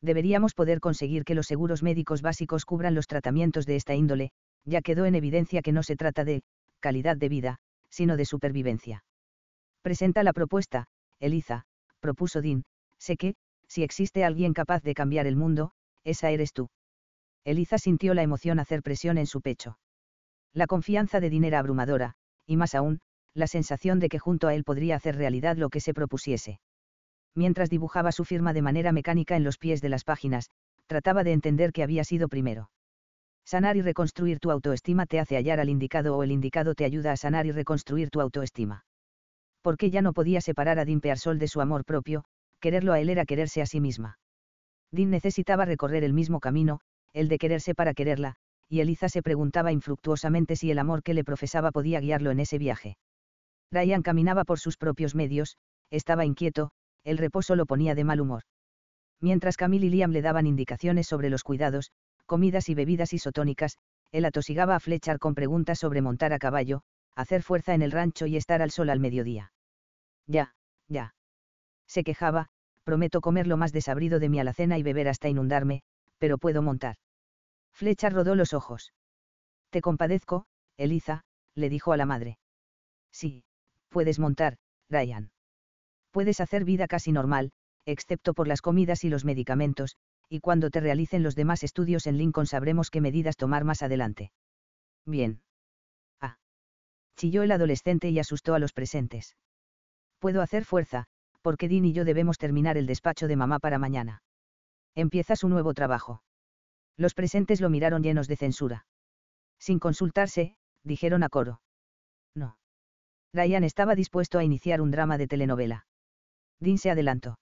Deberíamos 0.00 0.54
poder 0.54 0.80
conseguir 0.80 1.24
que 1.24 1.34
los 1.34 1.46
seguros 1.46 1.82
médicos 1.82 2.22
básicos 2.22 2.64
cubran 2.64 2.94
los 2.94 3.06
tratamientos 3.06 3.66
de 3.66 3.76
esta 3.76 3.94
índole, 3.94 4.30
ya 4.64 4.80
quedó 4.80 5.06
en 5.06 5.14
evidencia 5.14 5.62
que 5.62 5.72
no 5.72 5.82
se 5.82 5.96
trata 5.96 6.24
de 6.24 6.42
calidad 6.80 7.16
de 7.16 7.28
vida, 7.28 7.58
sino 7.90 8.16
de 8.16 8.24
supervivencia. 8.24 9.04
Presenta 9.82 10.22
la 10.22 10.32
propuesta, 10.32 10.86
Eliza, 11.18 11.64
propuso 12.00 12.40
Dean, 12.40 12.64
sé 12.98 13.16
que, 13.16 13.34
si 13.66 13.82
existe 13.82 14.24
alguien 14.24 14.52
capaz 14.52 14.82
de 14.82 14.94
cambiar 14.94 15.26
el 15.26 15.36
mundo, 15.36 15.72
esa 16.04 16.30
eres 16.30 16.52
tú. 16.52 16.70
Eliza 17.44 17.78
sintió 17.78 18.14
la 18.14 18.22
emoción 18.22 18.60
hacer 18.60 18.82
presión 18.82 19.18
en 19.18 19.26
su 19.26 19.40
pecho. 19.40 19.78
La 20.52 20.66
confianza 20.66 21.20
de 21.20 21.30
Dean 21.30 21.44
era 21.44 21.58
abrumadora, 21.58 22.14
y 22.48 22.56
más 22.56 22.74
aún, 22.74 23.00
la 23.34 23.46
sensación 23.46 24.00
de 24.00 24.08
que 24.08 24.18
junto 24.18 24.48
a 24.48 24.54
él 24.54 24.64
podría 24.64 24.96
hacer 24.96 25.16
realidad 25.16 25.56
lo 25.56 25.68
que 25.68 25.80
se 25.80 25.94
propusiese. 25.94 26.60
Mientras 27.36 27.70
dibujaba 27.70 28.10
su 28.10 28.24
firma 28.24 28.52
de 28.52 28.62
manera 28.62 28.90
mecánica 28.90 29.36
en 29.36 29.44
los 29.44 29.58
pies 29.58 29.80
de 29.80 29.90
las 29.90 30.02
páginas, 30.02 30.50
trataba 30.86 31.22
de 31.22 31.32
entender 31.32 31.72
qué 31.72 31.82
había 31.82 32.02
sido 32.02 32.28
primero. 32.28 32.70
Sanar 33.44 33.76
y 33.76 33.82
reconstruir 33.82 34.40
tu 34.40 34.50
autoestima 34.50 35.06
te 35.06 35.20
hace 35.20 35.36
hallar 35.36 35.60
al 35.60 35.68
indicado 35.68 36.16
o 36.16 36.22
el 36.22 36.32
indicado 36.32 36.74
te 36.74 36.84
ayuda 36.84 37.12
a 37.12 37.16
sanar 37.16 37.46
y 37.46 37.52
reconstruir 37.52 38.10
tu 38.10 38.20
autoestima. 38.20 38.84
Porque 39.62 39.90
ya 39.90 40.02
no 40.02 40.14
podía 40.14 40.40
separar 40.40 40.78
a 40.78 40.84
Dean 40.84 41.00
Pearsall 41.00 41.38
de 41.38 41.48
su 41.48 41.60
amor 41.60 41.84
propio, 41.84 42.24
quererlo 42.60 42.94
a 42.94 43.00
él 43.00 43.10
era 43.10 43.26
quererse 43.26 43.60
a 43.60 43.66
sí 43.66 43.80
misma. 43.80 44.18
Dean 44.90 45.10
necesitaba 45.10 45.66
recorrer 45.66 46.02
el 46.02 46.14
mismo 46.14 46.40
camino, 46.40 46.80
el 47.12 47.28
de 47.28 47.38
quererse 47.38 47.74
para 47.74 47.94
quererla, 47.94 48.36
y 48.68 48.80
Eliza 48.80 49.08
se 49.08 49.22
preguntaba 49.22 49.72
infructuosamente 49.72 50.56
si 50.56 50.70
el 50.70 50.78
amor 50.78 51.02
que 51.02 51.14
le 51.14 51.24
profesaba 51.24 51.70
podía 51.72 52.00
guiarlo 52.00 52.30
en 52.30 52.40
ese 52.40 52.58
viaje. 52.58 52.98
Ryan 53.70 54.02
caminaba 54.02 54.44
por 54.44 54.58
sus 54.58 54.76
propios 54.76 55.14
medios, 55.14 55.56
estaba 55.90 56.24
inquieto, 56.24 56.70
el 57.04 57.18
reposo 57.18 57.56
lo 57.56 57.66
ponía 57.66 57.94
de 57.94 58.04
mal 58.04 58.20
humor. 58.20 58.42
Mientras 59.20 59.56
Camille 59.56 59.86
y 59.86 59.90
Liam 59.90 60.12
le 60.12 60.22
daban 60.22 60.46
indicaciones 60.46 61.06
sobre 61.06 61.30
los 61.30 61.42
cuidados, 61.42 61.90
comidas 62.26 62.68
y 62.68 62.74
bebidas 62.74 63.12
isotónicas, 63.12 63.78
él 64.12 64.24
atosigaba 64.24 64.76
a 64.76 64.80
Fletcher 64.80 65.18
con 65.18 65.34
preguntas 65.34 65.78
sobre 65.78 66.02
montar 66.02 66.32
a 66.32 66.38
caballo, 66.38 66.82
hacer 67.14 67.42
fuerza 67.42 67.74
en 67.74 67.82
el 67.82 67.90
rancho 67.90 68.26
y 68.26 68.36
estar 68.36 68.62
al 68.62 68.70
sol 68.70 68.90
al 68.90 69.00
mediodía. 69.00 69.52
Ya, 70.26 70.54
ya. 70.88 71.14
Se 71.86 72.04
quejaba, 72.04 72.48
prometo 72.84 73.20
comer 73.20 73.46
lo 73.46 73.56
más 73.56 73.72
desabrido 73.72 74.18
de 74.18 74.28
mi 74.28 74.38
alacena 74.38 74.78
y 74.78 74.82
beber 74.82 75.08
hasta 75.08 75.28
inundarme, 75.28 75.82
pero 76.18 76.38
puedo 76.38 76.62
montar. 76.62 76.96
Fletcher 77.78 78.12
rodó 78.12 78.34
los 78.34 78.54
ojos. 78.54 78.92
Te 79.70 79.80
compadezco, 79.80 80.46
Eliza, 80.76 81.22
le 81.54 81.68
dijo 81.68 81.92
a 81.92 81.96
la 81.96 82.06
madre. 82.06 82.36
Sí, 83.12 83.44
puedes 83.88 84.18
montar, 84.18 84.56
Ryan. 84.90 85.30
Puedes 86.10 86.40
hacer 86.40 86.64
vida 86.64 86.88
casi 86.88 87.12
normal, 87.12 87.52
excepto 87.86 88.34
por 88.34 88.48
las 88.48 88.62
comidas 88.62 89.04
y 89.04 89.10
los 89.10 89.24
medicamentos, 89.24 89.94
y 90.28 90.40
cuando 90.40 90.70
te 90.70 90.80
realicen 90.80 91.22
los 91.22 91.36
demás 91.36 91.62
estudios 91.62 92.08
en 92.08 92.18
Lincoln 92.18 92.48
sabremos 92.48 92.90
qué 92.90 93.00
medidas 93.00 93.36
tomar 93.36 93.62
más 93.62 93.84
adelante. 93.84 94.32
Bien. 95.06 95.40
Ah. 96.20 96.36
Chilló 97.16 97.44
el 97.44 97.52
adolescente 97.52 98.10
y 98.10 98.18
asustó 98.18 98.54
a 98.54 98.58
los 98.58 98.72
presentes. 98.72 99.36
Puedo 100.18 100.42
hacer 100.42 100.64
fuerza, 100.64 101.06
porque 101.42 101.68
Dean 101.68 101.84
y 101.84 101.92
yo 101.92 102.04
debemos 102.04 102.38
terminar 102.38 102.76
el 102.76 102.86
despacho 102.88 103.28
de 103.28 103.36
mamá 103.36 103.60
para 103.60 103.78
mañana. 103.78 104.24
Empieza 104.96 105.36
su 105.36 105.48
nuevo 105.48 105.74
trabajo. 105.74 106.22
Los 106.98 107.14
presentes 107.14 107.60
lo 107.60 107.70
miraron 107.70 108.02
llenos 108.02 108.28
de 108.28 108.36
censura. 108.36 108.84
Sin 109.58 109.78
consultarse, 109.78 110.56
dijeron 110.82 111.22
a 111.22 111.28
coro. 111.28 111.62
No. 112.34 112.58
Ryan 113.32 113.64
estaba 113.64 113.94
dispuesto 113.94 114.38
a 114.38 114.44
iniciar 114.44 114.80
un 114.80 114.90
drama 114.90 115.16
de 115.16 115.28
telenovela. 115.28 115.86
Dean 116.60 116.76
se 116.76 116.90
adelantó. 116.90 117.38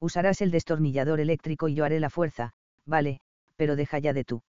Usarás 0.00 0.42
el 0.42 0.50
destornillador 0.50 1.18
eléctrico 1.20 1.68
y 1.68 1.74
yo 1.74 1.84
haré 1.84 1.98
la 1.98 2.10
fuerza, 2.10 2.52
vale, 2.84 3.20
pero 3.56 3.74
deja 3.74 3.98
ya 3.98 4.12
de 4.12 4.24
tú. 4.24 4.42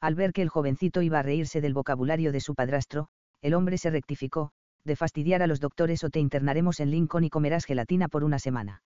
Al 0.00 0.14
ver 0.14 0.32
que 0.32 0.42
el 0.42 0.48
jovencito 0.48 1.02
iba 1.02 1.18
a 1.18 1.22
reírse 1.22 1.60
del 1.60 1.74
vocabulario 1.74 2.32
de 2.32 2.40
su 2.40 2.54
padrastro, 2.54 3.08
el 3.42 3.52
hombre 3.52 3.76
se 3.76 3.90
rectificó, 3.90 4.52
de 4.84 4.96
fastidiar 4.96 5.42
a 5.42 5.46
los 5.46 5.60
doctores 5.60 6.04
o 6.04 6.10
te 6.10 6.20
internaremos 6.20 6.80
en 6.80 6.90
Lincoln 6.90 7.24
y 7.24 7.30
comerás 7.30 7.66
gelatina 7.66 8.08
por 8.08 8.24
una 8.24 8.38
semana. 8.38 8.82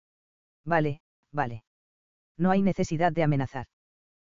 Vale, 0.65 1.01
vale. 1.31 1.63
No 2.37 2.51
hay 2.51 2.61
necesidad 2.61 3.11
de 3.11 3.23
amenazar. 3.23 3.67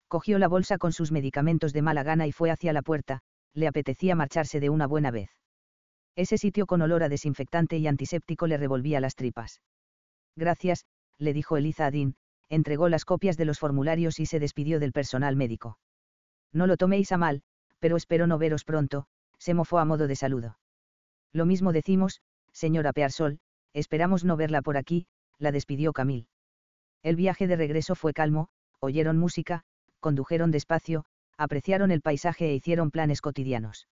Cogió 0.09 0.39
la 0.39 0.47
bolsa 0.47 0.79
con 0.79 0.91
sus 0.91 1.11
medicamentos 1.11 1.71
de 1.71 1.83
mala 1.83 2.01
gana 2.01 2.25
y 2.25 2.31
fue 2.31 2.49
hacia 2.49 2.73
la 2.73 2.81
puerta, 2.81 3.21
le 3.53 3.67
apetecía 3.67 4.15
marcharse 4.15 4.59
de 4.59 4.71
una 4.71 4.87
buena 4.87 5.11
vez. 5.11 5.29
Ese 6.15 6.39
sitio 6.39 6.65
con 6.65 6.81
olor 6.81 7.03
a 7.03 7.09
desinfectante 7.09 7.77
y 7.77 7.85
antiséptico 7.85 8.47
le 8.47 8.57
revolvía 8.57 8.99
las 8.99 9.15
tripas. 9.15 9.61
Gracias, 10.35 10.85
le 11.19 11.31
dijo 11.31 11.57
Eliza 11.57 11.85
a 11.85 11.91
Dean, 11.91 12.15
entregó 12.49 12.89
las 12.89 13.05
copias 13.05 13.37
de 13.37 13.45
los 13.45 13.59
formularios 13.59 14.19
y 14.19 14.25
se 14.25 14.39
despidió 14.39 14.79
del 14.79 14.93
personal 14.93 15.35
médico. 15.35 15.77
No 16.51 16.65
lo 16.65 16.75
toméis 16.75 17.11
a 17.11 17.17
mal, 17.17 17.43
pero 17.77 17.95
espero 17.95 18.25
no 18.25 18.39
veros 18.39 18.63
pronto, 18.63 19.05
se 19.37 19.53
mofó 19.53 19.77
a 19.77 19.85
modo 19.85 20.07
de 20.07 20.15
saludo. 20.15 20.57
Lo 21.31 21.45
mismo 21.45 21.71
decimos, 21.71 22.21
señora 22.51 22.93
Pearsol, 22.93 23.39
esperamos 23.73 24.25
no 24.25 24.37
verla 24.37 24.63
por 24.63 24.75
aquí, 24.75 25.05
la 25.37 25.51
despidió 25.51 25.93
Camille. 25.93 26.27
El 27.03 27.15
viaje 27.15 27.45
de 27.47 27.55
regreso 27.55 27.93
fue 27.93 28.13
calmo, 28.13 28.49
oyeron 28.79 29.17
música, 29.17 29.63
condujeron 29.99 30.51
despacio, 30.51 31.05
apreciaron 31.37 31.91
el 31.91 32.01
paisaje 32.01 32.49
e 32.49 32.55
hicieron 32.55 32.91
planes 32.91 33.21
cotidianos. 33.21 33.87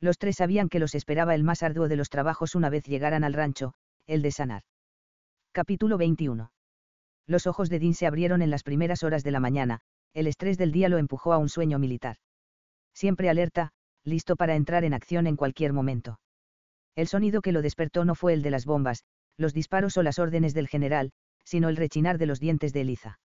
Los 0.00 0.18
tres 0.18 0.36
sabían 0.36 0.68
que 0.68 0.78
los 0.78 0.94
esperaba 0.94 1.34
el 1.34 1.42
más 1.42 1.62
arduo 1.62 1.88
de 1.88 1.96
los 1.96 2.08
trabajos 2.08 2.54
una 2.54 2.70
vez 2.70 2.84
llegaran 2.84 3.24
al 3.24 3.34
rancho, 3.34 3.74
el 4.06 4.22
de 4.22 4.30
sanar. 4.30 4.62
Capítulo 5.52 5.98
21. 5.98 6.52
Los 7.26 7.46
ojos 7.46 7.68
de 7.68 7.78
Dean 7.78 7.94
se 7.94 8.06
abrieron 8.06 8.42
en 8.42 8.50
las 8.50 8.62
primeras 8.62 9.02
horas 9.02 9.24
de 9.24 9.32
la 9.32 9.40
mañana, 9.40 9.80
el 10.14 10.26
estrés 10.26 10.56
del 10.56 10.72
día 10.72 10.88
lo 10.88 10.98
empujó 10.98 11.32
a 11.32 11.38
un 11.38 11.48
sueño 11.48 11.78
militar. 11.78 12.16
Siempre 12.94 13.28
alerta, 13.28 13.72
listo 14.04 14.36
para 14.36 14.54
entrar 14.54 14.84
en 14.84 14.94
acción 14.94 15.26
en 15.26 15.36
cualquier 15.36 15.72
momento. 15.72 16.20
El 16.96 17.06
sonido 17.08 17.42
que 17.42 17.52
lo 17.52 17.62
despertó 17.62 18.04
no 18.04 18.14
fue 18.14 18.32
el 18.32 18.42
de 18.42 18.50
las 18.50 18.64
bombas, 18.64 19.04
los 19.36 19.52
disparos 19.52 19.96
o 19.96 20.02
las 20.02 20.18
órdenes 20.18 20.54
del 20.54 20.68
general, 20.68 21.12
sino 21.44 21.68
el 21.68 21.76
rechinar 21.76 22.18
de 22.18 22.26
los 22.26 22.40
dientes 22.40 22.72
de 22.72 22.80
Eliza. 22.80 23.20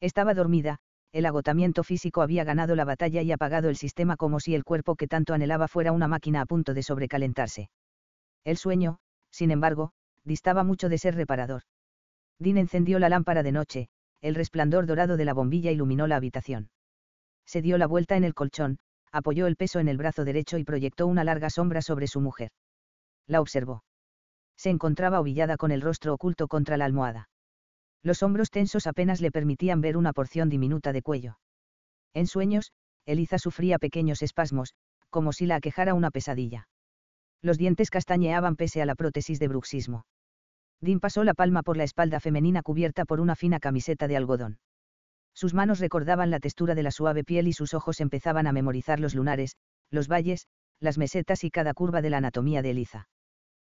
Estaba 0.00 0.34
dormida, 0.34 0.78
el 1.16 1.24
agotamiento 1.24 1.82
físico 1.82 2.20
había 2.20 2.44
ganado 2.44 2.76
la 2.76 2.84
batalla 2.84 3.22
y 3.22 3.32
apagado 3.32 3.70
el 3.70 3.76
sistema 3.76 4.18
como 4.18 4.38
si 4.38 4.54
el 4.54 4.64
cuerpo 4.64 4.96
que 4.96 5.08
tanto 5.08 5.32
anhelaba 5.32 5.66
fuera 5.66 5.92
una 5.92 6.08
máquina 6.08 6.42
a 6.42 6.44
punto 6.44 6.74
de 6.74 6.82
sobrecalentarse. 6.82 7.70
El 8.44 8.58
sueño, 8.58 8.98
sin 9.30 9.50
embargo, 9.50 9.92
distaba 10.24 10.62
mucho 10.62 10.90
de 10.90 10.98
ser 10.98 11.14
reparador. 11.14 11.62
Dean 12.38 12.58
encendió 12.58 12.98
la 12.98 13.08
lámpara 13.08 13.42
de 13.42 13.50
noche, 13.50 13.88
el 14.20 14.34
resplandor 14.34 14.84
dorado 14.84 15.16
de 15.16 15.24
la 15.24 15.32
bombilla 15.32 15.70
iluminó 15.70 16.06
la 16.06 16.16
habitación. 16.16 16.68
Se 17.46 17.62
dio 17.62 17.78
la 17.78 17.86
vuelta 17.86 18.18
en 18.18 18.24
el 18.24 18.34
colchón, 18.34 18.76
apoyó 19.10 19.46
el 19.46 19.56
peso 19.56 19.78
en 19.80 19.88
el 19.88 19.96
brazo 19.96 20.22
derecho 20.22 20.58
y 20.58 20.64
proyectó 20.64 21.06
una 21.06 21.24
larga 21.24 21.48
sombra 21.48 21.80
sobre 21.80 22.08
su 22.08 22.20
mujer. 22.20 22.50
La 23.26 23.40
observó. 23.40 23.84
Se 24.58 24.68
encontraba 24.68 25.20
ovillada 25.20 25.56
con 25.56 25.70
el 25.70 25.80
rostro 25.80 26.12
oculto 26.12 26.46
contra 26.46 26.76
la 26.76 26.84
almohada. 26.84 27.30
Los 28.06 28.22
hombros 28.22 28.50
tensos 28.50 28.86
apenas 28.86 29.20
le 29.20 29.32
permitían 29.32 29.80
ver 29.80 29.96
una 29.96 30.12
porción 30.12 30.48
diminuta 30.48 30.92
de 30.92 31.02
cuello. 31.02 31.40
En 32.14 32.28
sueños, 32.28 32.70
Eliza 33.04 33.36
sufría 33.36 33.80
pequeños 33.80 34.22
espasmos, 34.22 34.74
como 35.10 35.32
si 35.32 35.44
la 35.44 35.56
aquejara 35.56 35.92
una 35.92 36.12
pesadilla. 36.12 36.68
Los 37.42 37.58
dientes 37.58 37.90
castañeaban 37.90 38.54
pese 38.54 38.80
a 38.80 38.86
la 38.86 38.94
prótesis 38.94 39.40
de 39.40 39.48
bruxismo. 39.48 40.06
Dean 40.80 41.00
pasó 41.00 41.24
la 41.24 41.34
palma 41.34 41.64
por 41.64 41.76
la 41.76 41.82
espalda 41.82 42.20
femenina 42.20 42.62
cubierta 42.62 43.06
por 43.06 43.18
una 43.18 43.34
fina 43.34 43.58
camiseta 43.58 44.06
de 44.06 44.16
algodón. 44.16 44.60
Sus 45.34 45.52
manos 45.52 45.80
recordaban 45.80 46.30
la 46.30 46.38
textura 46.38 46.76
de 46.76 46.84
la 46.84 46.92
suave 46.92 47.24
piel 47.24 47.48
y 47.48 47.54
sus 47.54 47.74
ojos 47.74 48.00
empezaban 48.00 48.46
a 48.46 48.52
memorizar 48.52 49.00
los 49.00 49.16
lunares, 49.16 49.56
los 49.90 50.06
valles, 50.06 50.46
las 50.78 50.96
mesetas 50.96 51.42
y 51.42 51.50
cada 51.50 51.74
curva 51.74 52.02
de 52.02 52.10
la 52.10 52.18
anatomía 52.18 52.62
de 52.62 52.70
Eliza. 52.70 53.08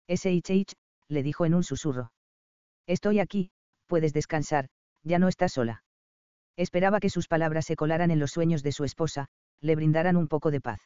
SHH, 0.09 0.73
le 1.09 1.23
dijo 1.23 1.45
en 1.45 1.53
un 1.53 1.65
susurro. 1.65 2.13
Estoy 2.87 3.21
aquí, 3.21 3.51
puedes 3.93 4.14
descansar, 4.14 4.70
ya 5.02 5.19
no 5.19 5.28
estás 5.28 5.52
sola. 5.52 5.85
Esperaba 6.56 6.98
que 6.98 7.10
sus 7.10 7.28
palabras 7.28 7.66
se 7.66 7.77
colaran 7.77 8.10
en 8.10 8.20
los 8.20 8.31
sueños 8.31 8.62
de 8.62 8.73
su 8.73 8.85
esposa, 8.85 9.27
le 9.60 9.77
brindaran 9.77 10.16
un 10.16 10.28
poco 10.28 10.51
de 10.51 10.62
paz. 10.62 10.81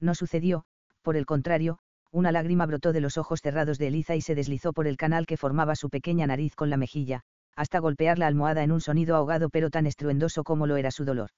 No 0.00 0.12
sucedió, 0.12 0.64
por 1.02 1.16
el 1.16 1.24
contrario, 1.24 1.78
una 2.10 2.32
lágrima 2.32 2.66
brotó 2.66 2.92
de 2.92 3.00
los 3.00 3.16
ojos 3.16 3.42
cerrados 3.42 3.78
de 3.78 3.86
Eliza 3.86 4.16
y 4.16 4.22
se 4.22 4.34
deslizó 4.34 4.72
por 4.72 4.88
el 4.88 4.96
canal 4.96 5.24
que 5.24 5.36
formaba 5.36 5.76
su 5.76 5.88
pequeña 5.88 6.26
nariz 6.26 6.56
con 6.56 6.68
la 6.68 6.76
mejilla, 6.76 7.20
hasta 7.54 7.78
golpear 7.78 8.18
la 8.18 8.26
almohada 8.26 8.64
en 8.64 8.72
un 8.72 8.80
sonido 8.80 9.14
ahogado 9.14 9.48
pero 9.48 9.70
tan 9.70 9.86
estruendoso 9.86 10.42
como 10.42 10.66
lo 10.66 10.76
era 10.76 10.90
su 10.90 11.04
dolor. 11.04 11.30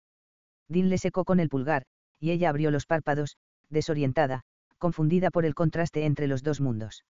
Dean 0.69 0.89
le 0.89 0.97
secó 0.97 1.27
con 1.27 1.39
el 1.39 1.51
pulgar, 1.51 1.83
y 2.19 2.31
ella 2.31 2.49
abrió 2.49 2.71
los 2.71 2.87
párpados, 2.87 3.37
desorientada, 3.69 4.41
confundida 4.79 5.31
por 5.31 5.45
el 5.45 5.55
contraste 5.55 6.07
entre 6.07 6.29
los 6.29 6.43
dos 6.43 6.63
mundos. 6.63 7.05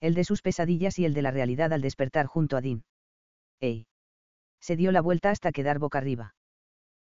El 0.00 0.14
de 0.14 0.22
sus 0.22 0.42
pesadillas 0.42 1.00
y 1.00 1.06
el 1.06 1.12
de 1.12 1.22
la 1.22 1.32
realidad 1.32 1.72
al 1.72 1.80
despertar 1.80 2.26
junto 2.26 2.56
a 2.56 2.60
Dean. 2.60 2.84
¡Ey! 3.60 3.86
Se 4.60 4.76
dio 4.76 4.92
la 4.92 5.00
vuelta 5.00 5.30
hasta 5.30 5.52
quedar 5.52 5.78
boca 5.78 5.98
arriba. 5.98 6.34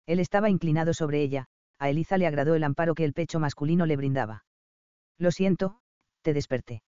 Él 0.05 0.19
estaba 0.19 0.49
inclinado 0.49 0.93
sobre 0.93 1.21
ella, 1.21 1.45
a 1.77 1.89
Eliza 1.89 2.17
le 2.17 2.27
agradó 2.27 2.55
el 2.55 2.63
amparo 2.63 2.95
que 2.95 3.05
el 3.05 3.13
pecho 3.13 3.39
masculino 3.39 3.85
le 3.85 3.95
brindaba. 3.95 4.43
Lo 5.17 5.31
siento, 5.31 5.79
te 6.21 6.33
desperté. 6.33 6.81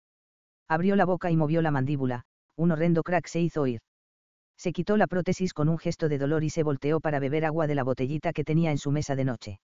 Abrió 0.67 0.95
la 0.95 1.05
boca 1.05 1.31
y 1.31 1.37
movió 1.37 1.61
la 1.61 1.71
mandíbula, 1.71 2.23
un 2.55 2.71
horrendo 2.71 3.03
crack 3.03 3.27
se 3.27 3.41
hizo 3.41 3.61
oír. 3.61 3.81
Se 4.57 4.73
quitó 4.73 4.97
la 4.97 5.07
prótesis 5.07 5.53
con 5.53 5.69
un 5.69 5.77
gesto 5.77 6.07
de 6.07 6.17
dolor 6.17 6.43
y 6.43 6.49
se 6.49 6.63
volteó 6.63 6.99
para 6.99 7.19
beber 7.19 7.45
agua 7.45 7.67
de 7.67 7.75
la 7.75 7.83
botellita 7.83 8.33
que 8.33 8.43
tenía 8.43 8.71
en 8.71 8.77
su 8.77 8.91
mesa 8.91 9.15
de 9.15 9.25
noche. 9.25 9.59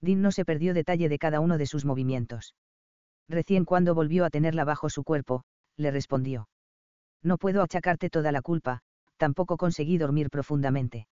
Dean 0.00 0.20
no 0.20 0.32
se 0.32 0.44
perdió 0.44 0.74
detalle 0.74 1.08
de 1.08 1.18
cada 1.18 1.40
uno 1.40 1.58
de 1.58 1.66
sus 1.66 1.84
movimientos. 1.84 2.54
Recién 3.28 3.64
cuando 3.64 3.94
volvió 3.94 4.24
a 4.24 4.30
tenerla 4.30 4.64
bajo 4.64 4.90
su 4.90 5.02
cuerpo, 5.02 5.44
le 5.76 5.90
respondió. 5.90 6.48
No 7.22 7.38
puedo 7.38 7.62
achacarte 7.62 8.10
toda 8.10 8.32
la 8.32 8.42
culpa, 8.42 8.80
tampoco 9.18 9.56
conseguí 9.58 9.98
dormir 9.98 10.30
profundamente. 10.30 11.06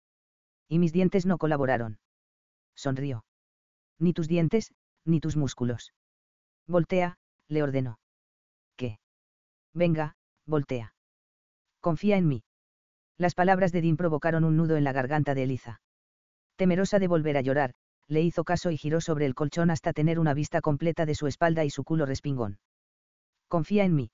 Y 0.68 0.78
mis 0.78 0.92
dientes 0.92 1.26
no 1.26 1.36
colaboraron. 1.38 1.98
Sonrió. 2.74 3.24
Ni 3.98 4.12
tus 4.12 4.28
dientes, 4.28 4.72
ni 5.04 5.20
tus 5.20 5.36
músculos. 5.36 5.92
Voltea, 6.66 7.18
le 7.48 7.62
ordenó. 7.62 7.98
¿Qué? 8.76 8.98
Venga, 9.74 10.16
voltea. 10.46 10.94
Confía 11.80 12.16
en 12.16 12.28
mí. 12.28 12.42
Las 13.18 13.34
palabras 13.34 13.72
de 13.72 13.80
Dean 13.80 13.96
provocaron 13.96 14.44
un 14.44 14.56
nudo 14.56 14.76
en 14.76 14.84
la 14.84 14.92
garganta 14.92 15.34
de 15.34 15.44
Eliza. 15.44 15.80
Temerosa 16.56 16.98
de 16.98 17.08
volver 17.08 17.36
a 17.36 17.42
llorar, 17.42 17.74
le 18.08 18.22
hizo 18.22 18.44
caso 18.44 18.70
y 18.70 18.76
giró 18.76 19.00
sobre 19.00 19.26
el 19.26 19.34
colchón 19.34 19.70
hasta 19.70 19.92
tener 19.92 20.18
una 20.18 20.34
vista 20.34 20.60
completa 20.60 21.06
de 21.06 21.14
su 21.14 21.26
espalda 21.26 21.64
y 21.64 21.70
su 21.70 21.84
culo 21.84 22.06
respingón. 22.06 22.58
Confía 23.48 23.84
en 23.84 23.94
mí. 23.94 24.10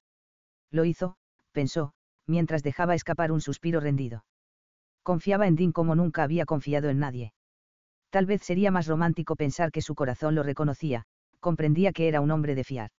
Lo 0.70 0.84
hizo, 0.84 1.16
pensó, 1.52 1.94
mientras 2.26 2.62
dejaba 2.62 2.94
escapar 2.94 3.32
un 3.32 3.40
suspiro 3.40 3.80
rendido. 3.80 4.24
Confiaba 5.02 5.46
en 5.46 5.56
Dean 5.56 5.72
como 5.72 5.94
nunca 5.94 6.22
había 6.22 6.44
confiado 6.44 6.88
en 6.88 6.98
nadie. 6.98 7.32
Tal 8.10 8.26
vez 8.26 8.42
sería 8.42 8.70
más 8.70 8.86
romántico 8.86 9.36
pensar 9.36 9.72
que 9.72 9.82
su 9.82 9.94
corazón 9.94 10.34
lo 10.34 10.42
reconocía, 10.42 11.04
comprendía 11.40 11.92
que 11.92 12.08
era 12.08 12.20
un 12.20 12.30
hombre 12.30 12.54
de 12.54 12.64
fiar. 12.64 12.90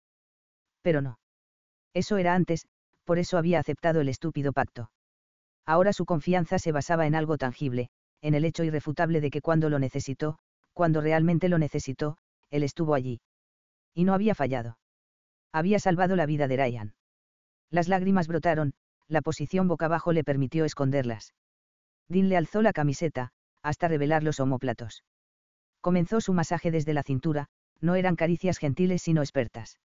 Pero 0.81 1.01
no. 1.01 1.19
Eso 1.93 2.17
era 2.17 2.33
antes, 2.33 2.65
por 3.03 3.19
eso 3.19 3.37
había 3.37 3.59
aceptado 3.59 4.01
el 4.01 4.09
estúpido 4.09 4.53
pacto. 4.53 4.91
Ahora 5.65 5.93
su 5.93 6.05
confianza 6.05 6.59
se 6.59 6.71
basaba 6.71 7.05
en 7.07 7.15
algo 7.15 7.37
tangible, 7.37 7.89
en 8.21 8.33
el 8.33 8.45
hecho 8.45 8.63
irrefutable 8.63 9.21
de 9.21 9.29
que 9.29 9.41
cuando 9.41 9.69
lo 9.69 9.79
necesitó, 9.79 10.39
cuando 10.73 11.01
realmente 11.01 11.47
lo 11.47 11.57
necesitó, 11.57 12.17
él 12.49 12.63
estuvo 12.63 12.95
allí. 12.95 13.21
Y 13.93 14.03
no 14.03 14.13
había 14.13 14.35
fallado. 14.35 14.77
Había 15.51 15.79
salvado 15.79 16.15
la 16.15 16.25
vida 16.25 16.47
de 16.47 16.57
Ryan. 16.57 16.93
Las 17.69 17.87
lágrimas 17.87 18.27
brotaron, 18.27 18.73
la 19.07 19.21
posición 19.21 19.67
boca 19.67 19.85
abajo 19.85 20.13
le 20.13 20.23
permitió 20.23 20.65
esconderlas. 20.65 21.33
Dean 22.07 22.29
le 22.29 22.37
alzó 22.37 22.61
la 22.61 22.73
camiseta, 22.73 23.31
hasta 23.61 23.87
revelar 23.87 24.23
los 24.23 24.39
omóplatos. 24.39 25.03
Comenzó 25.81 26.21
su 26.21 26.33
masaje 26.33 26.71
desde 26.71 26.93
la 26.93 27.03
cintura, 27.03 27.47
no 27.81 27.95
eran 27.95 28.15
caricias 28.15 28.57
gentiles 28.57 29.01
sino 29.01 29.21
expertas. 29.21 29.79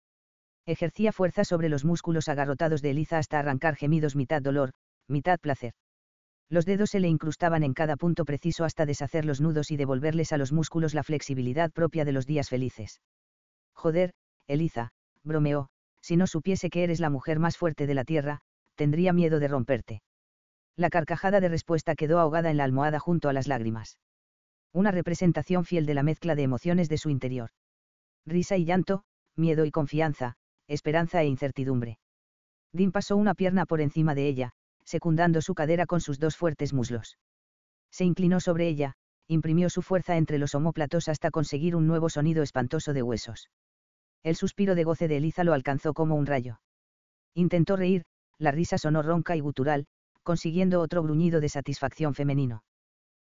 Ejercía 0.66 1.12
fuerza 1.12 1.44
sobre 1.44 1.68
los 1.68 1.84
músculos 1.84 2.28
agarrotados 2.28 2.82
de 2.82 2.90
Eliza 2.90 3.18
hasta 3.18 3.38
arrancar 3.38 3.76
gemidos 3.76 4.16
mitad 4.16 4.42
dolor, 4.42 4.72
mitad 5.08 5.38
placer. 5.38 5.74
Los 6.48 6.64
dedos 6.64 6.90
se 6.90 7.00
le 7.00 7.08
incrustaban 7.08 7.62
en 7.62 7.74
cada 7.74 7.96
punto 7.96 8.24
preciso 8.24 8.64
hasta 8.64 8.86
deshacer 8.86 9.24
los 9.24 9.40
nudos 9.40 9.70
y 9.70 9.76
devolverles 9.76 10.32
a 10.32 10.36
los 10.36 10.52
músculos 10.52 10.94
la 10.94 11.02
flexibilidad 11.02 11.72
propia 11.72 12.04
de 12.04 12.12
los 12.12 12.26
días 12.26 12.48
felices. 12.48 13.00
Joder, 13.74 14.12
Eliza, 14.46 14.90
bromeó, 15.24 15.68
si 16.00 16.16
no 16.16 16.26
supiese 16.26 16.70
que 16.70 16.84
eres 16.84 17.00
la 17.00 17.10
mujer 17.10 17.38
más 17.40 17.56
fuerte 17.56 17.86
de 17.86 17.94
la 17.94 18.04
tierra, 18.04 18.40
tendría 18.76 19.12
miedo 19.12 19.40
de 19.40 19.48
romperte. 19.48 20.02
La 20.76 20.90
carcajada 20.90 21.40
de 21.40 21.48
respuesta 21.48 21.94
quedó 21.94 22.18
ahogada 22.20 22.50
en 22.50 22.58
la 22.58 22.64
almohada 22.64 22.98
junto 22.98 23.28
a 23.28 23.32
las 23.32 23.48
lágrimas. 23.48 23.98
Una 24.72 24.90
representación 24.90 25.64
fiel 25.64 25.86
de 25.86 25.94
la 25.94 26.02
mezcla 26.02 26.34
de 26.34 26.42
emociones 26.42 26.88
de 26.88 26.98
su 26.98 27.10
interior 27.10 27.50
risa 28.26 28.56
y 28.56 28.64
llanto, 28.64 29.04
miedo 29.36 29.64
y 29.64 29.70
confianza, 29.70 30.34
esperanza 30.66 31.22
e 31.22 31.26
incertidumbre. 31.26 31.98
Dean 32.72 32.92
pasó 32.92 33.16
una 33.16 33.34
pierna 33.34 33.64
por 33.64 33.80
encima 33.80 34.14
de 34.14 34.26
ella, 34.26 34.50
secundando 34.84 35.40
su 35.40 35.54
cadera 35.54 35.86
con 35.86 36.00
sus 36.00 36.18
dos 36.18 36.36
fuertes 36.36 36.72
muslos. 36.72 37.18
Se 37.90 38.04
inclinó 38.04 38.40
sobre 38.40 38.68
ella, 38.68 38.94
imprimió 39.28 39.70
su 39.70 39.82
fuerza 39.82 40.16
entre 40.16 40.38
los 40.38 40.54
omóplatos 40.54 41.08
hasta 41.08 41.30
conseguir 41.30 41.74
un 41.76 41.86
nuevo 41.86 42.10
sonido 42.10 42.42
espantoso 42.42 42.92
de 42.92 43.02
huesos. 43.02 43.48
El 44.22 44.36
suspiro 44.36 44.74
de 44.74 44.84
goce 44.84 45.08
de 45.08 45.16
Eliza 45.18 45.44
lo 45.44 45.54
alcanzó 45.54 45.94
como 45.94 46.16
un 46.16 46.26
rayo. 46.26 46.60
Intentó 47.34 47.76
reír, 47.76 48.04
la 48.38 48.50
risa 48.50 48.78
sonó 48.78 49.02
ronca 49.02 49.36
y 49.36 49.40
gutural, 49.40 49.86
consiguiendo 50.22 50.80
otro 50.80 51.02
gruñido 51.02 51.40
de 51.40 51.48
satisfacción 51.48 52.14
femenino. 52.14 52.64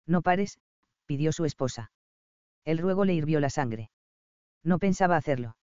No 0.06 0.22
pares, 0.22 0.58
pidió 1.06 1.32
su 1.32 1.44
esposa. 1.44 1.90
El 2.64 2.78
ruego 2.78 3.04
le 3.04 3.14
hirvió 3.14 3.40
la 3.40 3.50
sangre. 3.50 3.90
No 4.62 4.78
pensaba 4.78 5.16
hacerlo. 5.16 5.56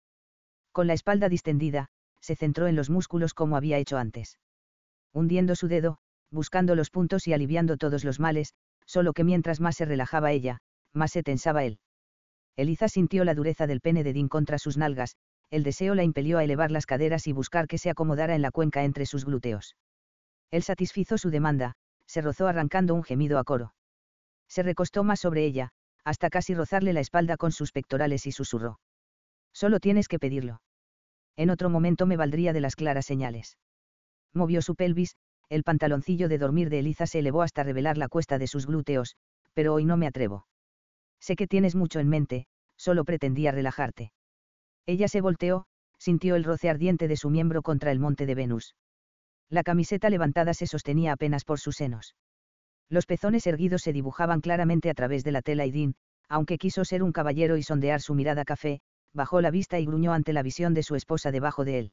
Con 0.71 0.87
la 0.87 0.93
espalda 0.93 1.29
distendida, 1.29 1.87
se 2.19 2.35
centró 2.35 2.67
en 2.67 2.75
los 2.75 2.89
músculos 2.89 3.33
como 3.33 3.57
había 3.57 3.77
hecho 3.77 3.97
antes. 3.97 4.37
Hundiendo 5.11 5.55
su 5.55 5.67
dedo, 5.67 5.97
buscando 6.29 6.75
los 6.75 6.89
puntos 6.89 7.27
y 7.27 7.33
aliviando 7.33 7.77
todos 7.77 8.03
los 8.03 8.19
males, 8.19 8.53
solo 8.85 9.13
que 9.13 9.23
mientras 9.23 9.59
más 9.59 9.75
se 9.75 9.85
relajaba 9.85 10.31
ella, 10.31 10.59
más 10.93 11.11
se 11.11 11.23
tensaba 11.23 11.63
él. 11.63 11.79
Eliza 12.55 12.89
sintió 12.89 13.23
la 13.23 13.33
dureza 13.33 13.67
del 13.67 13.81
pene 13.81 14.03
de 14.03 14.13
Dean 14.13 14.27
contra 14.27 14.59
sus 14.59 14.77
nalgas, 14.77 15.15
el 15.51 15.63
deseo 15.63 15.93
la 15.95 16.03
impelió 16.03 16.37
a 16.37 16.43
elevar 16.43 16.71
las 16.71 16.85
caderas 16.85 17.27
y 17.27 17.33
buscar 17.33 17.67
que 17.67 17.77
se 17.77 17.89
acomodara 17.89 18.33
en 18.35 18.41
la 18.41 18.51
cuenca 18.51 18.83
entre 18.83 19.05
sus 19.05 19.25
glúteos. 19.25 19.75
Él 20.49 20.63
satisfizo 20.63 21.17
su 21.17 21.29
demanda, 21.29 21.75
se 22.07 22.21
rozó 22.21 22.47
arrancando 22.47 22.95
un 22.95 23.03
gemido 23.03 23.37
a 23.37 23.43
coro. 23.43 23.73
Se 24.47 24.63
recostó 24.63 25.03
más 25.03 25.19
sobre 25.19 25.45
ella, 25.45 25.69
hasta 26.03 26.29
casi 26.29 26.55
rozarle 26.55 26.93
la 26.93 27.01
espalda 27.01 27.37
con 27.37 27.51
sus 27.51 27.71
pectorales 27.71 28.25
y 28.25 28.31
susurró. 28.31 28.79
Solo 29.53 29.79
tienes 29.79 30.07
que 30.07 30.19
pedirlo. 30.19 30.61
En 31.35 31.49
otro 31.49 31.69
momento 31.69 32.05
me 32.05 32.17
valdría 32.17 32.53
de 32.53 32.61
las 32.61 32.75
claras 32.75 33.05
señales. 33.05 33.57
Movió 34.33 34.61
su 34.61 34.75
pelvis, 34.75 35.15
el 35.49 35.63
pantaloncillo 35.63 36.29
de 36.29 36.37
dormir 36.37 36.69
de 36.69 36.79
Eliza 36.79 37.05
se 37.07 37.19
elevó 37.19 37.41
hasta 37.41 37.63
revelar 37.63 37.97
la 37.97 38.07
cuesta 38.07 38.37
de 38.37 38.47
sus 38.47 38.67
glúteos, 38.67 39.17
pero 39.53 39.73
hoy 39.73 39.83
no 39.83 39.97
me 39.97 40.07
atrevo. 40.07 40.47
Sé 41.19 41.35
que 41.35 41.47
tienes 41.47 41.75
mucho 41.75 41.99
en 41.99 42.07
mente, 42.07 42.47
solo 42.77 43.03
pretendía 43.03 43.51
relajarte. 43.51 44.13
Ella 44.91 45.07
se 45.07 45.21
volteó, 45.21 45.67
sintió 45.97 46.35
el 46.35 46.43
roce 46.43 46.69
ardiente 46.69 47.07
de 47.07 47.15
su 47.15 47.29
miembro 47.29 47.61
contra 47.61 47.93
el 47.93 47.99
monte 48.01 48.25
de 48.25 48.35
Venus. 48.35 48.75
La 49.49 49.63
camiseta 49.63 50.09
levantada 50.09 50.53
se 50.53 50.67
sostenía 50.67 51.13
apenas 51.13 51.45
por 51.45 51.61
sus 51.61 51.77
senos. 51.77 52.13
Los 52.89 53.05
pezones 53.05 53.47
erguidos 53.47 53.83
se 53.83 53.93
dibujaban 53.93 54.41
claramente 54.41 54.89
a 54.89 54.93
través 54.93 55.23
de 55.23 55.31
la 55.31 55.41
tela 55.41 55.65
y 55.65 55.71
Dean, 55.71 55.95
aunque 56.27 56.57
quiso 56.57 56.83
ser 56.83 57.03
un 57.03 57.13
caballero 57.13 57.55
y 57.55 57.63
sondear 57.63 58.01
su 58.01 58.15
mirada 58.15 58.43
café, 58.43 58.81
bajó 59.13 59.39
la 59.39 59.49
vista 59.49 59.79
y 59.79 59.85
gruñó 59.85 60.11
ante 60.11 60.33
la 60.33 60.43
visión 60.43 60.73
de 60.73 60.83
su 60.83 60.95
esposa 60.95 61.31
debajo 61.31 61.63
de 61.63 61.79
él. 61.79 61.91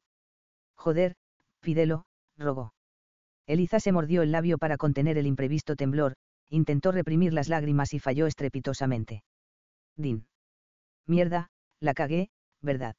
Joder, 0.75 1.15
Fidelo, 1.63 2.05
rogó. 2.37 2.75
Eliza 3.47 3.79
se 3.79 3.93
mordió 3.93 4.23
el 4.23 4.33
labio 4.33 4.59
para 4.59 4.77
contener 4.77 5.19
el 5.19 5.29
imprevisto 5.29 5.77
temblor, 5.77 6.17
intentó 6.51 6.91
reprimir 6.91 7.33
las 7.33 7.49
lágrimas 7.49 7.95
y 7.95 8.01
falló 8.01 8.27
estrepitosamente. 8.27 9.23
Din. 9.97 10.27
Mierda, 11.07 11.51
la 11.79 11.95
cagué, 11.95 12.31
¿verdad? 12.63 12.97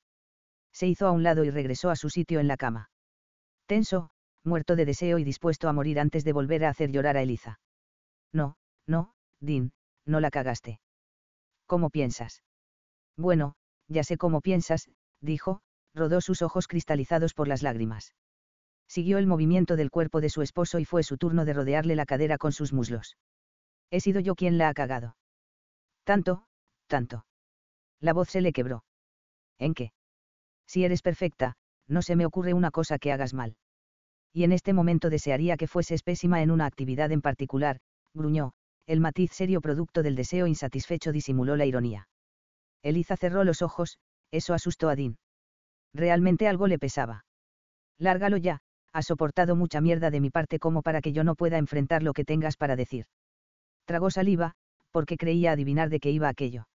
Se 0.72 0.88
hizo 0.88 1.07
a 1.07 1.11
un 1.11 1.23
lado 1.23 1.44
y 1.44 1.49
regresó 1.49 1.90
a 1.90 1.95
su 1.95 2.10
sitio 2.10 2.40
en 2.40 2.48
la 2.48 2.57
cama. 2.57 2.90
Tenso, 3.65 4.11
muerto 4.44 4.76
de 4.76 4.86
deseo 4.86 5.19
y 5.19 5.23
dispuesto 5.23 5.68
a 5.68 5.73
morir 5.73 5.99
antes 5.99 6.23
de 6.23 6.34
volver 6.34 6.65
a 6.65 6.69
hacer 6.69 6.91
llorar 6.91 7.18
a 7.18 7.22
Eliza. 7.22 7.60
No, 8.31 8.57
no, 8.88 9.14
Din, 9.40 9.72
no 10.06 10.19
la 10.19 10.31
cagaste. 10.31 10.80
¿Cómo 11.65 11.90
piensas? 11.90 12.44
Bueno, 13.18 13.56
ya 13.88 14.03
sé 14.03 14.18
cómo 14.18 14.41
piensas, 14.41 14.90
dijo, 15.22 15.61
rodó 15.94 16.22
sus 16.22 16.41
ojos 16.41 16.68
cristalizados 16.68 17.34
por 17.34 17.48
las 17.48 17.64
lágrimas. 17.64 18.15
Siguió 18.88 19.18
el 19.18 19.27
movimiento 19.27 19.76
del 19.76 19.91
cuerpo 19.91 20.22
de 20.22 20.30
su 20.30 20.41
esposo 20.41 20.80
y 20.80 20.86
fue 20.86 21.03
su 21.03 21.18
turno 21.18 21.45
de 21.45 21.53
rodearle 21.53 21.95
la 21.95 22.06
cadera 22.06 22.38
con 22.38 22.52
sus 22.52 22.73
muslos. 22.73 23.18
He 23.91 23.99
sido 23.99 24.19
yo 24.19 24.36
quien 24.36 24.57
la 24.57 24.69
ha 24.69 24.73
cagado. 24.73 25.15
Tanto, 26.03 26.48
tanto. 26.88 27.26
La 27.99 28.14
voz 28.14 28.30
se 28.30 28.41
le 28.41 28.52
quebró. 28.52 28.84
¿En 29.60 29.73
qué? 29.73 29.91
Si 30.65 30.84
eres 30.84 31.02
perfecta, 31.02 31.53
no 31.88 32.02
se 32.02 32.15
me 32.15 32.26
ocurre 32.26 32.53
una 32.53 32.72
cosa 32.72 32.98
que 32.98 33.11
hagas 33.11 33.34
mal. 33.34 33.56
Y 34.34 34.44
en 34.44 34.52
este 34.52 34.73
momento 34.73 35.10
desearía 35.10 35.57
que 35.57 35.68
fueses 35.68 36.03
pésima 36.03 36.41
en 36.41 36.52
una 36.52 36.65
actividad 36.65 37.11
en 37.11 37.22
particular, 37.22 37.80
gruñó, 38.14 38.53
el 38.86 38.99
matiz 38.99 39.31
serio 39.31 39.61
producto 39.61 40.03
del 40.03 40.15
deseo 40.15 40.48
insatisfecho 40.48 41.11
disimuló 41.11 41.56
la 41.56 41.65
ironía. 41.65 42.07
Eliza 42.81 43.18
cerró 43.18 43.44
los 43.44 43.61
ojos, 43.61 43.98
eso 44.31 44.53
asustó 44.53 44.90
a 44.90 44.95
Dean. 44.95 45.18
Realmente 45.94 46.48
algo 46.48 46.68
le 46.68 46.80
pesaba. 46.80 47.26
Lárgalo 47.98 48.38
ya, 48.38 48.61
has 48.94 49.07
soportado 49.07 49.56
mucha 49.56 49.81
mierda 49.81 50.10
de 50.10 50.22
mi 50.22 50.30
parte 50.30 50.60
como 50.60 50.81
para 50.81 51.02
que 51.02 51.11
yo 51.11 51.23
no 51.23 51.36
pueda 51.36 51.57
enfrentar 51.57 52.03
lo 52.03 52.14
que 52.14 52.26
tengas 52.26 52.57
para 52.57 52.76
decir. 52.76 53.06
Tragó 53.86 54.11
saliva, 54.11 54.53
porque 54.91 55.18
creía 55.18 55.52
adivinar 55.52 55.90
de 55.90 55.99
qué 55.99 56.11
iba 56.11 56.30
aquello. 56.30 56.68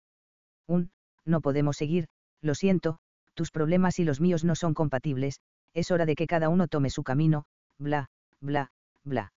Un, 0.68 0.92
no 1.26 1.42
podemos 1.42 1.78
seguir, 1.78 2.08
lo 2.44 2.56
siento, 2.56 3.00
tus 3.34 3.52
problemas 3.52 4.00
y 4.00 4.04
los 4.04 4.22
míos 4.22 4.44
no 4.44 4.56
son 4.56 4.74
compatibles, 4.74 5.40
es 5.74 5.90
hora 5.92 6.06
de 6.06 6.16
que 6.16 6.28
cada 6.28 6.50
uno 6.50 6.68
tome 6.68 6.90
su 6.90 7.04
camino, 7.04 7.46
bla, 7.80 8.10
bla, 8.40 8.72
bla. 9.04 9.34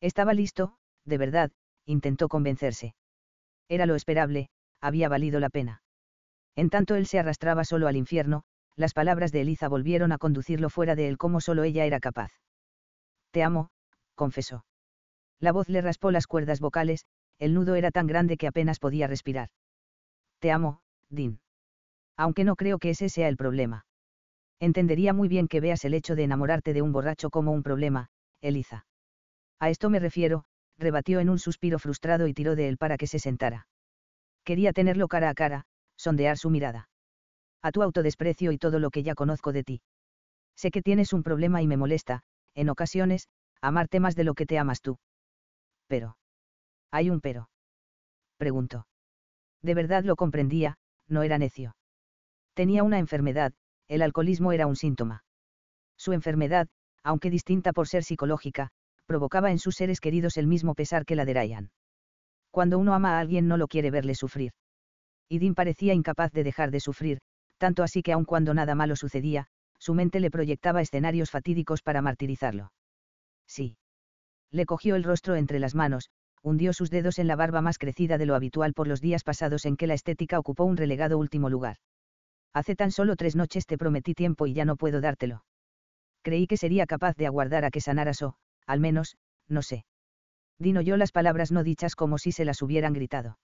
Estaba 0.00 0.32
listo, 0.32 0.76
de 1.04 1.18
verdad, 1.18 1.50
intentó 1.84 2.28
convencerse. 2.28 2.94
Era 3.68 3.84
lo 3.84 3.94
esperable, 3.94 4.48
había 4.80 5.08
valido 5.08 5.40
la 5.40 5.50
pena. 5.50 5.82
En 6.56 6.70
tanto 6.70 6.94
él 6.94 7.06
se 7.06 7.18
arrastraba 7.18 7.64
solo 7.64 7.88
al 7.88 7.96
infierno, 7.96 8.44
las 8.76 8.94
palabras 8.94 9.32
de 9.32 9.40
Eliza 9.40 9.68
volvieron 9.68 10.12
a 10.12 10.18
conducirlo 10.18 10.70
fuera 10.70 10.94
de 10.94 11.08
él 11.08 11.18
como 11.18 11.40
solo 11.40 11.64
ella 11.64 11.84
era 11.84 12.00
capaz. 12.00 12.32
Te 13.32 13.42
amo, 13.42 13.70
confesó. 14.14 14.64
La 15.40 15.52
voz 15.52 15.68
le 15.68 15.80
raspó 15.80 16.10
las 16.10 16.26
cuerdas 16.26 16.60
vocales, 16.60 17.04
el 17.38 17.54
nudo 17.54 17.74
era 17.74 17.90
tan 17.90 18.06
grande 18.06 18.36
que 18.36 18.46
apenas 18.46 18.78
podía 18.78 19.06
respirar. 19.06 19.50
Te 20.38 20.50
amo, 20.50 20.80
Dean. 21.10 21.40
Aunque 22.18 22.44
no 22.44 22.56
creo 22.56 22.78
que 22.78 22.90
ese 22.90 23.08
sea 23.08 23.28
el 23.28 23.36
problema. 23.36 23.86
Entendería 24.60 25.12
muy 25.12 25.28
bien 25.28 25.46
que 25.46 25.60
veas 25.60 25.84
el 25.84 25.94
hecho 25.94 26.16
de 26.16 26.24
enamorarte 26.24 26.72
de 26.72 26.82
un 26.82 26.92
borracho 26.92 27.30
como 27.30 27.52
un 27.52 27.62
problema, 27.62 28.08
Eliza. 28.40 28.86
A 29.60 29.70
esto 29.70 29.88
me 29.88 30.00
refiero, 30.00 30.44
rebatió 30.78 31.20
en 31.20 31.30
un 31.30 31.38
suspiro 31.38 31.78
frustrado 31.78 32.26
y 32.26 32.34
tiró 32.34 32.56
de 32.56 32.68
él 32.68 32.76
para 32.76 32.96
que 32.96 33.06
se 33.06 33.20
sentara. 33.20 33.68
Quería 34.44 34.72
tenerlo 34.72 35.06
cara 35.06 35.30
a 35.30 35.34
cara, 35.34 35.64
sondear 35.96 36.36
su 36.38 36.50
mirada. 36.50 36.88
A 37.62 37.70
tu 37.70 37.82
autodesprecio 37.82 38.50
y 38.50 38.58
todo 38.58 38.80
lo 38.80 38.90
que 38.90 39.04
ya 39.04 39.14
conozco 39.14 39.52
de 39.52 39.62
ti. 39.62 39.80
Sé 40.56 40.72
que 40.72 40.82
tienes 40.82 41.12
un 41.12 41.22
problema 41.22 41.62
y 41.62 41.68
me 41.68 41.76
molesta, 41.76 42.22
en 42.54 42.68
ocasiones, 42.68 43.28
amarte 43.60 44.00
más 44.00 44.16
de 44.16 44.24
lo 44.24 44.34
que 44.34 44.46
te 44.46 44.58
amas 44.58 44.80
tú. 44.80 44.98
Pero. 45.86 46.16
¿Hay 46.90 47.10
un 47.10 47.20
pero? 47.20 47.48
Preguntó. 48.38 48.88
De 49.62 49.74
verdad 49.74 50.02
lo 50.02 50.16
comprendía, 50.16 50.78
no 51.08 51.22
era 51.22 51.38
necio. 51.38 51.76
Tenía 52.58 52.82
una 52.82 52.98
enfermedad, 52.98 53.52
el 53.86 54.02
alcoholismo 54.02 54.50
era 54.50 54.66
un 54.66 54.74
síntoma. 54.74 55.22
Su 55.96 56.12
enfermedad, 56.12 56.66
aunque 57.04 57.30
distinta 57.30 57.72
por 57.72 57.86
ser 57.86 58.02
psicológica, 58.02 58.70
provocaba 59.06 59.52
en 59.52 59.60
sus 59.60 59.76
seres 59.76 60.00
queridos 60.00 60.36
el 60.36 60.48
mismo 60.48 60.74
pesar 60.74 61.04
que 61.04 61.14
la 61.14 61.24
de 61.24 61.34
Ryan. 61.34 61.70
Cuando 62.50 62.80
uno 62.80 62.94
ama 62.94 63.16
a 63.16 63.20
alguien 63.20 63.46
no 63.46 63.58
lo 63.58 63.68
quiere 63.68 63.92
verle 63.92 64.16
sufrir. 64.16 64.50
Y 65.28 65.52
parecía 65.52 65.94
incapaz 65.94 66.32
de 66.32 66.42
dejar 66.42 66.72
de 66.72 66.80
sufrir, 66.80 67.20
tanto 67.58 67.84
así 67.84 68.02
que 68.02 68.10
aun 68.10 68.24
cuando 68.24 68.54
nada 68.54 68.74
malo 68.74 68.96
sucedía, 68.96 69.46
su 69.78 69.94
mente 69.94 70.18
le 70.18 70.32
proyectaba 70.32 70.82
escenarios 70.82 71.30
fatídicos 71.30 71.82
para 71.82 72.02
martirizarlo. 72.02 72.72
Sí. 73.46 73.76
Le 74.50 74.66
cogió 74.66 74.96
el 74.96 75.04
rostro 75.04 75.36
entre 75.36 75.60
las 75.60 75.76
manos, 75.76 76.10
hundió 76.42 76.72
sus 76.72 76.90
dedos 76.90 77.20
en 77.20 77.28
la 77.28 77.36
barba 77.36 77.60
más 77.60 77.78
crecida 77.78 78.18
de 78.18 78.26
lo 78.26 78.34
habitual 78.34 78.74
por 78.74 78.88
los 78.88 79.00
días 79.00 79.22
pasados 79.22 79.64
en 79.64 79.76
que 79.76 79.86
la 79.86 79.94
estética 79.94 80.40
ocupó 80.40 80.64
un 80.64 80.76
relegado 80.76 81.18
último 81.18 81.50
lugar. 81.50 81.76
Hace 82.52 82.74
tan 82.74 82.90
solo 82.90 83.16
tres 83.16 83.36
noches 83.36 83.66
te 83.66 83.78
prometí 83.78 84.14
tiempo 84.14 84.46
y 84.46 84.54
ya 84.54 84.64
no 84.64 84.76
puedo 84.76 85.00
dártelo. 85.00 85.44
Creí 86.22 86.46
que 86.46 86.56
sería 86.56 86.86
capaz 86.86 87.16
de 87.16 87.26
aguardar 87.26 87.64
a 87.64 87.70
que 87.70 87.80
sanaras 87.80 88.22
o, 88.22 88.36
al 88.66 88.80
menos, 88.80 89.16
no 89.48 89.62
sé. 89.62 89.84
Dino 90.58 90.80
yo 90.80 90.96
las 90.96 91.12
palabras 91.12 91.52
no 91.52 91.62
dichas 91.62 91.94
como 91.94 92.18
si 92.18 92.32
se 92.32 92.44
las 92.44 92.62
hubieran 92.62 92.92
gritado. 92.92 93.38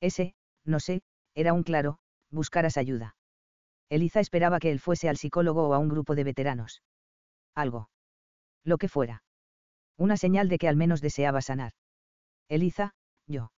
Ese, 0.00 0.34
no 0.64 0.80
sé, 0.80 1.02
era 1.34 1.52
un 1.52 1.62
claro, 1.62 1.98
buscaras 2.30 2.76
ayuda. 2.76 3.16
Eliza 3.88 4.20
esperaba 4.20 4.58
que 4.58 4.70
él 4.70 4.80
fuese 4.80 5.08
al 5.08 5.16
psicólogo 5.16 5.68
o 5.68 5.74
a 5.74 5.78
un 5.78 5.88
grupo 5.88 6.14
de 6.14 6.24
veteranos. 6.24 6.82
Algo. 7.54 7.88
Lo 8.64 8.78
que 8.78 8.88
fuera. 8.88 9.22
Una 9.96 10.16
señal 10.16 10.48
de 10.48 10.58
que 10.58 10.68
al 10.68 10.76
menos 10.76 11.00
deseaba 11.00 11.40
sanar. 11.40 11.72
Eliza, 12.48 12.94
yo. 13.26 13.52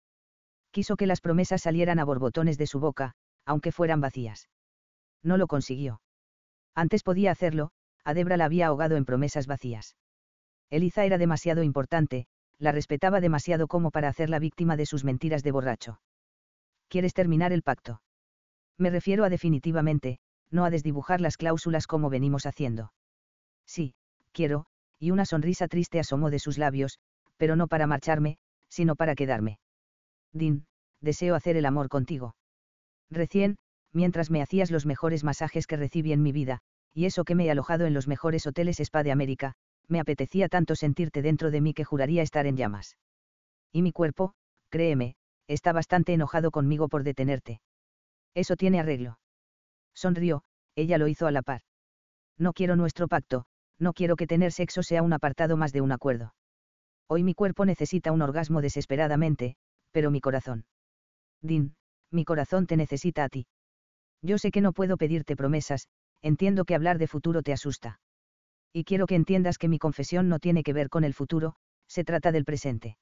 Quiso 0.71 0.97
que 0.97 1.07
las 1.07 1.21
promesas 1.21 1.63
salieran 1.63 1.99
a 1.99 2.05
borbotones 2.05 2.59
de 2.59 2.67
su 2.67 2.79
boca, 2.79 3.15
aunque 3.45 3.73
fueran 3.73 4.01
vacías. 4.01 4.49
No 5.23 5.37
lo 5.37 5.47
consiguió. 5.47 6.01
Antes 6.75 7.03
podía 7.03 7.31
hacerlo, 7.31 7.71
a 8.05 8.15
Debra 8.15 8.37
la 8.37 8.45
había 8.45 8.69
ahogado 8.69 8.97
en 8.97 9.05
promesas 9.05 9.47
vacías. 9.47 9.97
Eliza 10.71 11.05
era 11.05 11.19
demasiado 11.19 11.63
importante, 11.63 12.27
la 12.59 12.73
respetaba 12.73 13.21
demasiado 13.21 13.69
como 13.69 13.91
para 13.91 14.09
hacerla 14.09 14.39
víctima 14.39 14.77
de 14.77 14.87
sus 14.87 15.05
mentiras 15.05 15.43
de 15.43 15.53
borracho. 15.53 16.01
¿Quieres 16.89 17.15
terminar 17.15 17.53
el 17.53 17.63
pacto? 17.63 18.03
Me 18.77 18.91
refiero 18.91 19.25
a 19.25 19.29
definitivamente, 19.29 20.19
no 20.51 20.65
a 20.65 20.71
desdibujar 20.71 21.21
las 21.21 21.37
cláusulas 21.37 21.87
como 21.87 22.11
venimos 22.11 22.47
haciendo. 22.47 22.93
Sí, 23.67 23.95
quiero, 24.33 24.67
y 24.99 25.11
una 25.11 25.25
sonrisa 25.25 25.69
triste 25.69 26.01
asomó 26.01 26.31
de 26.31 26.39
sus 26.39 26.59
labios, 26.59 26.99
pero 27.37 27.57
no 27.57 27.69
para 27.69 27.87
marcharme, 27.87 28.39
sino 28.69 28.97
para 28.97 29.15
quedarme. 29.15 29.59
Din, 30.33 30.67
deseo 31.01 31.35
hacer 31.35 31.57
el 31.57 31.67
amor 31.67 31.89
contigo. 31.89 32.35
Recién, 33.11 33.59
mientras 33.93 34.31
me 34.31 34.43
hacías 34.43 34.71
los 34.71 34.87
mejores 34.87 35.25
masajes 35.25 35.67
que 35.67 35.77
recibí 35.77 36.13
en 36.13 36.23
mi 36.23 36.33
vida, 36.33 36.61
y 36.93 37.07
eso 37.07 37.25
que 37.25 37.35
me 37.35 37.47
he 37.47 37.51
alojado 37.51 37.87
en 37.87 37.95
los 37.95 38.09
mejores 38.09 38.47
hoteles 38.47 38.81
Spa 38.81 39.03
de 39.03 39.13
América, 39.13 39.55
me 39.87 40.01
apetecía 40.01 40.49
tanto 40.49 40.77
sentirte 40.77 41.23
dentro 41.23 41.51
de 41.51 41.61
mí 41.61 41.75
que 41.75 41.85
juraría 41.85 42.23
estar 42.23 42.47
en 42.47 42.57
llamas. 42.57 42.97
Y 43.73 43.83
mi 43.83 43.93
cuerpo, 43.93 44.35
créeme, 44.69 45.17
está 45.47 45.73
bastante 45.73 46.13
enojado 46.13 46.51
conmigo 46.51 46.89
por 46.89 47.05
detenerte. 47.05 47.61
Eso 48.35 48.57
tiene 48.57 48.81
arreglo. 48.81 49.19
Sonrió, 49.95 50.43
ella 50.77 50.99
lo 50.99 51.09
hizo 51.09 51.27
a 51.27 51.33
la 51.33 51.43
par. 51.43 51.63
No 52.39 52.53
quiero 52.53 52.77
nuestro 52.77 53.09
pacto, 53.09 53.47
no 53.79 53.93
quiero 53.93 54.17
que 54.17 54.27
tener 54.27 54.53
sexo 54.53 54.83
sea 54.83 55.03
un 55.03 55.13
apartado 55.13 55.57
más 55.57 55.73
de 55.73 55.81
un 55.81 55.93
acuerdo. 55.93 56.35
Hoy 57.09 57.23
mi 57.23 57.35
cuerpo 57.35 57.65
necesita 57.65 58.13
un 58.13 58.23
orgasmo 58.23 58.61
desesperadamente, 58.61 59.57
pero 59.93 60.11
mi 60.11 60.21
corazón. 60.21 60.67
Din, 61.41 61.75
mi 62.11 62.25
corazón 62.25 62.67
te 62.67 62.77
necesita 62.77 63.25
a 63.25 63.29
ti. 63.29 63.47
Yo 64.23 64.39
sé 64.39 64.51
que 64.51 64.61
no 64.61 64.73
puedo 64.73 64.97
pedirte 64.97 65.37
promesas, 65.37 65.89
entiendo 66.23 66.65
que 66.65 66.75
hablar 66.75 66.99
de 66.99 67.07
futuro 67.07 67.43
te 67.43 67.53
asusta. 67.53 68.01
Y 68.73 68.85
quiero 68.85 69.07
que 69.07 69.15
entiendas 69.15 69.59
que 69.59 69.69
mi 69.69 69.79
confesión 69.79 70.29
no 70.29 70.39
tiene 70.39 70.63
que 70.63 70.73
ver 70.73 70.89
con 70.89 71.05
el 71.05 71.15
futuro, 71.15 71.55
se 71.87 72.05
trata 72.05 72.33
del 72.33 72.45
presente. 72.45 72.99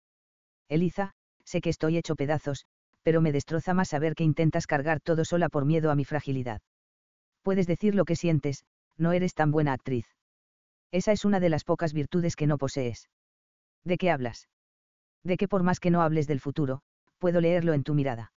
Eliza, 0.69 1.13
sé 1.45 1.61
que 1.61 1.71
estoy 1.71 1.97
hecho 1.97 2.17
pedazos, 2.17 2.67
pero 3.03 3.21
me 3.21 3.33
destroza 3.33 3.73
más 3.73 3.89
saber 3.89 4.15
que 4.15 4.25
intentas 4.25 4.67
cargar 4.67 5.01
todo 5.01 5.25
sola 5.25 5.49
por 5.49 5.65
miedo 5.65 5.91
a 5.91 5.95
mi 5.95 6.05
fragilidad. 6.05 6.61
Puedes 7.43 7.67
decir 7.67 7.95
lo 7.95 8.05
que 8.05 8.17
sientes, 8.17 8.65
no 8.97 9.13
eres 9.13 9.35
tan 9.35 9.53
buena 9.53 9.73
actriz. 9.73 10.07
Esa 10.91 11.13
es 11.13 11.25
una 11.25 11.41
de 11.41 11.49
las 11.49 11.65
pocas 11.65 11.93
virtudes 11.93 12.37
que 12.37 12.47
no 12.47 12.59
posees. 12.59 13.09
¿De 13.85 13.97
qué 13.99 14.11
hablas? 14.11 14.49
De 15.23 15.37
que 15.37 15.49
por 15.49 15.63
más 15.63 15.79
que 15.79 15.91
no 15.91 16.03
hables 16.03 16.27
del 16.27 16.41
futuro, 16.41 16.83
puedo 17.19 17.41
leerlo 17.41 17.75
en 17.75 17.85
tu 17.85 17.95
mirada. 17.95 18.33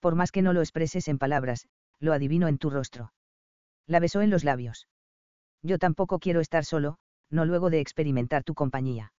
Por 0.00 0.14
más 0.14 0.30
que 0.30 0.42
no 0.42 0.52
lo 0.52 0.60
expreses 0.60 1.08
en 1.08 1.18
palabras, 1.18 1.66
lo 2.00 2.12
adivino 2.12 2.48
en 2.48 2.58
tu 2.58 2.70
rostro. 2.70 3.12
La 3.86 4.00
besó 4.00 4.20
en 4.20 4.30
los 4.30 4.44
labios. 4.44 4.88
Yo 5.62 5.78
tampoco 5.78 6.18
quiero 6.18 6.40
estar 6.40 6.64
solo, 6.64 6.98
no 7.30 7.44
luego 7.44 7.70
de 7.70 7.80
experimentar 7.80 8.44
tu 8.44 8.54
compañía. 8.54 9.12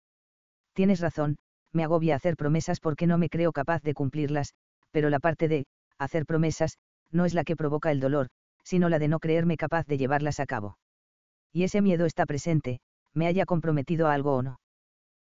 Tienes 0.73 0.99
razón, 0.99 1.37
me 1.73 1.83
agobia 1.83 2.15
hacer 2.15 2.37
promesas 2.37 2.79
porque 2.79 3.07
no 3.07 3.17
me 3.17 3.29
creo 3.29 3.51
capaz 3.51 3.81
de 3.83 3.93
cumplirlas, 3.93 4.53
pero 4.91 5.09
la 5.09 5.19
parte 5.19 5.47
de, 5.47 5.65
hacer 5.97 6.25
promesas, 6.25 6.77
no 7.11 7.25
es 7.25 7.33
la 7.33 7.43
que 7.43 7.55
provoca 7.55 7.91
el 7.91 7.99
dolor, 7.99 8.27
sino 8.63 8.89
la 8.89 8.99
de 8.99 9.07
no 9.07 9.19
creerme 9.19 9.57
capaz 9.57 9.85
de 9.87 9.97
llevarlas 9.97 10.39
a 10.39 10.45
cabo. 10.45 10.77
Y 11.53 11.63
ese 11.63 11.81
miedo 11.81 12.05
está 12.05 12.25
presente, 12.25 12.79
me 13.13 13.27
haya 13.27 13.45
comprometido 13.45 14.07
a 14.07 14.13
algo 14.13 14.35
o 14.35 14.43
no. 14.43 14.59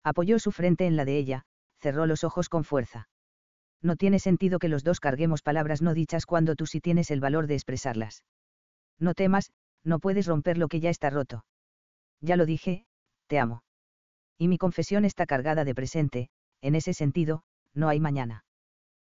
Apoyó 0.03 0.39
su 0.39 0.51
frente 0.51 0.85
en 0.85 0.95
la 0.95 1.05
de 1.05 1.17
ella, 1.17 1.43
cerró 1.79 2.05
los 2.05 2.23
ojos 2.23 2.49
con 2.49 2.63
fuerza. 2.63 3.07
No 3.81 3.95
tiene 3.95 4.19
sentido 4.19 4.59
que 4.59 4.69
los 4.69 4.83
dos 4.83 4.99
carguemos 4.99 5.41
palabras 5.41 5.81
no 5.81 5.93
dichas 5.93 6.25
cuando 6.25 6.55
tú 6.55 6.65
sí 6.65 6.81
tienes 6.81 7.11
el 7.11 7.19
valor 7.19 7.47
de 7.47 7.55
expresarlas. 7.55 8.23
No 8.99 9.13
temas, 9.13 9.51
no 9.83 9.99
puedes 9.99 10.25
romper 10.25 10.57
lo 10.57 10.67
que 10.67 10.79
ya 10.79 10.89
está 10.89 11.09
roto. 11.09 11.45
Ya 12.21 12.35
lo 12.35 12.45
dije, 12.45 12.85
te 13.27 13.39
amo. 13.39 13.63
Y 14.37 14.47
mi 14.47 14.57
confesión 14.57 15.05
está 15.05 15.25
cargada 15.25 15.63
de 15.63 15.75
presente, 15.75 16.29
en 16.61 16.75
ese 16.75 16.93
sentido, 16.93 17.43
no 17.73 17.89
hay 17.89 17.99
mañana. 17.99 18.45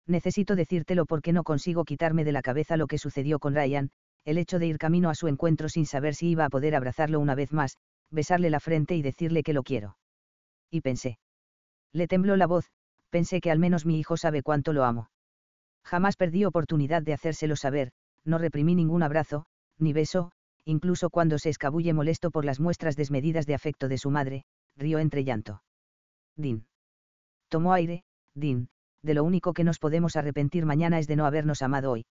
Necesito 0.06 0.56
decírtelo 0.56 1.06
porque 1.06 1.32
no 1.32 1.42
consigo 1.42 1.84
quitarme 1.84 2.24
de 2.24 2.32
la 2.32 2.42
cabeza 2.42 2.76
lo 2.76 2.86
que 2.86 2.98
sucedió 2.98 3.38
con 3.38 3.54
Ryan, 3.54 3.90
el 4.24 4.38
hecho 4.38 4.58
de 4.58 4.66
ir 4.66 4.78
camino 4.78 5.10
a 5.10 5.14
su 5.14 5.28
encuentro 5.28 5.68
sin 5.68 5.86
saber 5.86 6.14
si 6.14 6.28
iba 6.28 6.44
a 6.44 6.50
poder 6.50 6.74
abrazarlo 6.74 7.20
una 7.20 7.34
vez 7.34 7.52
más, 7.52 7.76
besarle 8.10 8.50
la 8.50 8.60
frente 8.60 8.96
y 8.96 9.02
decirle 9.02 9.42
que 9.42 9.52
lo 9.52 9.62
quiero. 9.62 9.96
Y 10.70 10.80
pensé. 10.80 11.18
Le 11.92 12.08
tembló 12.08 12.36
la 12.36 12.46
voz, 12.46 12.70
pensé 13.16 13.40
que 13.40 13.50
al 13.50 13.58
menos 13.58 13.86
mi 13.86 13.98
hijo 13.98 14.18
sabe 14.18 14.42
cuánto 14.42 14.74
lo 14.74 14.84
amo. 14.84 15.08
Jamás 15.82 16.16
perdí 16.16 16.44
oportunidad 16.44 17.00
de 17.00 17.14
hacérselo 17.14 17.56
saber, 17.56 17.90
no 18.26 18.36
reprimí 18.36 18.74
ningún 18.74 19.02
abrazo, 19.02 19.46
ni 19.78 19.94
beso, 19.94 20.32
incluso 20.66 21.08
cuando 21.08 21.38
se 21.38 21.48
escabulle 21.48 21.94
molesto 21.94 22.30
por 22.30 22.44
las 22.44 22.60
muestras 22.60 22.94
desmedidas 22.94 23.46
de 23.46 23.54
afecto 23.54 23.88
de 23.88 23.96
su 23.96 24.10
madre, 24.10 24.44
rió 24.76 24.98
entre 24.98 25.24
llanto. 25.24 25.62
Din. 26.36 26.66
Tomó 27.48 27.72
aire, 27.72 28.04
Din, 28.34 28.68
de 29.00 29.14
lo 29.14 29.24
único 29.24 29.54
que 29.54 29.64
nos 29.64 29.78
podemos 29.78 30.16
arrepentir 30.16 30.66
mañana 30.66 30.98
es 30.98 31.06
de 31.06 31.16
no 31.16 31.24
habernos 31.24 31.62
amado 31.62 31.92
hoy. 31.92 32.04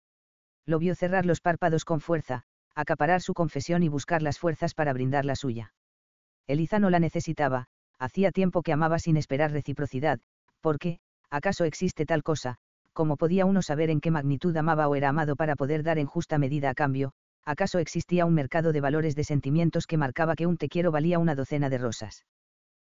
Lo 0.67 0.79
vio 0.79 0.95
cerrar 0.95 1.27
los 1.27 1.41
párpados 1.41 1.85
con 1.85 2.01
fuerza, 2.01 2.45
acaparar 2.77 3.23
su 3.23 3.35
confesión 3.35 3.83
y 3.83 3.89
buscar 3.89 4.23
las 4.23 4.39
fuerzas 4.39 4.73
para 4.73 4.93
brindar 4.93 5.25
la 5.25 5.35
suya. 5.35 5.75
Eliza 6.47 6.79
no 6.79 6.91
la 6.91 7.01
necesitaba, 7.01 7.67
hacía 7.99 8.31
tiempo 8.31 8.63
que 8.63 8.73
amaba 8.73 9.01
sin 9.01 9.17
esperar 9.17 9.51
reciprocidad, 9.51 10.21
porque, 10.63 11.01
¿acaso 11.31 11.65
existe 11.65 12.07
tal 12.07 12.23
cosa? 12.23 12.59
como 12.93 13.17
podía 13.17 13.47
uno 13.47 13.63
saber 13.63 13.91
en 13.91 14.01
qué 14.01 14.11
magnitud 14.11 14.57
amaba 14.57 14.89
o 14.89 14.95
era 14.95 15.09
amado 15.09 15.37
para 15.37 15.57
poder 15.57 15.83
dar 15.83 15.99
en 15.99 16.07
justa 16.07 16.39
medida 16.39 16.71
a 16.71 16.75
cambio? 16.75 17.13
¿Acaso 17.45 17.79
existía 17.79 18.27
un 18.27 18.35
mercado 18.35 18.73
de 18.73 18.81
valores 18.81 19.17
de 19.17 19.25
sentimientos 19.25 19.87
que 19.87 19.97
marcaba 19.97 20.37
que 20.37 20.47
un 20.47 20.57
te 20.57 20.69
quiero 20.69 20.93
valía 20.93 21.19
una 21.19 21.35
docena 21.35 21.71
de 21.71 21.79
rosas? 21.79 22.25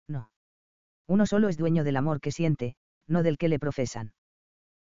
No. 0.08 0.30
Uno 1.08 1.26
solo 1.26 1.48
es 1.50 1.58
dueño 1.58 1.84
del 1.84 1.98
amor 1.98 2.20
que 2.20 2.32
siente, 2.32 2.76
no 3.08 3.24
del 3.24 3.38
que 3.38 3.48
le 3.48 3.60
profesan. 3.60 4.14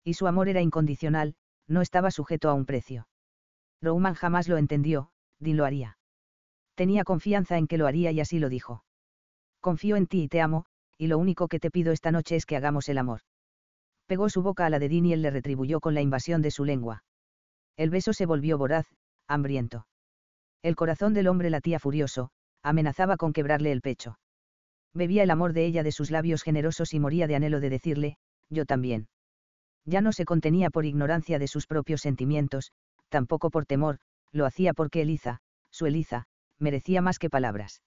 Y 0.04 0.14
su 0.14 0.26
amor 0.26 0.48
era 0.48 0.60
incondicional, 0.60 1.34
no 1.66 1.80
estaba 1.80 2.10
sujeto 2.10 2.48
a 2.48 2.54
un 2.54 2.64
precio. 2.64 3.08
Rouman 3.82 4.14
jamás 4.14 4.48
lo 4.48 4.56
entendió, 4.56 5.10
Dean 5.40 5.56
lo 5.56 5.64
haría. 5.64 5.98
Tenía 6.74 7.04
confianza 7.04 7.58
en 7.58 7.66
que 7.66 7.78
lo 7.78 7.86
haría 7.86 8.12
y 8.12 8.20
así 8.20 8.38
lo 8.38 8.48
dijo. 8.48 8.84
Confío 9.60 9.96
en 9.96 10.06
ti 10.06 10.22
y 10.22 10.28
te 10.28 10.40
amo, 10.40 10.66
y 10.98 11.06
lo 11.06 11.18
único 11.18 11.48
que 11.48 11.60
te 11.60 11.70
pido 11.70 11.92
esta 11.92 12.10
noche 12.10 12.36
es 12.36 12.46
que 12.46 12.56
hagamos 12.56 12.88
el 12.88 12.98
amor. 12.98 13.20
Pegó 14.06 14.28
su 14.28 14.42
boca 14.42 14.66
a 14.66 14.70
la 14.70 14.78
de 14.78 14.88
Dean 14.88 15.06
y 15.06 15.12
él 15.12 15.22
le 15.22 15.30
retribuyó 15.30 15.80
con 15.80 15.94
la 15.94 16.00
invasión 16.00 16.42
de 16.42 16.50
su 16.50 16.64
lengua. 16.64 17.04
El 17.76 17.90
beso 17.90 18.12
se 18.12 18.26
volvió 18.26 18.58
voraz, 18.58 18.86
hambriento. 19.26 19.86
El 20.62 20.76
corazón 20.76 21.12
del 21.14 21.28
hombre 21.28 21.50
latía 21.50 21.78
furioso, 21.78 22.30
amenazaba 22.62 23.16
con 23.16 23.32
quebrarle 23.32 23.72
el 23.72 23.82
pecho. 23.82 24.18
Bebía 24.94 25.22
el 25.22 25.30
amor 25.30 25.52
de 25.52 25.66
ella 25.66 25.82
de 25.82 25.92
sus 25.92 26.10
labios 26.10 26.42
generosos 26.42 26.94
y 26.94 27.00
moría 27.00 27.26
de 27.26 27.36
anhelo 27.36 27.60
de 27.60 27.70
decirle, 27.70 28.16
yo 28.48 28.64
también 28.64 29.08
ya 29.86 30.00
no 30.00 30.12
se 30.12 30.24
contenía 30.24 30.68
por 30.68 30.84
ignorancia 30.84 31.38
de 31.38 31.46
sus 31.46 31.66
propios 31.66 32.00
sentimientos, 32.00 32.72
tampoco 33.08 33.50
por 33.50 33.66
temor, 33.66 33.98
lo 34.32 34.44
hacía 34.44 34.74
porque 34.74 35.02
Eliza, 35.02 35.38
su 35.70 35.86
Eliza, 35.86 36.26
merecía 36.58 37.00
más 37.00 37.18
que 37.18 37.30
palabras. 37.30 37.82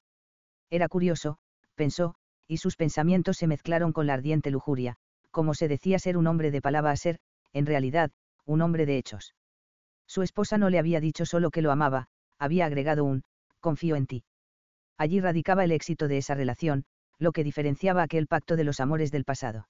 Era 0.70 0.88
curioso, 0.88 1.38
pensó, 1.76 2.16
y 2.50 2.58
sus 2.58 2.76
pensamientos 2.76 3.38
se 3.38 3.48
mezclaron 3.48 3.94
con 3.94 4.08
la 4.08 4.16
ardiente 4.16 4.50
lujuria, 4.50 4.98
como 5.30 5.54
se 5.54 5.68
decía 5.68 6.00
ser 6.00 6.18
un 6.18 6.26
hombre 6.26 6.50
de 6.50 6.62
palabra 6.62 6.92
a 6.92 6.98
ser, 6.98 7.20
en 7.54 7.68
realidad, 7.68 8.12
un 8.46 8.62
hombre 8.64 8.88
de 8.88 8.98
hechos. 8.98 9.36
Su 10.08 10.24
esposa 10.24 10.58
no 10.58 10.72
le 10.72 10.80
había 10.80 11.00
dicho 11.00 11.28
solo 11.28 11.52
que 11.52 11.62
lo 11.62 11.72
amaba, 11.72 12.08
había 12.40 12.66
agregado 12.66 13.06
un, 13.06 13.24
confío 13.60 13.96
en 13.96 14.08
ti. 14.08 14.24
Allí 14.98 15.22
radicaba 15.22 15.64
el 15.64 15.72
éxito 15.72 16.08
de 16.08 16.18
esa 16.18 16.34
relación, 16.34 16.86
lo 17.20 17.34
que 17.34 17.44
diferenciaba 17.44 18.02
aquel 18.02 18.26
pacto 18.26 18.56
de 18.56 18.64
los 18.64 18.80
amores 18.80 19.12
del 19.12 19.26
pasado. 19.26 19.68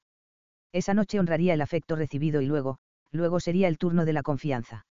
Esa 0.72 0.94
noche 0.94 1.20
honraría 1.20 1.54
el 1.54 1.62
afecto 1.62 1.98
recibido 1.98 2.42
y 2.42 2.46
luego, 2.46 2.78
luego 3.12 3.42
sería 3.42 3.68
el 3.68 3.78
turno 3.78 4.06
de 4.06 4.14
la 4.14 4.24
confianza. 4.24 4.86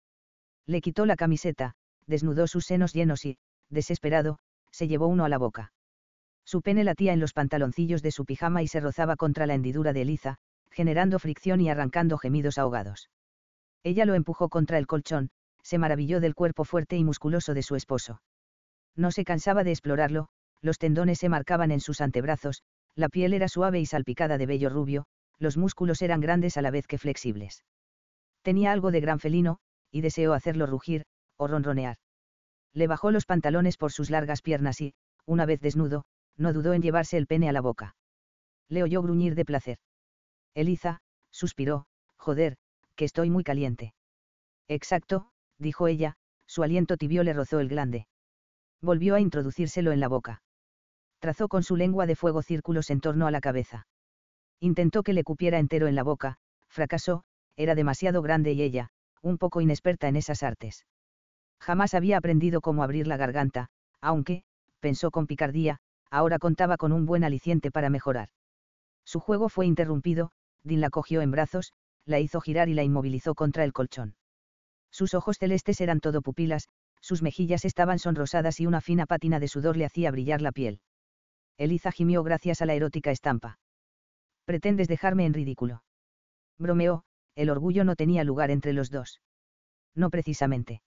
Le 0.66 0.80
quitó 0.80 1.06
la 1.06 1.14
camiseta, 1.14 1.76
desnudó 2.06 2.48
sus 2.48 2.64
senos 2.66 2.92
llenos 2.92 3.24
y, 3.24 3.38
desesperado, 3.70 4.40
se 4.72 4.88
llevó 4.88 5.06
uno 5.06 5.24
a 5.24 5.28
la 5.28 5.38
boca. 5.38 5.72
Su 6.46 6.62
pene 6.62 6.84
latía 6.84 7.12
en 7.12 7.18
los 7.18 7.32
pantaloncillos 7.32 8.02
de 8.02 8.12
su 8.12 8.24
pijama 8.24 8.62
y 8.62 8.68
se 8.68 8.78
rozaba 8.78 9.16
contra 9.16 9.46
la 9.46 9.54
hendidura 9.54 9.92
de 9.92 10.02
Eliza, 10.02 10.36
generando 10.70 11.18
fricción 11.18 11.60
y 11.60 11.68
arrancando 11.68 12.18
gemidos 12.18 12.56
ahogados. 12.56 13.10
Ella 13.82 14.04
lo 14.04 14.14
empujó 14.14 14.48
contra 14.48 14.78
el 14.78 14.86
colchón, 14.86 15.30
se 15.62 15.78
maravilló 15.78 16.20
del 16.20 16.36
cuerpo 16.36 16.64
fuerte 16.64 16.96
y 16.96 17.02
musculoso 17.02 17.52
de 17.52 17.62
su 17.62 17.74
esposo. 17.74 18.22
No 18.94 19.10
se 19.10 19.24
cansaba 19.24 19.64
de 19.64 19.72
explorarlo, 19.72 20.28
los 20.62 20.78
tendones 20.78 21.18
se 21.18 21.28
marcaban 21.28 21.72
en 21.72 21.80
sus 21.80 22.00
antebrazos, 22.00 22.62
la 22.94 23.08
piel 23.08 23.34
era 23.34 23.48
suave 23.48 23.80
y 23.80 23.86
salpicada 23.86 24.38
de 24.38 24.46
vello 24.46 24.70
rubio, 24.70 25.06
los 25.38 25.56
músculos 25.56 26.00
eran 26.00 26.20
grandes 26.20 26.56
a 26.56 26.62
la 26.62 26.70
vez 26.70 26.86
que 26.86 26.98
flexibles. 26.98 27.64
Tenía 28.42 28.70
algo 28.70 28.92
de 28.92 29.00
gran 29.00 29.18
felino, 29.18 29.58
y 29.90 30.00
deseó 30.00 30.32
hacerlo 30.32 30.66
rugir, 30.66 31.06
o 31.36 31.48
ronronear. 31.48 31.96
Le 32.72 32.86
bajó 32.86 33.10
los 33.10 33.26
pantalones 33.26 33.76
por 33.76 33.90
sus 33.90 34.10
largas 34.10 34.42
piernas 34.42 34.80
y, 34.80 34.94
una 35.26 35.44
vez 35.44 35.60
desnudo, 35.60 36.04
no 36.36 36.52
dudó 36.52 36.74
en 36.74 36.82
llevarse 36.82 37.16
el 37.16 37.26
pene 37.26 37.48
a 37.48 37.52
la 37.52 37.60
boca. 37.60 37.96
Le 38.68 38.82
oyó 38.82 39.02
gruñir 39.02 39.34
de 39.34 39.44
placer. 39.44 39.78
Eliza, 40.54 41.00
suspiró, 41.30 41.86
joder, 42.16 42.56
que 42.94 43.04
estoy 43.04 43.30
muy 43.30 43.44
caliente. 43.44 43.94
Exacto, 44.68 45.30
dijo 45.58 45.86
ella, 45.86 46.16
su 46.46 46.62
aliento 46.62 46.96
tibio 46.96 47.22
le 47.22 47.32
rozó 47.32 47.60
el 47.60 47.68
glande. 47.68 48.06
Volvió 48.80 49.14
a 49.14 49.20
introducírselo 49.20 49.92
en 49.92 50.00
la 50.00 50.08
boca. 50.08 50.42
Trazó 51.18 51.48
con 51.48 51.62
su 51.62 51.76
lengua 51.76 52.06
de 52.06 52.16
fuego 52.16 52.42
círculos 52.42 52.90
en 52.90 53.00
torno 53.00 53.26
a 53.26 53.30
la 53.30 53.40
cabeza. 53.40 53.86
Intentó 54.60 55.02
que 55.02 55.12
le 55.12 55.24
cupiera 55.24 55.58
entero 55.58 55.86
en 55.86 55.94
la 55.94 56.02
boca, 56.02 56.38
fracasó, 56.68 57.24
era 57.56 57.74
demasiado 57.74 58.22
grande 58.22 58.52
y 58.52 58.62
ella, 58.62 58.90
un 59.22 59.38
poco 59.38 59.60
inexperta 59.60 60.08
en 60.08 60.16
esas 60.16 60.42
artes. 60.42 60.86
Jamás 61.60 61.94
había 61.94 62.18
aprendido 62.18 62.60
cómo 62.60 62.82
abrir 62.82 63.06
la 63.06 63.16
garganta, 63.16 63.68
aunque, 64.00 64.44
pensó 64.80 65.10
con 65.10 65.26
picardía, 65.26 65.78
ahora 66.16 66.38
contaba 66.38 66.76
con 66.76 66.92
un 66.92 67.06
buen 67.06 67.24
aliciente 67.24 67.70
para 67.70 67.90
mejorar. 67.90 68.28
Su 69.04 69.20
juego 69.20 69.48
fue 69.48 69.66
interrumpido, 69.66 70.30
Dean 70.62 70.80
la 70.80 70.90
cogió 70.90 71.22
en 71.22 71.30
brazos, 71.30 71.72
la 72.04 72.20
hizo 72.20 72.40
girar 72.40 72.68
y 72.68 72.74
la 72.74 72.82
inmovilizó 72.82 73.34
contra 73.34 73.64
el 73.64 73.72
colchón. 73.72 74.16
Sus 74.90 75.14
ojos 75.14 75.38
celestes 75.38 75.80
eran 75.80 76.00
todo 76.00 76.22
pupilas, 76.22 76.68
sus 77.00 77.22
mejillas 77.22 77.64
estaban 77.64 77.98
sonrosadas 77.98 78.60
y 78.60 78.66
una 78.66 78.80
fina 78.80 79.06
pátina 79.06 79.38
de 79.38 79.48
sudor 79.48 79.76
le 79.76 79.84
hacía 79.84 80.10
brillar 80.10 80.40
la 80.40 80.52
piel. 80.52 80.80
Eliza 81.58 81.92
gimió 81.92 82.22
gracias 82.22 82.62
a 82.62 82.66
la 82.66 82.74
erótica 82.74 83.10
estampa 83.10 83.58
pretendes 84.46 84.88
dejarme 84.88 85.26
en 85.26 85.34
ridículo. 85.34 85.82
Bromeó, 86.56 87.02
el 87.34 87.50
orgullo 87.50 87.84
no 87.84 87.96
tenía 87.96 88.24
lugar 88.24 88.50
entre 88.50 88.72
los 88.72 88.90
dos. 88.90 89.20
No 89.94 90.08
precisamente. 90.08 90.80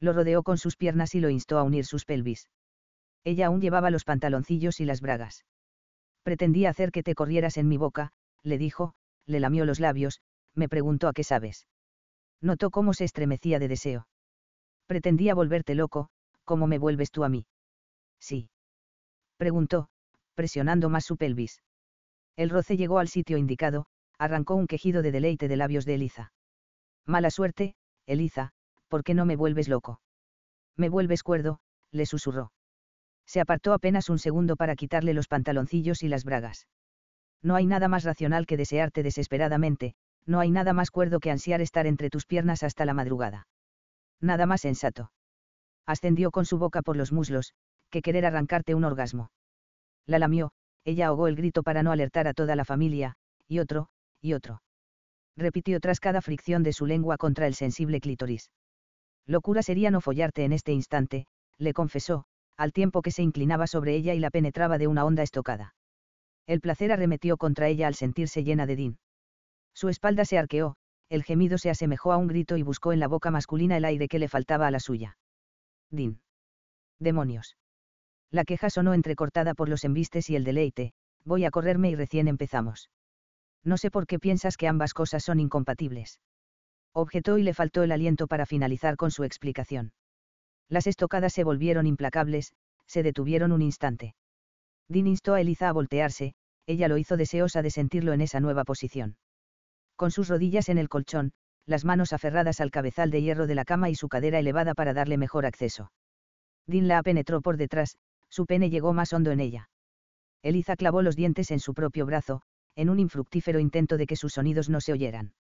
Lo 0.00 0.12
rodeó 0.12 0.42
con 0.42 0.58
sus 0.58 0.76
piernas 0.76 1.14
y 1.14 1.20
lo 1.20 1.30
instó 1.30 1.58
a 1.58 1.62
unir 1.62 1.86
sus 1.86 2.04
pelvis. 2.04 2.48
Ella 3.24 3.46
aún 3.46 3.60
llevaba 3.60 3.90
los 3.90 4.04
pantaloncillos 4.04 4.80
y 4.80 4.84
las 4.84 5.00
bragas. 5.00 5.44
Pretendía 6.22 6.70
hacer 6.70 6.92
que 6.92 7.02
te 7.02 7.14
corrieras 7.14 7.56
en 7.56 7.68
mi 7.68 7.76
boca, 7.76 8.12
le 8.42 8.58
dijo, 8.58 8.94
le 9.26 9.40
lamió 9.40 9.64
los 9.64 9.80
labios, 9.80 10.20
me 10.54 10.68
preguntó 10.68 11.08
a 11.08 11.12
qué 11.12 11.24
sabes. 11.24 11.66
Notó 12.40 12.70
cómo 12.70 12.94
se 12.94 13.04
estremecía 13.04 13.58
de 13.58 13.68
deseo. 13.68 14.08
Pretendía 14.86 15.34
volverte 15.34 15.74
loco, 15.74 16.08
¿cómo 16.44 16.66
me 16.66 16.78
vuelves 16.78 17.10
tú 17.10 17.24
a 17.24 17.28
mí? 17.28 17.46
Sí. 18.18 18.50
Preguntó, 19.36 19.88
presionando 20.34 20.88
más 20.88 21.04
su 21.04 21.16
pelvis. 21.16 21.62
El 22.36 22.50
roce 22.50 22.76
llegó 22.76 22.98
al 22.98 23.08
sitio 23.08 23.36
indicado, 23.36 23.86
arrancó 24.18 24.54
un 24.54 24.66
quejido 24.66 25.02
de 25.02 25.12
deleite 25.12 25.48
de 25.48 25.56
labios 25.56 25.84
de 25.84 25.94
Eliza. 25.94 26.32
Mala 27.06 27.30
suerte, 27.30 27.74
Eliza, 28.06 28.52
¿por 28.88 29.04
qué 29.04 29.14
no 29.14 29.26
me 29.26 29.36
vuelves 29.36 29.68
loco? 29.68 30.00
Me 30.76 30.88
vuelves 30.88 31.22
cuerdo, 31.22 31.60
le 31.90 32.06
susurró. 32.06 32.52
Se 33.30 33.40
apartó 33.40 33.74
apenas 33.74 34.08
un 34.08 34.18
segundo 34.18 34.56
para 34.56 34.74
quitarle 34.74 35.14
los 35.14 35.28
pantaloncillos 35.28 36.02
y 36.02 36.08
las 36.08 36.24
bragas. 36.24 36.66
No 37.44 37.54
hay 37.54 37.64
nada 37.64 37.86
más 37.86 38.02
racional 38.02 38.44
que 38.44 38.56
desearte 38.56 39.04
desesperadamente, 39.04 39.94
no 40.26 40.40
hay 40.40 40.50
nada 40.50 40.72
más 40.72 40.90
cuerdo 40.90 41.20
que 41.20 41.30
ansiar 41.30 41.60
estar 41.60 41.86
entre 41.86 42.10
tus 42.10 42.26
piernas 42.26 42.64
hasta 42.64 42.84
la 42.84 42.92
madrugada. 42.92 43.46
Nada 44.20 44.46
más 44.46 44.62
sensato. 44.62 45.12
Ascendió 45.86 46.32
con 46.32 46.44
su 46.44 46.58
boca 46.58 46.82
por 46.82 46.96
los 46.96 47.12
muslos, 47.12 47.54
que 47.88 48.02
querer 48.02 48.26
arrancarte 48.26 48.74
un 48.74 48.82
orgasmo. 48.82 49.30
La 50.06 50.18
lamió, 50.18 50.50
ella 50.84 51.06
ahogó 51.06 51.28
el 51.28 51.36
grito 51.36 51.62
para 51.62 51.84
no 51.84 51.92
alertar 51.92 52.26
a 52.26 52.34
toda 52.34 52.56
la 52.56 52.64
familia, 52.64 53.14
y 53.46 53.60
otro, 53.60 53.90
y 54.20 54.32
otro. 54.32 54.60
Repitió 55.36 55.78
tras 55.78 56.00
cada 56.00 56.20
fricción 56.20 56.64
de 56.64 56.72
su 56.72 56.84
lengua 56.84 57.16
contra 57.16 57.46
el 57.46 57.54
sensible 57.54 58.00
clítoris. 58.00 58.50
Locura 59.24 59.62
sería 59.62 59.92
no 59.92 60.00
follarte 60.00 60.42
en 60.42 60.52
este 60.52 60.72
instante, 60.72 61.28
le 61.58 61.72
confesó, 61.72 62.24
al 62.60 62.74
tiempo 62.74 63.00
que 63.00 63.10
se 63.10 63.22
inclinaba 63.22 63.66
sobre 63.66 63.94
ella 63.94 64.12
y 64.12 64.18
la 64.18 64.28
penetraba 64.28 64.76
de 64.76 64.86
una 64.86 65.06
honda 65.06 65.22
estocada. 65.22 65.74
El 66.46 66.60
placer 66.60 66.92
arremetió 66.92 67.38
contra 67.38 67.68
ella 67.68 67.86
al 67.86 67.94
sentirse 67.94 68.44
llena 68.44 68.66
de 68.66 68.76
din. 68.76 68.98
Su 69.72 69.88
espalda 69.88 70.26
se 70.26 70.36
arqueó, 70.36 70.76
el 71.08 71.24
gemido 71.24 71.56
se 71.56 71.70
asemejó 71.70 72.12
a 72.12 72.18
un 72.18 72.26
grito 72.26 72.58
y 72.58 72.62
buscó 72.62 72.92
en 72.92 73.00
la 73.00 73.08
boca 73.08 73.30
masculina 73.30 73.78
el 73.78 73.86
aire 73.86 74.08
que 74.08 74.18
le 74.18 74.28
faltaba 74.28 74.66
a 74.66 74.70
la 74.70 74.78
suya. 74.78 75.16
Din. 75.90 76.20
Demonios. 76.98 77.56
La 78.30 78.44
queja 78.44 78.68
sonó 78.68 78.92
entrecortada 78.92 79.54
por 79.54 79.70
los 79.70 79.82
embistes 79.84 80.28
y 80.28 80.36
el 80.36 80.44
deleite, 80.44 80.92
voy 81.24 81.46
a 81.46 81.50
correrme 81.50 81.88
y 81.88 81.94
recién 81.94 82.28
empezamos. 82.28 82.90
No 83.64 83.78
sé 83.78 83.90
por 83.90 84.06
qué 84.06 84.18
piensas 84.18 84.58
que 84.58 84.68
ambas 84.68 84.92
cosas 84.92 85.24
son 85.24 85.40
incompatibles. 85.40 86.20
Objetó 86.92 87.38
y 87.38 87.42
le 87.42 87.54
faltó 87.54 87.82
el 87.84 87.92
aliento 87.92 88.26
para 88.26 88.44
finalizar 88.44 88.98
con 88.98 89.10
su 89.10 89.24
explicación. 89.24 89.92
Las 90.70 90.86
estocadas 90.86 91.32
se 91.32 91.44
volvieron 91.44 91.86
implacables, 91.86 92.52
se 92.86 93.02
detuvieron 93.02 93.52
un 93.52 93.60
instante. 93.60 94.14
Dean 94.88 95.08
instó 95.08 95.34
a 95.34 95.40
Eliza 95.40 95.68
a 95.68 95.72
voltearse, 95.72 96.34
ella 96.66 96.88
lo 96.88 96.96
hizo 96.96 97.16
deseosa 97.16 97.60
de 97.60 97.70
sentirlo 97.70 98.12
en 98.12 98.20
esa 98.20 98.40
nueva 98.40 98.64
posición. 98.64 99.16
Con 99.96 100.12
sus 100.12 100.28
rodillas 100.28 100.68
en 100.68 100.78
el 100.78 100.88
colchón, 100.88 101.32
las 101.66 101.84
manos 101.84 102.12
aferradas 102.12 102.60
al 102.60 102.70
cabezal 102.70 103.10
de 103.10 103.20
hierro 103.20 103.46
de 103.46 103.56
la 103.56 103.64
cama 103.64 103.90
y 103.90 103.96
su 103.96 104.08
cadera 104.08 104.38
elevada 104.38 104.74
para 104.74 104.94
darle 104.94 105.18
mejor 105.18 105.44
acceso. 105.44 105.92
Dean 106.66 106.88
la 106.88 107.02
penetró 107.02 107.42
por 107.42 107.56
detrás, 107.56 107.96
su 108.28 108.46
pene 108.46 108.70
llegó 108.70 108.92
más 108.92 109.12
hondo 109.12 109.32
en 109.32 109.40
ella. 109.40 109.70
Eliza 110.42 110.76
clavó 110.76 111.02
los 111.02 111.16
dientes 111.16 111.50
en 111.50 111.60
su 111.60 111.74
propio 111.74 112.06
brazo, 112.06 112.42
en 112.76 112.88
un 112.90 113.00
infructífero 113.00 113.58
intento 113.58 113.96
de 113.96 114.06
que 114.06 114.16
sus 114.16 114.34
sonidos 114.34 114.70
no 114.70 114.80
se 114.80 114.92
oyeran. 114.92 115.34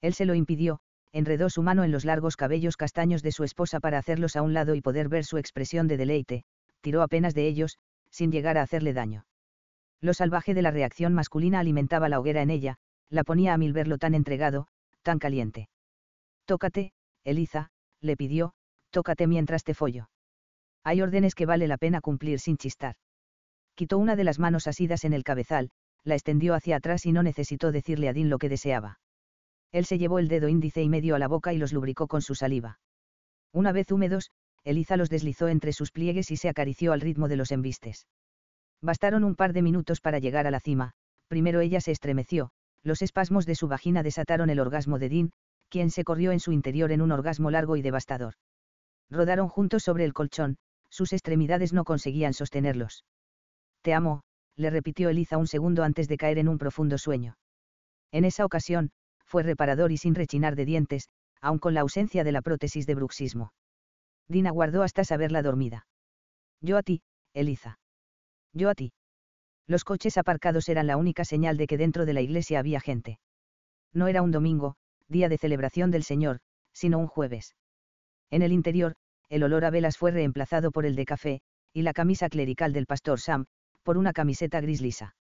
Él 0.00 0.14
se 0.14 0.24
lo 0.24 0.34
impidió, 0.34 0.80
enredó 1.12 1.50
su 1.50 1.62
mano 1.62 1.84
en 1.84 1.92
los 1.92 2.04
largos 2.04 2.36
cabellos 2.36 2.76
castaños 2.76 3.22
de 3.22 3.32
su 3.32 3.44
esposa 3.44 3.80
para 3.80 3.98
hacerlos 3.98 4.36
a 4.36 4.42
un 4.42 4.54
lado 4.54 4.74
y 4.74 4.80
poder 4.80 5.08
ver 5.08 5.24
su 5.24 5.38
expresión 5.38 5.86
de 5.88 5.96
deleite, 5.96 6.44
tiró 6.80 7.02
apenas 7.02 7.34
de 7.34 7.46
ellos, 7.46 7.78
sin 8.10 8.32
llegar 8.32 8.58
a 8.58 8.62
hacerle 8.62 8.92
daño. 8.92 9.26
Lo 10.00 10.14
salvaje 10.14 10.54
de 10.54 10.62
la 10.62 10.70
reacción 10.70 11.14
masculina 11.14 11.60
alimentaba 11.60 12.08
la 12.08 12.18
hoguera 12.18 12.42
en 12.42 12.50
ella, 12.50 12.76
la 13.08 13.24
ponía 13.24 13.54
a 13.54 13.58
mil 13.58 13.72
verlo 13.72 13.98
tan 13.98 14.14
entregado, 14.14 14.66
tan 15.02 15.18
caliente. 15.18 15.68
Tócate, 16.46 16.92
Eliza, 17.24 17.70
le 18.00 18.16
pidió, 18.16 18.54
tócate 18.90 19.26
mientras 19.26 19.64
te 19.64 19.74
follo. 19.74 20.08
Hay 20.82 21.02
órdenes 21.02 21.34
que 21.34 21.46
vale 21.46 21.68
la 21.68 21.78
pena 21.78 22.00
cumplir 22.00 22.40
sin 22.40 22.56
chistar. 22.56 22.96
Quitó 23.74 23.98
una 23.98 24.16
de 24.16 24.24
las 24.24 24.38
manos 24.38 24.66
asidas 24.66 25.04
en 25.04 25.12
el 25.12 25.24
cabezal, 25.24 25.70
la 26.04 26.14
extendió 26.14 26.54
hacia 26.54 26.76
atrás 26.76 27.06
y 27.06 27.12
no 27.12 27.22
necesitó 27.22 27.70
decirle 27.70 28.08
a 28.08 28.12
Dean 28.12 28.28
lo 28.28 28.38
que 28.38 28.48
deseaba. 28.48 28.98
Él 29.72 29.86
se 29.86 29.98
llevó 29.98 30.18
el 30.18 30.28
dedo 30.28 30.48
índice 30.48 30.82
y 30.82 30.88
medio 30.88 31.14
a 31.14 31.18
la 31.18 31.28
boca 31.28 31.52
y 31.52 31.58
los 31.58 31.72
lubricó 31.72 32.06
con 32.06 32.22
su 32.22 32.34
saliva. 32.34 32.78
Una 33.52 33.72
vez 33.72 33.90
húmedos, 33.90 34.30
Eliza 34.64 34.96
los 34.96 35.10
deslizó 35.10 35.48
entre 35.48 35.72
sus 35.72 35.90
pliegues 35.90 36.30
y 36.30 36.36
se 36.36 36.48
acarició 36.48 36.92
al 36.92 37.00
ritmo 37.00 37.28
de 37.28 37.36
los 37.36 37.50
embistes. 37.50 38.06
Bastaron 38.80 39.24
un 39.24 39.34
par 39.34 39.52
de 39.52 39.62
minutos 39.62 40.00
para 40.00 40.18
llegar 40.18 40.46
a 40.46 40.50
la 40.50 40.60
cima, 40.60 40.92
primero 41.26 41.60
ella 41.60 41.80
se 41.80 41.90
estremeció, 41.90 42.50
los 42.82 43.02
espasmos 43.02 43.46
de 43.46 43.54
su 43.54 43.68
vagina 43.68 44.02
desataron 44.02 44.50
el 44.50 44.60
orgasmo 44.60 44.98
de 44.98 45.08
Dean, 45.08 45.32
quien 45.68 45.90
se 45.90 46.04
corrió 46.04 46.32
en 46.32 46.40
su 46.40 46.52
interior 46.52 46.92
en 46.92 47.00
un 47.00 47.12
orgasmo 47.12 47.50
largo 47.50 47.76
y 47.76 47.82
devastador. 47.82 48.34
Rodaron 49.08 49.48
juntos 49.48 49.82
sobre 49.82 50.04
el 50.04 50.12
colchón, 50.12 50.58
sus 50.90 51.12
extremidades 51.12 51.72
no 51.72 51.84
conseguían 51.84 52.34
sostenerlos. 52.34 53.04
Te 53.82 53.94
amo, 53.94 54.22
le 54.56 54.70
repitió 54.70 55.08
Eliza 55.08 55.38
un 55.38 55.46
segundo 55.46 55.82
antes 55.84 56.08
de 56.08 56.16
caer 56.18 56.38
en 56.38 56.48
un 56.48 56.58
profundo 56.58 56.98
sueño. 56.98 57.36
En 58.10 58.24
esa 58.24 58.44
ocasión, 58.44 58.90
fue 59.32 59.42
reparador 59.42 59.92
y 59.92 59.96
sin 59.96 60.14
rechinar 60.14 60.56
de 60.56 60.66
dientes, 60.66 61.08
aun 61.40 61.58
con 61.58 61.72
la 61.72 61.80
ausencia 61.80 62.22
de 62.22 62.32
la 62.32 62.42
prótesis 62.42 62.86
de 62.86 62.94
bruxismo. 62.94 63.54
Dina 64.28 64.50
guardó 64.50 64.82
hasta 64.82 65.04
saberla 65.04 65.40
dormida. 65.40 65.86
Yo 66.60 66.76
a 66.76 66.82
ti, 66.82 67.00
Eliza. 67.32 67.78
Yo 68.52 68.68
a 68.68 68.74
ti. 68.74 68.92
Los 69.66 69.84
coches 69.84 70.18
aparcados 70.18 70.68
eran 70.68 70.86
la 70.86 70.98
única 70.98 71.24
señal 71.24 71.56
de 71.56 71.66
que 71.66 71.78
dentro 71.78 72.04
de 72.04 72.12
la 72.12 72.20
iglesia 72.20 72.58
había 72.58 72.78
gente. 72.78 73.20
No 73.94 74.06
era 74.06 74.20
un 74.20 74.32
domingo, 74.32 74.74
día 75.08 75.30
de 75.30 75.38
celebración 75.38 75.90
del 75.90 76.04
Señor, 76.04 76.40
sino 76.74 76.98
un 76.98 77.06
jueves. 77.06 77.56
En 78.30 78.42
el 78.42 78.52
interior, 78.52 78.96
el 79.30 79.44
olor 79.44 79.64
a 79.64 79.70
velas 79.70 79.96
fue 79.96 80.10
reemplazado 80.10 80.72
por 80.72 80.84
el 80.84 80.94
de 80.94 81.06
café, 81.06 81.40
y 81.72 81.80
la 81.80 81.94
camisa 81.94 82.28
clerical 82.28 82.74
del 82.74 82.84
pastor 82.84 83.18
Sam, 83.18 83.46
por 83.82 83.96
una 83.96 84.12
camiseta 84.12 84.60
gris 84.60 84.82
lisa. 84.82 85.16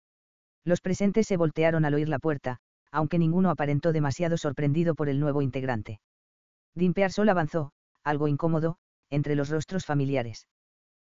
Los 0.65 0.81
presentes 0.81 1.27
se 1.27 1.37
voltearon 1.37 1.85
al 1.85 1.93
oír 1.93 2.09
la 2.09 2.19
puerta, 2.19 2.61
aunque 2.91 3.19
ninguno 3.19 3.51
aparentó 3.51 3.93
demasiado 3.93 4.37
sorprendido 4.37 4.95
por 4.95 5.09
el 5.09 5.21
nuevo 5.21 5.43
integrante. 5.43 6.01
Dimpear 6.75 7.13
sol 7.13 7.29
avanzó, 7.29 7.73
algo 8.05 8.29
incómodo, 8.29 8.77
entre 9.11 9.35
los 9.35 9.49
rostros 9.49 9.85
familiares. 9.85 10.49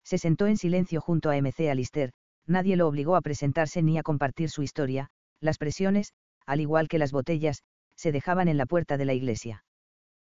Se 0.05 0.19
sentó 0.19 0.47
en 0.47 0.57
silencio 0.57 1.01
junto 1.01 1.31
a 1.31 1.37
MC 1.37 1.71
Alister, 1.71 2.13
nadie 2.47 2.77
lo 2.77 2.89
obligó 2.89 3.17
a 3.17 3.21
presentarse 3.21 3.83
ni 3.83 3.99
a 3.99 4.03
compartir 4.03 4.51
su 4.51 4.63
historia, 4.63 5.09
las 5.41 5.59
presiones, 5.59 6.13
al 6.47 6.61
igual 6.61 6.89
que 6.89 6.99
las 6.99 7.13
botellas, 7.13 7.63
se 7.95 8.13
dejaban 8.13 8.49
en 8.49 8.57
la 8.57 8.67
puerta 8.67 8.97
de 8.97 9.05
la 9.05 9.15
iglesia. 9.15 9.65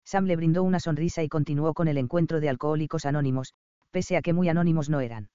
Sam 0.05 0.25
le 0.25 0.37
brindó 0.37 0.63
una 0.63 0.81
sonrisa 0.81 1.23
y 1.23 1.29
continuó 1.29 1.75
con 1.75 1.87
el 1.87 1.99
encuentro 1.99 2.41
de 2.41 2.49
alcohólicos 2.49 3.05
anónimos, 3.05 3.53
pese 3.91 4.17
a 4.17 4.23
que 4.23 4.33
muy 4.33 4.49
anónimos 4.49 4.89
no 4.89 5.01
eran. 5.01 5.29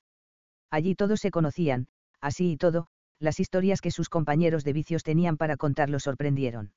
Allí 0.71 0.95
todos 0.95 1.19
se 1.19 1.29
conocían, 1.29 1.87
así 2.19 2.53
y 2.53 2.57
todo, 2.57 2.87
las 3.23 3.39
historias 3.39 3.79
que 3.79 3.89
sus 3.89 4.09
compañeros 4.09 4.65
de 4.65 4.73
vicios 4.73 5.01
tenían 5.01 5.37
para 5.37 5.55
contar 5.55 5.89
lo 5.89 6.01
sorprendieron. 6.01 6.73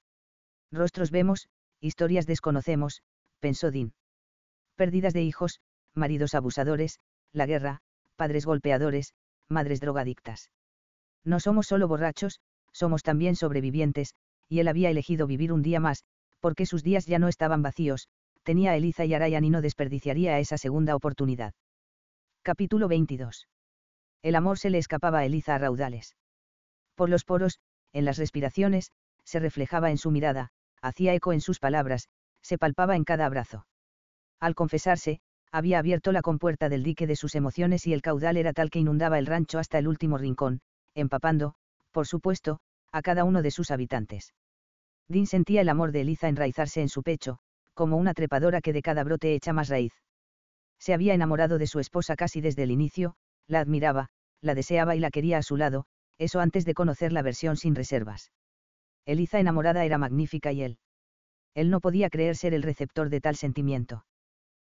Rostros 0.70 1.10
vemos, 1.10 1.48
historias 1.81 2.24
desconocemos, 2.24 3.02
pensó 3.40 3.73
Dean. 3.73 3.94
Pérdidas 4.77 5.12
de 5.12 5.23
hijos, 5.23 5.59
maridos 5.93 6.36
abusadores, 6.36 7.01
la 7.32 7.47
guerra, 7.47 7.81
padres 8.14 8.47
golpeadores, 8.47 9.12
madres 9.48 9.81
drogadictas. 9.81 10.52
No 11.24 11.40
somos 11.40 11.66
solo 11.66 11.89
borrachos, 11.89 12.39
somos 12.70 13.02
también 13.02 13.35
sobrevivientes, 13.35 14.14
y 14.48 14.60
él 14.60 14.68
había 14.68 14.90
elegido 14.90 15.27
vivir 15.27 15.52
un 15.52 15.62
día 15.62 15.81
más, 15.81 16.05
porque 16.39 16.64
sus 16.64 16.85
días 16.85 17.06
ya 17.06 17.18
no 17.18 17.27
estaban 17.27 17.62
vacíos, 17.62 18.06
tenía 18.44 18.70
a 18.70 18.77
Eliza 18.77 19.05
y 19.05 19.14
a 19.14 19.18
Ryan 19.18 19.44
y 19.44 19.51
no 19.51 19.62
desperdiciaría 19.62 20.39
esa 20.39 20.59
segunda 20.59 20.94
oportunidad. 20.94 21.55
Capítulo 22.43 22.86
22. 22.86 23.48
El 24.23 24.36
amor 24.36 24.60
se 24.60 24.70
le 24.70 24.78
escapaba 24.78 25.18
a 25.18 25.24
Eliza 25.24 25.56
a 25.56 25.59
raudales 25.59 26.14
por 26.97 27.09
los 27.09 27.24
poros, 27.24 27.60
en 27.93 28.05
las 28.05 28.18
respiraciones, 28.18 28.90
se 29.24 29.39
reflejaba 29.39 29.90
en 29.90 29.98
su 29.98 30.10
mirada, 30.10 30.51
hacía 30.82 31.14
eco 31.14 31.32
en 31.32 31.40
sus 31.40 31.60
palabras, 31.60 32.09
se 32.43 32.59
palpaba 32.59 32.97
en 32.97 33.05
cada 33.05 33.27
abrazo. 33.27 33.66
Al 34.40 34.55
confesarse, 34.55 35.20
había 35.52 35.78
abierto 35.78 36.12
la 36.12 36.23
compuerta 36.23 36.68
del 36.68 36.82
dique 36.82 37.06
de 37.06 37.16
sus 37.16 37.35
emociones 37.35 37.86
y 37.86 37.93
el 37.93 38.02
caudal 38.02 38.36
era 38.36 38.52
tal 38.52 38.70
que 38.70 38.81
inundaba 38.81 39.18
el 39.18 39.27
rancho 39.27 39.59
hasta 39.59 39.78
el 39.78 39.89
último 39.89 40.18
rincón, 40.18 40.60
empapando, 40.94 41.55
por 41.93 42.06
supuesto, 42.06 42.60
a 42.93 43.02
cada 43.02 43.24
uno 43.24 43.43
de 43.43 43.51
sus 43.51 43.70
habitantes. 43.70 44.35
Dean 45.09 45.27
sentía 45.27 45.60
el 45.60 45.68
amor 45.68 45.93
de 45.93 46.01
Eliza 46.01 46.28
enraizarse 46.28 46.81
en 46.81 46.89
su 46.89 47.02
pecho, 47.02 47.39
como 47.74 47.97
una 47.97 48.14
trepadora 48.14 48.60
que 48.60 48.73
de 48.73 48.82
cada 48.82 49.05
brote 49.05 49.35
echa 49.35 49.52
más 49.52 49.68
raíz. 49.68 49.93
Se 50.78 50.93
había 50.93 51.14
enamorado 51.14 51.59
de 51.59 51.66
su 51.66 51.78
esposa 51.78 52.16
casi 52.16 52.40
desde 52.40 52.64
el 52.64 52.70
inicio, 52.70 53.14
la 53.47 53.60
admiraba, 53.60 54.09
la 54.40 54.55
deseaba 54.55 54.97
y 54.97 55.01
la 55.01 55.10
quería 55.10 55.39
a 55.39 55.43
su 55.43 55.56
lado, 55.56 55.86
eso 56.19 56.41
antes 56.41 56.65
de 56.65 56.75
conocer 56.75 57.13
la 57.13 57.23
versión 57.23 57.57
sin 57.57 57.75
reservas. 57.75 58.33
Eliza 59.05 59.39
enamorada 59.39 59.85
era 59.85 59.99
magnífica 59.99 60.53
y 60.53 60.63
él. 60.63 60.79
Él 61.55 61.71
no 61.71 61.81
podía 61.81 62.11
creer 62.11 62.37
ser 62.37 62.55
el 62.55 62.63
receptor 62.63 63.09
de 63.09 63.21
tal 63.21 63.37
sentimiento. 63.37 64.05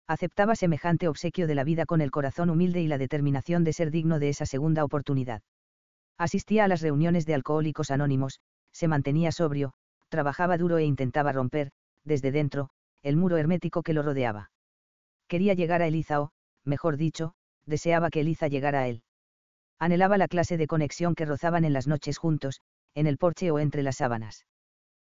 Aceptaba 0.07 0.55
semejante 0.55 1.09
obsequio 1.09 1.47
de 1.47 1.55
la 1.55 1.65
vida 1.65 1.87
con 1.87 2.01
el 2.01 2.11
corazón 2.11 2.51
humilde 2.51 2.83
y 2.83 2.89
la 2.89 2.99
determinación 2.99 3.65
de 3.65 3.73
ser 3.73 3.91
digno 3.91 4.19
de 4.19 4.29
esa 4.29 4.45
segunda 4.45 4.85
oportunidad. 4.85 5.43
Asistía 6.19 6.65
a 6.65 6.69
las 6.69 6.83
reuniones 6.83 7.25
de 7.25 7.35
alcohólicos 7.35 7.91
anónimos, 7.91 8.41
se 8.73 8.89
mantenía 8.89 9.33
sobrio, 9.33 9.73
trabajaba 10.09 10.59
duro 10.59 10.79
e 10.79 10.85
intentaba 10.85 11.33
romper, 11.33 11.71
desde 12.05 12.33
dentro, 12.33 12.69
el 13.03 13.17
muro 13.17 13.37
hermético 13.37 13.83
que 13.83 13.95
lo 13.95 14.03
rodeaba. 14.03 14.51
Quería 15.27 15.55
llegar 15.55 15.81
a 15.81 15.87
Eliza 15.87 16.21
o, 16.21 16.33
mejor 16.65 16.97
dicho, 16.97 17.35
deseaba 17.65 18.11
que 18.11 18.21
Eliza 18.21 18.49
llegara 18.49 18.81
a 18.81 18.89
él. 18.89 19.04
Anhelaba 19.79 20.19
la 20.19 20.29
clase 20.29 20.57
de 20.57 20.67
conexión 20.67 21.15
que 21.15 21.27
rozaban 21.27 21.65
en 21.65 21.73
las 21.73 21.87
noches 21.87 22.19
juntos, 22.19 22.61
en 22.95 23.07
el 23.07 23.19
porche 23.19 23.51
o 23.51 23.59
entre 23.59 23.83
las 23.83 23.97
sábanas. 23.97 24.47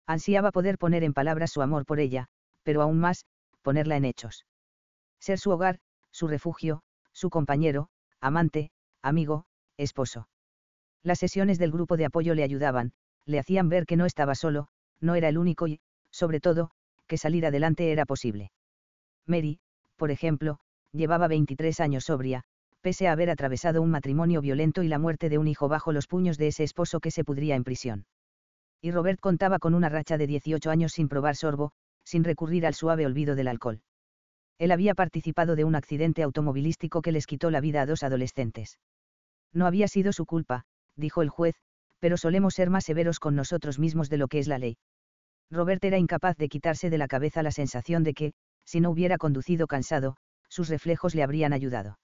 Ansiaba 0.07 0.51
poder 0.51 0.77
poner 0.77 1.03
en 1.03 1.13
palabras 1.13 1.51
su 1.51 1.61
amor 1.61 1.85
por 1.85 1.99
ella, 1.99 2.27
pero 2.63 2.81
aún 2.81 2.99
más, 2.99 3.25
ponerla 3.61 3.97
en 3.97 4.05
hechos. 4.05 4.45
Ser 5.19 5.39
su 5.39 5.51
hogar, 5.51 5.79
su 6.11 6.27
refugio, 6.27 6.83
su 7.11 7.29
compañero, 7.29 7.89
amante, 8.19 8.71
amigo, 9.01 9.45
esposo. 9.77 10.27
Las 11.03 11.19
sesiones 11.19 11.57
del 11.57 11.71
grupo 11.71 11.97
de 11.97 12.05
apoyo 12.05 12.35
le 12.35 12.43
ayudaban, 12.43 12.93
le 13.25 13.39
hacían 13.39 13.69
ver 13.69 13.85
que 13.85 13.97
no 13.97 14.05
estaba 14.05 14.35
solo, 14.35 14.67
no 14.99 15.15
era 15.15 15.29
el 15.29 15.37
único 15.37 15.67
y, 15.67 15.79
sobre 16.11 16.39
todo, 16.39 16.71
que 17.07 17.17
salir 17.17 17.45
adelante 17.45 17.91
era 17.91 18.05
posible. 18.05 18.51
Mary, 19.25 19.59
por 19.95 20.11
ejemplo, 20.11 20.59
llevaba 20.91 21.27
23 21.27 21.79
años 21.79 22.05
sobria, 22.05 22.43
pese 22.81 23.07
a 23.07 23.11
haber 23.11 23.29
atravesado 23.29 23.81
un 23.81 23.91
matrimonio 23.91 24.41
violento 24.41 24.83
y 24.83 24.87
la 24.87 24.99
muerte 24.99 25.29
de 25.29 25.37
un 25.37 25.47
hijo 25.47 25.69
bajo 25.69 25.91
los 25.91 26.07
puños 26.07 26.37
de 26.37 26.47
ese 26.47 26.63
esposo 26.63 26.99
que 26.99 27.11
se 27.11 27.23
pudría 27.23 27.55
en 27.55 27.63
prisión. 27.63 28.05
Y 28.81 28.91
Robert 28.91 29.19
contaba 29.19 29.59
con 29.59 29.75
una 29.75 29.89
racha 29.89 30.17
de 30.17 30.27
18 30.27 30.69
años 30.69 30.93
sin 30.93 31.07
probar 31.07 31.35
sorbo, 31.35 31.71
sin 32.03 32.23
recurrir 32.23 32.65
al 32.65 32.73
suave 32.73 33.05
olvido 33.05 33.35
del 33.35 33.47
alcohol. 33.47 33.81
Él 34.57 34.71
había 34.71 34.95
participado 34.95 35.55
de 35.55 35.63
un 35.63 35.75
accidente 35.75 36.23
automovilístico 36.23 37.01
que 37.01 37.11
les 37.11 37.27
quitó 37.27 37.51
la 37.51 37.61
vida 37.61 37.81
a 37.81 37.85
dos 37.85 38.03
adolescentes. 38.03 38.79
No 39.53 39.65
había 39.65 39.87
sido 39.87 40.13
su 40.13 40.25
culpa, 40.25 40.65
dijo 40.95 41.21
el 41.21 41.29
juez, 41.29 41.55
pero 41.99 42.17
solemos 42.17 42.55
ser 42.55 42.69
más 42.69 42.85
severos 42.85 43.19
con 43.19 43.35
nosotros 43.35 43.79
mismos 43.79 44.09
de 44.09 44.17
lo 44.17 44.27
que 44.27 44.39
es 44.39 44.47
la 44.47 44.57
ley. 44.57 44.77
Robert 45.51 45.83
era 45.83 45.97
incapaz 45.97 46.37
de 46.37 46.49
quitarse 46.49 46.89
de 46.89 46.97
la 46.97 47.07
cabeza 47.07 47.43
la 47.43 47.51
sensación 47.51 48.03
de 48.03 48.13
que, 48.13 48.33
si 48.65 48.79
no 48.79 48.89
hubiera 48.89 49.17
conducido 49.17 49.67
cansado, 49.67 50.15
sus 50.47 50.69
reflejos 50.69 51.13
le 51.13 51.23
habrían 51.23 51.53
ayudado. 51.53 51.97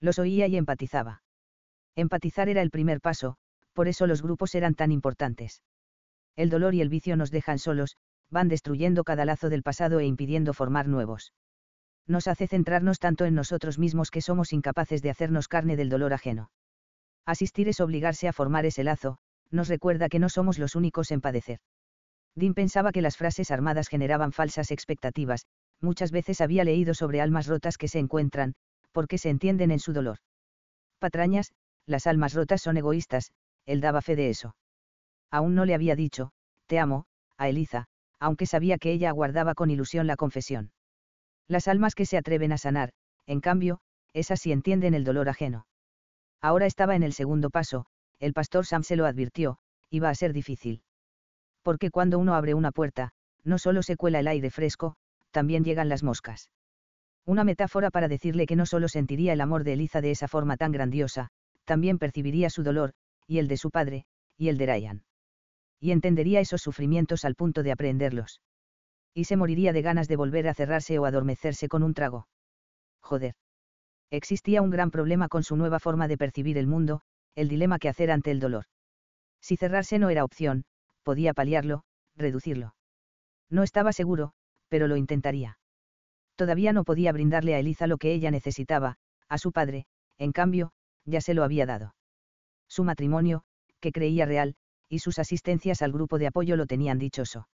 Los 0.00 0.18
oía 0.18 0.46
y 0.46 0.56
empatizaba. 0.56 1.22
Empatizar 1.96 2.48
era 2.48 2.62
el 2.62 2.70
primer 2.70 3.00
paso, 3.00 3.36
por 3.72 3.88
eso 3.88 4.06
los 4.06 4.22
grupos 4.22 4.54
eran 4.54 4.74
tan 4.74 4.92
importantes. 4.92 5.62
El 6.36 6.50
dolor 6.50 6.74
y 6.74 6.80
el 6.80 6.88
vicio 6.88 7.16
nos 7.16 7.30
dejan 7.30 7.58
solos, 7.58 7.96
van 8.30 8.48
destruyendo 8.48 9.04
cada 9.04 9.24
lazo 9.24 9.48
del 9.48 9.62
pasado 9.62 10.00
e 10.00 10.06
impidiendo 10.06 10.52
formar 10.54 10.86
nuevos. 10.86 11.32
Nos 12.06 12.28
hace 12.28 12.46
centrarnos 12.46 12.98
tanto 12.98 13.24
en 13.24 13.34
nosotros 13.34 13.78
mismos 13.78 14.10
que 14.10 14.20
somos 14.20 14.52
incapaces 14.52 15.02
de 15.02 15.10
hacernos 15.10 15.48
carne 15.48 15.76
del 15.76 15.88
dolor 15.88 16.12
ajeno. 16.12 16.50
Asistir 17.26 17.68
es 17.68 17.80
obligarse 17.80 18.28
a 18.28 18.32
formar 18.32 18.64
ese 18.66 18.84
lazo, 18.84 19.18
nos 19.50 19.68
recuerda 19.68 20.08
que 20.08 20.18
no 20.18 20.28
somos 20.28 20.58
los 20.58 20.74
únicos 20.74 21.10
en 21.10 21.20
padecer. 21.20 21.58
Dean 22.34 22.54
pensaba 22.54 22.92
que 22.92 23.02
las 23.02 23.16
frases 23.16 23.50
armadas 23.50 23.88
generaban 23.88 24.32
falsas 24.32 24.70
expectativas, 24.70 25.46
muchas 25.80 26.12
veces 26.12 26.40
había 26.40 26.64
leído 26.64 26.94
sobre 26.94 27.20
almas 27.20 27.46
rotas 27.46 27.76
que 27.76 27.88
se 27.88 27.98
encuentran, 27.98 28.54
porque 28.98 29.18
se 29.18 29.30
entienden 29.30 29.70
en 29.70 29.78
su 29.78 29.92
dolor. 29.92 30.18
Patrañas, 30.98 31.52
las 31.86 32.08
almas 32.08 32.34
rotas 32.34 32.60
son 32.60 32.76
egoístas, 32.76 33.30
él 33.64 33.80
daba 33.80 34.02
fe 34.02 34.16
de 34.16 34.28
eso. 34.28 34.56
Aún 35.30 35.54
no 35.54 35.64
le 35.64 35.74
había 35.74 35.94
dicho, 35.94 36.32
te 36.66 36.80
amo, 36.80 37.04
a 37.36 37.48
Eliza, 37.48 37.86
aunque 38.18 38.46
sabía 38.46 38.76
que 38.76 38.90
ella 38.90 39.10
aguardaba 39.10 39.54
con 39.54 39.70
ilusión 39.70 40.08
la 40.08 40.16
confesión. 40.16 40.72
Las 41.46 41.68
almas 41.68 41.94
que 41.94 42.06
se 42.06 42.16
atreven 42.16 42.50
a 42.50 42.58
sanar, 42.58 42.90
en 43.26 43.40
cambio, 43.40 43.78
esas 44.14 44.40
sí 44.40 44.50
entienden 44.50 44.94
el 44.94 45.04
dolor 45.04 45.28
ajeno. 45.28 45.66
Ahora 46.40 46.66
estaba 46.66 46.96
en 46.96 47.04
el 47.04 47.12
segundo 47.12 47.50
paso, 47.50 47.86
el 48.18 48.32
pastor 48.32 48.66
Sam 48.66 48.82
se 48.82 48.96
lo 48.96 49.06
advirtió, 49.06 49.58
iba 49.90 50.08
a 50.08 50.14
ser 50.16 50.32
difícil 50.32 50.82
porque 51.68 51.90
cuando 51.90 52.18
uno 52.18 52.34
abre 52.34 52.54
una 52.54 52.72
puerta, 52.72 53.10
no 53.44 53.58
solo 53.58 53.82
se 53.82 53.96
cuela 53.96 54.20
el 54.20 54.26
aire 54.26 54.50
fresco, 54.50 54.96
también 55.32 55.64
llegan 55.64 55.90
las 55.90 56.02
moscas. 56.02 56.48
Una 57.28 57.44
metáfora 57.44 57.90
para 57.90 58.08
decirle 58.08 58.46
que 58.46 58.56
no 58.56 58.64
solo 58.64 58.88
sentiría 58.88 59.34
el 59.34 59.42
amor 59.42 59.62
de 59.62 59.74
Eliza 59.74 60.00
de 60.00 60.10
esa 60.10 60.28
forma 60.28 60.56
tan 60.56 60.72
grandiosa, 60.72 61.28
también 61.66 61.98
percibiría 61.98 62.48
su 62.48 62.62
dolor, 62.62 62.94
y 63.26 63.36
el 63.36 63.48
de 63.48 63.58
su 63.58 63.70
padre, 63.70 64.06
y 64.38 64.48
el 64.48 64.56
de 64.56 64.64
Ryan. 64.64 65.04
Y 65.78 65.90
entendería 65.90 66.40
esos 66.40 66.62
sufrimientos 66.62 67.26
al 67.26 67.34
punto 67.34 67.62
de 67.62 67.70
aprenderlos. 67.70 68.40
Y 69.12 69.24
se 69.24 69.36
moriría 69.36 69.74
de 69.74 69.82
ganas 69.82 70.08
de 70.08 70.16
volver 70.16 70.48
a 70.48 70.54
cerrarse 70.54 70.98
o 70.98 71.04
adormecerse 71.04 71.68
con 71.68 71.82
un 71.82 71.92
trago. 71.92 72.28
Joder. 73.02 73.34
Existía 74.10 74.62
un 74.62 74.70
gran 74.70 74.90
problema 74.90 75.28
con 75.28 75.42
su 75.42 75.54
nueva 75.54 75.80
forma 75.80 76.08
de 76.08 76.16
percibir 76.16 76.56
el 76.56 76.66
mundo, 76.66 77.02
el 77.34 77.48
dilema 77.48 77.78
que 77.78 77.90
hacer 77.90 78.10
ante 78.10 78.30
el 78.30 78.40
dolor. 78.40 78.64
Si 79.42 79.58
cerrarse 79.58 79.98
no 79.98 80.08
era 80.08 80.24
opción, 80.24 80.64
podía 81.02 81.34
paliarlo, 81.34 81.82
reducirlo. 82.16 82.74
No 83.50 83.64
estaba 83.64 83.92
seguro, 83.92 84.32
pero 84.70 84.88
lo 84.88 84.96
intentaría. 84.96 85.58
Todavía 86.38 86.72
no 86.72 86.84
podía 86.84 87.10
brindarle 87.10 87.56
a 87.56 87.58
Eliza 87.58 87.88
lo 87.88 87.98
que 87.98 88.12
ella 88.12 88.30
necesitaba, 88.30 88.94
a 89.28 89.38
su 89.38 89.50
padre, 89.50 89.86
en 90.18 90.30
cambio, 90.30 90.70
ya 91.04 91.20
se 91.20 91.34
lo 91.34 91.42
había 91.42 91.66
dado. 91.66 91.96
Su 92.68 92.84
matrimonio, 92.84 93.42
que 93.80 93.90
creía 93.90 94.24
real, 94.24 94.54
y 94.88 95.00
sus 95.00 95.18
asistencias 95.18 95.82
al 95.82 95.90
grupo 95.90 96.16
de 96.16 96.28
apoyo 96.28 96.54
lo 96.54 96.66
tenían 96.66 97.00
dichoso. 97.00 97.48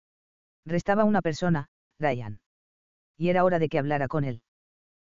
Restaba 0.65 1.03
una 1.03 1.21
persona, 1.21 1.67
Ryan. 1.99 2.39
Y 3.19 3.29
era 3.29 3.43
hora 3.43 3.59
de 3.59 3.69
que 3.69 3.77
hablara 3.77 4.07
con 4.07 4.23
él. 4.23 4.41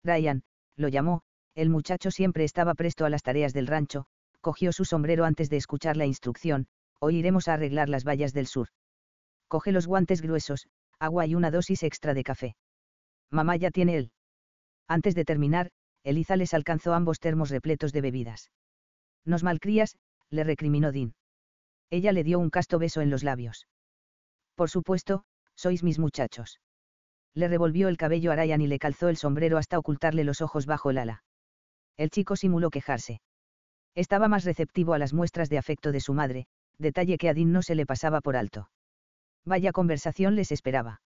Ryan, 0.02 0.44
lo 0.78 0.88
llamó, 0.88 1.24
el 1.54 1.70
muchacho 1.70 2.10
siempre 2.10 2.46
estaba 2.46 2.74
presto 2.74 3.04
a 3.04 3.10
las 3.10 3.22
tareas 3.22 3.52
del 3.52 3.68
rancho, 3.68 4.06
cogió 4.40 4.72
su 4.72 4.86
sombrero 4.86 5.26
antes 5.26 5.50
de 5.50 5.58
escuchar 5.58 5.98
la 5.98 6.06
instrucción, 6.06 6.68
hoy 7.02 7.18
iremos 7.18 7.50
a 7.50 7.56
arreglar 7.56 7.90
las 7.90 8.06
vallas 8.06 8.32
del 8.32 8.48
sur. 8.48 8.70
Coge 9.50 9.74
los 9.74 9.88
guantes 9.88 10.22
gruesos, 10.22 10.70
agua 11.00 11.26
y 11.26 11.36
una 11.36 11.52
dosis 11.52 11.84
extra 11.84 12.14
de 12.14 12.24
café. 12.24 12.56
Mamá 13.32 13.56
ya 13.58 13.72
tiene 13.72 13.98
él. 13.98 14.12
Antes 14.88 15.16
de 15.16 15.26
terminar, 15.26 15.72
Eliza 16.04 16.36
les 16.38 16.54
alcanzó 16.54 16.94
ambos 16.94 17.20
termos 17.20 17.50
repletos 17.50 17.92
de 17.92 18.02
bebidas. 18.02 18.52
Nos 19.26 19.44
malcrías, 19.44 19.98
le 20.30 20.44
recriminó 20.44 20.92
Dean. 20.92 21.16
Ella 21.90 22.12
le 22.12 22.24
dio 22.24 22.40
un 22.40 22.50
casto 22.50 22.80
beso 22.80 23.02
en 23.02 23.10
los 23.10 23.24
labios. 23.24 23.68
Por 24.56 24.70
supuesto, 24.70 25.24
sois 25.56 25.84
mis 25.84 26.00
muchachos. 26.00 26.60
Le 27.34 27.48
revolvió 27.48 27.88
el 27.88 27.98
cabello 27.98 28.32
a 28.32 28.36
Ryan 28.36 28.62
y 28.62 28.68
le 28.68 28.80
calzó 28.80 29.10
el 29.10 29.18
sombrero 29.18 29.58
hasta 29.58 29.78
ocultarle 29.78 30.24
los 30.24 30.42
ojos 30.42 30.66
bajo 30.66 30.90
el 30.90 30.98
ala. 30.98 31.24
El 31.98 32.10
chico 32.10 32.36
simuló 32.36 32.70
quejarse. 32.70 33.22
Estaba 33.96 34.28
más 34.28 34.44
receptivo 34.44 34.94
a 34.94 35.00
las 35.00 35.14
muestras 35.14 35.50
de 35.50 35.58
afecto 35.58 35.92
de 35.92 36.00
su 36.00 36.14
madre, 36.14 36.48
detalle 36.78 37.18
que 37.18 37.30
a 37.30 37.34
Dean 37.34 37.52
no 37.52 37.62
se 37.62 37.76
le 37.76 37.86
pasaba 37.86 38.22
por 38.22 38.38
alto. 38.38 38.70
Vaya 39.46 39.72
conversación 39.72 40.36
les 40.36 40.52
esperaba. 40.52 41.02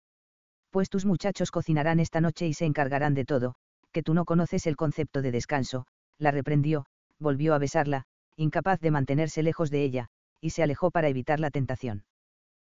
Pues 0.70 0.88
tus 0.88 1.04
muchachos 1.04 1.50
cocinarán 1.50 1.98
esta 1.98 2.20
noche 2.20 2.46
y 2.46 2.54
se 2.54 2.64
encargarán 2.64 3.14
de 3.14 3.24
todo, 3.24 3.56
que 3.92 4.02
tú 4.02 4.14
no 4.14 4.24
conoces 4.24 4.66
el 4.66 4.76
concepto 4.76 5.20
de 5.20 5.32
descanso, 5.32 5.86
la 6.18 6.30
reprendió, 6.30 6.86
volvió 7.18 7.54
a 7.54 7.58
besarla, 7.58 8.04
incapaz 8.36 8.80
de 8.80 8.92
mantenerse 8.92 9.42
lejos 9.42 9.70
de 9.70 9.82
ella, 9.82 10.08
y 10.40 10.50
se 10.50 10.62
alejó 10.62 10.90
para 10.90 11.08
evitar 11.08 11.40
la 11.40 11.50
tentación. 11.50 12.04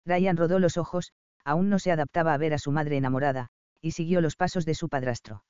Ryan 0.05 0.37
rodó 0.37 0.59
los 0.59 0.77
ojos, 0.77 1.13
aún 1.43 1.71
no 1.71 1.79
se 1.79 1.91
adaptaba 1.91 2.35
a 2.35 2.39
ver 2.39 2.53
a 2.53 2.59
su 2.59 2.71
madre 2.71 2.97
enamorada, 2.97 3.49
y 3.81 3.93
siguió 3.93 4.21
los 4.21 4.37
pasos 4.37 4.65
de 4.67 4.75
su 4.75 4.89
padrastro. 4.89 5.43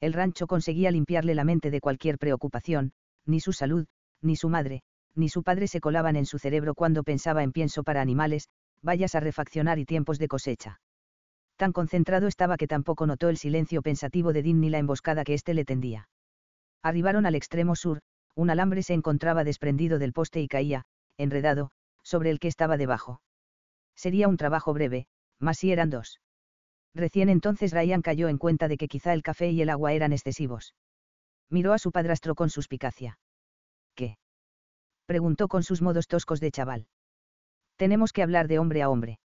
El 0.00 0.12
rancho 0.12 0.46
conseguía 0.46 0.90
limpiarle 0.90 1.34
la 1.34 1.44
mente 1.44 1.70
de 1.70 1.80
cualquier 1.80 2.18
preocupación, 2.18 2.92
ni 3.24 3.40
su 3.40 3.52
salud, 3.52 3.86
ni 4.20 4.36
su 4.36 4.48
madre, 4.48 4.82
ni 5.14 5.28
su 5.28 5.42
padre 5.42 5.68
se 5.68 5.80
colaban 5.80 6.16
en 6.16 6.26
su 6.26 6.38
cerebro 6.38 6.74
cuando 6.74 7.02
pensaba 7.04 7.42
en 7.42 7.52
pienso 7.52 7.82
para 7.84 8.00
animales, 8.00 8.48
vallas 8.82 9.14
a 9.14 9.20
refaccionar 9.20 9.78
y 9.78 9.84
tiempos 9.84 10.18
de 10.18 10.28
cosecha. 10.28 10.80
Tan 11.58 11.72
concentrado 11.72 12.28
estaba 12.28 12.56
que 12.56 12.68
tampoco 12.68 13.04
notó 13.04 13.28
el 13.28 13.36
silencio 13.36 13.82
pensativo 13.82 14.32
de 14.32 14.44
Dean 14.44 14.60
ni 14.60 14.70
la 14.70 14.78
emboscada 14.78 15.24
que 15.24 15.34
éste 15.34 15.54
le 15.54 15.64
tendía. 15.64 16.08
Arribaron 16.84 17.26
al 17.26 17.34
extremo 17.34 17.74
sur, 17.74 17.98
un 18.36 18.48
alambre 18.48 18.84
se 18.84 18.94
encontraba 18.94 19.42
desprendido 19.42 19.98
del 19.98 20.12
poste 20.12 20.40
y 20.40 20.46
caía, 20.46 20.84
enredado, 21.16 21.72
sobre 22.04 22.30
el 22.30 22.38
que 22.38 22.46
estaba 22.46 22.76
debajo. 22.76 23.20
Sería 23.96 24.28
un 24.28 24.36
trabajo 24.36 24.72
breve, 24.72 25.08
mas 25.40 25.58
si 25.58 25.72
eran 25.72 25.90
dos. 25.90 26.20
Recién 26.94 27.28
entonces 27.28 27.72
Ryan 27.72 28.02
cayó 28.02 28.28
en 28.28 28.38
cuenta 28.38 28.68
de 28.68 28.76
que 28.76 28.86
quizá 28.86 29.12
el 29.12 29.24
café 29.24 29.50
y 29.50 29.60
el 29.60 29.70
agua 29.70 29.92
eran 29.92 30.12
excesivos. 30.12 30.76
Miró 31.50 31.72
a 31.72 31.78
su 31.78 31.90
padrastro 31.90 32.36
con 32.36 32.50
suspicacia. 32.50 33.18
¿Qué? 33.96 34.16
preguntó 35.06 35.48
con 35.48 35.64
sus 35.64 35.82
modos 35.82 36.06
toscos 36.06 36.38
de 36.38 36.52
chaval. 36.52 36.86
Tenemos 37.74 38.12
que 38.12 38.22
hablar 38.22 38.46
de 38.46 38.60
hombre 38.60 38.82
a 38.82 38.90
hombre. 38.90 39.18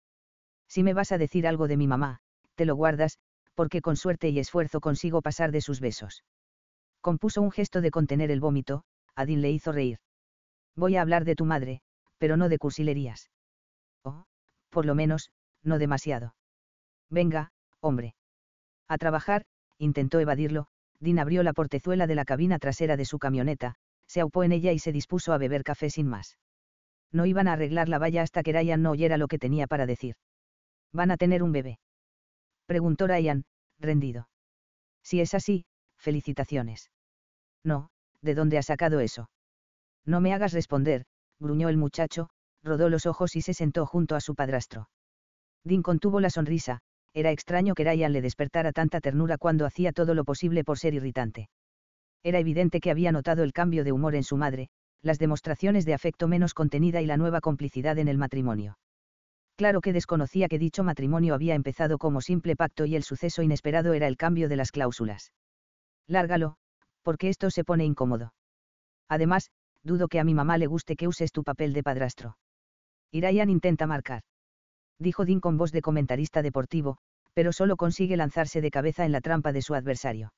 Si 0.73 0.81
me 0.81 0.95
vas 0.95 1.11
a 1.11 1.19
decir 1.19 1.45
algo 1.45 1.67
de 1.67 1.77
mi 1.77 1.85
mamá, 1.85 2.17
te 2.55 2.65
lo 2.65 2.75
guardas, 2.75 3.19
porque 3.53 3.79
con 3.79 3.95
suerte 3.95 4.29
y 4.29 4.39
esfuerzo 4.39 4.81
consigo 4.81 5.21
pasar 5.21 5.51
de 5.51 5.61
sus 5.61 5.79
besos. 5.79 6.23
Compuso 6.99 7.43
un 7.43 7.51
gesto 7.51 7.79
de 7.79 7.91
contener 7.91 8.31
el 8.31 8.39
vómito, 8.39 8.83
Adin 9.13 9.43
le 9.43 9.51
hizo 9.51 9.71
reír. 9.71 9.99
Voy 10.75 10.95
a 10.95 11.03
hablar 11.03 11.25
de 11.25 11.35
tu 11.35 11.45
madre, 11.45 11.81
pero 12.17 12.37
no 12.37 12.49
de 12.49 12.57
cursilerías. 12.57 13.29
Oh, 14.03 14.25
por 14.71 14.87
lo 14.87 14.95
menos, 14.95 15.29
no 15.61 15.77
demasiado. 15.77 16.33
Venga, 17.07 17.51
hombre. 17.79 18.15
A 18.87 18.97
trabajar, 18.97 19.45
intentó 19.77 20.19
evadirlo, 20.21 20.65
Dean 20.99 21.19
abrió 21.19 21.43
la 21.43 21.53
portezuela 21.53 22.07
de 22.07 22.15
la 22.15 22.25
cabina 22.25 22.57
trasera 22.57 22.97
de 22.97 23.05
su 23.05 23.19
camioneta, 23.19 23.75
se 24.07 24.21
aupó 24.21 24.43
en 24.43 24.53
ella 24.53 24.71
y 24.71 24.79
se 24.79 24.91
dispuso 24.91 25.33
a 25.33 25.37
beber 25.37 25.63
café 25.63 25.91
sin 25.91 26.07
más. 26.07 26.39
No 27.11 27.27
iban 27.27 27.47
a 27.47 27.53
arreglar 27.53 27.89
la 27.89 27.99
valla 27.99 28.23
hasta 28.23 28.41
que 28.41 28.53
Ryan 28.53 28.81
no 28.81 28.89
oyera 28.89 29.17
lo 29.17 29.27
que 29.27 29.37
tenía 29.37 29.67
para 29.67 29.85
decir. 29.85 30.15
¿Van 30.93 31.11
a 31.11 31.17
tener 31.17 31.43
un 31.43 31.51
bebé? 31.51 31.79
Preguntó 32.67 33.07
Ryan, 33.07 33.43
rendido. 33.79 34.29
Si 35.03 35.19
es 35.19 35.33
así, 35.33 35.65
felicitaciones. 35.97 36.91
No, 37.63 37.89
¿de 38.21 38.35
dónde 38.35 38.57
ha 38.57 38.63
sacado 38.63 38.99
eso? 38.99 39.29
No 40.05 40.21
me 40.21 40.33
hagas 40.33 40.53
responder, 40.53 41.05
gruñó 41.39 41.69
el 41.69 41.77
muchacho, 41.77 42.29
rodó 42.63 42.89
los 42.89 43.05
ojos 43.05 43.35
y 43.35 43.41
se 43.41 43.53
sentó 43.53 43.85
junto 43.85 44.15
a 44.15 44.21
su 44.21 44.35
padrastro. 44.35 44.89
Dean 45.63 45.81
contuvo 45.81 46.19
la 46.19 46.29
sonrisa, 46.29 46.79
era 47.13 47.31
extraño 47.31 47.73
que 47.73 47.83
Ryan 47.83 48.13
le 48.13 48.21
despertara 48.21 48.71
tanta 48.71 49.01
ternura 49.01 49.37
cuando 49.37 49.65
hacía 49.65 49.91
todo 49.91 50.13
lo 50.13 50.23
posible 50.25 50.63
por 50.63 50.77
ser 50.77 50.93
irritante. 50.93 51.49
Era 52.23 52.39
evidente 52.39 52.79
que 52.79 52.91
había 52.91 53.11
notado 53.11 53.43
el 53.43 53.53
cambio 53.53 53.83
de 53.83 53.91
humor 53.91 54.15
en 54.15 54.23
su 54.23 54.37
madre, 54.37 54.69
las 55.01 55.19
demostraciones 55.19 55.85
de 55.85 55.93
afecto 55.93 56.27
menos 56.27 56.53
contenida 56.53 57.01
y 57.01 57.05
la 57.05 57.17
nueva 57.17 57.41
complicidad 57.41 57.97
en 57.97 58.07
el 58.07 58.17
matrimonio. 58.17 58.77
Claro 59.55 59.81
que 59.81 59.93
desconocía 59.93 60.47
que 60.47 60.59
dicho 60.59 60.83
matrimonio 60.83 61.35
había 61.35 61.55
empezado 61.55 61.97
como 61.97 62.21
simple 62.21 62.55
pacto 62.55 62.85
y 62.85 62.95
el 62.95 63.03
suceso 63.03 63.43
inesperado 63.43 63.93
era 63.93 64.07
el 64.07 64.17
cambio 64.17 64.49
de 64.49 64.55
las 64.55 64.71
cláusulas. 64.71 65.31
Lárgalo, 66.07 66.57
porque 67.03 67.29
esto 67.29 67.51
se 67.51 67.63
pone 67.63 67.85
incómodo. 67.85 68.33
Además, 69.07 69.51
dudo 69.83 70.07
que 70.07 70.19
a 70.19 70.23
mi 70.23 70.33
mamá 70.33 70.57
le 70.57 70.67
guste 70.67 70.95
que 70.95 71.07
uses 71.07 71.31
tu 71.31 71.43
papel 71.43 71.73
de 71.73 71.83
padrastro. 71.83 72.37
Irayan 73.11 73.49
intenta 73.49 73.85
marcar. 73.85 74.23
Dijo 74.97 75.25
Dean 75.25 75.39
con 75.39 75.57
voz 75.57 75.71
de 75.71 75.81
comentarista 75.81 76.41
deportivo, 76.41 76.97
pero 77.33 77.51
solo 77.51 77.77
consigue 77.77 78.17
lanzarse 78.17 78.61
de 78.61 78.71
cabeza 78.71 79.05
en 79.05 79.11
la 79.11 79.21
trampa 79.21 79.51
de 79.51 79.61
su 79.61 79.75
adversario. 79.75 80.33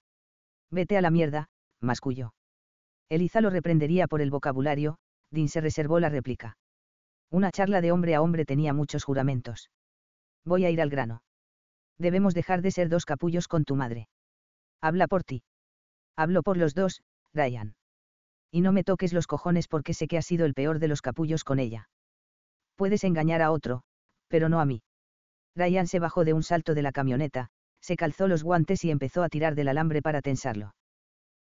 Vete 0.72 0.98
a 0.98 1.02
la 1.02 1.12
mierda, 1.12 1.48
masculló. 1.80 2.34
Eliza 3.10 3.40
lo 3.40 3.50
reprendería 3.50 4.08
por 4.08 4.22
el 4.22 4.32
vocabulario, 4.32 4.98
Dean 5.32 5.48
se 5.48 5.62
reservó 5.62 6.00
la 6.00 6.10
réplica. 6.10 6.58
Una 7.32 7.52
charla 7.52 7.82
de 7.82 7.92
hombre 7.92 8.16
a 8.16 8.22
hombre 8.22 8.46
tenía 8.46 8.74
muchos 8.74 9.04
juramentos. 9.04 9.70
Voy 10.46 10.66
a 10.66 10.70
ir 10.70 10.82
al 10.82 10.90
grano. 10.90 11.22
Debemos 11.98 12.34
dejar 12.34 12.62
de 12.62 12.72
ser 12.72 12.90
dos 12.90 13.06
capullos 13.06 13.48
con 13.48 13.66
tu 13.66 13.76
madre. 13.76 14.08
Habla 14.82 15.08
por 15.08 15.24
ti. 15.24 15.44
Hablo 16.16 16.44
por 16.44 16.58
los 16.58 16.74
dos, 16.74 17.02
Ryan. 17.34 17.76
Y 18.52 18.62
no 18.62 18.72
me 18.72 18.84
toques 18.84 19.14
los 19.14 19.28
cojones 19.28 19.68
porque 19.68 19.94
sé 19.94 20.08
que 20.08 20.18
has 20.18 20.26
sido 20.26 20.46
el 20.46 20.54
peor 20.54 20.80
de 20.80 20.88
los 20.88 21.02
capullos 21.02 21.44
con 21.44 21.60
ella. 21.60 21.90
Puedes 22.76 23.04
engañar 23.04 23.42
a 23.42 23.52
otro, 23.52 23.84
pero 24.28 24.50
no 24.50 24.60
a 24.60 24.66
mí. 24.66 24.82
Ryan 25.56 25.88
se 25.88 26.00
bajó 26.00 26.26
de 26.26 26.34
un 26.34 26.44
salto 26.44 26.74
de 26.74 26.82
la 26.82 26.92
camioneta, 26.92 27.50
se 27.82 27.96
calzó 27.96 28.28
los 28.28 28.44
guantes 28.44 28.84
y 28.84 28.92
empezó 28.92 29.24
a 29.24 29.30
tirar 29.30 29.56
del 29.56 29.70
alambre 29.70 30.02
para 30.02 30.22
tensarlo. 30.22 30.76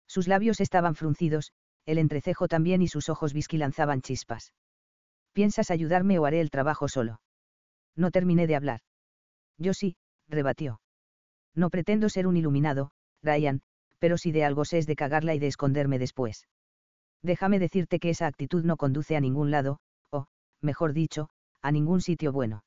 Sus 0.08 0.28
labios 0.28 0.60
estaban 0.60 0.96
fruncidos, 0.96 1.52
el 1.86 1.98
entrecejo 1.98 2.48
también 2.48 2.82
y 2.82 2.88
sus 2.88 3.10
ojos 3.10 3.34
whisky 3.34 3.58
lanzaban 3.58 4.02
chispas. 4.02 4.54
¿Piensas 5.34 5.72
ayudarme 5.72 6.20
o 6.20 6.26
haré 6.26 6.40
el 6.42 6.52
trabajo 6.52 6.88
solo? 6.88 7.20
No 7.96 8.12
terminé 8.12 8.48
de 8.48 8.56
hablar. 8.56 8.82
Yo 9.58 9.74
sí, 9.74 9.96
rebatió. 10.28 10.80
No 11.56 11.70
pretendo 11.70 12.10
ser 12.10 12.28
un 12.28 12.38
iluminado, 12.38 12.92
Ryan, 13.22 13.62
pero 14.00 14.18
si 14.18 14.32
de 14.32 14.44
algo 14.44 14.66
sé 14.66 14.80
es 14.80 14.88
de 14.88 14.96
cagarla 14.96 15.36
y 15.36 15.40
de 15.40 15.48
esconderme 15.48 16.00
después. 16.00 16.48
Déjame 17.22 17.60
decirte 17.60 18.00
que 18.00 18.10
esa 18.10 18.28
actitud 18.28 18.64
no 18.64 18.78
conduce 18.78 19.16
a 19.16 19.22
ningún 19.22 19.50
lado, 19.50 19.80
o, 20.12 20.26
mejor 20.62 20.94
dicho, 20.94 21.30
a 21.62 21.72
ningún 21.72 22.02
sitio 22.02 22.32
bueno. 22.32 22.64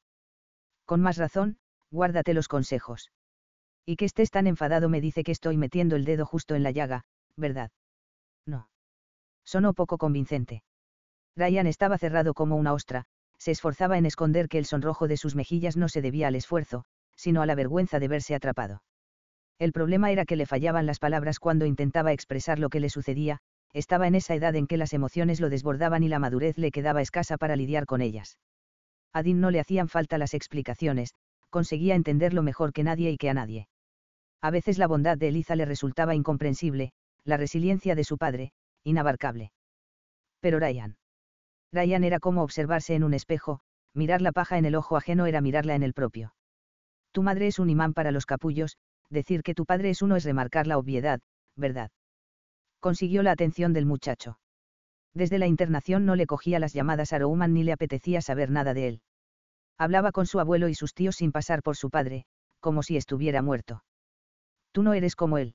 Con 0.87 1.03
más 1.03 1.19
razón, 1.19 1.59
guárdate 1.91 2.33
los 2.35 2.49
consejos. 2.49 3.11
Y 3.85 3.97
que 3.97 4.07
estés 4.07 4.31
tan 4.31 4.47
enfadado 4.47 4.89
me 4.89 5.01
dice 5.01 5.23
que 5.25 5.33
estoy 5.33 5.57
metiendo 5.57 5.95
el 5.95 6.05
dedo 6.05 6.27
justo 6.27 6.55
en 6.55 6.63
la 6.63 6.71
llaga, 6.71 7.05
¿verdad? 7.37 7.71
No. 8.47 8.69
Sonó 9.45 9.75
poco 9.75 9.99
convincente. 9.99 10.63
Ryan 11.37 11.67
estaba 11.67 11.99
cerrado 11.99 12.35
como 12.35 12.57
una 12.57 12.73
ostra, 12.73 13.05
se 13.39 13.51
esforzaba 13.51 13.99
en 13.99 14.07
esconder 14.07 14.49
que 14.49 14.59
el 14.59 14.65
sonrojo 14.65 15.07
de 15.07 15.19
sus 15.19 15.35
mejillas 15.35 15.77
no 15.77 15.89
se 15.89 16.01
debía 16.01 16.29
al 16.29 16.35
esfuerzo, 16.35 16.85
sino 17.15 17.43
a 17.43 17.47
la 17.47 17.55
vergüenza 17.55 17.99
de 17.99 18.09
verse 18.09 18.35
atrapado. 18.35 18.83
El 19.59 19.73
problema 19.73 20.11
era 20.11 20.25
que 20.25 20.37
le 20.37 20.47
fallaban 20.47 20.87
las 20.87 20.99
palabras 20.99 21.39
cuando 21.39 21.67
intentaba 21.67 22.13
expresar 22.13 22.59
lo 22.59 22.69
que 22.69 22.81
le 22.81 22.91
sucedía, 22.91 23.39
estaba 23.73 24.07
en 24.07 24.15
esa 24.15 24.35
edad 24.35 24.55
en 24.55 24.67
que 24.67 24.79
las 24.79 24.95
emociones 24.95 25.41
lo 25.41 25.51
desbordaban 25.51 26.03
y 26.03 26.09
la 26.09 26.19
madurez 26.19 26.57
le 26.57 26.71
quedaba 26.71 27.03
escasa 27.03 27.37
para 27.37 27.57
lidiar 27.57 27.85
con 27.85 28.01
ellas. 28.01 28.39
A 29.13 29.23
Dean 29.23 29.41
no 29.41 29.51
le 29.51 29.61
hacían 29.61 29.89
falta 29.89 30.19
las 30.19 30.35
explicaciones, 30.35 31.15
conseguía 31.51 31.95
entenderlo 31.95 32.43
mejor 32.43 32.73
que 32.73 32.85
nadie 32.85 33.11
y 33.11 33.19
que 33.19 33.31
a 33.31 33.35
nadie. 33.35 33.69
A 34.43 34.51
veces 34.51 34.79
la 34.79 34.87
bondad 34.87 35.19
de 35.19 35.29
Eliza 35.29 35.57
le 35.57 35.65
resultaba 35.65 36.15
incomprensible, 36.15 36.93
la 37.25 37.37
resiliencia 37.37 37.95
de 37.95 38.05
su 38.05 38.19
padre, 38.19 38.53
inabarcable. 38.85 39.53
Pero 40.41 40.59
Ryan. 40.59 40.97
Ryan 41.73 42.05
era 42.05 42.21
como 42.21 42.43
observarse 42.43 42.95
en 42.95 43.05
un 43.05 43.15
espejo, 43.15 43.61
mirar 43.95 44.21
la 44.23 44.33
paja 44.33 44.59
en 44.59 44.65
el 44.65 44.75
ojo 44.75 44.97
ajeno 44.97 45.27
era 45.27 45.41
mirarla 45.41 45.75
en 45.75 45.83
el 45.83 45.93
propio. 45.93 46.35
Tu 47.13 47.23
madre 47.23 47.47
es 47.47 47.59
un 47.59 47.71
imán 47.71 47.95
para 47.95 48.13
los 48.13 48.27
capullos, 48.27 48.77
decir 49.11 49.43
que 49.43 49.55
tu 49.55 49.65
padre 49.65 49.91
es 49.91 50.03
uno 50.03 50.17
es 50.17 50.25
remarcar 50.25 50.67
la 50.67 50.79
obviedad, 50.79 51.21
¿verdad? 51.57 51.91
Consiguió 52.81 53.23
la 53.23 53.33
atención 53.33 53.73
del 53.73 53.87
muchacho. 53.87 54.39
Desde 55.15 55.39
la 55.39 55.47
internación 55.47 56.05
no 56.05 56.15
le 56.15 56.27
cogía 56.27 56.59
las 56.59 56.75
llamadas 56.75 57.13
a 57.13 57.19
Rouman 57.19 57.55
ni 57.55 57.65
le 57.65 57.73
apetecía 57.73 58.21
saber 58.21 58.51
nada 58.51 58.75
de 58.75 58.89
él. 58.89 59.03
Hablaba 59.79 60.13
con 60.13 60.27
su 60.27 60.41
abuelo 60.41 60.69
y 60.69 60.75
sus 60.75 60.93
tíos 60.93 61.17
sin 61.17 61.33
pasar 61.33 61.63
por 61.63 61.77
su 61.77 61.91
padre, 61.91 62.27
como 62.61 62.83
si 62.83 62.97
estuviera 62.97 63.41
muerto. 63.43 63.83
Tú 64.73 64.83
no 64.83 64.93
eres 64.93 65.17
como 65.17 65.39
él. 65.39 65.55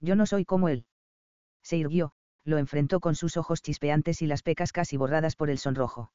Yo 0.00 0.16
no 0.16 0.26
soy 0.26 0.44
como 0.44 0.68
él. 0.68 0.86
Se 1.62 1.78
irguió, 1.78 2.12
lo 2.44 2.58
enfrentó 2.58 3.00
con 3.00 3.14
sus 3.14 3.36
ojos 3.36 3.62
chispeantes 3.62 4.22
y 4.22 4.26
las 4.26 4.42
pecas 4.42 4.72
casi 4.72 4.96
borradas 4.96 5.36
por 5.36 5.50
el 5.50 5.58
sonrojo. 5.58 6.12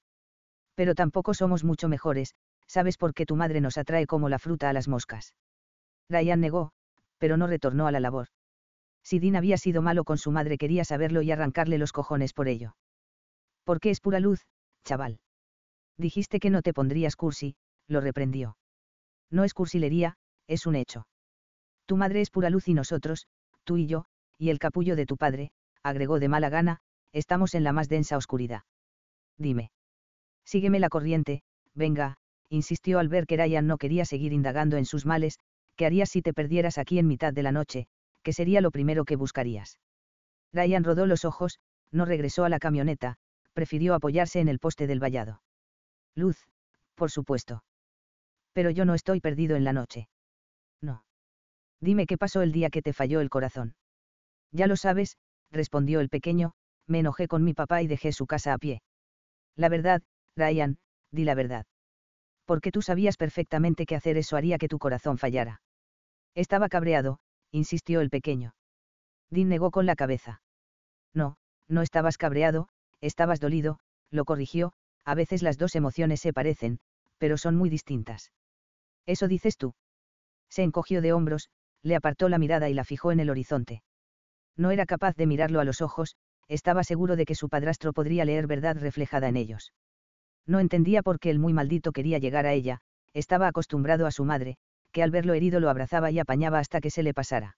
Pero 0.76 0.95
tampoco 0.95 1.34
somos 1.34 1.64
mucho 1.64 1.89
mejores, 1.89 2.35
¿sabes 2.68 2.97
por 2.97 3.14
qué 3.14 3.26
tu 3.26 3.35
madre 3.35 3.61
nos 3.61 3.77
atrae 3.77 4.06
como 4.06 4.30
la 4.30 4.39
fruta 4.39 4.69
a 4.69 4.73
las 4.73 4.88
moscas? 4.88 5.34
Ryan 6.10 6.39
negó, 6.39 6.72
pero 7.18 7.38
no 7.38 7.47
retornó 7.47 7.88
a 7.88 7.91
la 7.91 7.99
labor. 7.99 8.27
Si 9.03 9.19
Dean 9.19 9.35
había 9.35 9.57
sido 9.57 9.81
malo 9.81 10.03
con 10.03 10.18
su 10.18 10.31
madre 10.31 10.57
quería 10.57 10.85
saberlo 10.85 11.22
y 11.22 11.31
arrancarle 11.31 11.77
los 11.77 11.91
cojones 11.91 12.34
por 12.34 12.47
ello. 12.47 12.76
¿Por 13.64 13.80
qué 13.80 13.89
es 13.89 13.99
pura 13.99 14.19
luz, 14.19 14.45
chaval? 14.84 15.19
Dijiste 15.97 16.39
que 16.39 16.49
no 16.49 16.61
te 16.61 16.73
pondrías 16.73 17.15
cursi, 17.15 17.56
lo 17.88 18.01
reprendió. 18.01 18.57
No 19.31 19.43
es 19.43 19.53
cursilería, 19.53 20.15
es 20.47 20.65
un 20.65 20.76
hecho. 20.76 21.07
Tu 21.85 21.97
madre 21.97 22.22
es 22.22 22.30
pura 22.30 22.49
luz 22.49 22.68
y 22.68 22.73
nosotros, 22.73 23.27
tú 23.64 23.77
y 23.77 23.88
yo, 23.88 24.06
y 24.38 24.49
el 24.49 24.60
capullo 24.60 24.95
de 24.95 25.06
tu 25.06 25.18
padre, 25.18 25.51
agregó 25.84 26.19
de 26.19 26.27
mala 26.27 26.49
gana, 26.49 26.80
estamos 27.11 27.56
en 27.56 27.64
la 27.64 27.73
más 27.73 27.89
densa 27.89 28.18
oscuridad. 28.18 28.64
Dime. 29.38 29.72
Sígueme 30.45 30.80
la 30.80 30.89
corriente, 30.89 31.41
venga, 31.73 32.18
insistió 32.49 32.99
al 32.99 33.10
ver 33.10 33.26
que 33.26 33.38
Ryan 33.38 33.68
no 33.68 33.77
quería 33.77 34.06
seguir 34.06 34.34
indagando 34.34 34.77
en 34.77 34.85
sus 34.85 35.06
males, 35.06 35.39
¿qué 35.76 35.85
harías 35.85 36.10
si 36.10 36.22
te 36.22 36.34
perdieras 36.34 36.77
aquí 36.77 36.99
en 36.99 37.07
mitad 37.07 37.34
de 37.34 37.43
la 37.43 37.51
noche? 37.51 37.88
¿Qué 38.23 38.34
sería 38.34 38.61
lo 38.61 38.72
primero 38.72 39.06
que 39.06 39.15
buscarías? 39.15 39.80
Ryan 40.51 40.84
rodó 40.84 41.06
los 41.06 41.26
ojos, 41.26 41.60
no 41.91 42.06
regresó 42.06 42.43
a 42.43 42.49
la 42.49 42.60
camioneta, 42.60 43.15
prefirió 43.53 43.93
apoyarse 43.93 44.39
en 44.39 44.47
el 44.47 44.60
poste 44.60 44.88
del 44.88 44.99
vallado. 44.99 45.41
Luz, 46.15 46.38
por 46.95 47.11
supuesto. 47.11 47.64
Pero 48.53 48.72
yo 48.72 48.85
no 48.85 48.93
estoy 48.93 49.22
perdido 49.22 49.56
en 49.56 49.64
la 49.64 49.73
noche. 49.73 50.10
No. 50.81 51.03
Dime 51.80 52.07
qué 52.07 52.18
pasó 52.18 52.41
el 52.41 52.51
día 52.51 52.69
que 52.69 52.81
te 52.81 52.93
falló 52.93 53.22
el 53.22 53.30
corazón. 53.30 53.76
Ya 54.51 54.68
lo 54.68 54.76
sabes, 54.76 55.18
respondió 55.51 55.99
el 55.99 56.09
pequeño, 56.09 56.53
me 56.88 56.99
enojé 56.99 57.27
con 57.27 57.43
mi 57.43 57.53
papá 57.53 57.81
y 57.81 57.88
dejé 57.88 58.11
su 58.11 58.26
casa 58.27 58.53
a 58.53 58.57
pie. 58.57 58.81
La 59.55 59.69
verdad, 59.69 60.01
Ryan, 60.35 60.77
di 61.11 61.23
la 61.23 61.35
verdad. 61.35 61.65
Porque 62.45 62.71
tú 62.71 62.81
sabías 62.81 63.17
perfectamente 63.17 63.85
que 63.85 63.95
hacer 63.95 64.17
eso 64.17 64.35
haría 64.38 64.57
que 64.57 64.67
tu 64.67 64.80
corazón 64.80 65.17
fallara. 65.17 65.61
Estaba 66.35 66.69
cabreado, 66.69 67.19
insistió 67.51 68.01
el 68.01 68.09
pequeño. 68.09 68.55
Dean 69.30 69.49
negó 69.49 69.71
con 69.71 69.85
la 69.85 69.95
cabeza. 69.95 70.41
No, 71.13 71.38
no 71.67 71.81
estabas 71.81 72.17
cabreado, 72.17 72.69
estabas 73.01 73.39
dolido, 73.39 73.80
lo 74.09 74.26
corrigió, 74.26 74.73
a 75.05 75.15
veces 75.15 75.43
las 75.43 75.57
dos 75.57 75.76
emociones 75.76 76.19
se 76.21 76.34
parecen, 76.34 76.80
pero 77.17 77.38
son 77.38 77.55
muy 77.55 77.69
distintas. 77.69 78.31
Eso 79.05 79.27
dices 79.27 79.57
tú. 79.57 79.76
Se 80.49 80.63
encogió 80.63 81.01
de 81.01 81.13
hombros, 81.13 81.49
le 81.84 81.95
apartó 81.95 82.30
la 82.30 82.39
mirada 82.39 82.69
y 82.69 82.73
la 82.73 82.84
fijó 82.84 83.11
en 83.11 83.19
el 83.19 83.30
horizonte. 83.30 83.84
No 84.60 84.72
era 84.72 84.86
capaz 84.86 85.15
de 85.15 85.26
mirarlo 85.26 85.61
a 85.61 85.64
los 85.64 85.80
ojos, 85.80 86.18
estaba 86.49 86.84
seguro 86.84 87.15
de 87.15 87.23
que 87.23 87.34
su 87.34 87.48
padrastro 87.48 87.94
podría 87.94 88.26
leer 88.26 88.45
verdad 88.45 88.76
reflejada 88.77 89.30
en 89.30 89.38
ellos. 89.38 89.72
No 90.45 90.60
entendía 90.60 91.02
por 91.02 91.18
qué 91.18 91.30
el 91.30 91.40
muy 91.40 91.53
maldito 91.53 91.94
quería 91.94 92.18
llegar 92.18 92.45
a 92.45 92.52
ella, 92.52 92.80
estaba 93.14 93.48
acostumbrado 93.48 94.06
a 94.06 94.11
su 94.11 94.26
madre, 94.26 94.57
que 94.91 95.02
al 95.02 95.11
verlo 95.11 95.34
herido 95.34 95.61
lo 95.61 95.69
abrazaba 95.69 96.11
y 96.11 96.19
apañaba 96.19 96.60
hasta 96.60 96.81
que 96.81 96.90
se 96.90 97.03
le 97.03 97.14
pasara. 97.14 97.56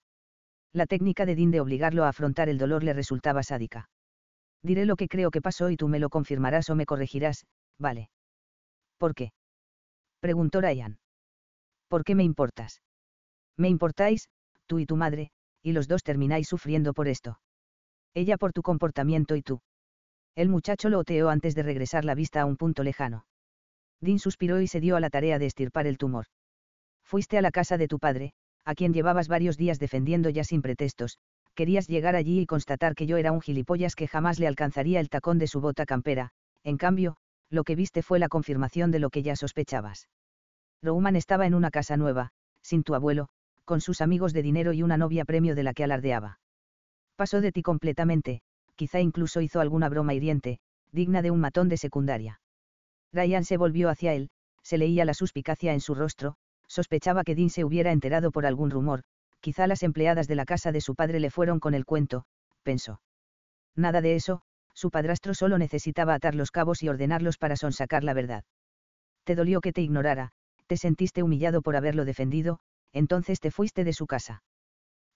La 0.74 0.86
técnica 0.86 1.26
de 1.26 1.36
Dean 1.36 1.50
de 1.50 1.60
obligarlo 1.60 2.04
a 2.04 2.10
afrontar 2.10 2.50
el 2.50 2.60
dolor 2.60 2.84
le 2.84 2.94
resultaba 2.94 3.42
sádica. 3.42 3.90
Diré 4.62 4.86
lo 4.86 4.96
que 4.96 5.08
creo 5.08 5.32
que 5.32 5.42
pasó 5.42 5.72
y 5.72 5.78
tú 5.78 5.88
me 5.88 5.98
lo 5.98 6.10
confirmarás 6.10 6.70
o 6.70 6.76
me 6.76 6.86
corregirás, 6.86 7.48
vale. 7.80 8.12
¿Por 9.00 9.16
qué? 9.16 9.32
preguntó 10.20 10.62
Ryan. 10.62 11.00
¿Por 11.88 12.04
qué 12.04 12.14
me 12.14 12.24
importas? 12.24 12.84
Me 13.58 13.70
importáis, 13.70 14.30
tú 14.68 14.78
y 14.78 14.86
tu 14.86 14.98
madre, 14.98 15.32
y 15.62 15.74
los 15.74 15.88
dos 15.88 16.04
termináis 16.04 16.48
sufriendo 16.48 16.94
por 16.94 17.08
esto. 17.08 17.40
Ella 18.14 18.38
por 18.38 18.54
tu 18.54 18.62
comportamiento 18.62 19.36
y 19.36 19.42
tú. 19.42 19.62
El 20.36 20.50
muchacho 20.50 20.90
lo 20.90 21.00
oteó 21.00 21.30
antes 21.30 21.56
de 21.56 21.64
regresar 21.64 22.06
la 22.06 22.16
vista 22.16 22.42
a 22.42 22.46
un 22.46 22.58
punto 22.58 22.84
lejano. 22.84 23.26
Dean 24.02 24.20
suspiró 24.20 24.62
y 24.62 24.68
se 24.68 24.80
dio 24.80 24.96
a 24.96 25.00
la 25.00 25.10
tarea 25.10 25.40
de 25.40 25.46
estirpar 25.46 25.88
el 25.88 25.98
tumor. 25.98 26.26
Fuiste 27.04 27.38
a 27.38 27.42
la 27.42 27.52
casa 27.52 27.78
de 27.78 27.88
tu 27.88 28.00
padre, 28.00 28.34
a 28.66 28.76
quien 28.76 28.94
llevabas 28.94 29.28
varios 29.28 29.58
días 29.58 29.80
defendiendo 29.80 30.30
ya 30.30 30.44
sin 30.44 30.62
pretextos, 30.62 31.20
querías 31.56 31.88
llegar 31.88 32.16
allí 32.16 32.40
y 32.40 32.46
constatar 32.46 32.96
que 32.96 33.06
yo 33.06 33.18
era 33.18 33.32
un 33.32 33.42
gilipollas 33.42 33.96
que 33.96 34.08
jamás 34.08 34.40
le 34.40 34.48
alcanzaría 34.48 35.00
el 35.00 35.10
tacón 35.10 35.38
de 35.38 35.48
su 35.48 35.62
bota 35.62 35.86
campera, 35.86 36.32
en 36.64 36.78
cambio, 36.78 37.18
lo 37.50 37.64
que 37.64 37.76
viste 37.76 38.02
fue 38.02 38.20
la 38.20 38.30
confirmación 38.30 38.92
de 38.92 39.00
lo 39.00 39.10
que 39.10 39.24
ya 39.24 39.36
sospechabas. 39.36 40.08
Rouman 40.82 41.16
estaba 41.16 41.46
en 41.46 41.54
una 41.54 41.70
casa 41.70 41.98
nueva, 41.98 42.32
sin 42.62 42.84
tu 42.84 42.96
abuelo, 42.96 43.30
con 43.66 43.82
sus 43.82 44.02
amigos 44.02 44.34
de 44.34 44.42
dinero 44.42 44.74
y 44.74 44.84
una 44.84 44.98
novia 44.98 45.26
premio 45.26 45.56
de 45.56 45.64
la 45.64 45.74
que 45.74 45.84
alardeaba. 45.84 46.40
Pasó 47.16 47.42
de 47.42 47.52
ti 47.52 47.62
completamente, 47.62 48.42
quizá 48.76 49.00
incluso 49.00 49.42
hizo 49.42 49.60
alguna 49.60 49.90
broma 49.90 50.14
hiriente, 50.14 50.60
digna 50.92 51.22
de 51.22 51.32
un 51.32 51.40
matón 51.40 51.70
de 51.70 51.78
secundaria. 51.78 52.42
Ryan 53.14 53.44
se 53.44 53.58
volvió 53.58 53.90
hacia 53.90 54.14
él, 54.14 54.30
se 54.64 54.78
leía 54.78 55.06
la 55.06 55.14
suspicacia 55.14 55.74
en 55.74 55.82
su 55.82 55.96
rostro, 55.96 56.36
sospechaba 56.68 57.24
que 57.24 57.36
Dean 57.36 57.50
se 57.50 57.66
hubiera 57.66 57.92
enterado 57.92 58.32
por 58.32 58.46
algún 58.46 58.72
rumor, 58.72 59.04
quizá 59.42 59.68
las 59.68 59.84
empleadas 59.84 60.28
de 60.28 60.36
la 60.36 60.46
casa 60.46 60.72
de 60.72 60.82
su 60.82 60.96
padre 60.96 61.20
le 61.20 61.30
fueron 61.30 61.60
con 61.60 61.74
el 61.74 61.86
cuento, 61.86 62.26
pensó. 62.64 63.02
Nada 63.76 64.02
de 64.02 64.16
eso, 64.16 64.42
su 64.74 64.90
padrastro 64.92 65.34
solo 65.34 65.58
necesitaba 65.58 66.14
atar 66.14 66.36
los 66.36 66.52
cabos 66.52 66.84
y 66.84 66.90
ordenarlos 66.90 67.38
para 67.38 67.56
sonsacar 67.56 68.04
la 68.04 68.14
verdad. 68.14 68.44
Te 69.24 69.36
dolió 69.36 69.62
que 69.62 69.74
te 69.74 69.82
ignorara, 69.82 70.32
te 70.68 70.78
sentiste 70.78 71.24
humillado 71.24 71.62
por 71.62 71.76
haberlo 71.76 72.06
defendido, 72.06 72.60
entonces 72.94 73.40
te 73.40 73.52
fuiste 73.52 73.84
de 73.84 73.94
su 73.94 74.08
casa. 74.08 74.44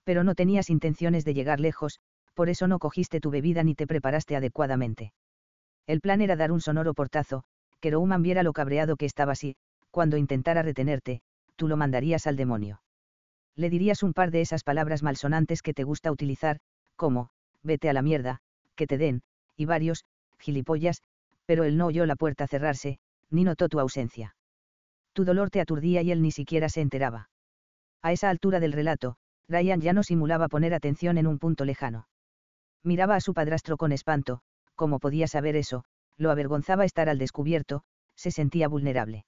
Pero 0.03 0.23
no 0.23 0.35
tenías 0.35 0.69
intenciones 0.69 1.25
de 1.25 1.33
llegar 1.33 1.59
lejos, 1.59 1.99
por 2.33 2.49
eso 2.49 2.67
no 2.67 2.79
cogiste 2.79 3.19
tu 3.19 3.31
bebida 3.31 3.63
ni 3.63 3.75
te 3.75 3.87
preparaste 3.87 4.35
adecuadamente. 4.35 5.13
El 5.87 6.01
plan 6.01 6.21
era 6.21 6.35
dar 6.35 6.51
un 6.51 6.61
sonoro 6.61 6.93
portazo, 6.93 7.43
que 7.79 7.91
Rouman 7.91 8.21
viera 8.21 8.43
lo 8.43 8.53
cabreado 8.53 8.97
que 8.97 9.05
estaba 9.05 9.33
así, 9.33 9.55
cuando 9.91 10.17
intentara 10.17 10.61
retenerte, 10.61 11.21
tú 11.55 11.67
lo 11.67 11.77
mandarías 11.77 12.27
al 12.27 12.35
demonio. 12.35 12.81
Le 13.55 13.69
dirías 13.69 14.03
un 14.03 14.13
par 14.13 14.31
de 14.31 14.41
esas 14.41 14.63
palabras 14.63 15.03
malsonantes 15.03 15.61
que 15.61 15.73
te 15.73 15.83
gusta 15.83 16.11
utilizar, 16.11 16.59
como, 16.95 17.29
vete 17.63 17.89
a 17.89 17.93
la 17.93 18.01
mierda, 18.01 18.41
que 18.75 18.87
te 18.87 18.97
den, 18.97 19.21
y 19.55 19.65
varios, 19.65 20.03
gilipollas, 20.39 21.01
pero 21.45 21.63
él 21.63 21.77
no 21.77 21.85
oyó 21.87 22.05
la 22.05 22.15
puerta 22.15 22.47
cerrarse, 22.47 22.99
ni 23.29 23.43
notó 23.43 23.69
tu 23.69 23.79
ausencia. 23.79 24.35
Tu 25.13 25.23
dolor 25.23 25.49
te 25.49 25.61
aturdía 25.61 26.01
y 26.01 26.11
él 26.11 26.21
ni 26.21 26.31
siquiera 26.31 26.67
se 26.67 26.81
enteraba. 26.81 27.29
A 28.05 28.11
esa 28.11 28.29
altura 28.29 28.59
del 28.59 28.71
relato, 28.71 29.15
Ryan 29.49 29.81
ya 29.81 29.91
no 29.91 30.03
simulaba 30.03 30.47
poner 30.47 30.75
atención 30.75 31.17
en 31.17 31.25
un 31.25 31.39
punto 31.39 31.65
lejano. 31.65 32.07
Miraba 32.83 33.15
a 33.15 33.19
su 33.19 33.33
padrastro 33.33 33.77
con 33.77 33.91
espanto, 33.91 34.41
como 34.75 34.99
podía 34.99 35.25
saber 35.27 35.55
eso, 35.55 35.85
lo 36.15 36.29
avergonzaba 36.29 36.85
estar 36.85 37.09
al 37.09 37.17
descubierto, 37.17 37.81
se 38.15 38.29
sentía 38.29 38.67
vulnerable. 38.67 39.25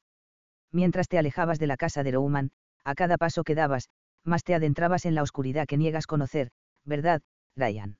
Mientras 0.72 1.08
te 1.08 1.18
alejabas 1.18 1.58
de 1.58 1.66
la 1.66 1.76
casa 1.76 2.04
de 2.04 2.12
Rouman, 2.12 2.52
a 2.84 2.94
cada 2.94 3.18
paso 3.18 3.44
que 3.44 3.56
dabas, 3.56 3.90
más 4.24 4.44
te 4.44 4.54
adentrabas 4.54 5.08
en 5.08 5.16
la 5.16 5.24
oscuridad 5.24 5.66
que 5.66 5.78
niegas 5.78 6.06
conocer, 6.06 6.52
¿verdad, 6.86 7.24
Ryan? 7.56 7.98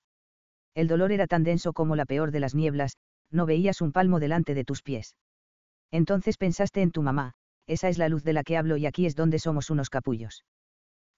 El 0.76 0.88
dolor 0.88 1.12
era 1.12 1.26
tan 1.26 1.44
denso 1.44 1.74
como 1.74 1.96
la 1.96 2.06
peor 2.06 2.30
de 2.30 2.40
las 2.40 2.54
nieblas, 2.54 2.98
no 3.32 3.48
veías 3.48 3.82
un 3.82 3.92
palmo 3.92 4.20
delante 4.20 4.54
de 4.54 4.64
tus 4.64 4.84
pies. 4.84 5.16
Entonces 5.90 6.38
pensaste 6.38 6.84
en 6.84 6.92
tu 6.92 7.02
mamá, 7.02 7.34
esa 7.66 7.90
es 7.90 7.98
la 7.98 8.10
luz 8.10 8.24
de 8.24 8.34
la 8.34 8.44
que 8.44 8.58
hablo 8.58 8.78
y 8.78 8.86
aquí 8.86 9.08
es 9.08 9.16
donde 9.16 9.40
somos 9.40 9.72
unos 9.72 9.90
capullos. 9.90 10.44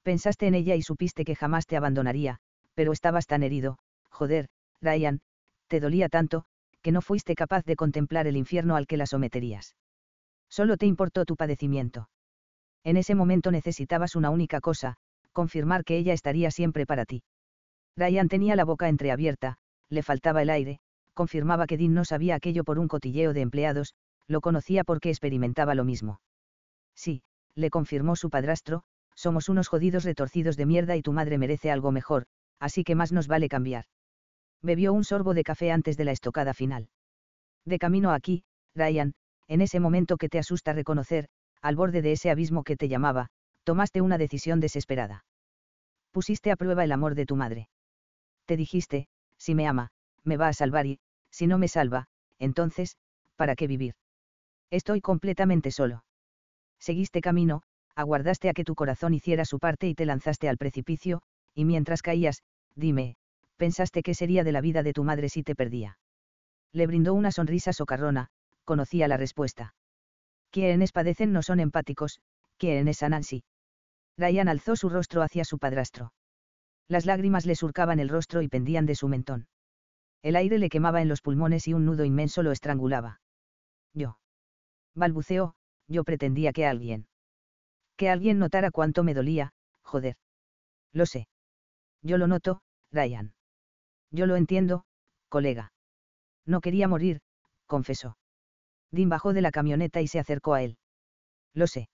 Pensaste 0.10 0.48
en 0.48 0.56
ella 0.56 0.74
y 0.76 0.82
supiste 0.82 1.24
que 1.24 1.36
jamás 1.36 1.68
te 1.68 1.78
abandonaría, 1.78 2.40
pero 2.74 2.94
estabas 2.94 3.28
tan 3.28 3.44
herido, 3.44 3.78
joder, 4.10 4.48
Ryan, 4.82 5.22
te 5.68 5.80
dolía 5.80 6.10
tanto, 6.10 6.46
que 6.82 6.92
no 6.92 7.02
fuiste 7.02 7.36
capaz 7.36 7.64
de 7.66 7.76
contemplar 7.76 8.26
el 8.26 8.36
infierno 8.36 8.76
al 8.76 8.88
que 8.88 8.98
la 8.98 9.06
someterías. 9.06 9.76
Solo 10.50 10.78
te 10.78 10.88
importó 10.88 11.26
tu 11.26 11.36
padecimiento. 11.36 12.10
En 12.84 12.98
ese 12.98 13.14
momento 13.14 13.52
necesitabas 13.52 14.16
una 14.16 14.32
única 14.32 14.62
cosa, 14.62 14.96
confirmar 15.32 15.84
que 15.84 16.00
ella 16.00 16.14
estaría 16.14 16.50
siempre 16.50 16.88
para 16.88 17.06
ti. 17.06 17.22
Ryan 17.96 18.30
tenía 18.30 18.56
la 18.56 18.66
boca 18.66 18.90
entreabierta, 18.90 19.58
le 19.90 20.02
faltaba 20.02 20.42
el 20.42 20.50
aire, 20.50 20.80
confirmaba 21.14 21.68
que 21.68 21.78
Dean 21.78 21.94
no 21.94 22.04
sabía 22.04 22.34
aquello 22.34 22.64
por 22.64 22.80
un 22.80 22.88
cotilleo 22.88 23.34
de 23.34 23.42
empleados, 23.42 23.94
lo 24.26 24.42
conocía 24.42 24.84
porque 24.84 25.10
experimentaba 25.10 25.76
lo 25.76 25.86
mismo. 25.86 26.20
Sí, 26.96 27.22
le 27.54 27.70
confirmó 27.70 28.16
su 28.16 28.32
padrastro, 28.32 28.82
somos 29.20 29.50
unos 29.50 29.68
jodidos 29.68 30.06
retorcidos 30.06 30.56
de 30.56 30.66
mierda 30.66 30.96
y 30.96 31.02
tu 31.02 31.12
madre 31.12 31.38
merece 31.38 31.72
algo 31.72 31.92
mejor, 31.92 32.26
así 32.58 32.86
que 32.86 32.96
más 32.96 33.12
nos 33.12 33.28
vale 33.28 33.50
cambiar. 33.50 33.84
Bebió 34.62 34.94
un 34.94 35.04
sorbo 35.04 35.34
de 35.34 35.44
café 35.44 35.72
antes 35.72 35.98
de 35.98 36.06
la 36.06 36.14
estocada 36.14 36.54
final. 36.54 36.88
De 37.66 37.80
camino 37.80 38.14
aquí, 38.14 38.46
Ryan, 38.76 39.14
en 39.50 39.60
ese 39.60 39.82
momento 39.82 40.16
que 40.16 40.30
te 40.30 40.40
asusta 40.40 40.72
reconocer, 40.72 41.28
al 41.62 41.76
borde 41.76 42.02
de 42.02 42.14
ese 42.14 42.32
abismo 42.32 42.64
que 42.64 42.78
te 42.78 42.88
llamaba, 42.88 43.28
tomaste 43.66 44.00
una 44.00 44.18
decisión 44.18 44.62
desesperada. 44.62 45.26
Pusiste 46.12 46.50
a 46.50 46.56
prueba 46.56 46.86
el 46.86 46.94
amor 46.94 47.14
de 47.14 47.26
tu 47.26 47.36
madre. 47.36 47.68
Te 48.46 48.56
dijiste, 48.56 49.10
si 49.38 49.54
me 49.54 49.68
ama, 49.68 49.90
me 50.24 50.38
va 50.38 50.48
a 50.48 50.54
salvar 50.54 50.86
y, 50.86 51.00
si 51.30 51.46
no 51.46 51.58
me 51.58 51.68
salva, 51.68 52.08
entonces, 52.38 52.96
¿para 53.36 53.58
qué 53.58 53.68
vivir? 53.68 53.96
Estoy 54.72 55.02
completamente 55.02 55.72
solo. 55.72 56.06
Seguiste 56.80 57.20
camino, 57.20 57.64
aguardaste 57.96 58.50
a 58.50 58.54
que 58.54 58.64
tu 58.64 58.76
corazón 58.76 59.14
hiciera 59.14 59.46
su 59.46 59.60
parte 59.60 59.88
y 59.88 59.96
te 59.96 60.06
lanzaste 60.06 60.50
al 60.50 60.58
precipicio, 60.58 61.22
y 61.54 61.66
mientras 61.66 62.02
caías, 62.02 62.44
dime, 62.76 63.16
pensaste 63.58 64.04
qué 64.04 64.14
sería 64.14 64.44
de 64.44 64.52
la 64.52 64.62
vida 64.62 64.84
de 64.84 64.94
tu 64.94 65.04
madre 65.04 65.30
si 65.30 65.44
te 65.44 65.56
perdía. 65.56 65.98
Le 66.72 66.88
brindó 66.88 67.14
una 67.14 67.32
sonrisa 67.32 67.74
socarrona, 67.74 68.30
conocía 68.64 69.08
la 69.08 69.18
respuesta. 69.18 69.74
Quienes 70.52 70.92
padecen 70.92 71.34
no 71.34 71.42
son 71.42 71.60
empáticos, 71.60 72.20
quienes 72.58 72.98
sanan 72.98 73.24
sí. 73.24 73.44
Ryan 74.18 74.50
alzó 74.50 74.76
su 74.76 74.90
rostro 74.90 75.22
hacia 75.22 75.44
su 75.46 75.60
padrastro. 75.60 76.14
Las 76.88 77.06
lágrimas 77.06 77.46
le 77.46 77.56
surcaban 77.56 78.00
el 78.00 78.10
rostro 78.10 78.42
y 78.42 78.48
pendían 78.48 78.86
de 78.86 78.96
su 78.96 79.08
mentón. 79.08 79.48
El 80.22 80.36
aire 80.36 80.58
le 80.58 80.70
quemaba 80.70 81.02
en 81.02 81.08
los 81.08 81.22
pulmones 81.22 81.68
y 81.68 81.74
un 81.74 81.86
nudo 81.86 82.04
inmenso 82.04 82.44
lo 82.44 82.52
estrangulaba. 82.52 83.22
Yo. 83.94 84.20
Balbuceó, 84.96 85.56
yo 85.88 86.04
pretendía 86.04 86.52
que 86.52 86.66
alguien. 86.66 87.08
Que 88.00 88.10
alguien 88.10 88.40
notara 88.40 88.72
cuánto 88.72 89.04
me 89.04 89.14
dolía, 89.14 89.52
joder. 89.84 90.16
Lo 90.94 91.06
sé. 91.06 91.28
Yo 92.02 92.18
lo 92.18 92.28
noto, 92.28 92.62
Ryan. 92.94 93.34
Yo 94.10 94.26
lo 94.26 94.38
entiendo, 94.38 94.86
colega. 95.28 95.74
No 96.46 96.62
quería 96.62 96.88
morir, 96.88 97.20
confesó. 97.66 98.18
Dean 98.90 99.10
bajó 99.10 99.34
de 99.34 99.42
la 99.42 99.52
camioneta 99.52 100.00
y 100.00 100.08
se 100.08 100.18
acercó 100.18 100.54
a 100.54 100.64
él. 100.64 100.78
Lo 101.54 101.68
sé. 101.68 101.90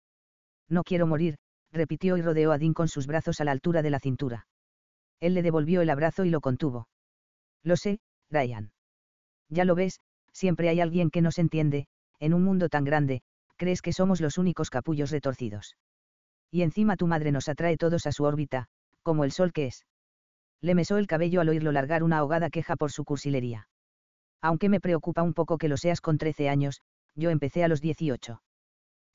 No 0.69 0.83
quiero 0.83 1.07
morir, 1.07 1.39
repitió 1.71 2.17
y 2.17 2.21
rodeó 2.21 2.51
a 2.51 2.59
Dean 2.59 2.75
con 2.75 2.87
sus 2.87 3.07
brazos 3.07 3.41
a 3.41 3.43
la 3.43 3.51
altura 3.51 3.81
de 3.81 3.89
la 3.89 3.99
cintura. 3.99 4.45
Él 5.19 5.33
le 5.33 5.41
devolvió 5.41 5.81
el 5.81 5.89
abrazo 5.89 6.23
y 6.23 6.29
lo 6.29 6.39
contuvo. 6.39 6.87
Lo 7.63 7.77
sé, 7.77 7.99
Ryan. 8.29 8.73
Ya 9.49 9.65
lo 9.65 9.73
ves, 9.73 10.01
siempre 10.31 10.69
hay 10.69 10.81
alguien 10.81 11.09
que 11.09 11.23
nos 11.23 11.39
entiende, 11.39 11.87
en 12.19 12.35
un 12.35 12.43
mundo 12.43 12.69
tan 12.69 12.83
grande, 12.83 13.23
crees 13.55 13.81
que 13.81 13.91
somos 13.91 14.21
los 14.21 14.37
únicos 14.37 14.69
capullos 14.69 15.09
retorcidos. 15.09 15.75
Y 16.55 16.61
encima 16.61 16.97
tu 16.97 17.05
madre 17.07 17.31
nos 17.31 17.49
atrae 17.49 17.77
todos 17.77 18.07
a 18.07 18.11
su 18.11 18.23
órbita, 18.23 18.67
como 19.03 19.23
el 19.25 19.31
sol 19.31 19.51
que 19.51 19.65
es. 19.67 19.85
Le 20.61 20.73
mesó 20.73 20.97
el 20.97 21.07
cabello 21.07 21.41
al 21.41 21.49
oírlo 21.49 21.71
largar 21.71 22.01
una 22.03 22.19
ahogada 22.19 22.49
queja 22.49 22.75
por 22.75 22.91
su 22.91 23.03
cursilería 23.03 23.67
aunque 24.45 24.69
me 24.69 24.79
preocupa 24.79 25.23
un 25.23 25.33
poco 25.33 25.57
que 25.57 25.67
lo 25.67 25.75
seas 25.75 26.01
con 26.01 26.19
13 26.19 26.49
años, 26.49 26.81
yo 27.15 27.31
empecé 27.31 27.63
a 27.63 27.67
los 27.67 27.81
18. 27.81 28.43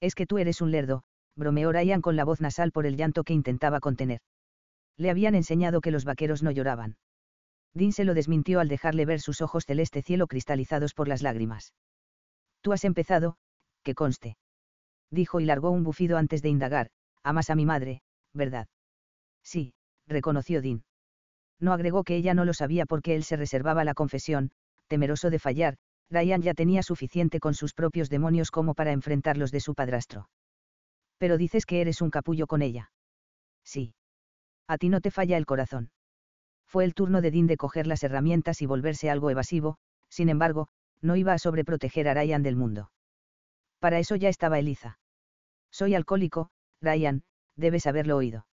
Es 0.00 0.16
que 0.16 0.26
tú 0.26 0.38
eres 0.38 0.60
un 0.60 0.72
lerdo, 0.72 1.04
bromeó 1.36 1.70
Ryan 1.70 2.02
con 2.02 2.16
la 2.16 2.24
voz 2.24 2.40
nasal 2.40 2.72
por 2.72 2.84
el 2.84 2.96
llanto 2.96 3.22
que 3.22 3.32
intentaba 3.32 3.78
contener. 3.78 4.22
Le 4.96 5.08
habían 5.08 5.36
enseñado 5.36 5.82
que 5.82 5.92
los 5.92 6.04
vaqueros 6.04 6.42
no 6.42 6.50
lloraban. 6.50 6.96
Dean 7.74 7.92
se 7.92 8.02
lo 8.02 8.14
desmintió 8.14 8.58
al 8.58 8.66
dejarle 8.66 9.06
ver 9.06 9.20
sus 9.20 9.40
ojos 9.40 9.66
celeste 9.66 10.02
cielo 10.02 10.26
cristalizados 10.26 10.94
por 10.94 11.06
las 11.06 11.22
lágrimas. 11.22 11.74
Tú 12.60 12.72
has 12.72 12.84
empezado, 12.84 13.36
que 13.84 13.94
conste. 13.94 14.36
Dijo 15.12 15.38
y 15.38 15.44
largó 15.44 15.70
un 15.70 15.84
bufido 15.84 16.18
antes 16.18 16.42
de 16.42 16.48
indagar, 16.48 16.90
amas 17.22 17.50
a 17.50 17.54
mi 17.54 17.66
madre, 17.66 18.02
¿verdad? 18.32 18.68
Sí, 19.42 19.72
reconoció 20.06 20.62
Dean. 20.62 20.84
No 21.58 21.72
agregó 21.72 22.04
que 22.04 22.16
ella 22.16 22.34
no 22.34 22.44
lo 22.44 22.54
sabía 22.54 22.86
porque 22.86 23.14
él 23.14 23.24
se 23.24 23.36
reservaba 23.36 23.84
la 23.84 23.94
confesión, 23.94 24.50
temeroso 24.86 25.30
de 25.30 25.38
fallar, 25.38 25.76
Ryan 26.10 26.42
ya 26.42 26.54
tenía 26.54 26.82
suficiente 26.82 27.38
con 27.38 27.54
sus 27.54 27.74
propios 27.74 28.10
demonios 28.10 28.50
como 28.50 28.74
para 28.74 28.92
enfrentar 28.92 29.36
los 29.36 29.52
de 29.52 29.60
su 29.60 29.74
padrastro. 29.74 30.28
Pero 31.18 31.36
dices 31.36 31.66
que 31.66 31.80
eres 31.80 32.00
un 32.00 32.10
capullo 32.10 32.46
con 32.46 32.62
ella. 32.62 32.90
Sí. 33.64 33.94
A 34.66 34.78
ti 34.78 34.88
no 34.88 35.00
te 35.00 35.10
falla 35.10 35.36
el 35.36 35.46
corazón. 35.46 35.90
Fue 36.66 36.84
el 36.84 36.94
turno 36.94 37.20
de 37.20 37.30
Dean 37.30 37.46
de 37.46 37.56
coger 37.56 37.86
las 37.86 38.02
herramientas 38.02 38.62
y 38.62 38.66
volverse 38.66 39.10
algo 39.10 39.30
evasivo, 39.30 39.76
sin 40.08 40.28
embargo, 40.28 40.68
no 41.02 41.16
iba 41.16 41.32
a 41.32 41.38
sobreproteger 41.38 42.08
a 42.08 42.14
Ryan 42.14 42.42
del 42.42 42.56
mundo. 42.56 42.90
Para 43.78 43.98
eso 43.98 44.16
ya 44.16 44.28
estaba 44.28 44.58
Eliza. 44.58 44.98
Soy 45.70 45.94
alcohólico, 45.94 46.50
Ryan, 46.80 47.22
debes 47.56 47.86
haberlo 47.86 48.16
oído. 48.16 48.46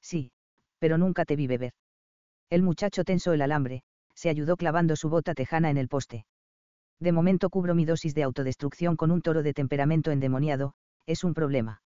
Sí, 0.00 0.32
pero 0.78 0.98
nunca 0.98 1.24
te 1.24 1.36
vi 1.36 1.46
beber. 1.46 1.72
El 2.48 2.62
muchacho 2.62 3.04
tensó 3.04 3.32
el 3.32 3.42
alambre, 3.42 3.82
se 4.14 4.28
ayudó 4.28 4.56
clavando 4.56 4.96
su 4.96 5.08
bota 5.08 5.34
tejana 5.34 5.70
en 5.70 5.76
el 5.76 5.88
poste. 5.88 6.26
De 6.98 7.12
momento 7.12 7.48
cubro 7.48 7.74
mi 7.74 7.84
dosis 7.84 8.14
de 8.14 8.22
autodestrucción 8.22 8.96
con 8.96 9.10
un 9.10 9.22
toro 9.22 9.42
de 9.42 9.54
temperamento 9.54 10.10
endemoniado, 10.10 10.74
es 11.06 11.24
un 11.24 11.34
problema. 11.34 11.82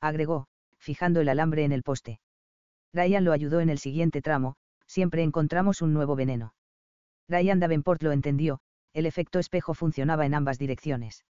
Agregó, 0.00 0.46
fijando 0.78 1.20
el 1.20 1.28
alambre 1.28 1.64
en 1.64 1.72
el 1.72 1.82
poste. 1.82 2.20
Ryan 2.92 3.24
lo 3.24 3.32
ayudó 3.32 3.60
en 3.60 3.70
el 3.70 3.78
siguiente 3.78 4.22
tramo, 4.22 4.56
siempre 4.86 5.22
encontramos 5.22 5.82
un 5.82 5.92
nuevo 5.92 6.14
veneno. 6.14 6.54
Ryan 7.28 7.58
Davenport 7.58 8.02
lo 8.02 8.12
entendió, 8.12 8.60
el 8.92 9.06
efecto 9.06 9.38
espejo 9.38 9.74
funcionaba 9.74 10.26
en 10.26 10.34
ambas 10.34 10.58
direcciones. 10.58 11.24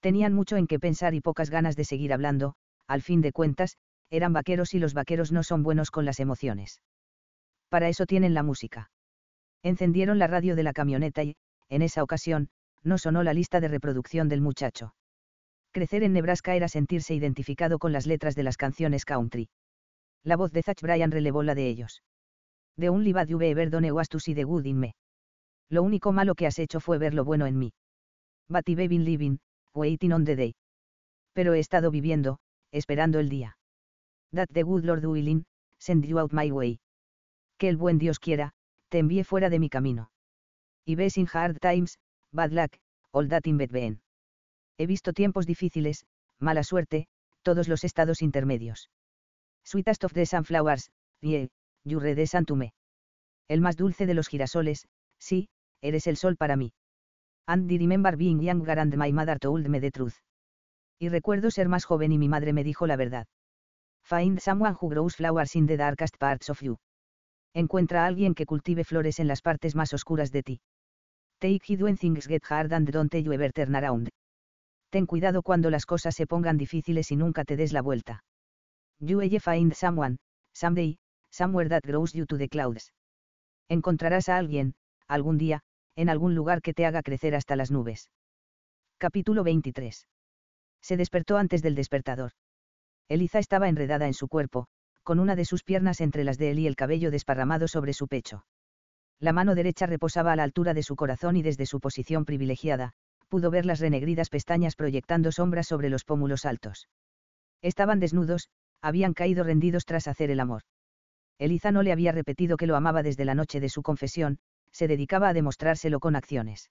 Tenían 0.00 0.34
mucho 0.34 0.56
en 0.56 0.66
qué 0.66 0.78
pensar 0.78 1.14
y 1.14 1.20
pocas 1.20 1.48
ganas 1.48 1.76
de 1.76 1.84
seguir 1.84 2.12
hablando, 2.12 2.56
al 2.86 3.02
fin 3.02 3.20
de 3.20 3.32
cuentas, 3.32 3.76
eran 4.10 4.32
vaqueros 4.32 4.74
y 4.74 4.78
los 4.78 4.94
vaqueros 4.94 5.32
no 5.32 5.42
son 5.42 5.62
buenos 5.62 5.90
con 5.90 6.04
las 6.04 6.20
emociones. 6.20 6.80
Para 7.68 7.88
eso 7.88 8.06
tienen 8.06 8.34
la 8.34 8.42
música. 8.42 8.90
Encendieron 9.62 10.18
la 10.18 10.26
radio 10.26 10.56
de 10.56 10.62
la 10.62 10.72
camioneta 10.72 11.22
y, 11.22 11.36
en 11.68 11.82
esa 11.82 12.02
ocasión, 12.02 12.48
no 12.82 12.98
sonó 12.98 13.22
la 13.22 13.32
lista 13.32 13.60
de 13.60 13.68
reproducción 13.68 14.28
del 14.28 14.40
muchacho. 14.40 14.94
Crecer 15.72 16.04
en 16.04 16.12
Nebraska 16.12 16.54
era 16.54 16.68
sentirse 16.68 17.14
identificado 17.14 17.78
con 17.78 17.92
las 17.92 18.06
letras 18.06 18.34
de 18.34 18.44
las 18.44 18.56
canciones 18.56 19.04
country. 19.04 19.48
La 20.22 20.36
voz 20.36 20.52
de 20.52 20.62
Zach 20.62 20.80
Bryan 20.80 21.10
relevó 21.10 21.42
la 21.42 21.54
de 21.54 21.68
ellos. 21.68 22.02
De 22.76 22.90
un 22.90 23.04
libad 23.04 23.26
you've 23.26 23.50
ever 23.50 23.70
done 23.70 23.90
was 23.90 24.08
to 24.08 24.20
see 24.20 24.34
the 24.34 24.44
good 24.44 24.66
in 24.66 24.78
me. 24.78 24.94
Lo 25.68 25.82
único 25.82 26.12
malo 26.12 26.34
que 26.34 26.46
has 26.46 26.58
hecho 26.58 26.80
fue 26.80 26.98
ver 26.98 27.14
lo 27.14 27.24
bueno 27.24 27.46
en 27.46 27.58
mí. 27.58 27.72
But 28.48 28.68
I've 28.68 28.88
been 28.88 29.04
living, 29.04 29.38
waiting 29.74 30.12
on 30.12 30.24
the 30.24 30.36
day. 30.36 30.54
Pero 31.32 31.54
he 31.54 31.58
estado 31.58 31.90
viviendo, 31.90 32.38
esperando 32.74 33.20
el 33.20 33.28
día. 33.28 33.56
That 34.32 34.48
the 34.52 34.64
good 34.64 34.84
Lord 34.84 35.04
willing, 35.06 35.44
send 35.78 36.04
you 36.04 36.18
out 36.18 36.32
my 36.32 36.50
way. 36.50 36.80
Que 37.56 37.68
el 37.68 37.76
buen 37.76 37.98
Dios 37.98 38.18
quiera, 38.18 38.52
te 38.88 38.98
envíe 38.98 39.22
fuera 39.22 39.48
de 39.48 39.60
mi 39.60 39.70
camino. 39.70 40.10
Y 40.84 40.96
ves 40.96 41.16
in 41.16 41.28
hard 41.32 41.60
times, 41.60 41.98
bad 42.32 42.50
luck, 42.52 42.76
all 43.12 43.28
that 43.28 43.46
in 43.46 43.58
between. 43.58 44.00
He 44.76 44.86
visto 44.86 45.12
tiempos 45.12 45.46
difíciles, 45.46 46.04
mala 46.40 46.64
suerte, 46.64 47.06
todos 47.42 47.68
los 47.68 47.84
estados 47.84 48.22
intermedios. 48.22 48.90
Sweetest 49.64 50.04
of 50.04 50.12
the 50.12 50.26
sunflowers, 50.26 50.90
yeah, 51.20 51.46
you 51.84 52.00
redesan 52.00 52.44
to 52.46 52.56
me. 52.56 52.72
El 53.48 53.60
más 53.60 53.76
dulce 53.76 54.04
de 54.04 54.14
los 54.14 54.26
girasoles, 54.26 54.88
sí, 55.18 55.48
eres 55.80 56.08
el 56.08 56.16
sol 56.16 56.36
para 56.36 56.56
mí. 56.56 56.72
And 57.46 57.70
remember 57.70 58.16
being 58.16 58.40
younger 58.40 58.78
and 58.80 58.96
my 58.96 59.12
mother 59.12 59.38
told 59.38 59.68
me 59.68 59.78
the 59.78 59.92
truth. 59.92 60.16
Y 60.98 61.08
recuerdo 61.08 61.50
ser 61.50 61.68
más 61.68 61.84
joven 61.84 62.12
y 62.12 62.18
mi 62.18 62.28
madre 62.28 62.52
me 62.52 62.64
dijo 62.64 62.86
la 62.86 62.96
verdad. 62.96 63.26
Find 64.04 64.38
someone 64.38 64.76
who 64.80 64.88
grows 64.88 65.16
flowers 65.16 65.56
in 65.56 65.66
the 65.66 65.76
darkest 65.76 66.18
parts 66.18 66.50
of 66.50 66.60
you. 66.60 66.78
Encuentra 67.54 68.04
a 68.04 68.06
alguien 68.06 68.34
que 68.34 68.46
cultive 68.46 68.84
flores 68.84 69.18
en 69.18 69.28
las 69.28 69.40
partes 69.40 69.74
más 69.74 69.92
oscuras 69.92 70.32
de 70.32 70.42
ti. 70.42 70.60
Take 71.38 71.60
heed 71.66 71.82
when 71.82 71.96
things 71.96 72.26
get 72.26 72.42
hard 72.48 72.72
and 72.72 72.90
don't 72.90 73.14
you 73.14 73.32
ever 73.32 73.52
turn 73.52 73.74
around. 73.76 74.08
Ten 74.90 75.06
cuidado 75.06 75.42
cuando 75.42 75.70
las 75.70 75.86
cosas 75.86 76.14
se 76.14 76.26
pongan 76.26 76.56
difíciles 76.56 77.10
y 77.10 77.16
nunca 77.16 77.44
te 77.44 77.56
des 77.56 77.72
la 77.72 77.82
vuelta. 77.82 78.24
You 79.00 79.18
will 79.18 79.40
find 79.40 79.74
someone, 79.74 80.18
someday, 80.52 80.98
somewhere 81.30 81.68
that 81.68 81.82
grows 81.82 82.12
you 82.12 82.26
to 82.26 82.38
the 82.38 82.48
clouds. 82.48 82.92
Encontrarás 83.68 84.28
a 84.28 84.36
alguien, 84.36 84.74
algún 85.08 85.38
día, 85.38 85.62
en 85.96 86.08
algún 86.08 86.34
lugar 86.34 86.60
que 86.62 86.74
te 86.74 86.86
haga 86.86 87.02
crecer 87.02 87.34
hasta 87.34 87.56
las 87.56 87.70
nubes. 87.70 88.10
Capítulo 88.98 89.42
23. 89.42 90.06
Se 90.84 90.98
despertó 90.98 91.38
antes 91.38 91.62
del 91.62 91.74
despertador. 91.74 92.32
Eliza 93.08 93.38
estaba 93.38 93.70
enredada 93.70 94.06
en 94.06 94.12
su 94.12 94.28
cuerpo, 94.28 94.66
con 95.02 95.18
una 95.18 95.34
de 95.34 95.46
sus 95.46 95.62
piernas 95.62 96.02
entre 96.02 96.24
las 96.24 96.36
de 96.36 96.50
él 96.50 96.58
y 96.58 96.66
el 96.66 96.76
cabello 96.76 97.10
desparramado 97.10 97.68
sobre 97.68 97.94
su 97.94 98.06
pecho. 98.06 98.44
La 99.18 99.32
mano 99.32 99.54
derecha 99.54 99.86
reposaba 99.86 100.32
a 100.32 100.36
la 100.36 100.42
altura 100.42 100.74
de 100.74 100.82
su 100.82 100.94
corazón 100.94 101.36
y 101.36 101.42
desde 101.42 101.64
su 101.64 101.80
posición 101.80 102.26
privilegiada, 102.26 102.92
pudo 103.30 103.50
ver 103.50 103.64
las 103.64 103.80
renegridas 103.80 104.28
pestañas 104.28 104.76
proyectando 104.76 105.32
sombras 105.32 105.68
sobre 105.68 105.88
los 105.88 106.04
pómulos 106.04 106.44
altos. 106.44 106.86
Estaban 107.62 107.98
desnudos, 107.98 108.50
habían 108.82 109.14
caído 109.14 109.42
rendidos 109.42 109.86
tras 109.86 110.06
hacer 110.06 110.30
el 110.30 110.38
amor. 110.38 110.64
Eliza 111.38 111.72
no 111.72 111.82
le 111.82 111.92
había 111.92 112.12
repetido 112.12 112.58
que 112.58 112.66
lo 112.66 112.76
amaba 112.76 113.02
desde 113.02 113.24
la 113.24 113.34
noche 113.34 113.58
de 113.58 113.70
su 113.70 113.82
confesión, 113.82 114.38
se 114.70 114.86
dedicaba 114.86 115.30
a 115.30 115.32
demostrárselo 115.32 115.98
con 115.98 116.14
acciones. 116.14 116.70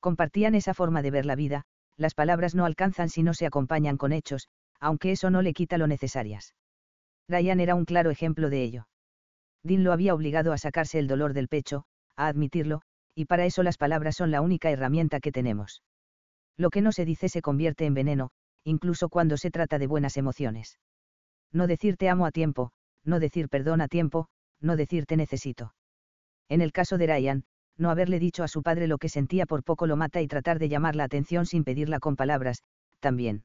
Compartían 0.00 0.54
esa 0.54 0.72
forma 0.72 1.02
de 1.02 1.10
ver 1.10 1.26
la 1.26 1.36
vida, 1.36 1.66
las 1.96 2.14
palabras 2.14 2.54
no 2.54 2.64
alcanzan 2.64 3.08
si 3.08 3.22
no 3.22 3.34
se 3.34 3.46
acompañan 3.46 3.96
con 3.96 4.12
hechos, 4.12 4.48
aunque 4.80 5.12
eso 5.12 5.30
no 5.30 5.42
le 5.42 5.52
quita 5.52 5.78
lo 5.78 5.86
necesarias. 5.86 6.54
Ryan 7.28 7.60
era 7.60 7.74
un 7.74 7.84
claro 7.84 8.10
ejemplo 8.10 8.50
de 8.50 8.62
ello. 8.62 8.88
Dean 9.62 9.82
lo 9.82 9.92
había 9.92 10.14
obligado 10.14 10.52
a 10.52 10.58
sacarse 10.58 10.98
el 10.98 11.08
dolor 11.08 11.32
del 11.32 11.48
pecho, 11.48 11.84
a 12.14 12.28
admitirlo, 12.28 12.82
y 13.14 13.24
para 13.24 13.46
eso 13.46 13.62
las 13.62 13.78
palabras 13.78 14.16
son 14.16 14.30
la 14.30 14.40
única 14.40 14.70
herramienta 14.70 15.20
que 15.20 15.32
tenemos. 15.32 15.82
Lo 16.56 16.70
que 16.70 16.82
no 16.82 16.92
se 16.92 17.04
dice 17.04 17.28
se 17.28 17.42
convierte 17.42 17.86
en 17.86 17.94
veneno, 17.94 18.30
incluso 18.64 19.08
cuando 19.08 19.36
se 19.36 19.50
trata 19.50 19.78
de 19.78 19.86
buenas 19.86 20.16
emociones. 20.16 20.78
No 21.52 21.66
decir 21.66 21.96
te 21.96 22.08
amo 22.08 22.26
a 22.26 22.30
tiempo, 22.30 22.72
no 23.04 23.20
decir 23.20 23.48
perdón 23.48 23.80
a 23.80 23.88
tiempo, 23.88 24.28
no 24.60 24.76
decir 24.76 25.06
te 25.06 25.16
necesito. 25.16 25.74
En 26.48 26.60
el 26.60 26.72
caso 26.72 26.98
de 26.98 27.06
Ryan, 27.06 27.44
no 27.78 27.90
haberle 27.90 28.18
dicho 28.18 28.42
a 28.42 28.48
su 28.48 28.62
padre 28.62 28.86
lo 28.86 28.98
que 28.98 29.08
sentía 29.08 29.46
por 29.46 29.62
poco 29.62 29.86
lo 29.86 29.96
mata 29.96 30.20
y 30.22 30.28
tratar 30.28 30.58
de 30.58 30.68
llamar 30.68 30.96
la 30.96 31.04
atención 31.04 31.46
sin 31.46 31.64
pedirla 31.64 32.00
con 32.00 32.16
palabras, 32.16 32.62
también. 33.00 33.44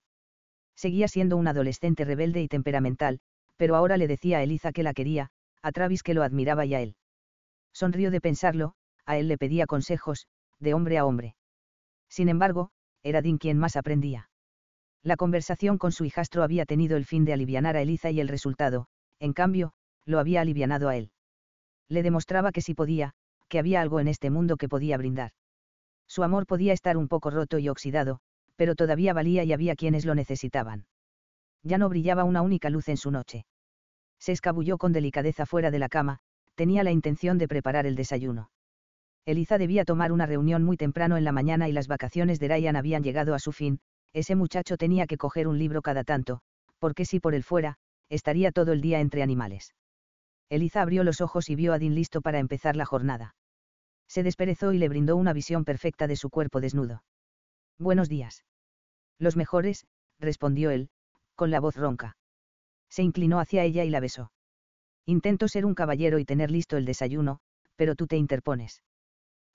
Seguía 0.75 1.07
siendo 1.07 1.37
un 1.37 1.47
adolescente 1.47 2.05
rebelde 2.05 2.41
y 2.41 2.47
temperamental, 2.47 3.19
pero 3.57 3.75
ahora 3.75 3.97
le 3.97 4.07
decía 4.07 4.39
a 4.39 4.43
Eliza 4.43 4.71
que 4.71 4.83
la 4.83 4.93
quería, 4.93 5.29
a 5.61 5.71
Travis 5.71 6.03
que 6.03 6.13
lo 6.13 6.23
admiraba 6.23 6.65
y 6.65 6.73
a 6.73 6.81
él. 6.81 6.95
Sonrió 7.73 8.11
de 8.11 8.21
pensarlo, 8.21 8.73
a 9.05 9.17
él 9.17 9.27
le 9.27 9.37
pedía 9.37 9.65
consejos, 9.65 10.27
de 10.59 10.73
hombre 10.73 10.97
a 10.97 11.05
hombre. 11.05 11.35
Sin 12.09 12.29
embargo, 12.29 12.71
era 13.03 13.21
Dean 13.21 13.37
quien 13.37 13.57
más 13.57 13.75
aprendía. 13.75 14.29
La 15.03 15.15
conversación 15.15 15.77
con 15.77 15.91
su 15.91 16.05
hijastro 16.05 16.43
había 16.43 16.65
tenido 16.65 16.97
el 16.97 17.05
fin 17.05 17.25
de 17.25 17.33
alivianar 17.33 17.75
a 17.75 17.81
Eliza 17.81 18.11
y 18.11 18.19
el 18.19 18.27
resultado, 18.27 18.87
en 19.19 19.33
cambio, 19.33 19.73
lo 20.05 20.19
había 20.19 20.41
alivianado 20.41 20.89
a 20.89 20.95
él. 20.95 21.11
Le 21.87 22.03
demostraba 22.03 22.51
que 22.51 22.61
sí 22.61 22.73
podía, 22.73 23.13
que 23.51 23.59
había 23.59 23.81
algo 23.81 23.99
en 23.99 24.07
este 24.07 24.29
mundo 24.29 24.55
que 24.55 24.69
podía 24.69 24.97
brindar. 24.97 25.33
Su 26.07 26.23
amor 26.23 26.47
podía 26.47 26.71
estar 26.71 26.95
un 26.95 27.09
poco 27.09 27.29
roto 27.31 27.59
y 27.59 27.67
oxidado, 27.67 28.21
pero 28.55 28.75
todavía 28.75 29.13
valía 29.13 29.43
y 29.43 29.51
había 29.51 29.75
quienes 29.75 30.05
lo 30.05 30.15
necesitaban. 30.15 30.85
Ya 31.61 31.77
no 31.77 31.89
brillaba 31.89 32.23
una 32.23 32.41
única 32.41 32.69
luz 32.69 32.87
en 32.87 32.95
su 32.95 33.11
noche. 33.11 33.45
Se 34.19 34.31
escabulló 34.31 34.77
con 34.77 34.93
delicadeza 34.93 35.45
fuera 35.45 35.69
de 35.69 35.79
la 35.79 35.89
cama, 35.89 36.19
tenía 36.55 36.83
la 36.83 36.91
intención 36.91 37.37
de 37.37 37.49
preparar 37.49 37.85
el 37.85 37.95
desayuno. 37.95 38.51
Eliza 39.25 39.57
debía 39.57 39.83
tomar 39.83 40.13
una 40.13 40.25
reunión 40.25 40.63
muy 40.63 40.77
temprano 40.77 41.17
en 41.17 41.25
la 41.25 41.33
mañana 41.33 41.67
y 41.67 41.73
las 41.73 41.89
vacaciones 41.89 42.39
de 42.39 42.47
Ryan 42.47 42.77
habían 42.77 43.03
llegado 43.03 43.35
a 43.35 43.39
su 43.39 43.51
fin, 43.51 43.79
ese 44.13 44.35
muchacho 44.35 44.77
tenía 44.77 45.07
que 45.07 45.17
coger 45.17 45.49
un 45.49 45.59
libro 45.59 45.81
cada 45.81 46.05
tanto, 46.05 46.39
porque 46.79 47.03
si 47.03 47.19
por 47.19 47.35
él 47.35 47.43
fuera, 47.43 47.75
estaría 48.09 48.53
todo 48.53 48.71
el 48.71 48.79
día 48.79 49.01
entre 49.01 49.23
animales. 49.23 49.75
Eliza 50.49 50.81
abrió 50.81 51.03
los 51.03 51.19
ojos 51.19 51.49
y 51.49 51.55
vio 51.55 51.73
a 51.73 51.79
Dean 51.79 51.95
listo 51.95 52.21
para 52.21 52.39
empezar 52.39 52.75
la 52.75 52.85
jornada. 52.85 53.35
Se 54.11 54.23
desperezó 54.23 54.73
y 54.73 54.77
le 54.77 54.89
brindó 54.89 55.15
una 55.15 55.31
visión 55.31 55.63
perfecta 55.63 56.05
de 56.05 56.17
su 56.17 56.29
cuerpo 56.29 56.59
desnudo. 56.59 57.01
Buenos 57.79 58.09
días. 58.09 58.43
Los 59.17 59.37
mejores, 59.37 59.87
respondió 60.19 60.69
él, 60.69 60.89
con 61.35 61.49
la 61.49 61.61
voz 61.61 61.77
ronca. 61.77 62.17
Se 62.89 63.03
inclinó 63.03 63.39
hacia 63.39 63.63
ella 63.63 63.85
y 63.85 63.89
la 63.89 64.01
besó. 64.01 64.33
Intento 65.05 65.47
ser 65.47 65.65
un 65.65 65.75
caballero 65.75 66.19
y 66.19 66.25
tener 66.25 66.51
listo 66.51 66.75
el 66.75 66.83
desayuno, 66.83 67.39
pero 67.77 67.95
tú 67.95 68.05
te 68.05 68.17
interpones. 68.17 68.83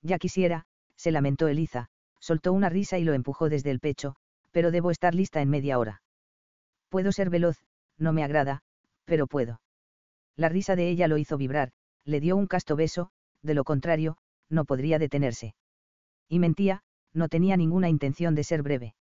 Ya 0.00 0.18
quisiera, 0.18 0.64
se 0.94 1.12
lamentó 1.12 1.48
Eliza, 1.48 1.90
soltó 2.18 2.54
una 2.54 2.70
risa 2.70 2.96
y 2.96 3.04
lo 3.04 3.12
empujó 3.12 3.50
desde 3.50 3.70
el 3.70 3.78
pecho, 3.78 4.16
pero 4.52 4.70
debo 4.70 4.90
estar 4.90 5.14
lista 5.14 5.42
en 5.42 5.50
media 5.50 5.78
hora. 5.78 6.00
Puedo 6.88 7.12
ser 7.12 7.28
veloz, 7.28 7.58
no 7.98 8.14
me 8.14 8.24
agrada, 8.24 8.62
pero 9.04 9.26
puedo. 9.26 9.60
La 10.34 10.48
risa 10.48 10.76
de 10.76 10.88
ella 10.88 11.08
lo 11.08 11.18
hizo 11.18 11.36
vibrar, 11.36 11.72
le 12.06 12.20
dio 12.20 12.38
un 12.38 12.46
casto 12.46 12.74
beso, 12.74 13.10
de 13.42 13.52
lo 13.52 13.62
contrario, 13.62 14.16
no 14.48 14.64
podría 14.64 14.98
detenerse. 14.98 15.54
Y 16.28 16.38
mentía, 16.38 16.82
no 17.12 17.28
tenía 17.28 17.56
ninguna 17.56 17.88
intención 17.88 18.34
de 18.34 18.44
ser 18.44 18.62
breve. 18.62 18.94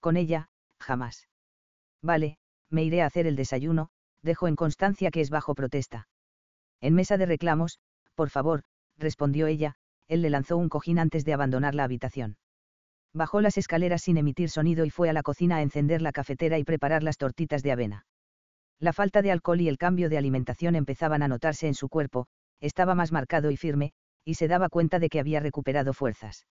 Con 0.00 0.16
ella, 0.16 0.48
jamás. 0.78 1.28
Vale, 2.02 2.38
me 2.70 2.84
iré 2.84 3.02
a 3.02 3.06
hacer 3.06 3.26
el 3.26 3.36
desayuno, 3.36 3.88
dejo 4.22 4.48
en 4.48 4.56
constancia 4.56 5.10
que 5.10 5.20
es 5.20 5.30
bajo 5.30 5.54
protesta. 5.54 6.08
En 6.80 6.94
mesa 6.94 7.16
de 7.16 7.26
reclamos, 7.26 7.78
por 8.14 8.30
favor, 8.30 8.62
respondió 8.98 9.46
ella, 9.46 9.76
él 10.08 10.22
le 10.22 10.30
lanzó 10.30 10.56
un 10.56 10.68
cojín 10.68 10.98
antes 10.98 11.24
de 11.24 11.32
abandonar 11.32 11.74
la 11.74 11.84
habitación. 11.84 12.36
Bajó 13.12 13.40
las 13.40 13.56
escaleras 13.56 14.02
sin 14.02 14.16
emitir 14.16 14.50
sonido 14.50 14.84
y 14.84 14.90
fue 14.90 15.08
a 15.08 15.12
la 15.12 15.22
cocina 15.22 15.56
a 15.56 15.62
encender 15.62 16.02
la 16.02 16.12
cafetera 16.12 16.58
y 16.58 16.64
preparar 16.64 17.02
las 17.02 17.16
tortitas 17.16 17.62
de 17.62 17.72
avena. 17.72 18.06
La 18.80 18.92
falta 18.92 19.22
de 19.22 19.30
alcohol 19.30 19.60
y 19.60 19.68
el 19.68 19.78
cambio 19.78 20.08
de 20.08 20.18
alimentación 20.18 20.74
empezaban 20.74 21.22
a 21.22 21.28
notarse 21.28 21.68
en 21.68 21.74
su 21.74 21.88
cuerpo, 21.88 22.26
estaba 22.60 22.94
más 22.94 23.12
marcado 23.12 23.50
y 23.50 23.56
firme, 23.56 23.92
y 24.24 24.34
se 24.34 24.48
daba 24.48 24.68
cuenta 24.68 24.98
de 24.98 25.08
que 25.08 25.20
había 25.20 25.40
recuperado 25.40 25.92
fuerzas. 25.92 26.46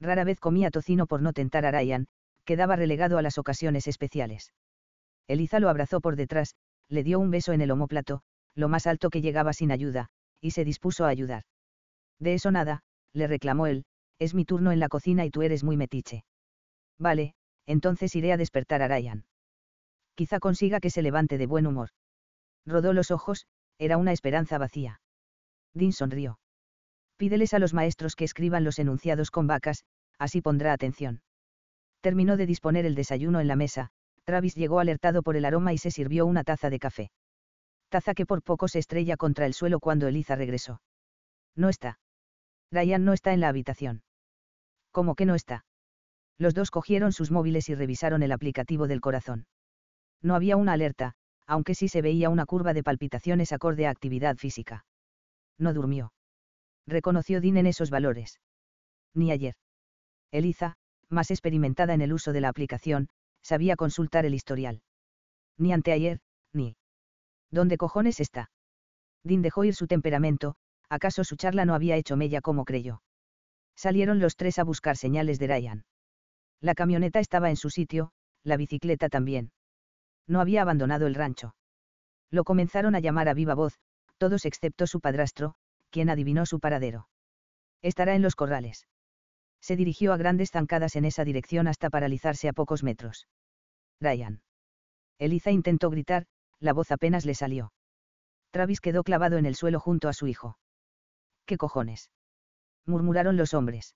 Rara 0.00 0.24
vez 0.24 0.40
comía 0.40 0.70
tocino 0.70 1.06
por 1.06 1.22
no 1.22 1.32
tentar 1.32 1.66
a 1.66 1.70
Ryan, 1.70 2.06
quedaba 2.44 2.76
relegado 2.76 3.18
a 3.18 3.22
las 3.22 3.38
ocasiones 3.38 3.86
especiales. 3.86 4.52
Eliza 5.28 5.60
lo 5.60 5.68
abrazó 5.68 6.00
por 6.00 6.16
detrás, 6.16 6.54
le 6.88 7.02
dio 7.02 7.18
un 7.18 7.30
beso 7.30 7.52
en 7.52 7.60
el 7.60 7.70
omóplato, 7.70 8.22
lo 8.54 8.68
más 8.68 8.86
alto 8.86 9.10
que 9.10 9.22
llegaba 9.22 9.52
sin 9.52 9.72
ayuda, 9.72 10.08
y 10.40 10.50
se 10.50 10.64
dispuso 10.64 11.04
a 11.04 11.08
ayudar. 11.08 11.44
De 12.18 12.34
eso 12.34 12.50
nada, 12.50 12.82
le 13.12 13.26
reclamó 13.26 13.66
él, 13.66 13.84
es 14.18 14.34
mi 14.34 14.44
turno 14.44 14.72
en 14.72 14.80
la 14.80 14.88
cocina 14.88 15.24
y 15.24 15.30
tú 15.30 15.42
eres 15.42 15.64
muy 15.64 15.76
metiche. 15.76 16.24
Vale, 16.98 17.34
entonces 17.66 18.14
iré 18.14 18.32
a 18.32 18.36
despertar 18.36 18.82
a 18.82 18.88
Ryan. 18.88 19.24
Quizá 20.14 20.38
consiga 20.38 20.80
que 20.80 20.90
se 20.90 21.02
levante 21.02 21.38
de 21.38 21.46
buen 21.46 21.66
humor. 21.66 21.90
Rodó 22.66 22.92
los 22.92 23.10
ojos, 23.10 23.46
era 23.78 23.96
una 23.96 24.12
esperanza 24.12 24.58
vacía. 24.58 25.00
Dean 25.72 25.92
sonrió. 25.92 26.38
Pídeles 27.16 27.54
a 27.54 27.58
los 27.58 27.74
maestros 27.74 28.16
que 28.16 28.24
escriban 28.24 28.64
los 28.64 28.78
enunciados 28.78 29.30
con 29.30 29.46
vacas, 29.46 29.84
así 30.18 30.40
pondrá 30.40 30.72
atención. 30.72 31.22
Terminó 32.00 32.36
de 32.36 32.46
disponer 32.46 32.86
el 32.86 32.94
desayuno 32.94 33.40
en 33.40 33.48
la 33.48 33.56
mesa, 33.56 33.90
Travis 34.24 34.54
llegó 34.54 34.80
alertado 34.80 35.22
por 35.22 35.36
el 35.36 35.44
aroma 35.44 35.72
y 35.72 35.78
se 35.78 35.90
sirvió 35.90 36.26
una 36.26 36.44
taza 36.44 36.70
de 36.70 36.78
café. 36.78 37.10
Taza 37.88 38.14
que 38.14 38.26
por 38.26 38.42
poco 38.42 38.68
se 38.68 38.78
estrella 38.78 39.16
contra 39.16 39.46
el 39.46 39.54
suelo 39.54 39.80
cuando 39.80 40.08
Eliza 40.08 40.34
regresó. 40.34 40.80
No 41.54 41.68
está. 41.68 41.98
Ryan 42.72 43.04
no 43.04 43.12
está 43.12 43.32
en 43.32 43.40
la 43.40 43.48
habitación. 43.48 44.02
¿Cómo 44.90 45.14
que 45.14 45.26
no 45.26 45.34
está? 45.34 45.64
Los 46.38 46.54
dos 46.54 46.70
cogieron 46.70 47.12
sus 47.12 47.30
móviles 47.30 47.68
y 47.68 47.74
revisaron 47.74 48.22
el 48.22 48.32
aplicativo 48.32 48.88
del 48.88 49.00
corazón. 49.00 49.46
No 50.22 50.34
había 50.34 50.56
una 50.56 50.72
alerta, 50.72 51.14
aunque 51.46 51.74
sí 51.74 51.88
se 51.88 52.02
veía 52.02 52.30
una 52.30 52.46
curva 52.46 52.72
de 52.72 52.82
palpitaciones 52.82 53.52
acorde 53.52 53.86
a 53.86 53.90
actividad 53.90 54.36
física. 54.36 54.84
No 55.58 55.72
durmió. 55.74 56.12
Reconoció 56.86 57.40
Dean 57.40 57.56
en 57.56 57.66
esos 57.66 57.90
valores. 57.90 58.40
Ni 59.14 59.30
ayer. 59.30 59.54
Eliza, 60.30 60.74
más 61.08 61.30
experimentada 61.30 61.94
en 61.94 62.02
el 62.02 62.12
uso 62.12 62.32
de 62.32 62.40
la 62.40 62.48
aplicación, 62.48 63.08
sabía 63.42 63.76
consultar 63.76 64.26
el 64.26 64.34
historial. 64.34 64.82
Ni 65.56 65.72
anteayer, 65.72 66.20
ni. 66.52 66.76
¿Dónde 67.50 67.76
cojones 67.76 68.20
está? 68.20 68.50
Dean 69.22 69.42
dejó 69.42 69.64
ir 69.64 69.74
su 69.74 69.86
temperamento, 69.86 70.56
acaso 70.88 71.24
su 71.24 71.36
charla 71.36 71.64
no 71.64 71.74
había 71.74 71.96
hecho 71.96 72.16
mella 72.16 72.40
como 72.40 72.64
creyó. 72.64 73.02
Salieron 73.76 74.18
los 74.18 74.36
tres 74.36 74.58
a 74.58 74.64
buscar 74.64 74.96
señales 74.96 75.38
de 75.38 75.46
Ryan. 75.46 75.84
La 76.60 76.74
camioneta 76.74 77.20
estaba 77.20 77.50
en 77.50 77.56
su 77.56 77.70
sitio, 77.70 78.12
la 78.42 78.56
bicicleta 78.56 79.08
también. 79.08 79.52
No 80.26 80.40
había 80.40 80.62
abandonado 80.62 81.06
el 81.06 81.14
rancho. 81.14 81.54
Lo 82.30 82.44
comenzaron 82.44 82.94
a 82.94 83.00
llamar 83.00 83.28
a 83.28 83.34
viva 83.34 83.54
voz, 83.54 83.78
todos 84.18 84.44
excepto 84.44 84.86
su 84.86 85.00
padrastro, 85.00 85.54
quien 85.94 86.10
adivinó 86.10 86.44
su 86.44 86.58
paradero. 86.58 87.06
Estará 87.80 88.16
en 88.16 88.22
los 88.22 88.34
corrales. 88.34 88.88
Se 89.60 89.76
dirigió 89.76 90.12
a 90.12 90.16
grandes 90.16 90.50
zancadas 90.50 90.96
en 90.96 91.04
esa 91.04 91.24
dirección 91.24 91.68
hasta 91.68 91.88
paralizarse 91.88 92.48
a 92.48 92.52
pocos 92.52 92.82
metros. 92.82 93.28
Ryan. 94.00 94.42
Eliza 95.20 95.52
intentó 95.52 95.90
gritar, 95.90 96.26
la 96.58 96.72
voz 96.72 96.90
apenas 96.90 97.24
le 97.24 97.36
salió. 97.36 97.72
Travis 98.50 98.80
quedó 98.80 99.04
clavado 99.04 99.38
en 99.38 99.46
el 99.46 99.54
suelo 99.54 99.78
junto 99.78 100.08
a 100.08 100.14
su 100.14 100.26
hijo. 100.26 100.58
¿Qué 101.46 101.56
cojones? 101.56 102.10
murmuraron 102.86 103.36
los 103.36 103.54
hombres. 103.54 103.94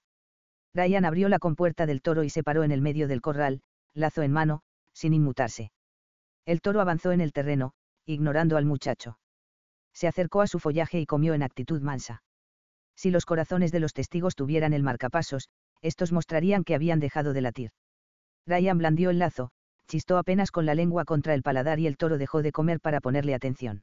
Ryan 0.74 1.04
abrió 1.04 1.28
la 1.28 1.40
compuerta 1.40 1.84
del 1.84 2.00
toro 2.00 2.22
y 2.22 2.30
se 2.30 2.44
paró 2.44 2.62
en 2.62 2.70
el 2.70 2.80
medio 2.80 3.08
del 3.08 3.20
corral, 3.20 3.62
lazo 3.92 4.22
en 4.22 4.30
mano, 4.30 4.62
sin 4.92 5.14
inmutarse. 5.14 5.72
El 6.46 6.60
toro 6.60 6.80
avanzó 6.80 7.10
en 7.10 7.20
el 7.20 7.32
terreno, 7.32 7.72
ignorando 8.06 8.56
al 8.56 8.66
muchacho. 8.66 9.18
Se 9.98 10.06
acercó 10.06 10.42
a 10.42 10.46
su 10.46 10.60
follaje 10.60 11.00
y 11.00 11.06
comió 11.06 11.34
en 11.34 11.42
actitud 11.42 11.82
mansa. 11.82 12.22
Si 12.94 13.10
los 13.10 13.24
corazones 13.24 13.72
de 13.72 13.80
los 13.80 13.94
testigos 13.94 14.36
tuvieran 14.36 14.72
el 14.72 14.84
marcapasos, 14.84 15.48
estos 15.82 16.12
mostrarían 16.12 16.62
que 16.62 16.76
habían 16.76 17.00
dejado 17.00 17.32
de 17.32 17.40
latir. 17.40 17.70
Ryan 18.46 18.78
blandió 18.78 19.10
el 19.10 19.18
lazo, 19.18 19.50
chistó 19.88 20.16
apenas 20.16 20.52
con 20.52 20.66
la 20.66 20.76
lengua 20.76 21.04
contra 21.04 21.34
el 21.34 21.42
paladar 21.42 21.80
y 21.80 21.88
el 21.88 21.96
toro 21.96 22.16
dejó 22.16 22.42
de 22.42 22.52
comer 22.52 22.78
para 22.78 23.00
ponerle 23.00 23.34
atención. 23.34 23.82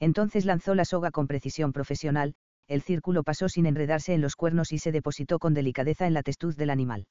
Entonces 0.00 0.44
lanzó 0.44 0.74
la 0.74 0.84
soga 0.84 1.12
con 1.12 1.28
precisión 1.28 1.72
profesional, 1.72 2.34
el 2.66 2.82
círculo 2.82 3.22
pasó 3.22 3.48
sin 3.48 3.66
enredarse 3.66 4.14
en 4.14 4.20
los 4.20 4.34
cuernos 4.34 4.72
y 4.72 4.80
se 4.80 4.90
depositó 4.90 5.38
con 5.38 5.54
delicadeza 5.54 6.08
en 6.08 6.14
la 6.14 6.24
testuz 6.24 6.56
del 6.56 6.70
animal. 6.70 7.06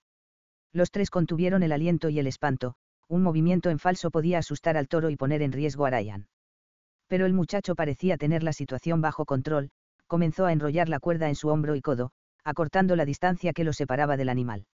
Los 0.74 0.92
tres 0.92 1.10
contuvieron 1.10 1.64
el 1.64 1.72
aliento 1.72 2.10
y 2.10 2.20
el 2.20 2.28
espanto, 2.28 2.76
un 3.08 3.24
movimiento 3.24 3.70
en 3.70 3.80
falso 3.80 4.12
podía 4.12 4.40
asustar 4.40 4.76
al 4.76 4.90
toro 4.90 5.10
y 5.10 5.16
poner 5.16 5.42
en 5.42 5.54
riesgo 5.54 5.86
a 5.86 5.92
Ryan. 5.92 6.28
Pero 7.08 7.26
el 7.26 7.34
muchacho 7.34 7.76
parecía 7.76 8.18
tener 8.18 8.44
la 8.44 8.54
situación 8.54 9.02
bajo 9.02 9.26
control, 9.26 9.70
comenzó 10.08 10.46
a 10.46 10.54
enrollar 10.54 10.90
la 10.90 11.00
cuerda 11.00 11.30
en 11.30 11.36
su 11.36 11.50
hombro 11.50 11.76
y 11.76 11.82
codo, 11.82 12.12
acortando 12.44 12.96
la 12.96 13.06
distancia 13.06 13.54
que 13.54 13.64
lo 13.64 13.74
separaba 13.74 14.18
del 14.18 14.30
animal. 14.30 14.66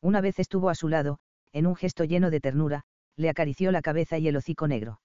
Una 0.00 0.20
vez 0.20 0.38
estuvo 0.38 0.70
a 0.70 0.74
su 0.74 0.88
lado, 0.88 1.18
en 1.52 1.66
un 1.66 1.76
gesto 1.76 2.04
lleno 2.04 2.30
de 2.30 2.40
ternura, 2.40 2.82
le 3.16 3.30
acarició 3.30 3.72
la 3.72 3.82
cabeza 3.82 4.18
y 4.18 4.28
el 4.28 4.36
hocico 4.36 4.68
negro. 4.68 5.00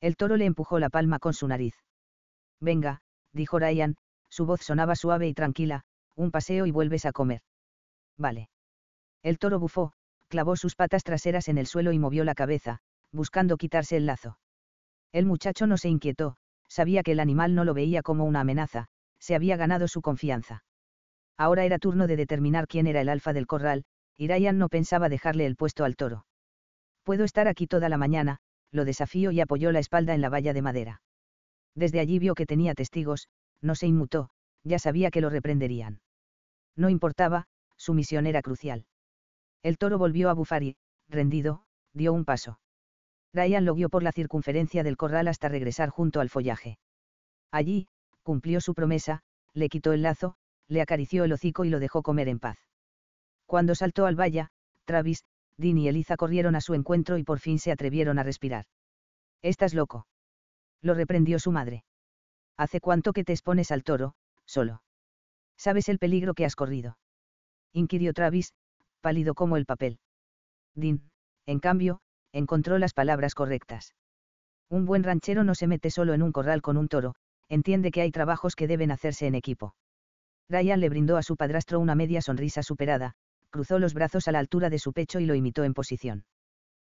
El 0.00 0.16
toro 0.16 0.36
le 0.36 0.44
empujó 0.44 0.78
la 0.78 0.90
palma 0.90 1.18
con 1.18 1.34
su 1.34 1.48
nariz. 1.48 1.74
Venga, 2.60 3.02
dijo 3.32 3.58
Ryan, 3.58 3.96
su 4.28 4.46
voz 4.46 4.60
sonaba 4.62 4.94
suave 4.94 5.28
y 5.28 5.34
tranquila, 5.34 5.84
un 6.14 6.30
paseo 6.30 6.66
y 6.66 6.70
vuelves 6.70 7.06
a 7.06 7.12
comer. 7.12 7.42
Vale. 8.16 8.48
El 9.22 9.38
toro 9.38 9.58
bufó, 9.58 9.92
clavó 10.28 10.56
sus 10.56 10.74
patas 10.74 11.04
traseras 11.04 11.48
en 11.48 11.58
el 11.58 11.66
suelo 11.66 11.92
y 11.92 11.98
movió 11.98 12.24
la 12.24 12.34
cabeza, 12.34 12.80
buscando 13.12 13.56
quitarse 13.56 13.96
el 13.96 14.06
lazo. 14.06 14.38
El 15.12 15.26
muchacho 15.26 15.66
no 15.66 15.76
se 15.76 15.88
inquietó, 15.88 16.36
sabía 16.68 17.02
que 17.02 17.12
el 17.12 17.20
animal 17.20 17.54
no 17.54 17.64
lo 17.64 17.74
veía 17.74 18.02
como 18.02 18.24
una 18.24 18.40
amenaza, 18.40 18.86
se 19.18 19.34
había 19.34 19.56
ganado 19.56 19.88
su 19.88 20.00
confianza. 20.00 20.64
Ahora 21.36 21.64
era 21.64 21.78
turno 21.78 22.06
de 22.06 22.16
determinar 22.16 22.66
quién 22.66 22.86
era 22.86 23.00
el 23.00 23.08
alfa 23.08 23.32
del 23.32 23.46
corral, 23.46 23.84
y 24.16 24.28
Ryan 24.28 24.58
no 24.58 24.68
pensaba 24.68 25.08
dejarle 25.08 25.46
el 25.46 25.56
puesto 25.56 25.84
al 25.84 25.96
toro. 25.96 26.26
Puedo 27.04 27.24
estar 27.24 27.48
aquí 27.48 27.66
toda 27.66 27.88
la 27.88 27.98
mañana, 27.98 28.38
lo 28.70 28.84
desafió 28.84 29.32
y 29.32 29.40
apoyó 29.40 29.70
la 29.72 29.80
espalda 29.80 30.14
en 30.14 30.20
la 30.20 30.28
valla 30.28 30.52
de 30.52 30.62
madera. 30.62 31.02
Desde 31.74 32.00
allí 32.00 32.18
vio 32.18 32.34
que 32.34 32.46
tenía 32.46 32.74
testigos, 32.74 33.28
no 33.60 33.74
se 33.74 33.86
inmutó, 33.86 34.30
ya 34.64 34.78
sabía 34.78 35.10
que 35.10 35.20
lo 35.20 35.30
reprenderían. 35.30 36.00
No 36.76 36.88
importaba, 36.88 37.46
su 37.76 37.94
misión 37.94 38.26
era 38.26 38.42
crucial. 38.42 38.86
El 39.62 39.78
toro 39.78 39.98
volvió 39.98 40.30
a 40.30 40.34
bufar 40.34 40.62
y, 40.62 40.76
rendido, 41.08 41.64
dio 41.92 42.12
un 42.12 42.24
paso. 42.24 42.58
Ryan 43.32 43.64
lo 43.64 43.74
guió 43.74 43.88
por 43.88 44.02
la 44.02 44.12
circunferencia 44.12 44.82
del 44.82 44.96
corral 44.96 45.28
hasta 45.28 45.48
regresar 45.48 45.88
junto 45.88 46.20
al 46.20 46.28
follaje. 46.28 46.78
Allí, 47.50 47.88
cumplió 48.22 48.60
su 48.60 48.74
promesa, 48.74 49.22
le 49.54 49.68
quitó 49.68 49.92
el 49.92 50.02
lazo, 50.02 50.36
le 50.68 50.82
acarició 50.82 51.24
el 51.24 51.32
hocico 51.32 51.64
y 51.64 51.70
lo 51.70 51.80
dejó 51.80 52.02
comer 52.02 52.28
en 52.28 52.38
paz. 52.38 52.58
Cuando 53.46 53.74
saltó 53.74 54.06
al 54.06 54.16
valla, 54.16 54.50
Travis, 54.84 55.24
Dean 55.56 55.78
y 55.78 55.88
Eliza 55.88 56.16
corrieron 56.16 56.56
a 56.56 56.60
su 56.60 56.74
encuentro 56.74 57.18
y 57.18 57.24
por 57.24 57.38
fin 57.38 57.58
se 57.58 57.72
atrevieron 57.72 58.18
a 58.18 58.22
respirar. 58.22 58.66
Estás 59.42 59.74
loco. 59.74 60.06
Lo 60.80 60.94
reprendió 60.94 61.38
su 61.38 61.52
madre. 61.52 61.84
¿Hace 62.56 62.80
cuánto 62.80 63.12
que 63.12 63.24
te 63.24 63.32
expones 63.32 63.70
al 63.70 63.84
toro, 63.84 64.14
solo? 64.44 64.82
¿Sabes 65.56 65.88
el 65.88 65.98
peligro 65.98 66.34
que 66.34 66.44
has 66.44 66.56
corrido? 66.56 66.98
inquirió 67.72 68.12
Travis, 68.12 68.54
pálido 69.00 69.34
como 69.34 69.56
el 69.56 69.66
papel. 69.66 69.98
Dean, 70.74 71.10
en 71.46 71.60
cambio, 71.60 72.00
encontró 72.32 72.78
las 72.78 72.94
palabras 72.94 73.34
correctas. 73.34 73.94
Un 74.68 74.86
buen 74.86 75.04
ranchero 75.04 75.44
no 75.44 75.54
se 75.54 75.66
mete 75.66 75.90
solo 75.90 76.14
en 76.14 76.22
un 76.22 76.32
corral 76.32 76.62
con 76.62 76.76
un 76.76 76.88
toro, 76.88 77.14
entiende 77.48 77.90
que 77.90 78.00
hay 78.00 78.10
trabajos 78.10 78.56
que 78.56 78.66
deben 78.66 78.90
hacerse 78.90 79.26
en 79.26 79.34
equipo. 79.34 79.74
Ryan 80.48 80.80
le 80.80 80.88
brindó 80.88 81.16
a 81.16 81.22
su 81.22 81.36
padrastro 81.36 81.78
una 81.78 81.94
media 81.94 82.22
sonrisa 82.22 82.62
superada, 82.62 83.14
cruzó 83.50 83.78
los 83.78 83.94
brazos 83.94 84.28
a 84.28 84.32
la 84.32 84.38
altura 84.38 84.70
de 84.70 84.78
su 84.78 84.92
pecho 84.92 85.20
y 85.20 85.26
lo 85.26 85.34
imitó 85.34 85.64
en 85.64 85.74
posición. 85.74 86.24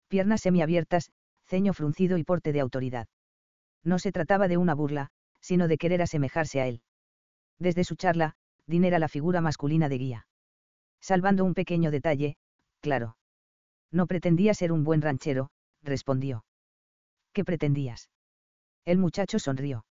Piernas 0.08 0.42
semiabiertas, 0.42 1.12
ceño 1.46 1.74
fruncido 1.74 2.18
y 2.18 2.24
porte 2.24 2.54
de 2.54 2.62
autoridad. 2.62 3.08
No 3.84 4.00
se 4.00 4.12
trataba 4.12 4.48
de 4.48 4.58
una 4.58 4.74
burla, 4.74 5.10
sino 5.42 5.68
de 5.68 5.78
querer 5.78 6.02
asemejarse 6.02 6.62
a 6.62 6.68
él. 6.68 6.82
Desde 7.60 7.84
su 7.84 7.96
charla, 7.96 8.36
Dean 8.68 8.84
era 8.84 9.00
la 9.00 9.08
figura 9.08 9.42
masculina 9.42 9.90
de 9.90 9.98
guía. 9.98 10.28
Salvando 11.02 11.46
un 11.46 11.54
pequeño 11.54 11.92
detalle, 11.92 12.38
claro. 12.82 13.18
No 13.92 14.08
pretendía 14.08 14.54
ser 14.54 14.72
un 14.72 14.84
buen 14.84 15.02
ranchero, 15.02 15.50
respondió. 15.84 16.46
¿Qué 17.34 17.44
pretendías? 17.44 18.10
El 18.86 18.98
muchacho 18.98 19.40
sonrió. 19.40 19.86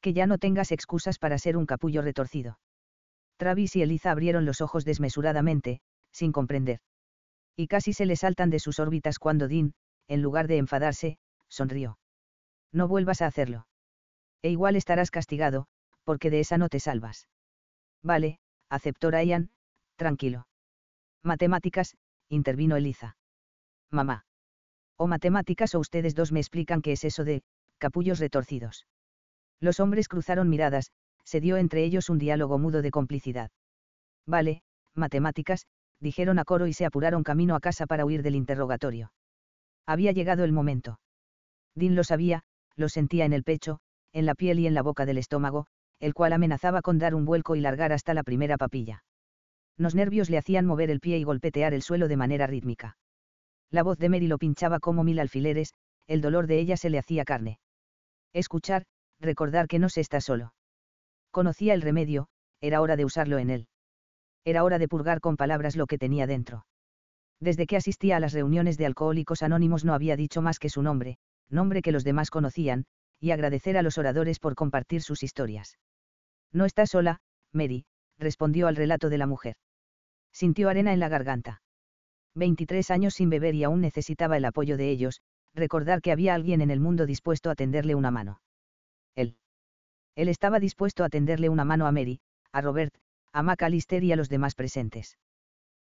Que 0.00 0.12
ya 0.12 0.26
no 0.26 0.38
tengas 0.38 0.72
excusas 0.72 1.18
para 1.18 1.38
ser 1.38 1.56
un 1.56 1.66
capullo 1.66 2.02
retorcido. 2.02 2.58
Travis 3.36 3.76
y 3.76 3.82
Eliza 3.82 4.10
abrieron 4.10 4.44
los 4.44 4.60
ojos 4.60 4.84
desmesuradamente, 4.84 5.80
sin 6.12 6.32
comprender. 6.32 6.80
Y 7.56 7.66
casi 7.66 7.92
se 7.92 8.06
le 8.06 8.16
saltan 8.16 8.50
de 8.50 8.58
sus 8.58 8.78
órbitas 8.78 9.18
cuando 9.18 9.48
Dean, 9.48 9.74
en 10.08 10.22
lugar 10.22 10.48
de 10.48 10.58
enfadarse, 10.58 11.18
sonrió. 11.48 11.98
No 12.72 12.88
vuelvas 12.88 13.22
a 13.22 13.26
hacerlo. 13.26 13.66
E 14.42 14.50
igual 14.50 14.76
estarás 14.76 15.10
castigado, 15.10 15.66
porque 16.04 16.30
de 16.30 16.40
esa 16.40 16.58
no 16.58 16.68
te 16.68 16.80
salvas. 16.80 17.28
Vale, 18.02 18.40
aceptó 18.68 19.10
Ryan, 19.10 19.50
tranquilo. 19.96 20.46
Matemáticas, 21.22 21.96
intervino 22.32 22.76
Eliza. 22.76 23.16
Mamá. 23.90 24.24
O 24.96 25.06
matemáticas 25.06 25.74
o 25.74 25.80
ustedes 25.80 26.14
dos 26.14 26.32
me 26.32 26.40
explican 26.40 26.82
qué 26.82 26.92
es 26.92 27.04
eso 27.04 27.24
de, 27.24 27.42
capullos 27.78 28.18
retorcidos. 28.18 28.86
Los 29.60 29.80
hombres 29.80 30.08
cruzaron 30.08 30.48
miradas, 30.48 30.92
se 31.24 31.40
dio 31.40 31.56
entre 31.56 31.84
ellos 31.84 32.08
un 32.08 32.18
diálogo 32.18 32.58
mudo 32.58 32.82
de 32.82 32.90
complicidad. 32.90 33.50
Vale, 34.26 34.62
matemáticas, 34.94 35.66
dijeron 36.00 36.38
a 36.38 36.44
coro 36.44 36.66
y 36.66 36.72
se 36.72 36.86
apuraron 36.86 37.22
camino 37.22 37.54
a 37.54 37.60
casa 37.60 37.86
para 37.86 38.04
huir 38.04 38.22
del 38.22 38.34
interrogatorio. 38.34 39.12
Había 39.86 40.12
llegado 40.12 40.44
el 40.44 40.52
momento. 40.52 41.00
Dean 41.74 41.94
lo 41.94 42.04
sabía, 42.04 42.42
lo 42.76 42.88
sentía 42.88 43.24
en 43.24 43.32
el 43.32 43.44
pecho, 43.44 43.78
en 44.12 44.26
la 44.26 44.34
piel 44.34 44.58
y 44.58 44.66
en 44.66 44.74
la 44.74 44.82
boca 44.82 45.06
del 45.06 45.18
estómago, 45.18 45.66
el 46.00 46.14
cual 46.14 46.32
amenazaba 46.32 46.82
con 46.82 46.98
dar 46.98 47.14
un 47.14 47.24
vuelco 47.24 47.56
y 47.56 47.60
largar 47.60 47.92
hasta 47.92 48.14
la 48.14 48.22
primera 48.22 48.56
papilla. 48.56 49.04
Los 49.82 49.96
nervios 49.96 50.30
le 50.30 50.38
hacían 50.38 50.64
mover 50.64 50.92
el 50.92 51.00
pie 51.00 51.18
y 51.18 51.24
golpetear 51.24 51.74
el 51.74 51.82
suelo 51.82 52.06
de 52.06 52.16
manera 52.16 52.46
rítmica. 52.46 52.96
La 53.68 53.82
voz 53.82 53.98
de 53.98 54.08
Mary 54.08 54.28
lo 54.28 54.38
pinchaba 54.38 54.78
como 54.78 55.02
mil 55.02 55.18
alfileres, 55.18 55.74
el 56.06 56.20
dolor 56.20 56.46
de 56.46 56.60
ella 56.60 56.76
se 56.76 56.88
le 56.88 57.00
hacía 57.00 57.24
carne. 57.24 57.58
Escuchar, 58.32 58.84
recordar 59.18 59.66
que 59.66 59.80
no 59.80 59.88
se 59.88 60.00
está 60.00 60.20
solo. 60.20 60.54
Conocía 61.32 61.74
el 61.74 61.82
remedio, 61.82 62.28
era 62.60 62.80
hora 62.80 62.94
de 62.94 63.04
usarlo 63.04 63.38
en 63.38 63.50
él. 63.50 63.66
Era 64.44 64.62
hora 64.62 64.78
de 64.78 64.86
purgar 64.86 65.20
con 65.20 65.36
palabras 65.36 65.74
lo 65.74 65.88
que 65.88 65.98
tenía 65.98 66.28
dentro. 66.28 66.64
Desde 67.40 67.66
que 67.66 67.76
asistía 67.76 68.18
a 68.18 68.20
las 68.20 68.34
reuniones 68.34 68.78
de 68.78 68.86
alcohólicos 68.86 69.42
anónimos 69.42 69.84
no 69.84 69.94
había 69.94 70.14
dicho 70.14 70.42
más 70.42 70.60
que 70.60 70.68
su 70.68 70.82
nombre, 70.82 71.18
nombre 71.48 71.82
que 71.82 71.90
los 71.90 72.04
demás 72.04 72.30
conocían, 72.30 72.86
y 73.18 73.32
agradecer 73.32 73.76
a 73.76 73.82
los 73.82 73.98
oradores 73.98 74.38
por 74.38 74.54
compartir 74.54 75.02
sus 75.02 75.24
historias. 75.24 75.76
No 76.52 76.66
está 76.66 76.86
sola, 76.86 77.18
Mary, 77.50 77.84
respondió 78.16 78.68
al 78.68 78.76
relato 78.76 79.08
de 79.08 79.18
la 79.18 79.26
mujer. 79.26 79.56
Sintió 80.32 80.68
arena 80.68 80.92
en 80.92 81.00
la 81.00 81.08
garganta. 81.08 81.62
23 82.34 82.90
años 82.90 83.14
sin 83.14 83.28
beber 83.30 83.54
y 83.54 83.64
aún 83.64 83.80
necesitaba 83.80 84.36
el 84.36 84.44
apoyo 84.44 84.76
de 84.76 84.90
ellos, 84.90 85.20
recordar 85.54 86.00
que 86.00 86.12
había 86.12 86.34
alguien 86.34 86.60
en 86.60 86.70
el 86.70 86.80
mundo 86.80 87.06
dispuesto 87.06 87.50
a 87.50 87.54
tenderle 87.54 87.94
una 87.94 88.10
mano. 88.10 88.40
Él. 89.14 89.36
Él 90.16 90.28
estaba 90.28 90.58
dispuesto 90.58 91.04
a 91.04 91.08
tenderle 91.08 91.48
una 91.48 91.64
mano 91.64 91.86
a 91.86 91.92
Mary, 91.92 92.20
a 92.52 92.60
Robert, 92.60 92.94
a 93.32 93.42
McAllister 93.42 94.02
y 94.04 94.12
a 94.12 94.16
los 94.16 94.28
demás 94.28 94.54
presentes. 94.54 95.18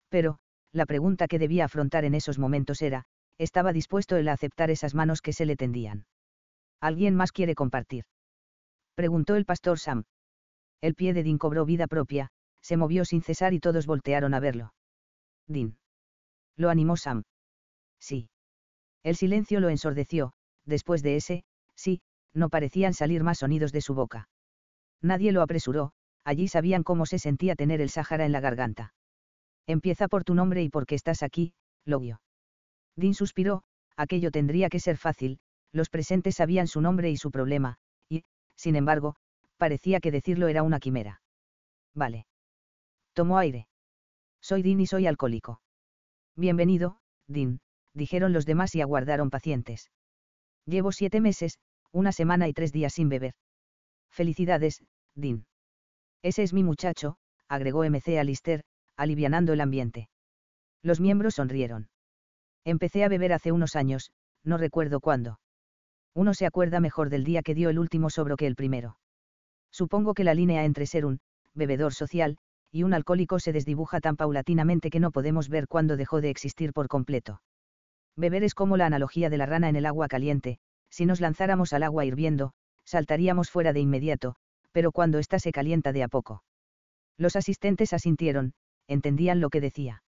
Pero, 0.10 0.38
la 0.72 0.86
pregunta 0.86 1.28
que 1.28 1.40
debía 1.40 1.66
afrontar 1.66 2.06
en 2.06 2.16
esos 2.16 2.38
momentos 2.38 2.82
era, 2.82 3.06
¿estaba 3.38 3.74
dispuesto 3.74 4.18
él 4.18 4.28
a 4.28 4.34
aceptar 4.34 4.70
esas 4.70 4.94
manos 4.94 5.22
que 5.22 5.34
se 5.34 5.46
le 5.46 5.56
tendían? 5.56 6.06
¿Alguien 6.80 7.16
más 7.16 7.32
quiere 7.32 7.56
compartir? 7.56 8.06
Preguntó 8.96 9.36
el 9.36 9.46
pastor 9.46 9.80
Sam. 9.80 10.04
El 10.82 10.96
pie 10.96 11.14
de 11.14 11.24
Dean 11.24 11.38
cobró 11.38 11.66
vida 11.66 11.88
propia, 11.88 12.30
se 12.66 12.78
movió 12.78 13.06
sin 13.06 13.22
cesar 13.22 13.54
y 13.54 13.60
todos 13.60 13.86
voltearon 13.86 14.34
a 14.34 14.40
verlo. 14.40 14.74
Dean. 15.46 15.78
Lo 16.58 16.72
animó 16.72 16.98
Sam. 16.98 17.22
Sí. 18.00 18.28
El 19.04 19.16
silencio 19.16 19.60
lo 19.60 19.70
ensordeció, 19.70 20.34
después 20.66 21.04
de 21.04 21.16
ese, 21.16 21.44
sí, 21.76 22.02
no 22.34 22.50
parecían 22.50 22.96
salir 22.96 23.22
más 23.22 23.38
sonidos 23.38 23.72
de 23.72 23.82
su 23.82 23.94
boca. 23.94 24.30
Nadie 25.00 25.32
lo 25.32 25.44
apresuró, 25.44 25.92
allí 26.24 26.48
sabían 26.48 26.82
cómo 26.82 27.06
se 27.06 27.20
sentía 27.20 27.54
tener 27.56 27.82
el 27.82 27.92
Sáhara 27.92 28.26
en 28.26 28.32
la 28.32 28.40
garganta. 28.40 28.96
Empieza 29.68 30.08
por 30.08 30.24
tu 30.24 30.34
nombre 30.34 30.64
y 30.64 30.70
porque 30.70 30.96
estás 30.96 31.22
aquí, 31.22 31.54
Logio. 31.86 32.20
Dean 32.96 33.14
suspiró, 33.14 33.62
aquello 33.96 34.32
tendría 34.32 34.70
que 34.70 34.80
ser 34.80 34.98
fácil, 34.98 35.38
los 35.72 35.92
presentes 35.92 36.38
sabían 36.38 36.66
su 36.66 36.82
nombre 36.82 37.12
y 37.12 37.18
su 37.18 37.30
problema, 37.30 37.78
y, 38.10 38.24
sin 38.56 38.76
embargo, 38.76 39.18
parecía 39.58 40.00
que 40.00 40.10
decirlo 40.10 40.48
era 40.48 40.64
una 40.64 40.80
quimera. 40.80 41.22
Vale. 41.94 42.26
Tomó 43.16 43.38
aire. 43.38 43.68
Soy 44.42 44.62
Dean 44.62 44.82
y 44.82 44.88
soy 44.88 45.08
alcohólico. 45.08 45.62
Bienvenido, 46.36 46.98
Dean, 47.28 47.62
dijeron 47.94 48.34
los 48.34 48.46
demás 48.46 48.76
y 48.76 48.82
aguardaron 48.82 49.30
pacientes. 49.30 49.90
Llevo 50.66 50.92
siete 50.92 51.22
meses, 51.22 51.58
una 51.94 52.12
semana 52.12 52.50
y 52.50 52.54
tres 52.54 52.74
días 52.74 52.94
sin 52.94 53.08
beber. 53.08 53.34
Felicidades, 54.12 54.84
Dean. 55.16 55.46
Ese 56.24 56.44
es 56.44 56.52
mi 56.52 56.62
muchacho, 56.62 57.16
agregó 57.48 57.86
MC 57.86 58.20
Alister, 58.20 58.66
alivianando 58.98 59.54
el 59.54 59.62
ambiente. 59.62 60.10
Los 60.84 61.00
miembros 61.00 61.36
sonrieron. 61.36 61.88
Empecé 62.66 63.06
a 63.06 63.08
beber 63.08 63.32
hace 63.32 63.54
unos 63.54 63.78
años, 63.78 64.12
no 64.44 64.58
recuerdo 64.58 65.00
cuándo. 65.00 65.40
Uno 66.14 66.34
se 66.34 66.46
acuerda 66.46 66.82
mejor 66.82 67.10
del 67.10 67.24
día 67.24 67.44
que 67.44 67.56
dio 67.56 67.70
el 67.70 67.80
último 67.80 68.10
sobro 68.10 68.36
que 68.36 68.48
el 68.48 68.58
primero. 68.58 68.98
Supongo 69.72 70.14
que 70.14 70.26
la 70.26 70.34
línea 70.34 70.66
entre 70.66 70.86
ser 70.86 71.06
un 71.06 71.22
bebedor 71.54 71.94
social 71.94 72.40
y 72.76 72.84
un 72.84 72.94
alcohólico 72.94 73.40
se 73.40 73.54
desdibuja 73.54 74.02
tan 74.02 74.18
paulatinamente 74.18 74.90
que 74.90 75.00
no 75.00 75.12
podemos 75.12 75.48
ver 75.48 75.70
cuándo 75.70 75.96
dejó 75.96 76.20
de 76.20 76.30
existir 76.30 76.74
por 76.74 76.90
completo. 76.90 77.42
Beber 78.18 78.44
es 78.44 78.54
como 78.54 78.76
la 78.76 78.86
analogía 78.86 79.30
de 79.30 79.38
la 79.38 79.46
rana 79.46 79.70
en 79.70 79.78
el 79.78 79.86
agua 79.86 80.10
caliente, 80.10 80.60
si 80.90 81.06
nos 81.06 81.22
lanzáramos 81.22 81.72
al 81.72 81.84
agua 81.84 82.04
hirviendo, 82.04 82.52
saltaríamos 82.84 83.50
fuera 83.50 83.72
de 83.72 83.80
inmediato, 83.80 84.36
pero 84.74 84.92
cuando 84.92 85.20
ésta 85.20 85.40
se 85.40 85.54
calienta 85.54 85.94
de 85.94 86.04
a 86.04 86.10
poco. 86.10 86.44
Los 87.18 87.38
asistentes 87.38 87.94
asintieron, 87.94 88.52
entendían 88.90 89.40
lo 89.40 89.50
que 89.50 89.62
decía. 89.62 90.04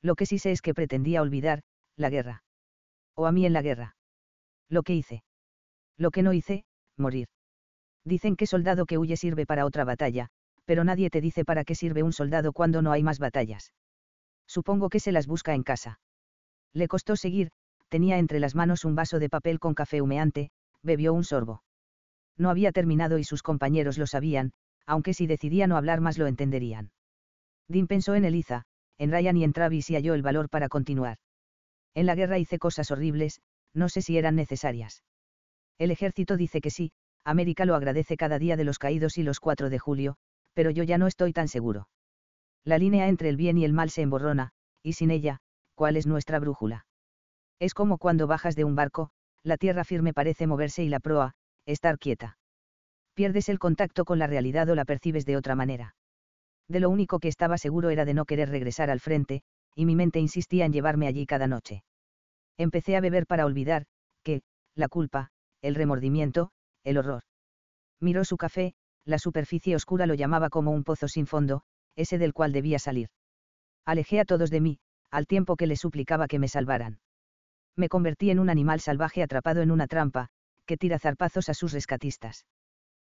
Lo 0.00 0.14
que 0.14 0.24
sí 0.24 0.38
sé 0.38 0.52
es 0.52 0.62
que 0.62 0.72
pretendía 0.72 1.20
olvidar, 1.20 1.64
la 1.96 2.08
guerra. 2.08 2.44
O 3.14 3.26
a 3.26 3.32
mí 3.32 3.44
en 3.44 3.52
la 3.52 3.60
guerra. 3.60 3.94
Lo 4.70 4.84
que 4.84 4.94
hice. 4.94 5.22
Lo 5.98 6.10
que 6.10 6.22
no 6.22 6.32
hice, 6.32 6.64
morir. 6.96 7.28
Dicen 8.06 8.36
que 8.36 8.46
soldado 8.46 8.86
que 8.86 8.96
huye 8.96 9.18
sirve 9.18 9.44
para 9.44 9.66
otra 9.66 9.84
batalla, 9.84 10.30
pero 10.64 10.84
nadie 10.84 11.10
te 11.10 11.20
dice 11.20 11.44
para 11.44 11.64
qué 11.64 11.74
sirve 11.74 12.02
un 12.02 12.12
soldado 12.12 12.52
cuando 12.52 12.82
no 12.82 12.92
hay 12.92 13.02
más 13.02 13.18
batallas. 13.18 13.72
Supongo 14.46 14.88
que 14.88 15.00
se 15.00 15.12
las 15.12 15.26
busca 15.26 15.54
en 15.54 15.62
casa. 15.62 16.00
Le 16.72 16.88
costó 16.88 17.16
seguir, 17.16 17.50
tenía 17.88 18.18
entre 18.18 18.40
las 18.40 18.54
manos 18.54 18.84
un 18.84 18.94
vaso 18.94 19.18
de 19.18 19.28
papel 19.28 19.58
con 19.58 19.74
café 19.74 20.00
humeante, 20.00 20.50
bebió 20.82 21.12
un 21.12 21.24
sorbo. 21.24 21.62
No 22.36 22.50
había 22.50 22.72
terminado 22.72 23.18
y 23.18 23.24
sus 23.24 23.42
compañeros 23.42 23.98
lo 23.98 24.06
sabían, 24.06 24.52
aunque 24.86 25.14
si 25.14 25.26
decidía 25.26 25.66
no 25.66 25.76
hablar 25.76 26.00
más 26.00 26.18
lo 26.18 26.26
entenderían. 26.26 26.90
Dean 27.68 27.86
pensó 27.86 28.14
en 28.14 28.24
Eliza, 28.24 28.64
en 28.98 29.10
Ryan 29.10 29.36
y 29.36 29.44
en 29.44 29.52
Travis 29.52 29.90
y 29.90 29.94
halló 29.94 30.14
el 30.14 30.22
valor 30.22 30.48
para 30.48 30.68
continuar. 30.68 31.18
En 31.94 32.06
la 32.06 32.14
guerra 32.14 32.38
hice 32.38 32.58
cosas 32.58 32.90
horribles, 32.90 33.40
no 33.74 33.88
sé 33.88 34.02
si 34.02 34.18
eran 34.18 34.36
necesarias. 34.36 35.02
El 35.78 35.90
ejército 35.90 36.36
dice 36.36 36.60
que 36.60 36.70
sí, 36.70 36.92
América 37.24 37.64
lo 37.64 37.74
agradece 37.74 38.16
cada 38.16 38.38
día 38.38 38.56
de 38.56 38.64
los 38.64 38.78
caídos 38.78 39.18
y 39.18 39.22
los 39.22 39.40
4 39.40 39.70
de 39.70 39.78
julio, 39.78 40.16
pero 40.54 40.70
yo 40.70 40.82
ya 40.82 40.98
no 40.98 41.06
estoy 41.06 41.32
tan 41.32 41.48
seguro. 41.48 41.88
La 42.64 42.78
línea 42.78 43.08
entre 43.08 43.28
el 43.28 43.36
bien 43.36 43.58
y 43.58 43.64
el 43.64 43.72
mal 43.72 43.90
se 43.90 44.02
emborrona, 44.02 44.50
y 44.82 44.94
sin 44.94 45.10
ella, 45.10 45.38
¿cuál 45.74 45.96
es 45.96 46.06
nuestra 46.06 46.38
brújula? 46.38 46.86
Es 47.58 47.74
como 47.74 47.98
cuando 47.98 48.26
bajas 48.26 48.56
de 48.56 48.64
un 48.64 48.74
barco, 48.74 49.10
la 49.42 49.56
tierra 49.56 49.84
firme 49.84 50.12
parece 50.12 50.46
moverse 50.46 50.82
y 50.82 50.88
la 50.88 51.00
proa, 51.00 51.34
estar 51.66 51.98
quieta. 51.98 52.38
Pierdes 53.14 53.48
el 53.48 53.58
contacto 53.58 54.04
con 54.04 54.18
la 54.18 54.26
realidad 54.26 54.68
o 54.68 54.74
la 54.74 54.84
percibes 54.84 55.26
de 55.26 55.36
otra 55.36 55.54
manera. 55.54 55.94
De 56.68 56.80
lo 56.80 56.90
único 56.90 57.18
que 57.18 57.28
estaba 57.28 57.58
seguro 57.58 57.90
era 57.90 58.04
de 58.04 58.14
no 58.14 58.24
querer 58.24 58.48
regresar 58.48 58.90
al 58.90 59.00
frente, 59.00 59.42
y 59.74 59.86
mi 59.86 59.96
mente 59.96 60.20
insistía 60.20 60.64
en 60.64 60.72
llevarme 60.72 61.06
allí 61.06 61.26
cada 61.26 61.46
noche. 61.46 61.82
Empecé 62.56 62.96
a 62.96 63.00
beber 63.00 63.26
para 63.26 63.46
olvidar, 63.46 63.86
que, 64.22 64.42
la 64.74 64.88
culpa, 64.88 65.30
el 65.62 65.74
remordimiento, 65.74 66.50
el 66.84 66.98
horror. 66.98 67.22
Miró 68.00 68.24
su 68.24 68.36
café, 68.36 68.74
la 69.04 69.18
superficie 69.18 69.74
oscura 69.74 70.06
lo 70.06 70.14
llamaba 70.14 70.50
como 70.50 70.70
un 70.70 70.84
pozo 70.84 71.08
sin 71.08 71.26
fondo, 71.26 71.62
ese 71.96 72.18
del 72.18 72.32
cual 72.32 72.52
debía 72.52 72.78
salir. 72.78 73.08
Alejé 73.84 74.20
a 74.20 74.24
todos 74.24 74.50
de 74.50 74.60
mí, 74.60 74.78
al 75.10 75.26
tiempo 75.26 75.56
que 75.56 75.66
le 75.66 75.76
suplicaba 75.76 76.28
que 76.28 76.38
me 76.38 76.48
salvaran. 76.48 77.00
Me 77.76 77.88
convertí 77.88 78.30
en 78.30 78.38
un 78.38 78.50
animal 78.50 78.80
salvaje 78.80 79.22
atrapado 79.22 79.62
en 79.62 79.70
una 79.70 79.86
trampa, 79.86 80.28
que 80.66 80.76
tira 80.76 80.98
zarpazos 80.98 81.48
a 81.48 81.54
sus 81.54 81.72
rescatistas. 81.72 82.46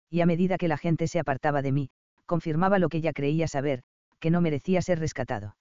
Y 0.09 0.21
a 0.21 0.25
medida 0.25 0.57
que 0.57 0.67
la 0.67 0.77
gente 0.77 1.07
se 1.07 1.19
apartaba 1.19 1.61
de 1.61 1.71
mí, 1.71 1.89
confirmaba 2.25 2.79
lo 2.79 2.89
que 2.89 3.01
ya 3.01 3.13
creía 3.13 3.47
saber, 3.47 3.83
que 4.19 4.31
no 4.31 4.41
merecía 4.41 4.81
ser 4.81 4.99
rescatado. 4.99 5.55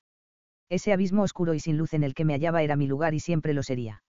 Ese 0.68 0.92
abismo 0.92 1.22
oscuro 1.22 1.54
y 1.54 1.60
sin 1.60 1.78
luz 1.78 1.94
en 1.94 2.04
el 2.04 2.14
que 2.14 2.24
me 2.24 2.34
hallaba 2.34 2.62
era 2.62 2.76
mi 2.76 2.86
lugar 2.86 3.14
y 3.14 3.20
siempre 3.20 3.54
lo 3.54 3.62
sería. 3.62 4.02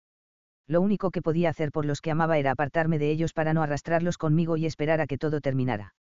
Lo 0.67 0.81
único 0.81 1.09
que 1.09 1.21
podía 1.21 1.49
hacer 1.49 1.71
por 1.71 1.85
los 1.85 2.01
que 2.01 2.11
amaba 2.11 2.37
era 2.37 2.51
apartarme 2.51 2.99
de 2.99 3.09
ellos 3.09 3.33
para 3.33 3.53
no 3.53 3.63
arrastrarlos 3.63 4.17
conmigo 4.17 4.57
y 4.57 4.65
esperar 4.65 5.01
a 5.01 5.07
que 5.07 5.17
todo 5.17 5.41
terminara 5.41 5.93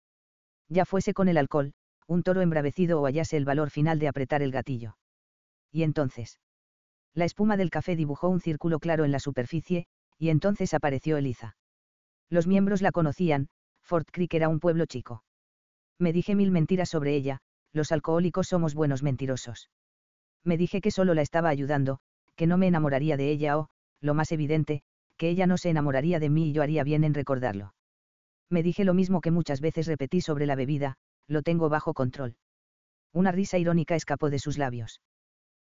ya 0.69 0.85
fuese 0.85 1.13
con 1.13 1.27
el 1.27 1.37
alcohol, 1.37 1.73
un 2.07 2.23
toro 2.23 2.41
embravecido 2.41 3.01
o 3.01 3.05
hallase 3.05 3.37
el 3.37 3.45
valor 3.45 3.71
final 3.71 3.99
de 3.99 4.07
apretar 4.07 4.41
el 4.41 4.51
gatillo. 4.51 4.97
Y 5.71 5.83
entonces. 5.83 6.39
La 7.13 7.25
espuma 7.25 7.57
del 7.57 7.71
café 7.71 7.95
dibujó 7.95 8.29
un 8.29 8.39
círculo 8.39 8.79
claro 8.79 9.03
en 9.03 9.11
la 9.11 9.19
superficie, 9.19 9.87
y 10.17 10.29
entonces 10.29 10.73
apareció 10.73 11.17
Eliza. 11.17 11.57
Los 12.29 12.47
miembros 12.47 12.81
la 12.81 12.91
conocían, 12.91 13.49
Fort 13.81 14.07
Creek 14.11 14.33
era 14.35 14.49
un 14.49 14.59
pueblo 14.59 14.85
chico. 14.85 15.23
Me 15.97 16.13
dije 16.13 16.35
mil 16.35 16.51
mentiras 16.51 16.89
sobre 16.89 17.15
ella, 17.15 17.39
los 17.73 17.91
alcohólicos 17.91 18.47
somos 18.47 18.75
buenos 18.75 19.03
mentirosos. 19.03 19.69
Me 20.43 20.57
dije 20.57 20.81
que 20.81 20.91
solo 20.91 21.13
la 21.13 21.23
estaba 21.23 21.49
ayudando, 21.49 21.99
que 22.35 22.47
no 22.47 22.57
me 22.57 22.67
enamoraría 22.67 23.17
de 23.17 23.31
ella 23.31 23.57
o, 23.57 23.69
lo 24.01 24.13
más 24.13 24.31
evidente, 24.31 24.83
que 25.17 25.29
ella 25.29 25.47
no 25.47 25.57
se 25.57 25.69
enamoraría 25.69 26.19
de 26.19 26.29
mí 26.29 26.49
y 26.49 26.53
yo 26.53 26.61
haría 26.61 26.83
bien 26.83 27.03
en 27.03 27.13
recordarlo 27.13 27.73
me 28.49 28.63
dije 28.63 28.83
lo 28.83 28.93
mismo 28.93 29.21
que 29.21 29.31
muchas 29.31 29.61
veces 29.61 29.87
repetí 29.87 30.21
sobre 30.21 30.45
la 30.45 30.55
bebida, 30.55 30.95
lo 31.27 31.43
tengo 31.43 31.69
bajo 31.69 31.93
control. 31.93 32.35
Una 33.13 33.31
risa 33.31 33.57
irónica 33.57 33.95
escapó 33.95 34.29
de 34.29 34.39
sus 34.39 34.57
labios. 34.57 35.01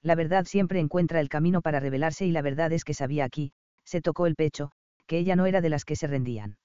La 0.03 0.15
verdad 0.15 0.45
siempre 0.45 0.81
encuentra 0.81 1.21
el 1.21 1.29
camino 1.29 1.63
para 1.63 1.81
revelarse 1.81 2.27
y 2.27 2.33
la 2.33 2.43
verdad 2.43 2.73
es 2.73 2.85
que 2.85 2.95
sabía 2.95 3.25
aquí, 3.25 3.53
se 3.85 4.01
tocó 4.01 4.27
el 4.27 4.37
pecho, 4.37 4.73
que 5.07 5.19
ella 5.19 5.37
no 5.37 5.47
era 5.47 5.61
de 5.61 5.71
las 5.71 5.85
que 5.85 5.97
se 5.97 6.07
rendían. 6.07 6.59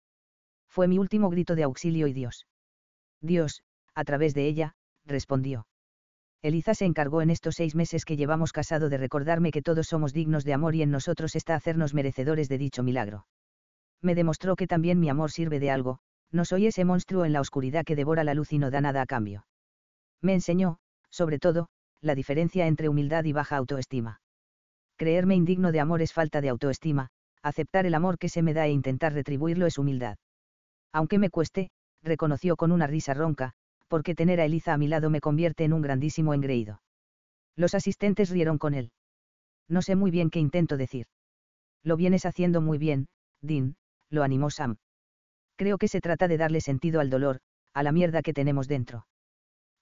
Fue 0.68 0.88
mi 0.88 0.98
último 0.98 1.30
grito 1.30 1.56
de 1.56 1.64
auxilio 1.64 2.08
y 2.08 2.14
Dios. 2.14 2.48
Dios, 3.22 3.64
a 3.94 4.04
través 4.04 4.34
de 4.34 4.48
ella, 4.48 4.76
respondió. 5.06 5.68
Eliza 6.42 6.74
se 6.74 6.86
encargó 6.86 7.22
en 7.22 7.30
estos 7.30 7.56
seis 7.56 7.76
meses 7.76 8.04
que 8.04 8.18
llevamos 8.18 8.52
casado 8.52 8.90
de 8.90 8.98
recordarme 8.98 9.52
que 9.52 9.62
todos 9.62 9.88
somos 9.88 10.14
dignos 10.14 10.44
de 10.44 10.54
amor 10.54 10.76
y 10.76 10.82
en 10.82 10.92
nosotros 10.92 11.36
está 11.36 11.56
hacernos 11.56 11.94
merecedores 11.94 12.50
de 12.50 12.58
dicho 12.58 12.84
milagro 12.84 13.26
me 14.02 14.16
demostró 14.16 14.56
que 14.56 14.68
también 14.68 15.00
mi 15.00 15.10
amor 15.10 15.32
sirve 15.32 15.60
de 15.60 15.72
algo, 15.72 16.00
no 16.32 16.46
soy 16.46 16.68
ese 16.68 16.86
monstruo 16.86 17.26
en 17.26 17.34
la 17.34 17.42
oscuridad 17.42 17.84
que 17.86 17.96
devora 17.96 18.24
la 18.24 18.34
luz 18.34 18.54
y 18.54 18.58
no 18.58 18.72
da 18.72 18.82
nada 18.82 19.02
a 19.02 19.06
cambio. 19.06 19.46
Me 20.22 20.34
enseñó, 20.34 20.78
sobre 21.10 21.40
todo, 21.40 21.68
la 22.02 22.16
diferencia 22.16 22.68
entre 22.68 22.90
humildad 22.90 23.26
y 23.26 23.34
baja 23.34 23.58
autoestima. 23.58 24.22
Creerme 24.98 25.36
indigno 25.36 25.72
de 25.72 25.80
amor 25.80 26.02
es 26.02 26.14
falta 26.14 26.42
de 26.42 26.50
autoestima, 26.50 27.10
aceptar 27.42 27.86
el 27.86 27.96
amor 27.96 28.18
que 28.18 28.30
se 28.30 28.42
me 28.42 28.54
da 28.54 28.68
e 28.68 28.72
intentar 28.72 29.14
retribuirlo 29.14 29.66
es 29.66 29.78
humildad. 29.78 30.18
Aunque 30.94 31.20
me 31.20 31.30
cueste, 31.30 31.70
reconoció 32.04 32.56
con 32.56 32.72
una 32.72 32.88
risa 32.88 33.14
ronca, 33.14 33.54
porque 33.88 34.16
tener 34.16 34.40
a 34.40 34.46
Eliza 34.46 34.74
a 34.74 34.78
mi 34.78 34.88
lado 34.88 35.10
me 35.10 35.22
convierte 35.22 35.64
en 35.64 35.74
un 35.74 35.82
grandísimo 35.82 36.34
engreído. 36.34 36.82
Los 37.56 37.76
asistentes 37.76 38.30
rieron 38.30 38.58
con 38.58 38.74
él. 38.74 38.92
No 39.68 39.82
sé 39.82 39.96
muy 39.96 40.12
bien 40.12 40.30
qué 40.30 40.40
intento 40.40 40.78
decir. 40.78 41.08
Lo 41.84 41.98
vienes 41.98 42.26
haciendo 42.26 42.62
muy 42.62 42.78
bien, 42.78 43.08
Dean, 43.42 43.76
lo 44.12 44.24
animó 44.24 44.52
Sam. 44.52 44.78
Creo 45.56 45.78
que 45.78 45.88
se 45.88 46.02
trata 46.02 46.28
de 46.28 46.38
darle 46.38 46.62
sentido 46.62 47.00
al 47.00 47.10
dolor, 47.10 47.40
a 47.74 47.82
la 47.82 47.92
mierda 47.92 48.22
que 48.22 48.34
tenemos 48.34 48.68
dentro. 48.68 49.08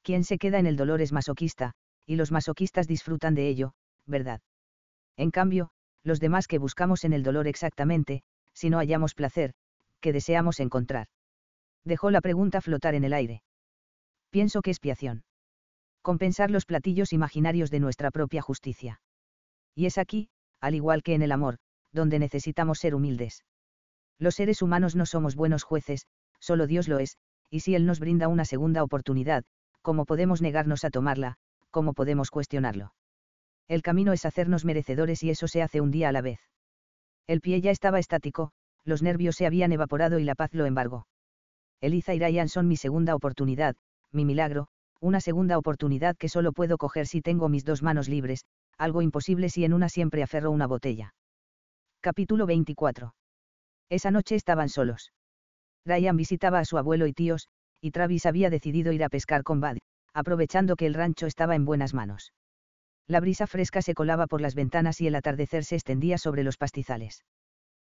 Quien 0.04 0.24
se 0.24 0.38
queda 0.38 0.60
en 0.60 0.68
el 0.68 0.78
dolor 0.78 1.02
es 1.02 1.12
masoquista, 1.12 1.74
y 2.06 2.16
los 2.16 2.32
masoquistas 2.32 2.88
disfrutan 2.88 3.36
de 3.36 3.50
ello, 3.50 3.74
¿verdad? 4.06 4.42
En 5.18 5.32
cambio, 5.32 5.72
los 6.04 6.20
demás 6.20 6.48
que 6.48 6.58
buscamos 6.58 7.04
en 7.04 7.14
el 7.14 7.24
dolor 7.24 7.48
exactamente, 7.48 8.24
si 8.54 8.70
no 8.70 8.78
hallamos 8.78 9.14
placer, 9.14 9.54
que 10.00 10.14
deseamos 10.14 10.60
encontrar. 10.60 11.08
Dejó 11.84 12.12
la 12.12 12.22
pregunta 12.22 12.62
flotar 12.62 12.96
en 12.96 13.04
el 13.04 13.14
aire. 13.14 13.42
Pienso 14.30 14.62
que 14.62 14.72
expiación. 14.72 15.24
Compensar 16.02 16.52
los 16.52 16.66
platillos 16.66 17.14
imaginarios 17.14 17.72
de 17.72 17.80
nuestra 17.80 18.12
propia 18.12 18.42
justicia. 18.42 19.02
Y 19.76 19.86
es 19.86 19.98
aquí, 19.98 20.30
al 20.62 20.76
igual 20.76 21.04
que 21.04 21.14
en 21.14 21.22
el 21.22 21.32
amor, 21.32 21.58
donde 21.92 22.20
necesitamos 22.20 22.80
ser 22.80 22.96
humildes. 22.96 23.44
Los 24.20 24.36
seres 24.36 24.62
humanos 24.62 24.96
no 24.96 25.06
somos 25.06 25.36
buenos 25.36 25.64
jueces, 25.64 26.06
solo 26.40 26.68
Dios 26.68 26.88
lo 26.88 27.00
es, 27.00 27.18
y 27.50 27.62
si 27.62 27.74
Él 27.74 27.86
nos 27.86 28.00
brinda 28.00 28.28
una 28.28 28.46
segunda 28.46 28.84
oportunidad, 28.84 29.46
¿cómo 29.82 30.06
podemos 30.06 30.42
negarnos 30.42 30.84
a 30.84 30.90
tomarla? 30.90 31.36
¿Cómo 31.72 31.94
podemos 31.94 32.30
cuestionarlo? 32.30 32.94
El 33.68 33.82
camino 33.82 34.12
es 34.12 34.26
hacernos 34.26 34.66
merecedores 34.66 35.24
y 35.24 35.30
eso 35.30 35.48
se 35.48 35.62
hace 35.62 35.80
un 35.80 35.92
día 35.92 36.10
a 36.10 36.12
la 36.12 36.22
vez. 36.22 36.40
El 37.28 37.40
pie 37.40 37.62
ya 37.62 37.72
estaba 37.72 38.00
estático, 38.00 38.52
los 38.84 39.02
nervios 39.02 39.36
se 39.36 39.46
habían 39.46 39.72
evaporado 39.72 40.20
y 40.20 40.24
la 40.24 40.36
paz 40.36 40.54
lo 40.54 40.66
embargó. 40.66 41.08
Eliza 41.80 42.14
y 42.14 42.20
Ryan 42.20 42.50
son 42.50 42.68
mi 42.68 42.76
segunda 42.76 43.16
oportunidad, 43.16 43.76
mi 44.12 44.26
milagro, 44.26 44.68
una 45.00 45.22
segunda 45.22 45.58
oportunidad 45.58 46.18
que 46.18 46.28
solo 46.28 46.52
puedo 46.52 46.78
coger 46.78 47.08
si 47.08 47.22
tengo 47.22 47.48
mis 47.48 47.64
dos 47.64 47.84
manos 47.84 48.10
libres, 48.10 48.44
algo 48.78 49.02
imposible 49.02 49.50
si 49.50 49.64
en 49.64 49.74
una 49.74 49.88
siempre 49.88 50.24
aferro 50.24 50.52
una 50.52 50.68
botella. 50.68 51.14
Capítulo 52.02 52.46
24. 52.46 53.14
Esa 53.90 54.12
noche 54.12 54.36
estaban 54.36 54.70
solos. 54.70 55.12
Ryan 55.86 56.18
visitaba 56.18 56.60
a 56.60 56.66
su 56.66 56.78
abuelo 56.78 57.08
y 57.08 57.14
tíos, 57.14 57.48
y 57.82 57.92
Travis 57.92 58.26
había 58.26 58.50
decidido 58.50 58.92
ir 58.92 59.04
a 59.04 59.10
pescar 59.10 59.44
con 59.44 59.62
Bud, 59.62 59.78
aprovechando 60.14 60.76
que 60.76 60.86
el 60.86 60.94
rancho 60.94 61.26
estaba 61.26 61.56
en 61.56 61.66
buenas 61.66 61.94
manos. 61.94 62.34
La 63.08 63.20
brisa 63.20 63.48
fresca 63.48 63.82
se 63.82 63.96
colaba 63.96 64.28
por 64.28 64.42
las 64.42 64.54
ventanas 64.54 65.02
y 65.02 65.08
el 65.08 65.16
atardecer 65.16 65.64
se 65.64 65.76
extendía 65.76 66.18
sobre 66.18 66.44
los 66.44 66.58
pastizales. 66.58 67.26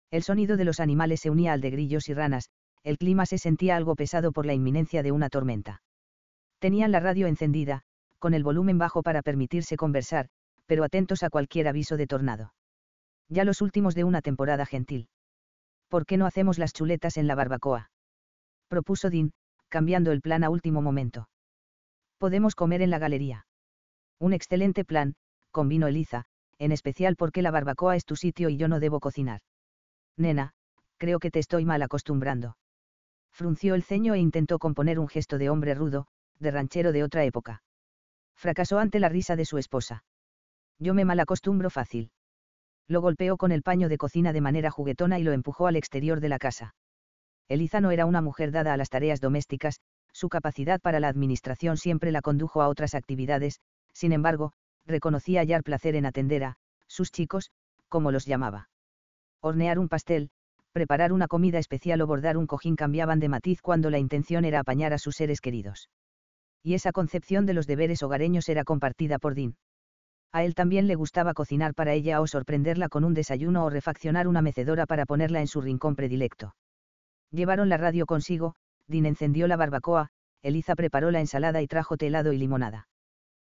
El 0.10 0.24
sonido 0.24 0.58
de 0.58 0.66
los 0.66 0.80
animales 0.80 1.22
se 1.22 1.30
unía 1.30 1.54
al 1.54 1.62
de 1.62 1.70
grillos 1.70 2.10
y 2.10 2.14
ranas, 2.14 2.50
el 2.84 2.98
clima 2.98 3.26
se 3.26 3.38
sentía 3.38 3.76
algo 3.76 3.96
pesado 3.96 4.32
por 4.32 4.46
la 4.46 4.54
inminencia 4.54 5.04
de 5.04 5.12
una 5.12 5.30
tormenta. 5.30 5.84
Tenían 6.60 6.92
la 6.92 7.00
radio 7.00 7.28
encendida, 7.28 7.84
con 8.18 8.34
el 8.34 8.44
volumen 8.44 8.78
bajo 8.78 9.04
para 9.04 9.22
permitirse 9.22 9.78
conversar, 9.78 10.30
pero 10.66 10.84
atentos 10.84 11.22
a 11.24 11.30
cualquier 11.30 11.68
aviso 11.68 11.98
de 11.98 12.08
tornado. 12.08 12.54
Ya 13.30 13.44
los 13.46 13.62
últimos 13.62 13.94
de 13.94 14.04
una 14.04 14.22
temporada 14.22 14.66
gentil. 14.66 15.08
¿Por 15.92 16.06
qué 16.06 16.16
no 16.16 16.26
hacemos 16.26 16.58
las 16.58 16.72
chuletas 16.72 17.18
en 17.18 17.28
la 17.28 17.36
barbacoa? 17.36 17.92
Propuso 18.70 19.10
Dean, 19.10 19.34
cambiando 19.68 20.14
el 20.14 20.22
plan 20.22 20.46
a 20.46 20.50
último 20.50 20.82
momento. 20.82 21.28
Podemos 22.18 22.56
comer 22.56 22.82
en 22.82 22.92
la 22.92 22.98
galería. 22.98 23.46
Un 24.18 24.32
excelente 24.32 24.86
plan, 24.86 25.16
convino 25.52 25.88
Eliza, 25.88 26.24
en 26.60 26.72
especial 26.72 27.18
porque 27.18 27.42
la 27.42 27.52
barbacoa 27.52 27.98
es 27.98 28.06
tu 28.06 28.16
sitio 28.16 28.48
y 28.48 28.56
yo 28.56 28.70
no 28.70 28.80
debo 28.80 29.02
cocinar. 29.02 29.42
Nena, 30.16 30.54
creo 30.96 31.20
que 31.20 31.30
te 31.30 31.40
estoy 31.40 31.66
mal 31.66 31.82
acostumbrando. 31.82 32.56
Frunció 33.34 33.76
el 33.76 33.84
ceño 33.84 34.14
e 34.14 34.20
intentó 34.20 34.60
componer 34.60 34.98
un 34.98 35.10
gesto 35.10 35.38
de 35.38 35.50
hombre 35.50 35.76
rudo, 35.76 36.08
de 36.40 36.52
ranchero 36.52 36.94
de 36.94 37.04
otra 37.04 37.26
época. 37.26 37.64
Fracasó 38.38 38.80
ante 38.80 39.02
la 39.02 39.10
risa 39.10 39.36
de 39.36 39.44
su 39.44 39.58
esposa. 39.58 40.06
Yo 40.80 40.94
me 40.94 41.04
malacostumbro 41.04 41.70
fácil. 41.70 42.12
Lo 42.88 43.02
golpeó 43.02 43.38
con 43.38 43.52
el 43.52 43.64
paño 43.64 43.90
de 43.90 43.98
cocina 43.98 44.34
de 44.34 44.42
manera 44.42 44.72
juguetona 44.72 45.20
y 45.20 45.24
lo 45.24 45.32
empujó 45.32 45.68
al 45.68 45.76
exterior 45.76 46.20
de 46.20 46.30
la 46.30 46.40
casa. 46.40 46.76
Eliza 47.48 47.82
no 47.82 47.92
era 47.92 48.06
una 48.06 48.22
mujer 48.22 48.52
dada 48.52 48.74
a 48.74 48.78
las 48.78 48.90
tareas 48.90 49.20
domésticas, 49.20 49.80
su 50.14 50.30
capacidad 50.30 50.80
para 50.80 51.00
la 51.00 51.08
administración 51.08 51.78
siempre 51.78 52.12
la 52.12 52.22
condujo 52.22 52.62
a 52.62 52.68
otras 52.68 52.96
actividades, 52.96 53.60
sin 53.94 54.14
embargo, 54.14 54.54
reconocía 54.86 55.42
hallar 55.42 55.64
placer 55.64 55.96
en 55.96 56.06
atender 56.06 56.44
a, 56.44 56.58
sus 56.88 57.12
chicos, 57.12 57.52
como 57.88 58.12
los 58.12 58.26
llamaba. 58.26 58.70
Hornear 59.42 59.80
un 59.80 59.90
pastel, 59.90 60.30
preparar 60.72 61.12
una 61.12 61.28
comida 61.28 61.60
especial 61.60 62.02
o 62.02 62.08
bordar 62.08 62.38
un 62.38 62.48
cojín 62.48 62.76
cambiaban 62.76 63.20
de 63.20 63.30
matiz 63.30 63.62
cuando 63.62 63.90
la 63.90 64.00
intención 64.00 64.46
era 64.46 64.60
apañar 64.60 64.94
a 64.94 64.98
sus 64.98 65.16
seres 65.16 65.42
queridos. 65.42 65.90
Y 66.64 66.76
esa 66.76 66.92
concepción 66.92 67.46
de 67.46 67.54
los 67.54 67.68
deberes 67.68 68.04
hogareños 68.04 68.48
era 68.48 68.64
compartida 68.64 69.20
por 69.20 69.36
Dean. 69.36 69.56
A 70.34 70.44
él 70.44 70.56
también 70.56 70.88
le 70.88 70.96
gustaba 70.96 71.34
cocinar 71.34 71.74
para 71.74 71.94
ella 71.94 72.22
o 72.22 72.28
sorprenderla 72.28 72.88
con 72.88 73.04
un 73.04 73.14
desayuno 73.14 73.66
o 73.66 73.70
refaccionar 73.70 74.28
una 74.28 74.42
mecedora 74.42 74.86
para 74.86 75.06
ponerla 75.06 75.42
en 75.42 75.48
su 75.48 75.60
rincón 75.60 75.96
predilecto. 75.96 76.56
Llevaron 77.32 77.68
la 77.70 77.78
radio 77.78 78.06
consigo, 78.06 78.56
Dean 78.88 79.06
encendió 79.06 79.48
la 79.48 79.58
barbacoa, 79.58 80.10
Eliza 80.42 80.76
preparó 80.76 81.12
la 81.12 81.20
ensalada 81.20 81.62
y 81.62 81.68
trajo 81.68 81.96
helado 82.00 82.34
y 82.34 82.38
limonada. 82.38 82.88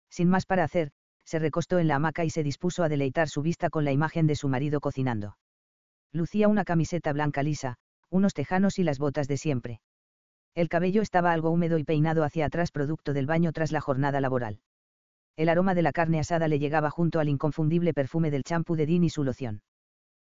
Sin 0.09 0.29
más 0.29 0.47
para 0.47 0.65
hacer, 0.65 0.91
se 1.25 1.39
recostó 1.39 1.79
en 1.79 1.87
la 1.87 1.97
hamaca 1.97 2.25
y 2.25 2.31
se 2.31 2.43
dispuso 2.43 2.83
a 2.83 2.89
deleitar 2.89 3.29
su 3.29 3.43
vista 3.43 3.71
con 3.71 3.85
la 3.85 3.93
imagen 3.93 4.27
de 4.27 4.35
su 4.35 4.49
marido 4.49 4.81
cocinando. 4.81 5.37
Lucía 6.13 6.49
una 6.49 6.65
camiseta 6.65 7.13
blanca 7.13 7.43
lisa, 7.43 7.77
unos 8.09 8.35
tejanos 8.35 8.79
y 8.79 8.85
las 8.85 8.99
botas 8.99 9.29
de 9.29 9.37
siempre. 9.37 9.81
El 10.55 10.69
cabello 10.69 11.03
estaba 11.03 11.33
algo 11.33 11.51
húmedo 11.51 11.79
y 11.79 11.85
peinado 11.85 12.25
hacia 12.25 12.47
atrás 12.47 12.73
producto 12.73 13.13
del 13.13 13.27
baño 13.27 13.53
tras 13.53 13.71
la 13.71 13.81
jornada 13.81 14.21
laboral. 14.21 14.61
El 15.37 15.49
aroma 15.49 15.75
de 15.75 15.83
la 15.83 15.93
carne 15.93 16.21
asada 16.21 16.49
le 16.49 16.59
llegaba 16.59 16.91
junto 16.91 17.21
al 17.21 17.29
inconfundible 17.29 17.95
perfume 17.95 18.31
del 18.31 18.45
champú 18.45 18.77
de 18.77 18.87
Dean 18.87 19.05
y 19.05 19.11
su 19.11 19.25
loción. 19.25 19.63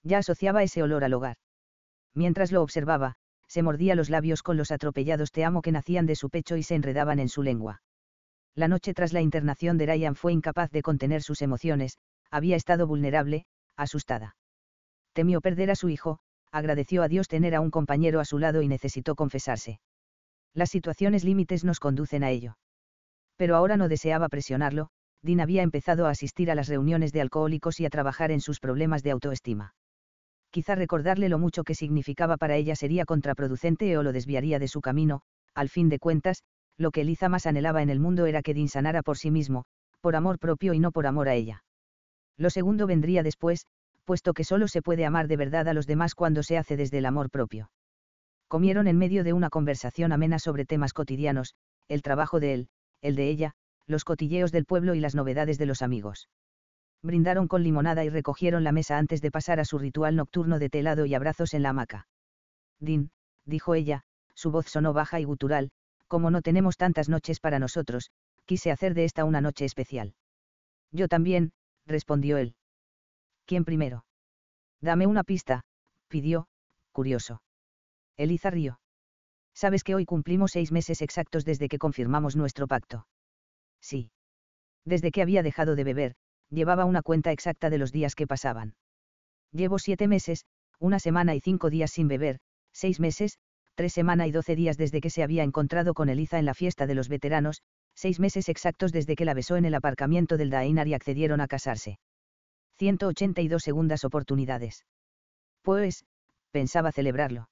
Ya 0.03 0.19
asociaba 0.19 0.63
ese 0.63 0.83
olor 0.83 1.05
al 1.05 1.15
hogar. 1.15 1.37
Mientras 2.15 2.53
lo 2.53 2.63
observaba, 2.63 3.17
se 3.49 3.63
mordía 3.63 3.95
los 3.95 4.11
labios 4.11 4.43
con 4.43 4.57
los 4.57 4.71
atropellados 4.71 5.31
te 5.33 5.45
amo 5.45 5.63
que 5.63 5.73
nacían 5.73 6.07
de 6.07 6.17
su 6.17 6.31
pecho 6.31 6.57
y 6.57 6.63
se 6.63 6.75
enredaban 6.75 7.19
en 7.19 7.29
su 7.29 7.43
lengua. 7.43 7.83
La 8.55 8.69
noche 8.69 8.95
tras 8.95 9.13
la 9.13 9.21
internación 9.21 9.79
de 9.79 9.87
Ryan 9.87 10.15
fue 10.15 10.33
incapaz 10.33 10.71
de 10.71 10.83
contener 10.83 11.23
sus 11.23 11.43
emociones, 11.43 11.99
había 12.31 12.57
estado 12.57 12.87
vulnerable, 12.87 13.47
asustada. 13.77 14.37
Temió 15.13 15.41
perder 15.41 15.71
a 15.71 15.77
su 15.77 15.89
hijo, 15.89 16.21
agradeció 16.51 17.03
a 17.03 17.09
Dios 17.09 17.29
tener 17.29 17.55
a 17.55 17.61
un 17.61 17.71
compañero 17.71 18.21
a 18.21 18.25
su 18.25 18.39
lado 18.39 18.63
y 18.63 18.69
necesitó 18.69 19.17
confesarse. 19.17 19.81
Las 20.53 20.71
situaciones 20.71 21.25
límites 21.25 21.65
nos 21.65 21.81
conducen 21.81 22.23
a 22.23 22.31
ello. 22.31 22.57
Pero 23.37 23.57
ahora 23.57 23.77
no 23.77 23.89
deseaba 23.89 24.29
presionarlo, 24.29 24.89
Dean 25.23 25.41
había 25.41 25.63
empezado 25.63 26.07
a 26.07 26.11
asistir 26.11 26.51
a 26.51 26.55
las 26.55 26.69
reuniones 26.69 27.13
de 27.13 27.21
alcohólicos 27.21 27.81
y 27.81 27.87
a 27.87 27.91
trabajar 27.91 28.31
en 28.31 28.41
sus 28.41 28.61
problemas 28.61 29.03
de 29.03 29.11
autoestima. 29.11 29.75
Quizá 30.51 30.75
recordarle 30.75 31.29
lo 31.29 31.39
mucho 31.39 31.65
que 31.65 31.75
significaba 31.75 32.37
para 32.37 32.57
ella 32.57 32.77
sería 32.77 33.05
contraproducente 33.05 33.97
o 33.99 34.03
lo 34.03 34.13
desviaría 34.13 34.59
de 34.59 34.69
su 34.69 34.81
camino, 34.81 35.23
al 35.55 35.69
fin 35.69 35.89
de 35.89 35.99
cuentas, 35.99 36.43
lo 36.77 36.91
que 36.91 37.01
Eliza 37.01 37.29
más 37.29 37.47
anhelaba 37.47 37.83
en 37.83 37.91
el 37.91 38.01
mundo 38.01 38.27
era 38.27 38.43
que 38.43 38.55
Dean 38.55 38.69
sanara 38.69 39.03
por 39.03 39.19
sí 39.19 39.31
mismo, 39.31 39.65
por 40.01 40.15
amor 40.15 40.39
propio 40.39 40.75
y 40.75 40.81
no 40.81 40.93
por 40.93 41.07
amor 41.07 41.29
a 41.29 41.35
ella. 41.35 41.65
Lo 42.37 42.51
segundo 42.51 42.87
vendría 42.87 43.23
después, 43.23 43.67
puesto 44.05 44.35
que 44.35 44.45
solo 44.45 44.69
se 44.69 44.83
puede 44.83 45.07
amar 45.07 45.29
de 45.29 45.37
verdad 45.37 45.69
a 45.69 45.75
los 45.75 45.87
demás 45.87 46.15
cuando 46.15 46.43
se 46.43 46.59
hace 46.59 46.77
desde 46.77 46.99
el 46.99 47.07
amor 47.07 47.31
propio 47.31 47.71
comieron 48.55 48.87
en 48.87 48.97
medio 48.97 49.25
de 49.25 49.33
una 49.33 49.51
conversación 49.51 50.13
amena 50.13 50.39
sobre 50.39 50.65
temas 50.65 50.93
cotidianos, 50.93 51.55
el 51.89 52.03
trabajo 52.03 52.39
de 52.39 52.55
él, 52.55 52.69
el 53.05 53.17
de 53.17 53.29
ella, 53.29 53.53
los 53.87 54.03
cotilleos 54.05 54.51
del 54.51 54.65
pueblo 54.65 54.95
y 54.95 55.01
las 55.01 55.15
novedades 55.15 55.59
de 55.59 55.67
los 55.67 55.83
amigos. 55.83 56.29
Brindaron 57.03 57.49
con 57.49 57.63
limonada 57.63 58.03
y 58.03 58.09
recogieron 58.09 58.65
la 58.65 58.73
mesa 58.73 58.97
antes 58.97 59.21
de 59.21 59.31
pasar 59.31 59.61
a 59.61 59.67
su 59.67 59.79
ritual 59.79 60.17
nocturno 60.17 60.59
de 60.59 60.71
telado 60.71 61.05
y 61.05 61.15
abrazos 61.15 61.53
en 61.53 61.63
la 61.63 61.69
hamaca. 61.69 62.09
Din, 62.81 63.11
dijo 63.45 63.75
ella, 63.75 64.05
su 64.35 64.51
voz 64.51 64.67
sonó 64.67 64.95
baja 64.95 65.21
y 65.21 65.25
gutural, 65.25 65.71
como 66.09 66.31
no 66.31 66.41
tenemos 66.41 66.79
tantas 66.79 67.11
noches 67.11 67.41
para 67.41 67.59
nosotros, 67.59 68.11
quise 68.47 68.71
hacer 68.71 68.95
de 68.95 69.05
esta 69.05 69.27
una 69.27 69.43
noche 69.43 69.67
especial. 69.67 70.15
Yo 70.91 71.07
también, 71.07 71.53
respondió 71.87 72.39
él. 72.39 72.55
¿Quién 73.45 73.67
primero? 73.67 74.07
Dame 74.81 75.07
una 75.07 75.25
pista, 75.25 75.65
pidió, 76.09 76.47
curioso. 76.93 77.43
Eliza 78.17 78.49
río. 78.49 78.81
Sabes 79.55 79.85
que 79.85 79.95
hoy 79.95 80.05
cumplimos 80.05 80.53
seis 80.53 80.73
meses 80.73 81.01
exactos 81.01 81.45
desde 81.45 81.69
que 81.69 81.79
confirmamos 81.79 82.35
nuestro 82.35 82.67
pacto. 82.67 83.07
Sí. 83.81 84.11
Desde 84.85 85.13
que 85.13 85.23
había 85.23 85.43
dejado 85.43 85.77
de 85.77 85.85
beber, 85.85 86.15
llevaba 86.51 86.85
una 86.85 87.03
cuenta 87.03 87.31
exacta 87.31 87.71
de 87.71 87.79
los 87.79 87.93
días 87.93 88.15
que 88.17 88.27
pasaban. 88.27 88.75
Llevo 89.53 89.79
siete 89.79 90.09
meses, 90.09 90.45
una 90.81 90.99
semana 90.99 91.35
y 91.35 91.41
cinco 91.41 91.71
días 91.71 91.93
sin 91.93 92.09
beber, 92.09 92.41
seis 92.73 92.99
meses, 92.99 93.39
tres 93.77 93.93
semanas 93.93 94.27
y 94.27 94.33
doce 94.33 94.57
días 94.57 94.77
desde 94.77 95.01
que 95.01 95.11
se 95.11 95.23
había 95.23 95.45
encontrado 95.45 95.95
con 95.95 96.09
Eliza 96.09 96.39
en 96.39 96.45
la 96.45 96.55
fiesta 96.55 96.87
de 96.87 96.97
los 96.97 97.09
veteranos, 97.09 97.63
seis 97.95 98.19
meses 98.19 98.49
exactos 98.49 98.93
desde 98.93 99.15
que 99.15 99.25
la 99.25 99.35
besó 99.35 99.57
en 99.57 99.65
el 99.65 99.75
aparcamiento 99.75 100.37
del 100.37 100.51
Dainar 100.51 100.89
y 100.89 100.95
accedieron 100.95 101.41
a 101.41 101.47
casarse. 101.47 101.99
182 102.79 103.63
segundas 103.63 104.05
oportunidades. 104.05 104.85
Pues, 105.63 106.05
pensaba 106.51 106.91
celebrarlo 106.91 107.49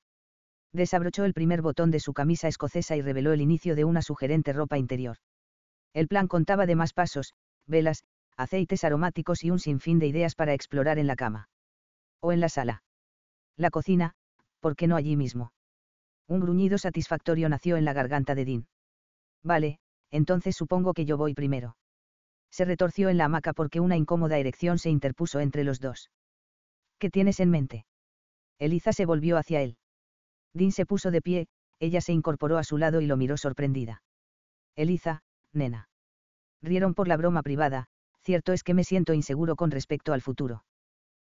desabrochó 0.72 1.24
el 1.24 1.34
primer 1.34 1.62
botón 1.62 1.90
de 1.90 2.00
su 2.00 2.12
camisa 2.12 2.48
escocesa 2.48 2.96
y 2.96 3.02
reveló 3.02 3.32
el 3.32 3.40
inicio 3.40 3.76
de 3.76 3.84
una 3.84 4.02
sugerente 4.02 4.52
ropa 4.52 4.78
interior. 4.78 5.16
El 5.92 6.08
plan 6.08 6.28
contaba 6.28 6.66
de 6.66 6.76
más 6.76 6.92
pasos, 6.92 7.34
velas, 7.66 8.04
aceites 8.36 8.84
aromáticos 8.84 9.44
y 9.44 9.50
un 9.50 9.58
sinfín 9.58 9.98
de 9.98 10.06
ideas 10.06 10.34
para 10.34 10.54
explorar 10.54 10.98
en 10.98 11.06
la 11.06 11.16
cama. 11.16 11.48
O 12.20 12.32
en 12.32 12.40
la 12.40 12.48
sala. 12.48 12.82
La 13.56 13.70
cocina, 13.70 14.14
¿por 14.60 14.76
qué 14.76 14.86
no 14.86 14.96
allí 14.96 15.16
mismo? 15.16 15.52
Un 16.28 16.40
gruñido 16.40 16.78
satisfactorio 16.78 17.48
nació 17.48 17.76
en 17.76 17.84
la 17.84 17.92
garganta 17.92 18.34
de 18.34 18.44
Dean. 18.44 18.66
Vale, 19.42 19.78
entonces 20.10 20.56
supongo 20.56 20.94
que 20.94 21.04
yo 21.04 21.18
voy 21.18 21.34
primero. 21.34 21.76
Se 22.50 22.64
retorció 22.64 23.08
en 23.08 23.18
la 23.18 23.26
hamaca 23.26 23.52
porque 23.52 23.80
una 23.80 23.96
incómoda 23.96 24.38
erección 24.38 24.78
se 24.78 24.90
interpuso 24.90 25.40
entre 25.40 25.64
los 25.64 25.80
dos. 25.80 26.10
¿Qué 26.98 27.10
tienes 27.10 27.40
en 27.40 27.50
mente? 27.50 27.86
Eliza 28.58 28.92
se 28.92 29.06
volvió 29.06 29.36
hacia 29.36 29.62
él. 29.62 29.76
Dean 30.54 30.72
se 30.72 30.86
puso 30.86 31.10
de 31.10 31.22
pie, 31.22 31.46
ella 31.78 32.00
se 32.00 32.12
incorporó 32.12 32.58
a 32.58 32.64
su 32.64 32.78
lado 32.78 33.00
y 33.00 33.06
lo 33.06 33.16
miró 33.16 33.36
sorprendida. 33.36 34.02
Eliza, 34.76 35.22
nena. 35.52 35.88
Rieron 36.62 36.94
por 36.94 37.08
la 37.08 37.16
broma 37.16 37.42
privada, 37.42 37.86
cierto 38.22 38.52
es 38.52 38.62
que 38.62 38.74
me 38.74 38.84
siento 38.84 39.14
inseguro 39.14 39.56
con 39.56 39.70
respecto 39.70 40.12
al 40.12 40.22
futuro. 40.22 40.64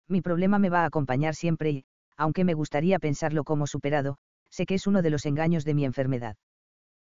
Mi 0.08 0.22
problema 0.22 0.58
me 0.58 0.70
va 0.70 0.82
a 0.82 0.86
acompañar 0.86 1.34
siempre 1.34 1.70
y, 1.70 1.84
aunque 2.16 2.44
me 2.44 2.54
gustaría 2.54 2.98
pensarlo 2.98 3.44
como 3.44 3.66
superado, 3.66 4.18
sé 4.50 4.66
que 4.66 4.74
es 4.74 4.86
uno 4.86 5.02
de 5.02 5.10
los 5.10 5.24
engaños 5.24 5.64
de 5.64 5.74
mi 5.74 5.84
enfermedad. 5.84 6.36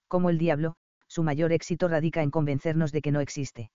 Como 0.06 0.30
el 0.30 0.38
diablo, 0.38 0.76
su 1.08 1.22
mayor 1.22 1.52
éxito 1.52 1.88
radica 1.88 2.22
en 2.22 2.30
convencernos 2.30 2.92
de 2.92 3.02
que 3.02 3.12
no 3.12 3.20
existe. 3.20 3.70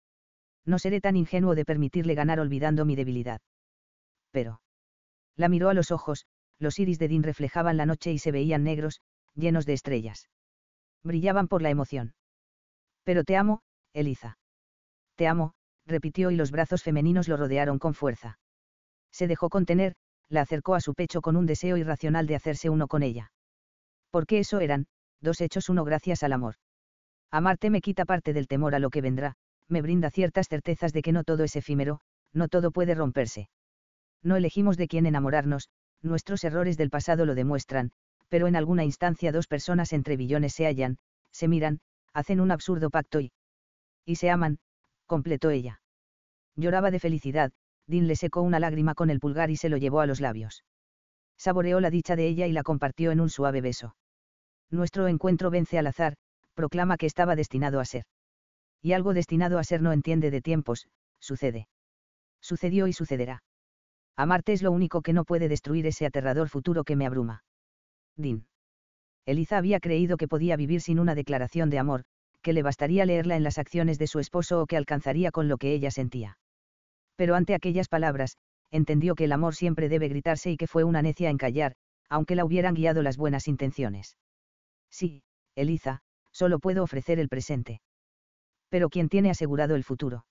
No 0.66 0.78
seré 0.78 1.02
tan 1.02 1.16
ingenuo 1.16 1.56
de 1.56 1.66
permitirle 1.66 2.16
ganar 2.16 2.40
olvidando 2.40 2.86
mi 2.86 2.96
debilidad. 2.96 3.42
Pero. 4.32 4.62
La 5.36 5.50
miró 5.50 5.70
a 5.70 5.74
los 5.74 5.92
ojos, 5.92 6.26
los 6.60 6.80
iris 6.80 7.00
de 7.00 7.08
Dean 7.08 7.24
reflejaban 7.24 7.78
la 7.78 7.86
noche 7.86 8.12
y 8.12 8.20
se 8.20 8.32
veían 8.32 8.64
negros, 8.64 9.02
llenos 9.36 9.66
de 9.66 9.74
estrellas. 9.74 10.30
Brillaban 11.04 11.48
por 11.48 11.62
la 11.62 11.70
emoción. 11.70 12.14
Pero 13.04 13.24
te 13.24 13.36
amo, 13.36 13.62
Eliza. 13.94 14.38
Te 15.16 15.28
amo, 15.28 15.54
repitió 15.86 16.32
y 16.32 16.36
los 16.36 16.52
brazos 16.52 16.84
femeninos 16.84 17.28
lo 17.28 17.38
rodearon 17.38 17.80
con 17.80 17.94
fuerza. 17.94 18.40
Se 19.12 19.28
dejó 19.28 19.50
contener, 19.50 19.96
la 20.30 20.42
acercó 20.42 20.76
a 20.76 20.82
su 20.82 20.94
pecho 20.94 21.22
con 21.22 21.36
un 21.36 21.46
deseo 21.46 21.78
irracional 21.78 22.26
de 22.28 22.36
hacerse 22.36 22.70
uno 22.70 22.88
con 22.88 23.04
ella. 23.04 23.32
Porque 24.10 24.40
eso 24.40 24.60
eran, 24.60 24.88
dos 25.22 25.42
hechos 25.42 25.70
uno 25.70 25.84
gracias 25.84 26.24
al 26.24 26.34
amor. 26.34 26.56
Amarte 27.32 27.70
me 27.70 27.82
quita 27.82 28.06
parte 28.06 28.34
del 28.34 28.48
temor 28.48 28.76
a 28.76 28.80
lo 28.80 28.90
que 28.90 29.02
vendrá, 29.02 29.36
me 29.68 29.82
brinda 29.82 30.12
ciertas 30.12 30.48
certezas 30.48 30.94
de 30.94 31.02
que 31.02 31.12
no 31.12 31.24
todo 31.24 31.44
es 31.44 31.56
efímero, 31.56 32.00
no 32.32 32.48
todo 32.48 32.72
puede 32.72 32.96
romperse. 32.96 33.50
No 34.22 34.36
elegimos 34.36 34.78
de 34.78 34.88
quién 34.88 35.06
enamorarnos, 35.06 35.70
nuestros 36.04 36.44
errores 36.44 36.78
del 36.78 36.90
pasado 36.90 37.26
lo 37.26 37.36
demuestran, 37.36 37.92
pero 38.30 38.48
en 38.48 38.56
alguna 38.56 38.84
instancia 38.84 39.32
dos 39.32 39.48
personas 39.48 39.94
entre 39.94 40.18
billones 40.18 40.54
se 40.54 40.66
hallan, 40.66 40.98
se 41.32 41.48
miran, 41.48 41.80
hacen 42.14 42.40
un 42.40 42.52
absurdo 42.52 42.90
pacto 42.90 43.20
y... 43.20 43.32
y 44.06 44.16
se 44.16 44.30
aman, 44.30 44.60
completó 45.06 45.50
ella. 45.50 45.82
Lloraba 46.56 46.92
de 46.92 47.00
felicidad, 47.00 47.52
Dean 47.88 48.08
le 48.08 48.16
secó 48.16 48.42
una 48.42 48.60
lágrima 48.60 48.96
con 48.96 49.10
el 49.10 49.20
pulgar 49.20 49.50
y 49.50 49.58
se 49.58 49.70
lo 49.70 49.78
llevó 49.78 50.00
a 50.02 50.06
los 50.06 50.22
labios. 50.22 50.64
Saboreó 51.38 51.80
la 51.80 51.90
dicha 51.90 52.16
de 52.16 52.28
ella 52.28 52.48
y 52.48 52.52
la 52.52 52.64
compartió 52.64 53.12
en 53.12 53.20
un 53.20 53.30
suave 53.30 53.62
beso. 53.62 53.96
Nuestro 54.70 55.08
encuentro 55.08 55.50
vence 55.50 55.78
al 55.78 55.88
azar, 55.88 56.16
proclama 56.54 56.98
que 56.98 57.06
estaba 57.06 57.36
destinado 57.36 57.80
a 57.80 57.86
ser. 57.86 58.06
Y 58.82 58.94
algo 58.94 59.14
destinado 59.14 59.60
a 59.60 59.64
ser 59.64 59.82
no 59.82 59.92
entiende 59.92 60.32
de 60.32 60.42
tiempos, 60.42 60.88
sucede. 61.20 61.68
Sucedió 62.42 62.88
y 62.88 62.94
sucederá. 62.94 63.44
Amarte 64.16 64.54
es 64.54 64.62
lo 64.62 64.72
único 64.72 65.02
que 65.02 65.14
no 65.14 65.26
puede 65.26 65.50
destruir 65.50 65.88
ese 65.88 66.06
aterrador 66.06 66.50
futuro 66.50 66.84
que 66.84 66.96
me 66.96 67.06
abruma. 67.06 67.44
Dean. 68.16 68.46
Eliza 69.26 69.58
había 69.58 69.80
creído 69.80 70.18
que 70.18 70.28
podía 70.28 70.56
vivir 70.56 70.82
sin 70.82 71.00
una 71.00 71.16
declaración 71.16 71.70
de 71.70 71.80
amor, 71.80 72.04
que 72.42 72.54
le 72.54 72.62
bastaría 72.62 73.06
leerla 73.06 73.36
en 73.36 73.44
las 73.44 73.58
acciones 73.58 73.98
de 73.98 74.08
su 74.08 74.20
esposo 74.20 74.62
o 74.62 74.68
que 74.68 74.78
alcanzaría 74.78 75.32
con 75.32 75.48
lo 75.48 75.58
que 75.58 75.74
ella 75.74 75.92
sentía. 75.92 76.38
Pero 77.16 77.36
ante 77.36 77.56
aquellas 77.56 77.88
palabras, 77.88 78.38
entendió 78.70 79.16
que 79.16 79.26
el 79.26 79.32
amor 79.32 79.56
siempre 79.56 79.88
debe 79.88 80.10
gritarse 80.10 80.52
y 80.52 80.58
que 80.58 80.68
fue 80.68 80.84
una 80.84 81.02
necia 81.02 81.30
en 81.30 81.38
callar, 81.38 81.76
aunque 82.10 82.36
la 82.36 82.46
hubieran 82.46 82.76
guiado 82.76 83.02
las 83.02 83.18
buenas 83.18 83.48
intenciones. 83.48 84.18
Sí, 84.90 85.24
Eliza, 85.56 86.02
solo 86.32 86.60
puedo 86.60 86.84
ofrecer 86.84 87.20
el 87.20 87.30
presente. 87.30 87.82
Pero 88.70 88.90
¿quién 88.90 89.10
tiene 89.10 89.30
asegurado 89.30 89.76
el 89.76 89.84
futuro? 89.84 90.26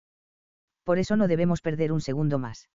Por 0.85 0.99
eso 0.99 1.17
no 1.17 1.29
debemos 1.29 1.61
perder 1.61 1.93
un 1.93 2.01
segundo 2.01 2.39
más. 2.39 2.69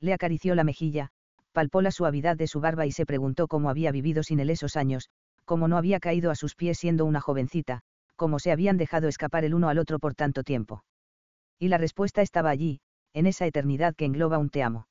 Le 0.00 0.12
acarició 0.12 0.54
la 0.54 0.64
mejilla, 0.64 1.10
palpó 1.52 1.82
la 1.82 1.90
suavidad 1.90 2.36
de 2.36 2.46
su 2.46 2.60
barba 2.60 2.86
y 2.86 2.92
se 2.92 3.06
preguntó 3.06 3.48
cómo 3.48 3.70
había 3.70 3.90
vivido 3.90 4.22
sin 4.22 4.40
él 4.40 4.50
esos 4.50 4.76
años, 4.76 5.08
cómo 5.44 5.66
no 5.66 5.76
había 5.76 5.98
caído 5.98 6.30
a 6.30 6.36
sus 6.36 6.54
pies 6.54 6.78
siendo 6.78 7.04
una 7.04 7.20
jovencita, 7.20 7.80
cómo 8.16 8.38
se 8.38 8.52
habían 8.52 8.76
dejado 8.76 9.08
escapar 9.08 9.44
el 9.44 9.54
uno 9.54 9.68
al 9.68 9.78
otro 9.78 9.98
por 9.98 10.14
tanto 10.14 10.42
tiempo. 10.42 10.84
Y 11.58 11.68
la 11.68 11.78
respuesta 11.78 12.22
estaba 12.22 12.50
allí, 12.50 12.80
en 13.12 13.26
esa 13.26 13.46
eternidad 13.46 13.96
que 13.96 14.04
engloba 14.04 14.38
un 14.38 14.50
te 14.50 14.62
amo. 14.62 14.86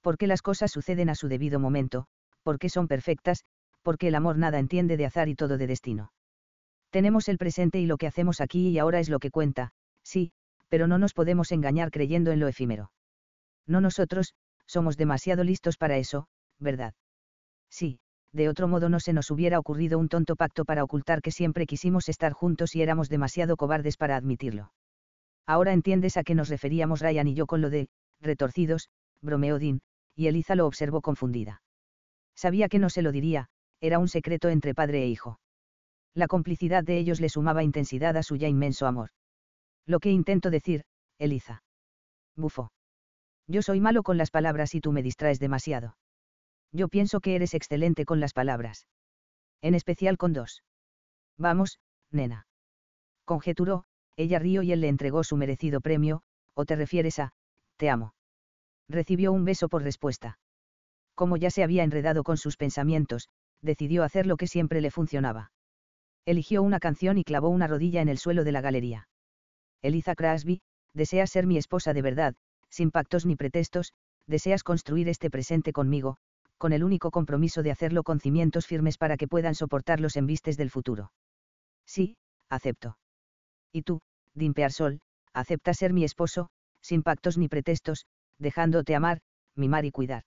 Porque 0.00 0.26
las 0.26 0.42
cosas 0.42 0.72
suceden 0.72 1.10
a 1.10 1.14
su 1.14 1.28
debido 1.28 1.60
momento, 1.60 2.06
porque 2.42 2.68
son 2.68 2.88
perfectas, 2.88 3.44
porque 3.82 4.08
el 4.08 4.14
amor 4.14 4.38
nada 4.38 4.58
entiende 4.58 4.96
de 4.96 5.06
azar 5.06 5.28
y 5.28 5.34
todo 5.34 5.58
de 5.58 5.66
destino. 5.66 6.12
Tenemos 6.90 7.28
el 7.28 7.38
presente 7.38 7.78
y 7.78 7.86
lo 7.86 7.96
que 7.96 8.06
hacemos 8.06 8.40
aquí 8.40 8.68
y 8.68 8.78
ahora 8.78 9.00
es 9.00 9.08
lo 9.08 9.18
que 9.18 9.30
cuenta, 9.30 9.72
sí, 10.02 10.32
pero 10.68 10.86
no 10.86 10.98
nos 10.98 11.12
podemos 11.12 11.52
engañar 11.52 11.90
creyendo 11.90 12.32
en 12.32 12.40
lo 12.40 12.48
efímero. 12.48 12.90
No 13.66 13.80
nosotros, 13.80 14.34
somos 14.66 14.96
demasiado 14.96 15.44
listos 15.44 15.76
para 15.76 15.96
eso, 15.96 16.26
¿verdad? 16.58 16.94
Sí, 17.70 17.98
de 18.32 18.48
otro 18.48 18.68
modo 18.68 18.88
no 18.88 19.00
se 19.00 19.12
nos 19.12 19.30
hubiera 19.30 19.58
ocurrido 19.58 19.98
un 19.98 20.08
tonto 20.08 20.36
pacto 20.36 20.64
para 20.64 20.82
ocultar 20.82 21.22
que 21.22 21.30
siempre 21.30 21.66
quisimos 21.66 22.08
estar 22.08 22.32
juntos 22.32 22.74
y 22.74 22.82
éramos 22.82 23.08
demasiado 23.08 23.56
cobardes 23.56 23.96
para 23.96 24.16
admitirlo. 24.16 24.72
Ahora 25.46 25.72
entiendes 25.72 26.16
a 26.16 26.24
qué 26.24 26.34
nos 26.34 26.48
referíamos 26.48 27.00
Ryan 27.00 27.28
y 27.28 27.34
yo 27.34 27.46
con 27.46 27.60
lo 27.60 27.70
de, 27.70 27.88
retorcidos, 28.20 28.88
bromeó 29.20 29.58
Dean, 29.58 29.80
y 30.16 30.26
Eliza 30.26 30.54
lo 30.54 30.66
observó 30.66 31.00
confundida. 31.00 31.62
Sabía 32.34 32.68
que 32.68 32.78
no 32.78 32.90
se 32.90 33.02
lo 33.02 33.12
diría, 33.12 33.48
era 33.80 33.98
un 33.98 34.08
secreto 34.08 34.48
entre 34.48 34.74
padre 34.74 35.04
e 35.04 35.08
hijo. 35.08 35.38
La 36.14 36.26
complicidad 36.26 36.82
de 36.84 36.98
ellos 36.98 37.20
le 37.20 37.28
sumaba 37.28 37.62
intensidad 37.62 38.16
a 38.16 38.22
su 38.22 38.36
ya 38.36 38.48
inmenso 38.48 38.86
amor. 38.86 39.10
Lo 39.86 40.00
que 40.00 40.10
intento 40.10 40.50
decir, 40.50 40.84
Eliza. 41.18 41.62
Bufo. 42.36 42.73
Yo 43.46 43.62
soy 43.62 43.80
malo 43.80 44.02
con 44.02 44.16
las 44.16 44.30
palabras 44.30 44.74
y 44.74 44.80
tú 44.80 44.92
me 44.92 45.02
distraes 45.02 45.38
demasiado. 45.38 45.96
Yo 46.72 46.88
pienso 46.88 47.20
que 47.20 47.36
eres 47.36 47.54
excelente 47.54 48.04
con 48.04 48.20
las 48.20 48.32
palabras. 48.32 48.86
En 49.60 49.74
especial 49.74 50.16
con 50.16 50.32
dos. 50.32 50.62
Vamos, 51.38 51.78
nena. 52.10 52.46
Conjeturó, 53.24 53.84
ella 54.16 54.38
rió 54.38 54.62
y 54.62 54.72
él 54.72 54.80
le 54.80 54.88
entregó 54.88 55.24
su 55.24 55.36
merecido 55.36 55.80
premio, 55.80 56.22
o 56.54 56.64
te 56.64 56.76
refieres 56.76 57.18
a, 57.18 57.32
te 57.76 57.90
amo. 57.90 58.14
Recibió 58.88 59.32
un 59.32 59.44
beso 59.44 59.68
por 59.68 59.82
respuesta. 59.82 60.38
Como 61.14 61.36
ya 61.36 61.50
se 61.50 61.62
había 61.62 61.84
enredado 61.84 62.24
con 62.24 62.36
sus 62.36 62.56
pensamientos, 62.56 63.28
decidió 63.60 64.04
hacer 64.04 64.26
lo 64.26 64.36
que 64.36 64.46
siempre 64.46 64.80
le 64.80 64.90
funcionaba. 64.90 65.52
Eligió 66.26 66.62
una 66.62 66.80
canción 66.80 67.18
y 67.18 67.24
clavó 67.24 67.48
una 67.48 67.66
rodilla 67.66 68.00
en 68.00 68.08
el 68.08 68.18
suelo 68.18 68.44
de 68.44 68.52
la 68.52 68.60
galería. 68.60 69.08
Eliza 69.82 70.14
Crasby, 70.14 70.62
deseas 70.92 71.30
ser 71.30 71.46
mi 71.46 71.56
esposa 71.56 71.92
de 71.92 72.02
verdad, 72.02 72.34
sin 72.74 72.90
pactos 72.90 73.24
ni 73.24 73.36
pretextos, 73.36 73.92
deseas 74.26 74.64
construir 74.64 75.08
este 75.08 75.30
presente 75.30 75.72
conmigo, 75.72 76.16
con 76.58 76.72
el 76.72 76.82
único 76.82 77.12
compromiso 77.12 77.62
de 77.62 77.70
hacerlo 77.70 78.02
con 78.02 78.18
cimientos 78.18 78.66
firmes 78.66 78.98
para 78.98 79.16
que 79.16 79.28
puedan 79.28 79.54
soportar 79.54 80.00
los 80.00 80.16
embistes 80.16 80.56
del 80.56 80.70
futuro. 80.70 81.12
Sí, 81.86 82.16
acepto. 82.50 82.98
Y 83.72 83.82
tú, 83.82 84.00
Dimpear 84.34 84.72
Sol, 84.72 85.00
acepta 85.32 85.72
ser 85.72 85.92
mi 85.92 86.02
esposo, 86.02 86.48
sin 86.80 87.04
pactos 87.04 87.38
ni 87.38 87.48
pretextos, 87.48 88.06
dejándote 88.40 88.96
amar, 88.96 89.20
mimar 89.54 89.84
y 89.84 89.92
cuidar. 89.92 90.24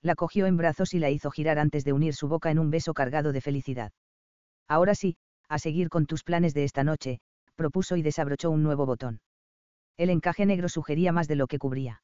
La 0.00 0.14
cogió 0.14 0.46
en 0.46 0.56
brazos 0.56 0.94
y 0.94 0.98
la 0.98 1.10
hizo 1.10 1.30
girar 1.30 1.58
antes 1.58 1.84
de 1.84 1.92
unir 1.92 2.14
su 2.14 2.26
boca 2.26 2.50
en 2.50 2.58
un 2.58 2.70
beso 2.70 2.94
cargado 2.94 3.32
de 3.32 3.42
felicidad. 3.42 3.92
Ahora 4.66 4.94
sí, 4.94 5.18
a 5.46 5.58
seguir 5.58 5.90
con 5.90 6.06
tus 6.06 6.24
planes 6.24 6.54
de 6.54 6.64
esta 6.64 6.84
noche, 6.84 7.20
propuso 7.54 7.96
y 7.96 8.02
desabrochó 8.02 8.50
un 8.50 8.62
nuevo 8.62 8.86
botón. 8.86 9.20
El 9.96 10.10
encaje 10.10 10.46
negro 10.46 10.68
sugería 10.68 11.12
más 11.12 11.28
de 11.28 11.36
lo 11.36 11.46
que 11.46 11.58
cubría. 11.58 12.02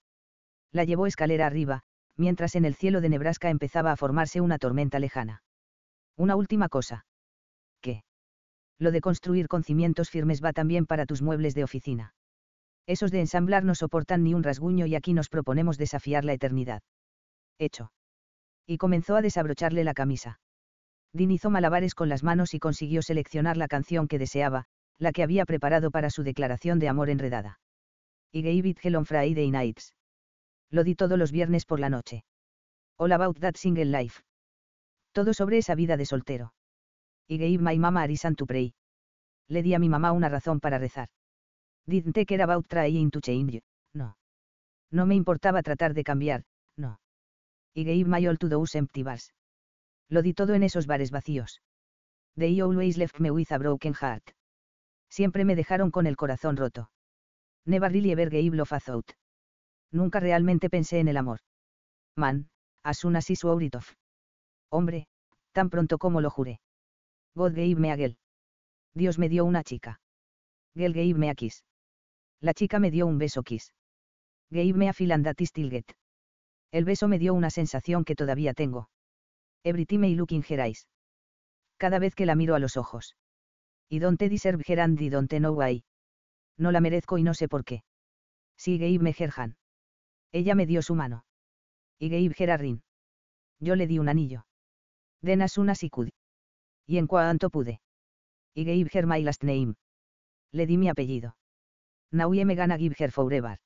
La 0.73 0.85
llevó 0.85 1.07
escalera 1.07 1.47
arriba, 1.47 1.83
mientras 2.17 2.55
en 2.55 2.65
el 2.65 2.75
cielo 2.75 3.01
de 3.01 3.09
Nebraska 3.09 3.51
empezaba 3.51 3.93
a 3.93 3.97
formarse 3.97 4.41
una 4.41 4.59
tormenta 4.59 4.99
lejana. 4.99 5.43
Una 6.17 6.37
última 6.37 6.69
cosa. 6.69 7.05
¿Qué? 7.81 8.05
Lo 8.79 8.91
de 8.91 9.01
construir 9.01 9.49
con 9.49 9.65
cimientos 9.65 10.11
firmes 10.11 10.43
va 10.43 10.53
también 10.53 10.87
para 10.87 11.07
tus 11.07 11.23
muebles 11.23 11.55
de 11.55 11.65
oficina. 11.65 12.15
Esos 12.87 13.11
de 13.11 13.21
ensamblar 13.21 13.65
no 13.65 13.75
soportan 13.75 14.25
ni 14.25 14.35
un 14.35 14.43
rasguño 14.43 14.87
y 14.87 14.95
aquí 14.95 15.13
nos 15.13 15.29
proponemos 15.29 15.79
desafiar 15.79 16.25
la 16.25 16.33
eternidad. 16.33 16.83
Hecho. 17.59 17.93
Y 18.67 18.79
comenzó 18.79 19.17
a 19.17 19.23
desabrocharle 19.23 19.85
la 19.85 19.95
camisa. 19.95 20.41
Dean 21.13 21.31
hizo 21.31 21.51
malabares 21.51 21.95
con 21.95 22.09
las 22.09 22.23
manos 22.23 22.55
y 22.55 22.59
consiguió 22.59 23.03
seleccionar 23.03 23.57
la 23.57 23.69
canción 23.69 24.09
que 24.09 24.19
deseaba, 24.19 24.65
la 24.99 25.13
que 25.13 25.23
había 25.23 25.45
preparado 25.45 25.91
para 25.91 26.11
su 26.11 26.23
declaración 26.23 26.79
de 26.79 26.89
amor 26.89 27.11
enredada. 27.11 27.61
Y 28.33 28.43
gave 28.43 28.69
it 28.69 28.79
hell 28.83 28.97
on 28.97 29.05
Friday 29.05 29.51
nights. 29.51 29.95
Lo 30.71 30.85
di 30.85 30.95
todos 30.95 31.19
los 31.19 31.33
viernes 31.33 31.67
por 31.67 31.81
la 31.81 31.91
noche. 31.91 32.25
All 32.97 33.13
about 33.13 33.39
that 33.41 33.57
single 33.57 33.85
life. 33.85 34.23
Todo 35.13 35.35
sobre 35.35 35.59
esa 35.59 35.75
vida 35.75 35.97
de 35.97 36.07
soltero. 36.07 36.55
Y 37.29 37.37
gave 37.37 37.59
my 37.59 37.79
mama 37.79 38.03
a 38.03 38.07
reason 38.07 38.35
to 38.37 38.47
pray. 38.47 38.75
Le 39.49 39.63
di 39.63 39.75
a 39.75 39.79
mi 39.79 39.89
mamá 39.89 40.13
una 40.13 40.31
razón 40.31 40.61
para 40.61 40.79
rezar. 40.79 41.09
Didn't 41.87 42.15
take 42.15 42.27
care 42.27 42.43
about 42.43 42.67
trying 42.69 43.11
to 43.11 43.21
change, 43.21 43.63
no. 43.93 44.17
No 44.91 45.05
me 45.05 45.15
importaba 45.15 45.63
tratar 45.63 45.93
de 45.93 46.05
cambiar, 46.05 46.45
no. 46.77 47.01
Y 47.75 47.85
gave 47.85 48.07
my 48.07 48.27
all 48.27 48.39
to 48.39 48.49
those 48.49 48.77
empty 48.79 49.03
bars. 49.03 49.35
Lo 50.09 50.23
di 50.23 50.33
todo 50.33 50.55
en 50.55 50.63
esos 50.63 50.87
bares 50.87 51.11
vacíos. 51.11 51.61
They 52.37 52.61
always 52.61 52.97
left 52.97 53.21
me 53.21 53.31
with 53.31 53.53
a 53.53 53.59
broken 53.59 53.95
heart. 53.95 54.31
Siempre 55.11 55.45
me 55.45 55.55
dejaron 55.55 55.91
con 55.91 56.07
el 56.07 56.17
corazón 56.17 56.57
roto. 56.57 56.91
Never 57.65 57.89
really 57.89 58.13
ever 58.13 58.29
gave 58.29 58.55
love 58.55 58.73
a 58.73 58.81
thought. 58.81 59.11
Nunca 59.93 60.21
realmente 60.21 60.69
pensé 60.69 60.99
en 60.99 61.09
el 61.09 61.17
amor. 61.17 61.41
Man, 62.17 62.49
as 62.83 62.99
soon 62.99 63.17
as 63.17 63.31
I. 63.31 63.71
Hombre, 64.71 65.07
tan 65.53 65.71
pronto 65.71 65.99
como 65.99 66.21
lo 66.21 66.31
juré. 66.31 66.61
God 67.35 67.55
gave 67.55 67.77
me 67.77 67.91
a 67.91 67.97
girl. 67.97 68.17
Dios 68.95 69.19
me 69.19 69.29
dio 69.29 69.45
una 69.45 69.63
chica. 69.63 70.01
Girl 70.75 70.93
gave 70.93 71.15
me 71.15 71.31
a 71.31 71.35
kiss. 71.35 71.65
La 72.41 72.55
chica 72.55 72.79
me 72.79 72.91
dio 72.91 73.07
un 73.07 73.19
beso 73.19 73.43
kiss. 73.43 73.73
Gave 74.51 74.75
me 74.75 74.89
a 74.89 74.93
feel. 74.93 75.13
El 76.73 76.85
beso 76.85 77.07
me 77.07 77.19
dio 77.19 77.35
una 77.35 77.51
sensación 77.51 78.05
que 78.05 78.15
todavía 78.15 78.55
tengo. 78.55 78.89
Every 79.63 79.87
time 79.87 80.09
I 80.09 80.15
look 80.15 80.33
in 80.33 80.43
her 80.49 80.61
eyes. 80.61 80.89
Cada 81.77 81.99
vez 81.99 82.15
que 82.15 82.27
la 82.27 82.35
miro 82.35 82.55
a 82.55 82.59
los 82.59 82.77
ojos. 82.77 83.15
Y 83.89 83.99
don't 83.99 84.19
deserve 84.19 84.63
her 84.67 84.81
and 84.81 85.01
I 85.01 85.11
don't 85.11 85.29
know 85.29 85.53
why. 85.53 85.85
No 86.59 86.73
la 86.73 86.81
merezco 86.81 87.19
y 87.19 87.23
no 87.23 87.35
sé 87.35 87.49
por 87.49 87.65
qué. 87.65 87.83
Sí 88.57 88.79
hand. 89.37 89.57
Ella 90.33 90.55
me 90.55 90.67
dio 90.67 90.83
su 90.83 90.95
mano. 90.95 91.25
Y 91.99 92.45
a 92.51 92.57
ring. 92.57 92.81
Yo 93.61 93.77
le 93.77 93.87
di 93.87 93.99
un 93.99 94.09
anillo. 94.09 94.45
Then 95.23 95.43
as 95.43 95.53
soon 95.53 95.71
as 95.71 95.83
I 95.83 95.91
could. 95.91 96.11
Y 96.87 96.99
en 96.99 97.07
cuanto 97.07 97.51
pude. 97.51 97.81
Y 98.55 98.65
gave 98.65 98.91
her 98.93 99.07
my 99.07 99.23
last 99.23 99.45
name. 99.45 99.75
Le 100.53 100.67
di 100.67 100.77
mi 100.77 100.89
apellido. 100.89 101.37
I 102.13 102.45
me 102.45 102.55
gonna 102.55 102.77
give 102.77 102.95
her 102.99 103.11
forever. 103.11 103.59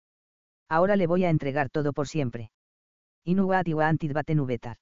Ahora 0.68 0.96
le 0.96 1.06
voy 1.06 1.24
a 1.24 1.30
entregar 1.30 1.70
todo 1.70 1.92
por 1.92 2.08
siempre. 2.08 2.50
Y 3.24 3.34
no 3.34 3.46
what 3.46 3.66
I 3.66 3.74
wanted 3.74 4.12
but 4.12 4.28
no 4.30 4.46
better. 4.46 4.76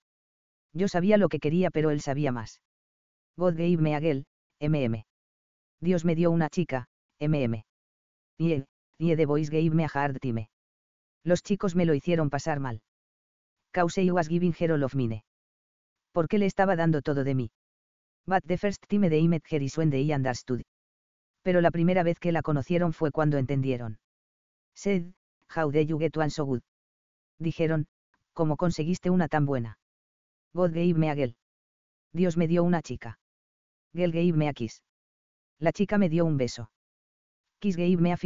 Yo 0.72 0.88
sabía 0.88 1.16
lo 1.16 1.28
que 1.28 1.38
quería 1.38 1.70
pero 1.70 1.90
él 1.90 2.00
sabía 2.00 2.32
más. 2.32 2.60
God 3.36 3.54
gave 3.54 3.78
me 3.78 3.94
a 3.94 4.00
girl, 4.00 4.24
mm. 4.60 5.04
Dios 5.80 6.04
me 6.04 6.14
dio 6.14 6.30
una 6.30 6.50
chica, 6.50 6.88
mm. 7.20 7.64
Y 8.38 8.52
él, 8.52 8.66
y 8.98 9.14
the 9.16 9.26
boys 9.26 9.50
gave 9.50 9.70
me 9.70 9.84
a 9.84 9.90
hard 9.92 10.18
time. 10.20 10.48
Los 11.24 11.42
chicos 11.42 11.74
me 11.74 11.86
lo 11.86 11.94
hicieron 11.94 12.30
pasar 12.30 12.60
mal. 12.60 12.82
Cause 13.72 14.00
I 14.00 14.10
was 14.10 14.28
giving 14.28 14.54
her 14.58 14.72
all 14.72 14.84
of 14.84 14.94
mine. 14.94 15.24
Porque 16.12 16.38
le 16.38 16.46
estaba 16.46 16.76
dando 16.76 17.02
todo 17.02 17.24
de 17.24 17.34
mí. 17.34 17.50
But 18.26 18.44
the 18.46 18.56
first 18.56 18.84
time 18.88 19.08
they 19.08 19.26
met 19.28 19.42
her 19.50 19.62
is 19.62 19.76
when 19.76 19.90
they 19.90 20.12
understood. 20.12 20.62
Pero 21.42 21.60
la 21.60 21.70
primera 21.70 22.02
vez 22.02 22.18
que 22.18 22.32
la 22.32 22.42
conocieron 22.42 22.92
fue 22.92 23.10
cuando 23.10 23.36
entendieron. 23.36 23.98
Said, 24.74 25.12
how 25.48 25.70
did 25.70 25.88
you 25.88 25.98
get 25.98 26.16
one 26.16 26.30
so 26.30 26.44
good? 26.44 26.62
Dijeron, 27.38 27.86
¿cómo 28.32 28.56
conseguiste 28.56 29.10
una 29.10 29.28
tan 29.28 29.44
buena? 29.44 29.78
God 30.54 30.72
gave 30.72 30.94
me 30.94 31.10
a 31.10 31.14
girl. 31.14 31.36
Dios 32.12 32.36
me 32.36 32.46
dio 32.46 32.62
una 32.62 32.80
chica. 32.80 33.18
Girl 33.92 34.12
gave 34.12 34.32
me 34.32 34.48
a 34.48 34.52
kiss. 34.52 34.82
La 35.58 35.72
chica 35.72 35.98
me 35.98 36.08
dio 36.08 36.24
un 36.24 36.36
beso. 36.36 36.70
Me. 37.64 38.16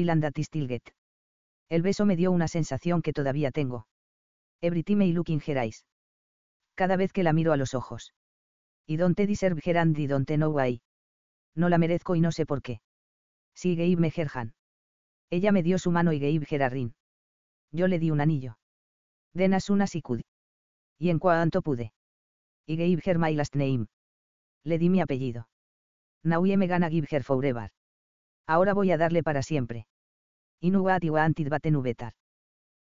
El 1.69 1.83
beso 1.83 2.07
me 2.07 2.17
dio 2.17 2.33
una 2.33 2.49
sensación 2.49 3.03
que 3.03 3.13
todavía 3.13 3.51
tengo. 3.53 3.87
Every 4.61 4.83
time 4.83 5.05
I 5.07 5.13
look 5.13 5.29
in 5.29 5.41
her 5.47 5.59
eyes. 5.59 5.85
Cada 6.75 6.97
vez 6.97 7.13
que 7.13 7.23
la 7.23 7.33
miro 7.33 7.53
a 7.53 7.57
los 7.57 7.75
ojos. 7.75 8.15
Y 8.87 8.97
don't 8.97 9.17
deserve 9.17 9.61
her 9.65 9.79
and 9.79 9.97
don't 10.09 10.27
know 10.27 10.51
why. 10.51 10.81
No 11.55 11.69
la 11.69 11.79
merezco 11.79 12.17
y 12.17 12.21
no 12.21 12.33
sé 12.33 12.47
por 12.47 12.63
qué. 12.63 12.81
Sí 13.55 13.77
gave 13.77 13.97
me 13.97 14.13
her. 14.15 14.53
Ella 15.31 15.53
me 15.53 15.63
dio 15.63 15.79
su 15.79 15.91
mano 15.91 16.13
y 16.13 16.19
gave 16.19 16.47
her 16.51 16.63
a 16.63 16.69
ring. 16.69 16.93
Yo 17.71 17.87
le 17.87 17.99
di 17.99 18.11
un 18.11 18.21
anillo. 18.21 18.59
Then 19.35 19.55
as 19.55 19.65
soon 19.65 19.83
as 19.83 19.95
I 19.95 20.01
could. 20.01 20.23
Y 20.99 21.11
en 21.11 21.19
cuanto 21.19 21.63
pude. 21.63 21.93
Y 22.67 22.77
gave 22.77 23.03
her 23.05 23.19
my 23.19 23.35
last 23.35 23.55
name. 23.55 23.87
Le 24.65 24.79
di 24.79 24.89
mi 24.89 25.01
apellido. 25.01 25.49
Now 26.25 26.43
me 26.43 26.67
gonna 26.67 26.89
give 26.89 27.07
her 27.11 27.23
forever. 27.23 27.71
Ahora 28.49 28.73
voy 28.73 28.91
a 28.91 28.97
darle 28.97 29.23
para 29.23 29.43
siempre. 29.43 29.87
Wanted 30.63 31.51
but 31.51 31.67
no 31.67 31.83
better. 31.83 32.15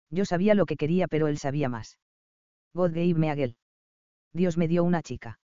Yo 0.10 0.24
sabía 0.24 0.56
lo 0.56 0.66
que 0.66 0.78
quería 0.78 1.08
pero 1.08 1.28
él 1.28 1.38
sabía 1.38 1.68
más. 1.68 2.00
God 2.74 2.94
gave 2.94 3.16
me 3.16 3.30
a 3.30 3.36
girl. 3.36 3.58
Dios 4.34 4.58
me 4.58 4.70
dio 4.70 4.86
una 4.86 5.02
chica. 5.04 5.40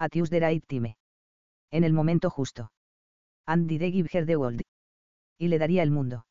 A 0.00 0.08
Tuesday 0.08 0.40
right 0.40 0.66
time. 0.66 0.96
En 1.70 1.84
el 1.84 1.92
momento 1.92 2.30
justo. 2.30 2.72
And 3.46 3.68
did 3.68 3.80
give 3.92 4.08
her 4.12 4.26
the 4.26 4.36
world. 4.36 4.62
Y 5.38 5.46
le 5.46 5.58
daría 5.58 5.84
el 5.84 5.92
mundo. 5.92 6.26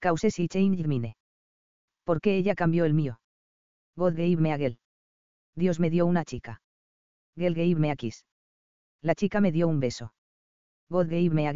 Cause 0.00 0.30
she 0.30 0.48
changed 0.48 0.86
mine. 0.86 1.16
Porque 2.04 2.38
ella 2.38 2.54
cambió 2.54 2.86
el 2.86 2.94
mío. 2.94 3.20
God 3.96 4.14
gave 4.14 4.38
me 4.38 4.52
a 4.52 4.56
girl. 4.56 4.78
Dios 5.54 5.78
me 5.78 5.90
dio 5.90 6.06
una 6.06 6.24
chica. 6.24 6.62
Girl 7.36 7.54
gave 7.54 7.76
me 7.76 7.90
a 7.90 7.96
kiss. 7.96 8.24
La 9.02 9.14
chica 9.14 9.42
me 9.42 9.52
dio 9.52 9.68
un 9.68 9.78
beso. 9.78 10.14
God 10.88 11.08
gave 11.08 11.30
me 11.30 11.46
a 11.46 11.52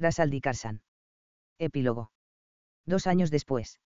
Rasaldi 0.00 0.40
Carsan. 0.40 0.82
Epílogo. 1.58 2.12
Dos 2.86 3.08
años 3.08 3.32
después. 3.32 3.80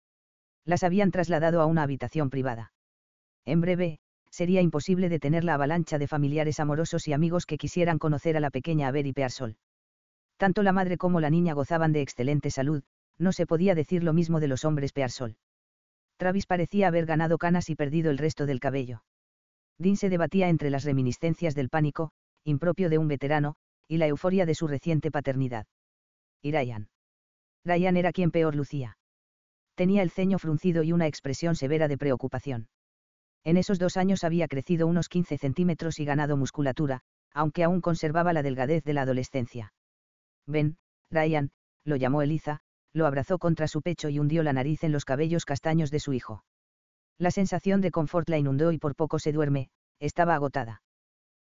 Las 0.64 0.82
habían 0.82 1.10
trasladado 1.10 1.60
a 1.60 1.66
una 1.66 1.82
habitación 1.82 2.30
privada. 2.30 2.72
En 3.44 3.60
breve, 3.60 3.98
sería 4.30 4.62
imposible 4.62 5.10
detener 5.10 5.44
la 5.44 5.54
avalancha 5.54 5.98
de 5.98 6.06
familiares 6.06 6.60
amorosos 6.60 7.08
y 7.08 7.12
amigos 7.12 7.44
que 7.44 7.58
quisieran 7.58 7.98
conocer 7.98 8.38
a 8.38 8.40
la 8.40 8.50
pequeña 8.50 8.88
Avery 8.88 9.12
Pearsol. 9.12 9.56
Tanto 10.38 10.62
la 10.62 10.72
madre 10.72 10.96
como 10.96 11.20
la 11.20 11.28
niña 11.28 11.52
gozaban 11.52 11.92
de 11.92 12.00
excelente 12.00 12.50
salud, 12.50 12.82
no 13.18 13.32
se 13.32 13.46
podía 13.46 13.74
decir 13.74 14.02
lo 14.02 14.14
mismo 14.14 14.40
de 14.40 14.48
los 14.48 14.64
hombres 14.64 14.92
Pearsol. 14.92 15.36
Travis 16.16 16.46
parecía 16.46 16.88
haber 16.88 17.04
ganado 17.04 17.36
canas 17.36 17.68
y 17.68 17.74
perdido 17.74 18.10
el 18.10 18.16
resto 18.16 18.46
del 18.46 18.60
cabello. 18.60 19.02
Dean 19.76 19.96
se 19.96 20.08
debatía 20.08 20.48
entre 20.48 20.70
las 20.70 20.84
reminiscencias 20.84 21.54
del 21.54 21.68
pánico, 21.68 22.12
impropio 22.44 22.88
de 22.88 22.96
un 22.96 23.08
veterano, 23.08 23.56
y 23.86 23.98
la 23.98 24.06
euforia 24.06 24.46
de 24.46 24.54
su 24.54 24.68
reciente 24.68 25.10
paternidad 25.10 25.66
y 26.42 26.52
Ryan. 26.52 26.88
Ryan 27.64 27.96
era 27.96 28.12
quien 28.12 28.30
peor 28.30 28.54
lucía. 28.54 28.98
Tenía 29.74 30.02
el 30.02 30.10
ceño 30.10 30.38
fruncido 30.38 30.82
y 30.82 30.92
una 30.92 31.06
expresión 31.06 31.54
severa 31.54 31.88
de 31.88 31.98
preocupación. 31.98 32.68
En 33.44 33.56
esos 33.56 33.78
dos 33.78 33.96
años 33.96 34.24
había 34.24 34.48
crecido 34.48 34.86
unos 34.86 35.08
15 35.08 35.38
centímetros 35.38 36.00
y 36.00 36.04
ganado 36.04 36.36
musculatura, 36.36 37.00
aunque 37.32 37.64
aún 37.64 37.80
conservaba 37.80 38.32
la 38.32 38.42
delgadez 38.42 38.82
de 38.84 38.92
la 38.92 39.02
adolescencia. 39.02 39.72
Ven, 40.46 40.76
Ryan, 41.10 41.50
lo 41.84 41.96
llamó 41.96 42.22
Eliza, 42.22 42.60
lo 42.92 43.06
abrazó 43.06 43.38
contra 43.38 43.68
su 43.68 43.82
pecho 43.82 44.08
y 44.08 44.18
hundió 44.18 44.42
la 44.42 44.52
nariz 44.52 44.82
en 44.82 44.92
los 44.92 45.04
cabellos 45.04 45.44
castaños 45.44 45.90
de 45.90 46.00
su 46.00 46.12
hijo. 46.12 46.44
La 47.18 47.30
sensación 47.30 47.80
de 47.80 47.90
confort 47.90 48.28
la 48.28 48.38
inundó 48.38 48.72
y 48.72 48.78
por 48.78 48.94
poco 48.94 49.18
se 49.18 49.32
duerme, 49.32 49.70
estaba 50.00 50.34
agotada. 50.34 50.82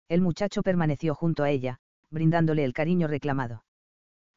El 0.08 0.22
muchacho 0.22 0.61
permaneció 0.61 1.16
junto 1.16 1.44
a 1.44 1.50
ella, 1.50 1.80
brindándole 2.10 2.64
el 2.64 2.74
cariño 2.74 3.08
reclamado. 3.08 3.64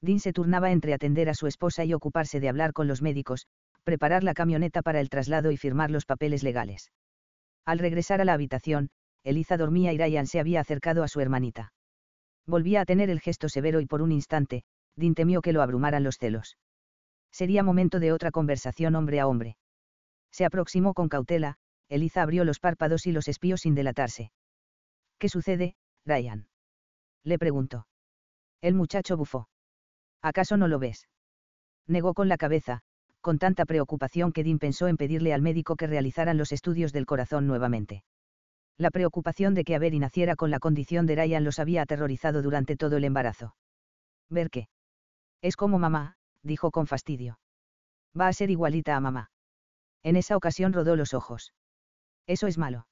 Dean 0.04 0.20
se 0.20 0.32
turnaba 0.32 0.70
entre 0.70 0.92
atender 0.92 1.30
a 1.30 1.34
su 1.34 1.46
esposa 1.46 1.84
y 1.84 1.94
ocuparse 1.94 2.38
de 2.38 2.48
hablar 2.48 2.72
con 2.74 2.86
los 2.86 3.00
médicos, 3.00 3.46
preparar 3.84 4.22
la 4.22 4.34
camioneta 4.34 4.82
para 4.82 5.00
el 5.00 5.08
traslado 5.08 5.50
y 5.50 5.56
firmar 5.56 5.90
los 5.90 6.04
papeles 6.04 6.42
legales. 6.42 6.92
Al 7.64 7.78
regresar 7.78 8.20
a 8.20 8.24
la 8.24 8.34
habitación, 8.34 8.90
Eliza 9.24 9.56
dormía 9.56 9.92
y 9.94 9.98
Ryan 9.98 10.26
se 10.26 10.40
había 10.40 10.60
acercado 10.60 11.02
a 11.02 11.08
su 11.08 11.20
hermanita. 11.20 11.72
Volvía 12.46 12.82
a 12.82 12.84
tener 12.84 13.08
el 13.08 13.20
gesto 13.20 13.48
severo 13.48 13.80
y 13.80 13.86
por 13.86 14.02
un 14.02 14.12
instante, 14.12 14.64
Dean 14.94 15.14
temió 15.14 15.40
que 15.40 15.54
lo 15.54 15.62
abrumaran 15.62 16.04
los 16.04 16.18
celos. 16.18 16.58
Sería 17.32 17.62
momento 17.62 17.98
de 17.98 18.12
otra 18.12 18.30
conversación 18.30 18.94
hombre 18.96 19.20
a 19.20 19.26
hombre. 19.26 19.56
Se 20.30 20.44
aproximó 20.44 20.92
con 20.92 21.08
cautela, 21.08 21.56
Eliza 21.88 22.22
abrió 22.22 22.44
los 22.44 22.60
párpados 22.60 23.06
y 23.06 23.12
los 23.12 23.26
espió 23.28 23.56
sin 23.56 23.74
delatarse. 23.74 24.32
¿Qué 25.18 25.30
sucede, 25.30 25.76
Ryan? 26.04 26.48
Le 27.24 27.38
preguntó. 27.38 27.86
El 28.60 28.74
muchacho 28.74 29.16
bufó. 29.16 29.48
¿Acaso 30.24 30.56
no 30.56 30.68
lo 30.68 30.78
ves? 30.78 31.06
Negó 31.86 32.14
con 32.14 32.30
la 32.30 32.38
cabeza, 32.38 32.80
con 33.20 33.38
tanta 33.38 33.66
preocupación 33.66 34.32
que 34.32 34.42
Dean 34.42 34.58
pensó 34.58 34.88
en 34.88 34.96
pedirle 34.96 35.34
al 35.34 35.42
médico 35.42 35.76
que 35.76 35.86
realizaran 35.86 36.38
los 36.38 36.50
estudios 36.50 36.94
del 36.94 37.04
corazón 37.04 37.46
nuevamente. 37.46 38.04
La 38.78 38.90
preocupación 38.90 39.52
de 39.52 39.64
que 39.64 39.74
Avery 39.74 39.98
naciera 39.98 40.34
con 40.34 40.50
la 40.50 40.60
condición 40.60 41.04
de 41.04 41.16
Ryan 41.16 41.44
los 41.44 41.58
había 41.58 41.82
aterrorizado 41.82 42.40
durante 42.40 42.74
todo 42.74 42.96
el 42.96 43.04
embarazo. 43.04 43.54
¿Ver 44.30 44.48
qué? 44.48 44.68
Es 45.42 45.56
como 45.56 45.78
mamá, 45.78 46.16
dijo 46.42 46.70
con 46.70 46.86
fastidio. 46.86 47.38
Va 48.18 48.28
a 48.28 48.32
ser 48.32 48.50
igualita 48.50 48.96
a 48.96 49.00
mamá. 49.00 49.30
En 50.02 50.16
esa 50.16 50.38
ocasión 50.38 50.72
rodó 50.72 50.96
los 50.96 51.12
ojos. 51.12 51.52
¿Eso 52.26 52.46
es 52.46 52.56
malo? 52.56 52.86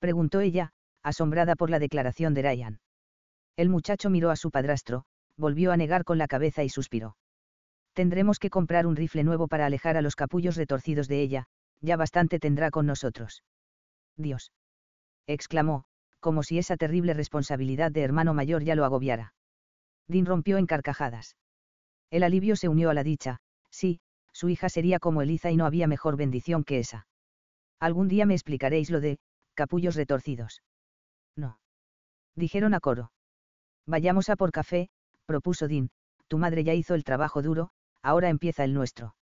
Preguntó 0.00 0.40
ella, 0.40 0.72
asombrada 1.04 1.54
por 1.54 1.70
la 1.70 1.78
declaración 1.78 2.34
de 2.34 2.42
Ryan. 2.42 2.80
El 3.54 3.68
muchacho 3.68 4.10
miró 4.10 4.30
a 4.30 4.36
su 4.36 4.50
padrastro, 4.50 5.04
volvió 5.38 5.72
a 5.72 5.76
negar 5.76 6.04
con 6.04 6.18
la 6.18 6.28
cabeza 6.28 6.64
y 6.64 6.68
suspiró. 6.68 7.16
Tendremos 7.94 8.38
que 8.38 8.50
comprar 8.50 8.86
un 8.86 8.96
rifle 8.96 9.24
nuevo 9.24 9.48
para 9.48 9.66
alejar 9.66 9.96
a 9.96 10.02
los 10.02 10.16
capullos 10.16 10.56
retorcidos 10.56 11.08
de 11.08 11.22
ella, 11.22 11.46
ya 11.80 11.96
bastante 11.96 12.38
tendrá 12.38 12.70
con 12.70 12.86
nosotros. 12.86 13.42
Dios. 14.16 14.52
exclamó, 15.26 15.84
como 16.20 16.42
si 16.42 16.58
esa 16.58 16.76
terrible 16.76 17.14
responsabilidad 17.14 17.92
de 17.92 18.02
hermano 18.02 18.34
mayor 18.34 18.64
ya 18.64 18.74
lo 18.74 18.84
agobiara. 18.84 19.32
Dean 20.08 20.26
rompió 20.26 20.58
en 20.58 20.66
carcajadas. 20.66 21.36
El 22.10 22.22
alivio 22.22 22.56
se 22.56 22.68
unió 22.68 22.90
a 22.90 22.94
la 22.94 23.04
dicha, 23.04 23.38
sí, 23.70 24.00
su 24.32 24.48
hija 24.48 24.68
sería 24.68 24.98
como 24.98 25.22
Eliza 25.22 25.50
y 25.50 25.56
no 25.56 25.66
había 25.66 25.86
mejor 25.86 26.16
bendición 26.16 26.64
que 26.64 26.78
esa. 26.78 27.06
Algún 27.78 28.08
día 28.08 28.26
me 28.26 28.34
explicaréis 28.34 28.90
lo 28.90 29.00
de, 29.00 29.18
capullos 29.54 29.94
retorcidos. 29.94 30.62
No. 31.36 31.58
Dijeron 32.34 32.74
a 32.74 32.80
coro. 32.80 33.12
Vayamos 33.86 34.28
a 34.30 34.36
por 34.36 34.52
café, 34.52 34.90
propuso 35.28 35.68
Dean, 35.68 35.90
tu 36.26 36.38
madre 36.38 36.64
ya 36.64 36.72
hizo 36.72 36.94
el 36.94 37.04
trabajo 37.04 37.42
duro, 37.42 37.68
ahora 38.02 38.30
empieza 38.30 38.64
el 38.64 38.72
nuestro. 38.72 39.14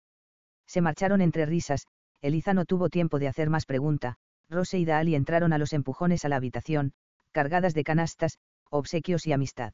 Se 0.67 0.80
marcharon 0.80 1.19
entre 1.19 1.48
risas, 1.48 1.88
Eliza 2.22 2.53
no 2.53 2.66
tuvo 2.66 2.90
tiempo 2.90 3.17
de 3.17 3.27
hacer 3.27 3.50
más 3.50 3.66
pregunta, 3.66 4.17
Rose 4.48 4.77
y 4.77 4.85
Dali 4.85 5.16
entraron 5.16 5.51
a 5.51 5.58
los 5.58 5.74
empujones 5.74 6.24
a 6.24 6.30
la 6.30 6.35
habitación, 6.35 6.93
cargadas 7.32 7.74
de 7.74 7.84
canastas, 7.84 8.38
obsequios 8.69 9.25
y 9.25 9.34
amistad. 9.34 9.74